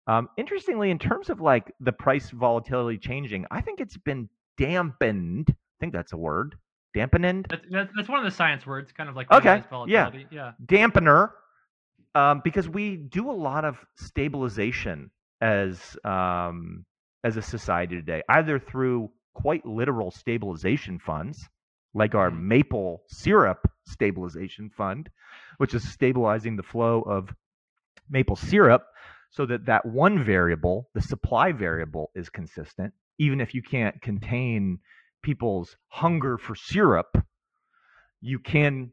Um, 0.07 0.30
interestingly, 0.38 0.91
in 0.91 0.99
terms 0.99 1.30
of 1.30 1.40
like 1.40 1.72
the 1.80 1.91
price 1.91 2.30
volatility 2.30 2.98
changing, 2.98 3.45
I 3.52 3.61
think 3.61 3.80
it's 3.80 3.98
been 3.98 4.30
dampened. 4.57 5.48
I 5.49 5.76
think 5.80 5.94
that's 5.94 6.14
a 6.14 6.18
word. 6.18 6.56
Dampened. 6.99 7.47
That's, 7.49 7.65
that's 7.71 7.91
that's 7.95 8.09
one 8.09 8.19
of 8.19 8.26
the 8.26 8.35
science 8.35 8.65
words, 8.65 8.91
kind 8.91 9.09
of 9.09 9.15
like 9.15 9.31
Okay, 9.31 9.63
yeah. 9.88 10.09
Yeah. 10.31 10.51
dampener 10.65 11.31
um, 12.15 12.41
because 12.43 12.67
we 12.67 12.97
do 12.97 13.30
a 13.30 13.38
lot 13.49 13.65
of 13.65 13.77
stabilization 13.95 15.11
as 15.41 15.97
um, 16.03 16.85
as 17.23 17.38
a 17.38 17.41
society 17.41 17.95
today, 17.95 18.21
either 18.30 18.59
through 18.59 19.09
quite 19.34 19.65
literal 19.65 20.11
stabilization 20.11 20.99
funds, 20.99 21.47
like 21.93 22.15
our 22.15 22.30
Mhm. 22.30 22.41
maple 22.41 23.03
syrup 23.07 23.59
stabilization 23.85 24.69
fund, 24.69 25.09
which 25.57 25.73
is 25.73 25.89
stabilizing 25.89 26.55
the 26.55 26.63
flow 26.63 27.01
of 27.01 27.34
maple 28.09 28.35
syrup 28.35 28.84
so 29.31 29.45
that 29.45 29.65
that 29.65 29.85
one 29.85 30.23
variable, 30.23 30.89
the 30.93 31.01
supply 31.01 31.51
variable, 31.51 32.11
is 32.15 32.30
consistent, 32.30 32.93
even 33.17 33.39
if 33.39 33.53
you 33.53 33.61
can't 33.61 34.01
contain 34.01 34.80
people's 35.22 35.76
hunger 35.88 36.38
for 36.38 36.56
syrup, 36.56 37.18
you 38.22 38.40
can 38.40 38.91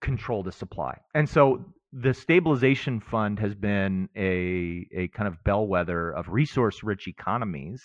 control 0.00 0.42
the 0.42 0.52
supply. 0.52 0.98
And 1.14 1.28
so 1.28 1.64
the 1.92 2.12
stabilization 2.12 3.00
fund 3.00 3.38
has 3.38 3.54
been 3.54 4.08
a, 4.16 4.86
a 4.94 5.08
kind 5.08 5.28
of 5.28 5.42
bellwether 5.44 6.10
of 6.10 6.28
resource 6.28 6.82
rich 6.82 7.06
economies 7.06 7.82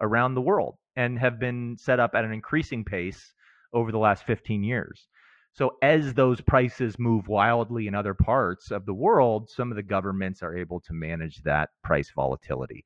around 0.00 0.34
the 0.34 0.42
world 0.42 0.76
and 0.94 1.18
have 1.18 1.38
been 1.38 1.76
set 1.78 1.98
up 1.98 2.14
at 2.14 2.24
an 2.24 2.32
increasing 2.32 2.84
pace 2.84 3.32
over 3.72 3.90
the 3.90 3.98
last 3.98 4.24
15 4.24 4.62
years. 4.62 5.08
So 5.52 5.76
as 5.80 6.12
those 6.12 6.42
prices 6.42 6.98
move 6.98 7.28
wildly 7.28 7.86
in 7.86 7.94
other 7.94 8.12
parts 8.12 8.70
of 8.70 8.84
the 8.84 8.92
world, 8.92 9.48
some 9.48 9.70
of 9.72 9.76
the 9.76 9.82
governments 9.82 10.42
are 10.42 10.54
able 10.54 10.80
to 10.80 10.92
manage 10.92 11.42
that 11.44 11.70
price 11.82 12.10
volatility. 12.14 12.84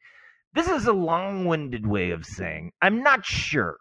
This 0.52 0.68
is 0.68 0.86
a 0.86 0.92
long-winded 0.92 1.84
way 1.84 2.10
of 2.10 2.24
saying 2.24 2.72
I'm 2.80 3.02
not 3.02 3.24
sure, 3.24 3.76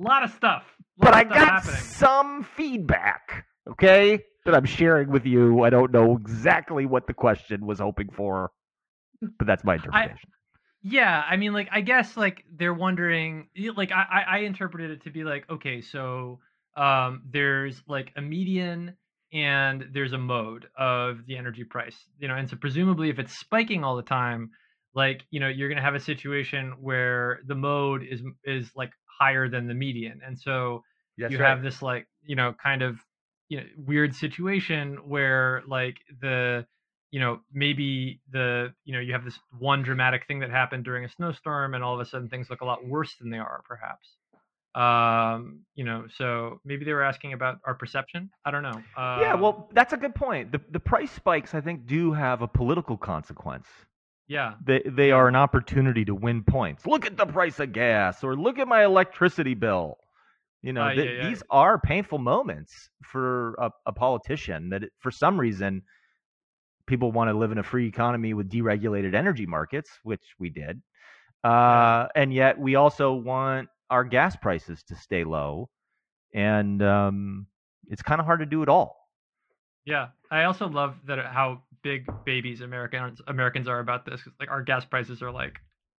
A 0.00 0.02
lot 0.02 0.22
of 0.22 0.30
stuff. 0.30 0.64
Lot 0.98 0.98
but 0.98 1.08
of 1.08 1.14
I 1.14 1.20
stuff 1.22 1.34
got 1.34 1.48
happening. 1.48 1.80
some 1.80 2.46
feedback, 2.56 3.46
okay, 3.70 4.20
that 4.44 4.54
I'm 4.54 4.64
sharing 4.64 5.10
with 5.10 5.26
you. 5.26 5.62
I 5.62 5.70
don't 5.70 5.92
know 5.92 6.16
exactly 6.16 6.86
what 6.86 7.06
the 7.06 7.14
question 7.14 7.66
was 7.66 7.78
hoping 7.80 8.08
for, 8.10 8.50
but 9.38 9.46
that's 9.46 9.64
my 9.64 9.74
interpretation. 9.76 10.30
Yeah, 10.82 11.22
I 11.28 11.36
mean, 11.36 11.52
like, 11.52 11.68
I 11.72 11.80
guess, 11.80 12.16
like, 12.16 12.44
they're 12.54 12.74
wondering, 12.74 13.48
like, 13.74 13.90
I, 13.90 14.04
I, 14.10 14.36
I 14.36 14.38
interpreted 14.40 14.90
it 14.92 15.02
to 15.04 15.10
be 15.10 15.24
like, 15.24 15.48
okay, 15.50 15.80
so, 15.80 16.38
um, 16.76 17.22
there's 17.30 17.82
like 17.88 18.12
a 18.16 18.20
median 18.20 18.94
and 19.32 19.86
there's 19.92 20.12
a 20.12 20.18
mode 20.18 20.66
of 20.78 21.26
the 21.26 21.36
energy 21.36 21.64
price, 21.64 21.96
you 22.18 22.28
know, 22.28 22.36
and 22.36 22.48
so 22.48 22.56
presumably 22.56 23.08
if 23.10 23.18
it's 23.18 23.38
spiking 23.38 23.82
all 23.82 23.96
the 23.96 24.02
time, 24.02 24.50
like, 24.94 25.24
you 25.30 25.40
know, 25.40 25.48
you're 25.48 25.68
gonna 25.68 25.80
have 25.82 25.94
a 25.94 26.00
situation 26.00 26.74
where 26.80 27.40
the 27.46 27.54
mode 27.54 28.02
is 28.08 28.22
is 28.44 28.70
like 28.76 28.90
higher 29.18 29.48
than 29.48 29.66
the 29.66 29.74
median, 29.74 30.20
and 30.24 30.38
so 30.38 30.82
That's 31.18 31.32
you 31.32 31.38
have 31.38 31.62
this 31.62 31.82
like 31.82 32.06
you 32.24 32.36
know 32.36 32.54
kind 32.62 32.82
of 32.82 32.98
you 33.48 33.58
know 33.58 33.66
weird 33.76 34.14
situation 34.14 34.96
where 35.08 35.62
like 35.66 35.96
the 36.20 36.66
you 37.10 37.20
know 37.20 37.40
maybe 37.52 38.20
the 38.30 38.72
you 38.84 38.92
know 38.92 39.00
you 39.00 39.12
have 39.12 39.24
this 39.24 39.38
one 39.58 39.82
dramatic 39.82 40.26
thing 40.26 40.40
that 40.40 40.50
happened 40.50 40.84
during 40.84 41.04
a 41.04 41.08
snowstorm 41.08 41.74
and 41.74 41.82
all 41.82 41.94
of 41.94 42.00
a 42.00 42.04
sudden 42.04 42.28
things 42.28 42.50
look 42.50 42.60
a 42.60 42.64
lot 42.64 42.84
worse 42.84 43.14
than 43.20 43.30
they 43.30 43.38
are 43.38 43.62
perhaps 43.66 44.16
um 44.74 45.60
you 45.74 45.84
know 45.84 46.04
so 46.18 46.60
maybe 46.64 46.84
they 46.84 46.92
were 46.92 47.02
asking 47.02 47.32
about 47.32 47.58
our 47.64 47.74
perception 47.74 48.28
i 48.44 48.50
don't 48.50 48.62
know 48.62 48.82
uh, 48.96 49.18
yeah, 49.20 49.34
well, 49.34 49.68
that's 49.72 49.92
a 49.92 49.96
good 49.96 50.14
point. 50.14 50.52
The 50.52 50.60
the 50.70 50.80
price 50.80 51.10
spikes, 51.10 51.54
I 51.54 51.60
think, 51.60 51.86
do 51.86 52.12
have 52.12 52.42
a 52.42 52.48
political 52.48 52.96
consequence. 52.96 53.66
Yeah 54.28 54.54
They 54.64 54.82
they 54.84 55.10
are 55.12 55.28
an 55.28 55.36
opportunity 55.36 56.04
to 56.06 56.14
win 56.14 56.42
points. 56.44 56.86
Look 56.86 57.06
at 57.06 57.16
the 57.16 57.26
price 57.26 57.60
of 57.60 57.72
gas, 57.72 58.24
or 58.24 58.36
look 58.36 58.58
at 58.58 58.68
my 58.68 58.84
electricity 58.84 59.54
bill. 59.54 59.98
You 60.62 60.72
know, 60.72 60.82
Uh, 60.82 60.94
th- 60.94 61.10
yeah, 61.10 61.22
yeah. 61.22 61.28
these 61.28 61.42
are 61.50 61.78
painful 61.78 62.18
moments 62.18 62.90
for 63.02 63.54
a, 63.54 63.70
a 63.86 63.92
politician. 63.92 64.70
That 64.70 64.84
it, 64.84 64.92
for 64.98 65.10
some 65.10 65.38
reason, 65.38 65.82
people 66.86 67.12
want 67.12 67.30
to 67.30 67.36
live 67.36 67.52
in 67.52 67.58
a 67.58 67.62
free 67.62 67.86
economy 67.88 68.34
with 68.34 68.50
deregulated 68.50 69.14
energy 69.14 69.46
markets, 69.46 69.90
which 70.02 70.22
we 70.38 70.50
did, 70.50 70.80
uh, 71.44 72.08
and 72.14 72.32
yet 72.32 72.58
we 72.58 72.74
also 72.76 73.12
want 73.14 73.68
our 73.90 74.04
gas 74.04 74.36
prices 74.36 74.82
to 74.84 74.96
stay 74.96 75.24
low, 75.24 75.68
and 76.34 76.82
um, 76.82 77.46
it's 77.88 78.02
kind 78.02 78.20
of 78.20 78.26
hard 78.26 78.40
to 78.40 78.46
do 78.46 78.62
it 78.62 78.68
all. 78.68 78.96
yeah 79.84 80.08
i 80.30 80.44
also 80.44 80.68
love 80.68 80.94
that 81.06 81.18
how 81.26 81.62
big 81.86 82.06
babies 82.24 82.60
americans 82.62 83.20
americans 83.28 83.68
are 83.68 83.78
about 83.78 84.04
this. 84.04 84.20
like 84.40 84.50
our 84.50 84.62
gas 84.62 84.84
prices 84.84 85.22
are 85.22 85.30
like 85.30 85.54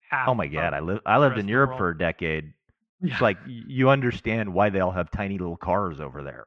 half 0.09 0.27
Oh 0.27 0.33
my 0.33 0.47
god, 0.47 0.73
I 0.73 0.79
live 0.79 0.99
I 1.05 1.17
lived 1.17 1.37
in 1.37 1.47
Europe 1.47 1.77
for 1.77 1.89
a 1.89 1.97
decade. 1.97 2.45
Yeah. 3.01 3.13
It's 3.13 3.21
like 3.21 3.37
you 3.45 3.89
understand 3.89 4.53
why 4.53 4.69
they 4.69 4.79
all 4.79 4.91
have 4.91 5.11
tiny 5.11 5.37
little 5.37 5.57
cars 5.57 5.99
over 5.99 6.23
there 6.23 6.45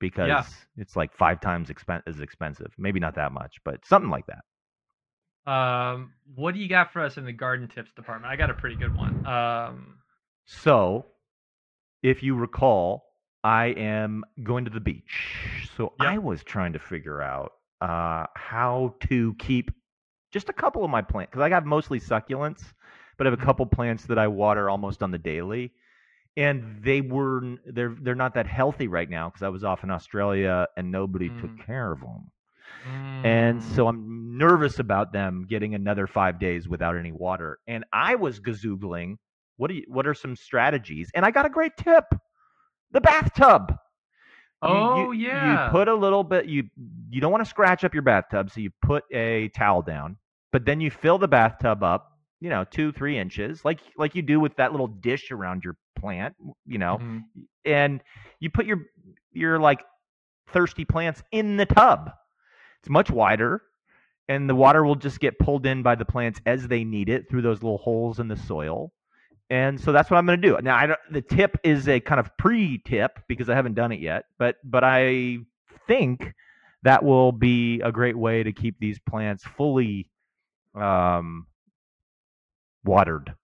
because 0.00 0.46
it's 0.76 0.96
like 0.96 1.12
five 1.14 1.40
times 1.40 1.68
expen- 1.70 2.02
as 2.06 2.20
expensive. 2.20 2.72
Maybe 2.78 3.00
not 3.00 3.14
that 3.14 3.32
much, 3.32 3.56
but 3.64 3.84
something 3.86 4.10
like 4.10 4.26
that. 4.32 4.44
Um, 5.52 6.12
what 6.34 6.54
do 6.54 6.60
you 6.60 6.68
got 6.68 6.92
for 6.92 7.02
us 7.02 7.16
in 7.18 7.24
the 7.24 7.32
garden 7.32 7.68
tips 7.68 7.92
department? 7.92 8.32
I 8.32 8.36
got 8.36 8.50
a 8.50 8.54
pretty 8.54 8.76
good 8.76 8.96
one. 8.96 9.26
Um, 9.26 9.98
So, 10.46 11.06
if 12.02 12.22
you 12.22 12.34
recall, 12.34 13.04
I 13.42 13.66
am 13.66 14.24
going 14.42 14.64
to 14.64 14.70
the 14.70 14.80
beach. 14.80 15.68
So 15.76 15.92
Yep. 16.00 16.08
I 16.08 16.18
was 16.18 16.42
trying 16.42 16.72
to 16.72 16.78
figure 16.78 17.20
out 17.20 17.52
uh, 17.84 18.26
how 18.36 18.94
to 19.08 19.34
keep 19.38 19.70
just 20.32 20.48
a 20.48 20.52
couple 20.54 20.84
of 20.84 20.90
my 20.90 21.02
plants 21.02 21.30
because 21.32 21.44
I 21.44 21.50
have 21.50 21.66
mostly 21.66 22.00
succulents, 22.00 22.72
but 23.18 23.26
I 23.26 23.30
have 23.30 23.38
a 23.38 23.42
Mhm. 23.42 23.54
couple 23.54 23.66
plants 23.66 24.04
that 24.06 24.18
I 24.18 24.28
water 24.28 24.70
almost 24.70 25.02
on 25.02 25.12
the 25.12 25.18
daily, 25.18 25.72
and 26.36 26.82
they 26.82 27.00
were 27.00 27.56
they're 27.66 27.96
they're 28.00 28.14
not 28.14 28.34
that 28.34 28.46
healthy 28.46 28.88
right 28.88 29.10
now 29.10 29.28
because 29.30 29.42
I 29.42 29.48
was 29.48 29.64
off 29.64 29.84
in 29.84 29.90
Australia 29.90 30.68
and 30.76 30.90
nobody 30.90 31.30
took 31.30 31.56
Mm. 31.56 31.66
care 31.66 31.92
of 31.92 32.00
them. 32.00 32.30
And 33.24 33.62
so 33.62 33.86
mm, 33.86 33.88
I'm 33.88 34.36
nervous 34.38 34.78
about 34.78 35.12
them 35.12 35.46
getting 35.48 35.74
another 35.74 36.06
five 36.06 36.38
days 36.38 36.68
without 36.68 36.96
any 36.96 37.12
water. 37.12 37.58
And 37.66 37.84
I 37.92 38.16
was 38.16 38.40
gazoogling, 38.40 39.16
what 39.56 39.68
do 39.68 39.74
you, 39.74 39.84
what 39.88 40.06
are 40.06 40.14
some 40.14 40.36
strategies? 40.36 41.10
And 41.14 41.24
I 41.24 41.30
got 41.30 41.46
a 41.46 41.50
great 41.50 41.76
tip: 41.76 42.04
the 42.92 43.00
bathtub. 43.00 43.78
Oh 44.64 45.12
you, 45.12 45.26
yeah, 45.26 45.66
You 45.66 45.70
put 45.70 45.88
a 45.88 45.94
little 45.94 46.24
bit. 46.24 46.46
You 46.46 46.64
you 47.10 47.20
don't 47.20 47.30
want 47.32 47.44
to 47.44 47.48
scratch 47.50 47.84
up 47.84 47.94
your 47.94 48.02
bathtub, 48.02 48.50
so 48.50 48.60
you 48.60 48.70
put 48.82 49.04
a 49.12 49.48
towel 49.48 49.82
down, 49.82 50.16
but 50.52 50.64
then 50.64 50.80
you 50.80 50.90
fill 50.90 51.18
the 51.18 51.28
bathtub 51.28 51.82
up. 51.82 52.10
You 52.40 52.50
know, 52.50 52.64
two 52.64 52.92
three 52.92 53.18
inches, 53.18 53.64
like 53.64 53.80
like 53.96 54.14
you 54.14 54.22
do 54.22 54.40
with 54.40 54.56
that 54.56 54.72
little 54.72 54.88
dish 54.88 55.30
around 55.30 55.64
your 55.64 55.76
plant. 55.96 56.34
You 56.66 56.78
know, 56.78 56.98
Mhm. 56.98 57.22
and 57.64 58.02
you 58.40 58.50
put 58.50 58.66
your 58.66 58.86
your 59.32 59.58
like 59.58 59.82
thirsty 60.48 60.84
plants 60.84 61.22
in 61.32 61.56
the 61.56 61.66
tub. 61.66 62.10
It's 62.80 62.90
much 62.90 63.10
wider, 63.10 63.62
and 64.28 64.48
the 64.48 64.54
water 64.54 64.84
will 64.84 64.94
just 64.94 65.20
get 65.20 65.38
pulled 65.38 65.64
in 65.66 65.82
by 65.82 65.94
the 65.94 66.04
plants 66.04 66.40
as 66.44 66.68
they 66.68 66.84
need 66.84 67.08
it 67.08 67.28
through 67.30 67.42
those 67.42 67.62
little 67.62 67.78
holes 67.78 68.20
in 68.20 68.28
the 68.28 68.36
soil. 68.36 68.92
And 69.50 69.80
so 69.80 69.92
that's 69.92 70.10
what 70.10 70.16
I'm 70.16 70.26
going 70.26 70.40
to 70.40 70.48
do. 70.48 70.58
Now, 70.62 70.76
I 70.76 70.86
don't, 70.86 71.00
the 71.10 71.20
tip 71.20 71.58
is 71.62 71.86
a 71.88 72.00
kind 72.00 72.18
of 72.18 72.36
pre-tip 72.38 73.20
because 73.28 73.48
I 73.48 73.54
haven't 73.54 73.74
done 73.74 73.92
it 73.92 74.00
yet, 74.00 74.24
but 74.38 74.56
but 74.64 74.82
I 74.84 75.38
think 75.86 76.32
that 76.82 77.04
will 77.04 77.32
be 77.32 77.80
a 77.80 77.92
great 77.92 78.16
way 78.16 78.42
to 78.42 78.52
keep 78.52 78.78
these 78.78 78.98
plants 78.98 79.44
fully 79.44 80.08
um, 80.74 81.46
watered 82.84 83.34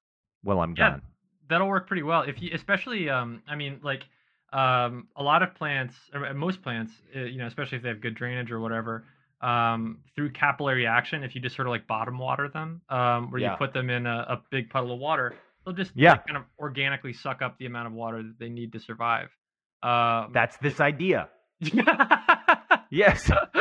while 0.43 0.61
I'm 0.61 0.75
Yeah. 0.75 0.97
gone. 0.97 1.03
that'll 1.49 1.69
work 1.69 1.87
pretty 1.87 2.03
well 2.03 2.23
if 2.23 2.41
you, 2.41 2.51
especially 2.55 3.09
um, 3.11 3.43
I 3.49 3.57
mean 3.57 3.81
like 3.83 4.05
um, 4.53 5.09
a 5.17 5.23
lot 5.23 5.43
of 5.43 5.55
plants, 5.55 5.95
or 6.13 6.27
uh, 6.27 6.35
most 6.35 6.63
plants, 6.63 6.93
uh, 7.15 7.21
you 7.21 7.39
know, 7.39 7.47
especially 7.47 7.77
if 7.77 7.83
they 7.83 7.89
have 7.89 8.01
good 8.01 8.15
drainage 8.15 8.51
or 8.51 8.61
whatever. 8.61 9.05
Um, 9.41 10.01
through 10.15 10.33
capillary 10.33 10.87
action, 10.87 11.25
if 11.25 11.35
you 11.35 11.41
just 11.41 11.57
sort 11.57 11.67
of 11.67 11.71
like 11.71 11.87
bottom 11.87 12.19
water 12.19 12.49
them, 12.49 12.83
um, 12.91 13.31
where 13.31 13.41
Yeah. 13.41 13.53
you 13.53 13.57
put 13.57 13.73
them 13.73 13.89
in 13.89 14.07
a, 14.07 14.27
a 14.29 14.43
big 14.51 14.69
puddle 14.71 14.93
of 14.93 14.99
water, 14.99 15.35
they'll 15.65 15.75
just 15.75 15.93
Yeah. 15.95 16.13
like, 16.13 16.27
kind 16.27 16.37
of 16.39 16.45
organically 16.59 17.13
suck 17.13 17.43
up 17.43 17.59
the 17.59 17.67
amount 17.67 17.87
of 17.89 17.93
water 17.93 18.23
that 18.23 18.39
they 18.39 18.49
need 18.49 18.73
to 18.73 18.81
survive. 18.81 19.29
Um, 19.83 20.31
That's 20.33 20.57
this 20.59 20.81
idea. 20.81 21.29
Yes. 22.93 23.31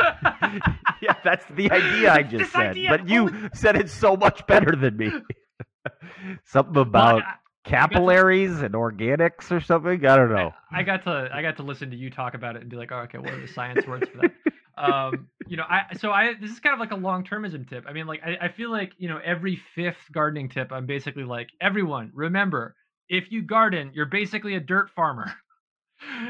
yeah, 1.00 1.14
that's 1.22 1.44
the 1.54 1.70
idea 1.70 2.12
I 2.12 2.22
just 2.24 2.50
said. 2.50 2.70
idea, 2.70 2.88
But 2.90 3.08
you 3.08 3.28
holy- 3.28 3.48
said 3.54 3.76
it 3.76 3.88
so 3.88 4.16
much 4.16 4.44
better 4.48 4.74
than 4.74 4.96
me. 4.96 5.12
something 6.44 6.76
about 6.76 7.14
Well, 7.16 7.22
I- 7.24 7.34
capillaries 7.68 8.60
and 8.60 8.74
organics 8.74 9.52
or 9.52 9.60
something. 9.60 10.04
I 10.04 10.16
don't 10.16 10.32
know. 10.32 10.50
I, 10.72 10.80
I 10.80 10.82
got 10.82 11.04
to 11.04 11.28
I 11.32 11.42
got 11.42 11.58
to 11.58 11.62
listen 11.62 11.90
to 11.90 11.96
you 11.96 12.10
talk 12.10 12.34
about 12.34 12.56
it 12.56 12.62
and 12.62 12.70
be 12.70 12.76
like, 12.76 12.90
oh, 12.90 13.00
okay, 13.02 13.18
what 13.18 13.30
are 13.30 13.40
the 13.40 13.46
science 13.46 13.86
words 13.86 14.08
for 14.08 14.18
that? 14.22 14.32
Um, 14.80 15.28
you 15.46 15.56
know, 15.56 15.64
I 15.68 15.94
so 15.96 16.10
I 16.10 16.34
this 16.40 16.50
is 16.50 16.60
kind 16.60 16.72
of 16.72 16.80
like 16.80 16.92
a 16.92 16.96
long 16.96 17.24
termism 17.24 17.68
tip. 17.68 17.84
I 17.86 17.92
mean, 17.92 18.06
like 18.06 18.22
I, 18.24 18.46
I 18.46 18.48
feel 18.48 18.70
like 18.70 18.92
you 18.98 19.08
know 19.08 19.20
every 19.24 19.60
fifth 19.74 20.10
gardening 20.12 20.48
tip, 20.48 20.72
I'm 20.72 20.86
basically 20.86 21.24
like, 21.24 21.50
everyone 21.60 22.10
remember, 22.14 22.74
if 23.08 23.30
you 23.30 23.42
garden, 23.42 23.90
you're 23.94 24.06
basically 24.06 24.54
a 24.54 24.60
dirt 24.60 24.90
farmer. 24.90 25.32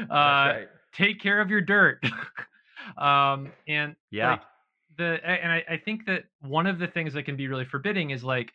Uh, 0.09 0.65
take 0.91 1.21
care 1.21 1.39
of 1.39 1.49
your 1.49 1.61
dirt. 1.61 2.03
um, 2.97 3.53
and 3.69 3.95
Yeah. 4.11 4.31
like, 4.31 4.41
the 4.97 5.17
and 5.25 5.49
I, 5.49 5.63
I 5.69 5.77
think 5.77 6.05
that 6.07 6.25
one 6.41 6.67
of 6.67 6.77
the 6.77 6.87
things 6.87 7.13
that 7.13 7.23
can 7.23 7.37
be 7.37 7.47
really 7.47 7.63
forbidding 7.63 8.09
is 8.09 8.21
like, 8.21 8.51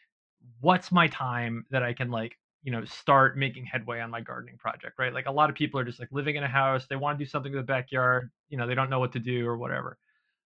what's 0.60 0.92
my 0.92 1.08
time 1.08 1.64
that 1.70 1.82
I 1.82 1.94
can 1.94 2.10
like 2.10 2.36
you 2.66 2.72
know 2.72 2.84
start 2.84 3.38
making 3.38 3.64
headway 3.64 4.00
on 4.00 4.10
my 4.10 4.20
gardening 4.20 4.58
project, 4.58 4.98
right? 4.98 5.14
Like 5.14 5.26
a 5.28 5.32
lot 5.32 5.50
of 5.50 5.56
people 5.56 5.80
are 5.80 5.84
just 5.84 6.00
like 6.00 6.10
living 6.12 6.36
in 6.36 6.44
a 6.44 6.48
house, 6.48 6.86
they 6.88 6.96
want 6.96 7.18
to 7.18 7.24
do 7.24 7.30
something 7.30 7.52
in 7.52 7.58
the 7.58 7.64
backyard, 7.64 8.30
you 8.50 8.58
know, 8.58 8.66
they 8.66 8.74
don't 8.74 8.90
know 8.90 9.00
what 9.00 9.12
to 9.14 9.20
do 9.20 9.46
or 9.46 9.56
whatever. 9.56 9.98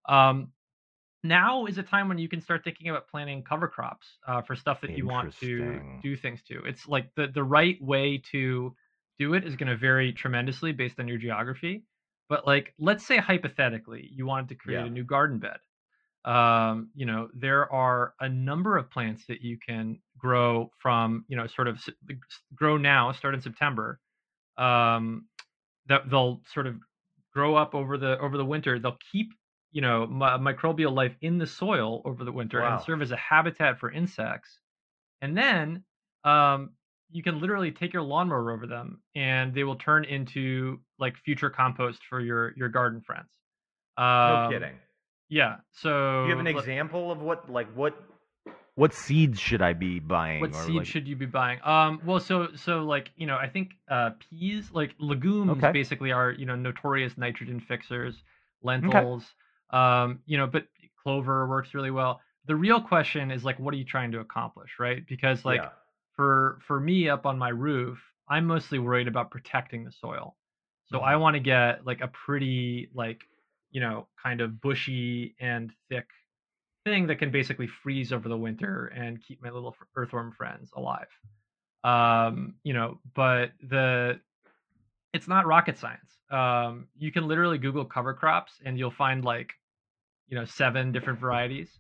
Um, 0.09 0.53
now 1.25 1.67
is 1.67 1.79
a 1.79 1.83
time 1.83 2.09
when 2.09 2.19
you 2.19 2.29
can 2.29 2.41
start 2.41 2.65
thinking 2.65 2.89
about 2.91 3.09
planting 3.09 3.43
cover 3.43 3.69
crops 3.69 4.07
uh, 4.29 4.43
for 4.43 4.57
stuff 4.57 4.81
that 4.83 4.97
you 4.97 5.07
want 5.07 5.31
to 5.41 5.83
do 6.03 6.17
things 6.17 6.43
to. 6.45 6.63
It's 6.65 6.89
like 6.89 7.11
the 7.17 7.29
the 7.29 7.45
right 7.45 7.81
way 7.83 8.23
to 8.33 8.75
do 9.19 9.35
it 9.35 9.45
is 9.45 9.57
going 9.57 9.69
to 9.69 9.77
vary 9.77 10.13
tremendously 10.13 10.73
based 10.73 10.99
on 11.01 11.09
your 11.09 11.19
geography. 11.19 11.85
But 12.29 12.47
like, 12.47 12.75
let's 12.79 13.07
say 13.07 13.19
hypothetically, 13.19 14.09
you 14.13 14.27
wanted 14.27 14.49
to 14.51 14.55
create 14.55 14.81
Yeah. 14.81 14.87
a 14.87 14.91
new 14.91 15.05
garden 15.05 15.39
bed. 15.39 15.59
Um, 16.25 16.91
you 16.95 17.07
know, 17.07 17.29
there 17.35 17.73
are 17.73 18.15
a 18.21 18.29
number 18.29 18.77
of 18.77 18.91
plants 18.91 19.25
that 19.29 19.41
you 19.43 19.59
can 19.67 19.99
grow 20.19 20.71
from, 20.79 21.25
you 21.29 21.37
know, 21.37 21.47
sort 21.47 21.67
of 21.69 21.79
grow 22.55 22.77
now, 22.77 23.13
start 23.13 23.35
in 23.35 23.41
September. 23.41 23.99
Um, 24.59 25.27
that 25.87 26.11
they'll 26.11 26.43
sort 26.53 26.67
of 26.67 26.77
grow 27.33 27.55
up 27.57 27.75
over 27.75 27.97
the 27.97 28.19
over 28.19 28.37
the 28.37 28.45
winter. 28.45 28.79
They'll 28.79 28.99
keep, 29.13 29.33
you 29.73 29.81
know, 29.81 30.07
mi- 30.07 30.39
microbial 30.53 30.93
life 30.93 31.17
in 31.23 31.39
the 31.39 31.47
soil 31.47 32.03
over 32.05 32.25
the 32.25 32.33
winter 32.33 32.61
Wow. 32.61 32.77
and 32.77 32.85
serve 32.85 33.03
as 33.03 33.11
a 33.13 33.17
habitat 33.17 33.79
for 33.81 33.91
insects. 33.91 34.61
And 35.23 35.37
then 35.37 35.85
um, 36.25 36.71
you 37.11 37.23
can 37.23 37.41
literally 37.41 37.73
take 37.73 37.93
your 37.93 38.03
lawnmower 38.03 38.51
over 38.53 38.67
them 38.67 39.03
and 39.15 39.55
they 39.55 39.65
will 39.65 39.77
turn 39.77 40.05
into 40.05 40.81
like 40.99 41.17
future 41.25 41.51
compost 41.51 42.01
for 42.09 42.21
your 42.21 42.53
your 42.57 42.69
garden 42.69 43.01
friends. 43.01 43.31
No 43.99 44.05
Um, 44.05 44.53
kidding. 44.53 44.75
Yeah. 45.31 45.57
So 45.73 45.89
Do 46.25 46.25
you 46.25 46.31
have 46.37 46.45
an 46.47 46.53
let- 46.53 46.57
example 46.57 47.11
of 47.11 47.23
what 47.23 47.49
like 47.51 47.73
what 47.75 47.95
what 48.75 48.93
seeds 48.95 49.39
should 49.41 49.63
I 49.63 49.73
be 49.75 49.99
buying? 50.01 50.41
What 50.41 50.51
or, 50.55 50.63
seed 50.67 50.75
like- 50.77 50.87
should 50.87 51.07
you 51.09 51.17
be 51.17 51.27
buying? 51.27 51.61
Um, 51.65 52.01
well, 52.05 52.21
so 52.21 52.49
so 52.55 52.83
like 52.85 53.11
you 53.17 53.27
know, 53.27 53.37
I 53.37 53.49
think 53.49 53.73
uh, 53.91 54.11
peas, 54.29 54.71
like 54.73 54.95
legumes, 54.99 55.51
Okay. 55.53 55.73
basically 55.73 56.13
are 56.13 56.33
you 56.33 56.45
know 56.47 56.57
notorious 56.57 57.17
nitrogen 57.17 57.61
fixers. 57.61 58.23
Lentils, 58.63 59.25
um, 59.71 60.21
you 60.27 60.37
know, 60.37 60.47
but 60.47 60.67
clover 61.03 61.47
works 61.49 61.73
really 61.73 61.91
well. 61.91 62.21
The 62.47 62.55
real 62.57 62.81
question 62.81 63.31
is 63.31 63.43
like, 63.43 63.59
what 63.59 63.73
are 63.73 63.77
you 63.79 63.85
trying 63.85 64.13
to 64.13 64.21
accomplish, 64.21 64.73
right? 64.79 65.03
Because 65.09 65.45
like 65.47 65.63
Yeah. 65.63 65.71
for 66.17 66.59
for 66.67 66.79
me 66.79 67.09
up 67.09 67.25
on 67.25 67.39
my 67.39 67.49
roof, 67.49 67.99
I'm 68.29 68.45
mostly 68.47 68.79
worried 68.79 69.09
about 69.09 69.31
protecting 69.31 69.85
the 69.85 69.93
soil. 69.93 70.37
So 70.87 70.99
Mm-hmm. 70.99 71.07
I 71.07 71.17
want 71.17 71.35
to 71.35 71.41
get 71.41 71.87
like 71.87 72.01
a 72.03 72.09
pretty 72.09 72.91
like 72.95 73.23
you 73.71 73.81
know 73.81 74.09
kind 74.23 74.41
of 74.41 74.61
bushy 74.61 75.35
and 75.41 75.73
thick 75.89 76.07
thing 76.85 77.07
that 77.09 77.17
can 77.17 77.31
basically 77.31 77.69
freeze 77.83 78.13
over 78.13 78.29
the 78.29 78.37
winter 78.37 78.87
and 78.89 79.23
keep 79.27 79.43
my 79.43 79.51
little 79.51 79.77
earthworm 79.97 80.33
friends 80.33 80.71
alive. 80.77 81.09
Um, 81.85 82.55
you 82.65 82.75
know, 82.75 83.01
but 83.15 83.53
the 83.69 84.21
it's 85.13 85.29
not 85.29 85.47
rocket 85.47 85.79
science. 85.79 86.11
Um, 86.31 86.89
you 86.97 87.13
can 87.13 87.27
literally 87.29 87.59
Google 87.59 87.85
cover 87.85 88.15
crops 88.15 88.53
and 88.65 88.79
you'll 88.79 88.91
find 88.93 89.25
like 89.25 89.51
you 90.29 90.37
know 90.39 90.45
seven 90.45 90.93
different 90.93 91.21
varieties. 91.21 91.71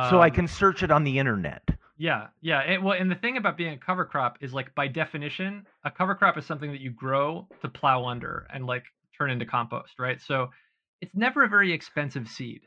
so 0.00 0.20
I 0.20 0.28
Um, 0.28 0.30
can 0.30 0.46
search 0.48 0.82
it 0.82 0.90
on 0.90 1.04
the 1.04 1.18
internet. 1.18 1.62
yeah, 1.96 2.28
yeah. 2.40 2.60
It, 2.62 2.82
well, 2.82 2.98
and 2.98 3.10
the 3.10 3.14
thing 3.16 3.36
about 3.36 3.56
being 3.56 3.74
a 3.74 3.78
cover 3.78 4.04
crop 4.04 4.38
is 4.40 4.52
like 4.52 4.74
by 4.74 4.88
definition, 4.88 5.66
a 5.84 5.90
cover 5.90 6.14
crop 6.14 6.38
is 6.38 6.46
something 6.46 6.72
that 6.72 6.80
you 6.80 6.90
grow 6.90 7.48
to 7.60 7.68
plow 7.68 8.06
under 8.06 8.46
and 8.52 8.66
like 8.66 8.84
turn 9.16 9.30
into 9.30 9.44
compost, 9.46 9.98
right? 9.98 10.20
So 10.20 10.48
it's 11.02 11.14
never 11.14 11.44
a 11.44 11.48
very 11.48 11.72
expensive 11.72 12.28
seed. 12.28 12.62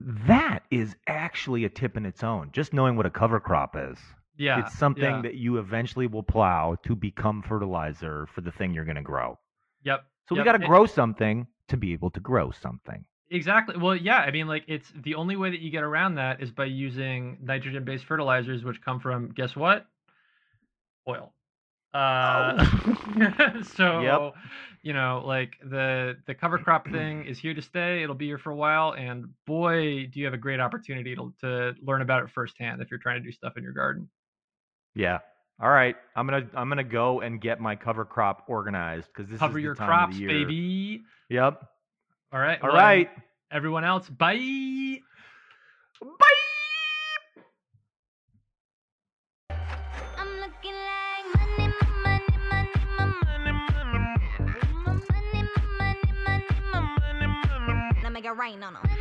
That 0.00 0.64
is 0.70 0.94
actually 1.06 1.64
a 1.64 1.68
tip 1.68 1.96
in 1.96 2.04
its 2.04 2.22
own. 2.22 2.50
Just 2.52 2.72
knowing 2.72 2.96
what 2.96 3.06
a 3.06 3.10
cover 3.10 3.40
crop 3.40 3.76
is. 3.76 3.98
Yeah, 4.36 4.60
it's 4.60 4.78
something 4.78 5.02
yeah. 5.02 5.22
that 5.22 5.34
you 5.34 5.58
eventually 5.58 6.06
will 6.06 6.22
plow 6.22 6.76
to 6.84 6.94
become 6.94 7.42
fertilizer 7.42 8.28
for 8.32 8.40
the 8.40 8.52
thing 8.52 8.72
you're 8.72 8.84
going 8.84 8.96
to 8.96 9.02
grow. 9.02 9.38
Yep. 9.84 10.04
So 10.28 10.36
we 10.36 10.44
got 10.44 10.52
to 10.52 10.66
grow 10.66 10.86
something 10.86 11.46
to 11.68 11.76
be 11.76 11.92
able 11.92 12.10
to 12.10 12.20
grow 12.20 12.50
something. 12.50 13.04
Exactly. 13.30 13.76
Well, 13.76 13.96
yeah. 13.96 14.18
I 14.18 14.30
mean, 14.30 14.46
like, 14.46 14.64
it's 14.68 14.92
the 15.02 15.16
only 15.16 15.36
way 15.36 15.50
that 15.50 15.60
you 15.60 15.70
get 15.70 15.82
around 15.82 16.16
that 16.16 16.40
is 16.42 16.52
by 16.52 16.66
using 16.66 17.38
nitrogen-based 17.42 18.04
fertilizers, 18.04 18.62
which 18.64 18.80
come 18.82 19.00
from 19.00 19.32
guess 19.32 19.56
what? 19.56 19.86
Oil. 21.08 21.32
Uh, 21.94 22.64
so 23.62 24.00
Yep. 24.00 24.34
you 24.82 24.92
know, 24.92 25.22
like 25.24 25.56
the 25.64 26.16
the 26.26 26.34
cover 26.34 26.58
crop 26.58 26.88
thing 26.90 27.24
is 27.24 27.38
here 27.38 27.54
to 27.54 27.62
stay. 27.62 28.02
It'll 28.02 28.14
be 28.14 28.26
here 28.26 28.38
for 28.38 28.50
a 28.50 28.56
while, 28.56 28.92
and 28.92 29.26
boy, 29.46 30.06
do 30.12 30.20
you 30.20 30.24
have 30.26 30.34
a 30.34 30.38
great 30.38 30.60
opportunity 30.60 31.14
to 31.16 31.32
to 31.40 31.74
learn 31.82 32.02
about 32.02 32.22
it 32.24 32.30
firsthand 32.30 32.82
if 32.82 32.90
you're 32.90 33.00
trying 33.00 33.20
to 33.22 33.26
do 33.26 33.32
stuff 33.32 33.56
in 33.56 33.62
your 33.62 33.72
garden. 33.72 34.08
Yeah. 34.94 35.18
All 35.60 35.70
right. 35.70 35.96
I'm 36.14 36.26
gonna 36.26 36.46
I'm 36.54 36.68
gonna 36.68 36.84
go 36.84 37.20
and 37.20 37.40
get 37.40 37.60
my 37.60 37.74
cover 37.74 38.04
crop 38.04 38.44
organized 38.48 39.08
because 39.08 39.28
this 39.30 39.38
Cover 39.40 39.58
is 39.58 39.62
the 39.62 39.62
your 39.62 39.74
time 39.74 39.86
crops, 39.88 40.14
of 40.14 40.18
the 40.18 40.20
year. 40.26 40.44
baby. 40.44 41.02
Yep. 41.30 41.64
All 42.32 42.38
right. 42.40 42.60
All 42.62 42.68
well, 42.68 42.76
right. 42.78 43.10
Everyone 43.50 43.82
else, 43.84 44.08
bye. 44.08 44.34
I'm 46.00 46.08
rain 58.38 58.62
on 58.62 58.76
'em. 58.76 58.97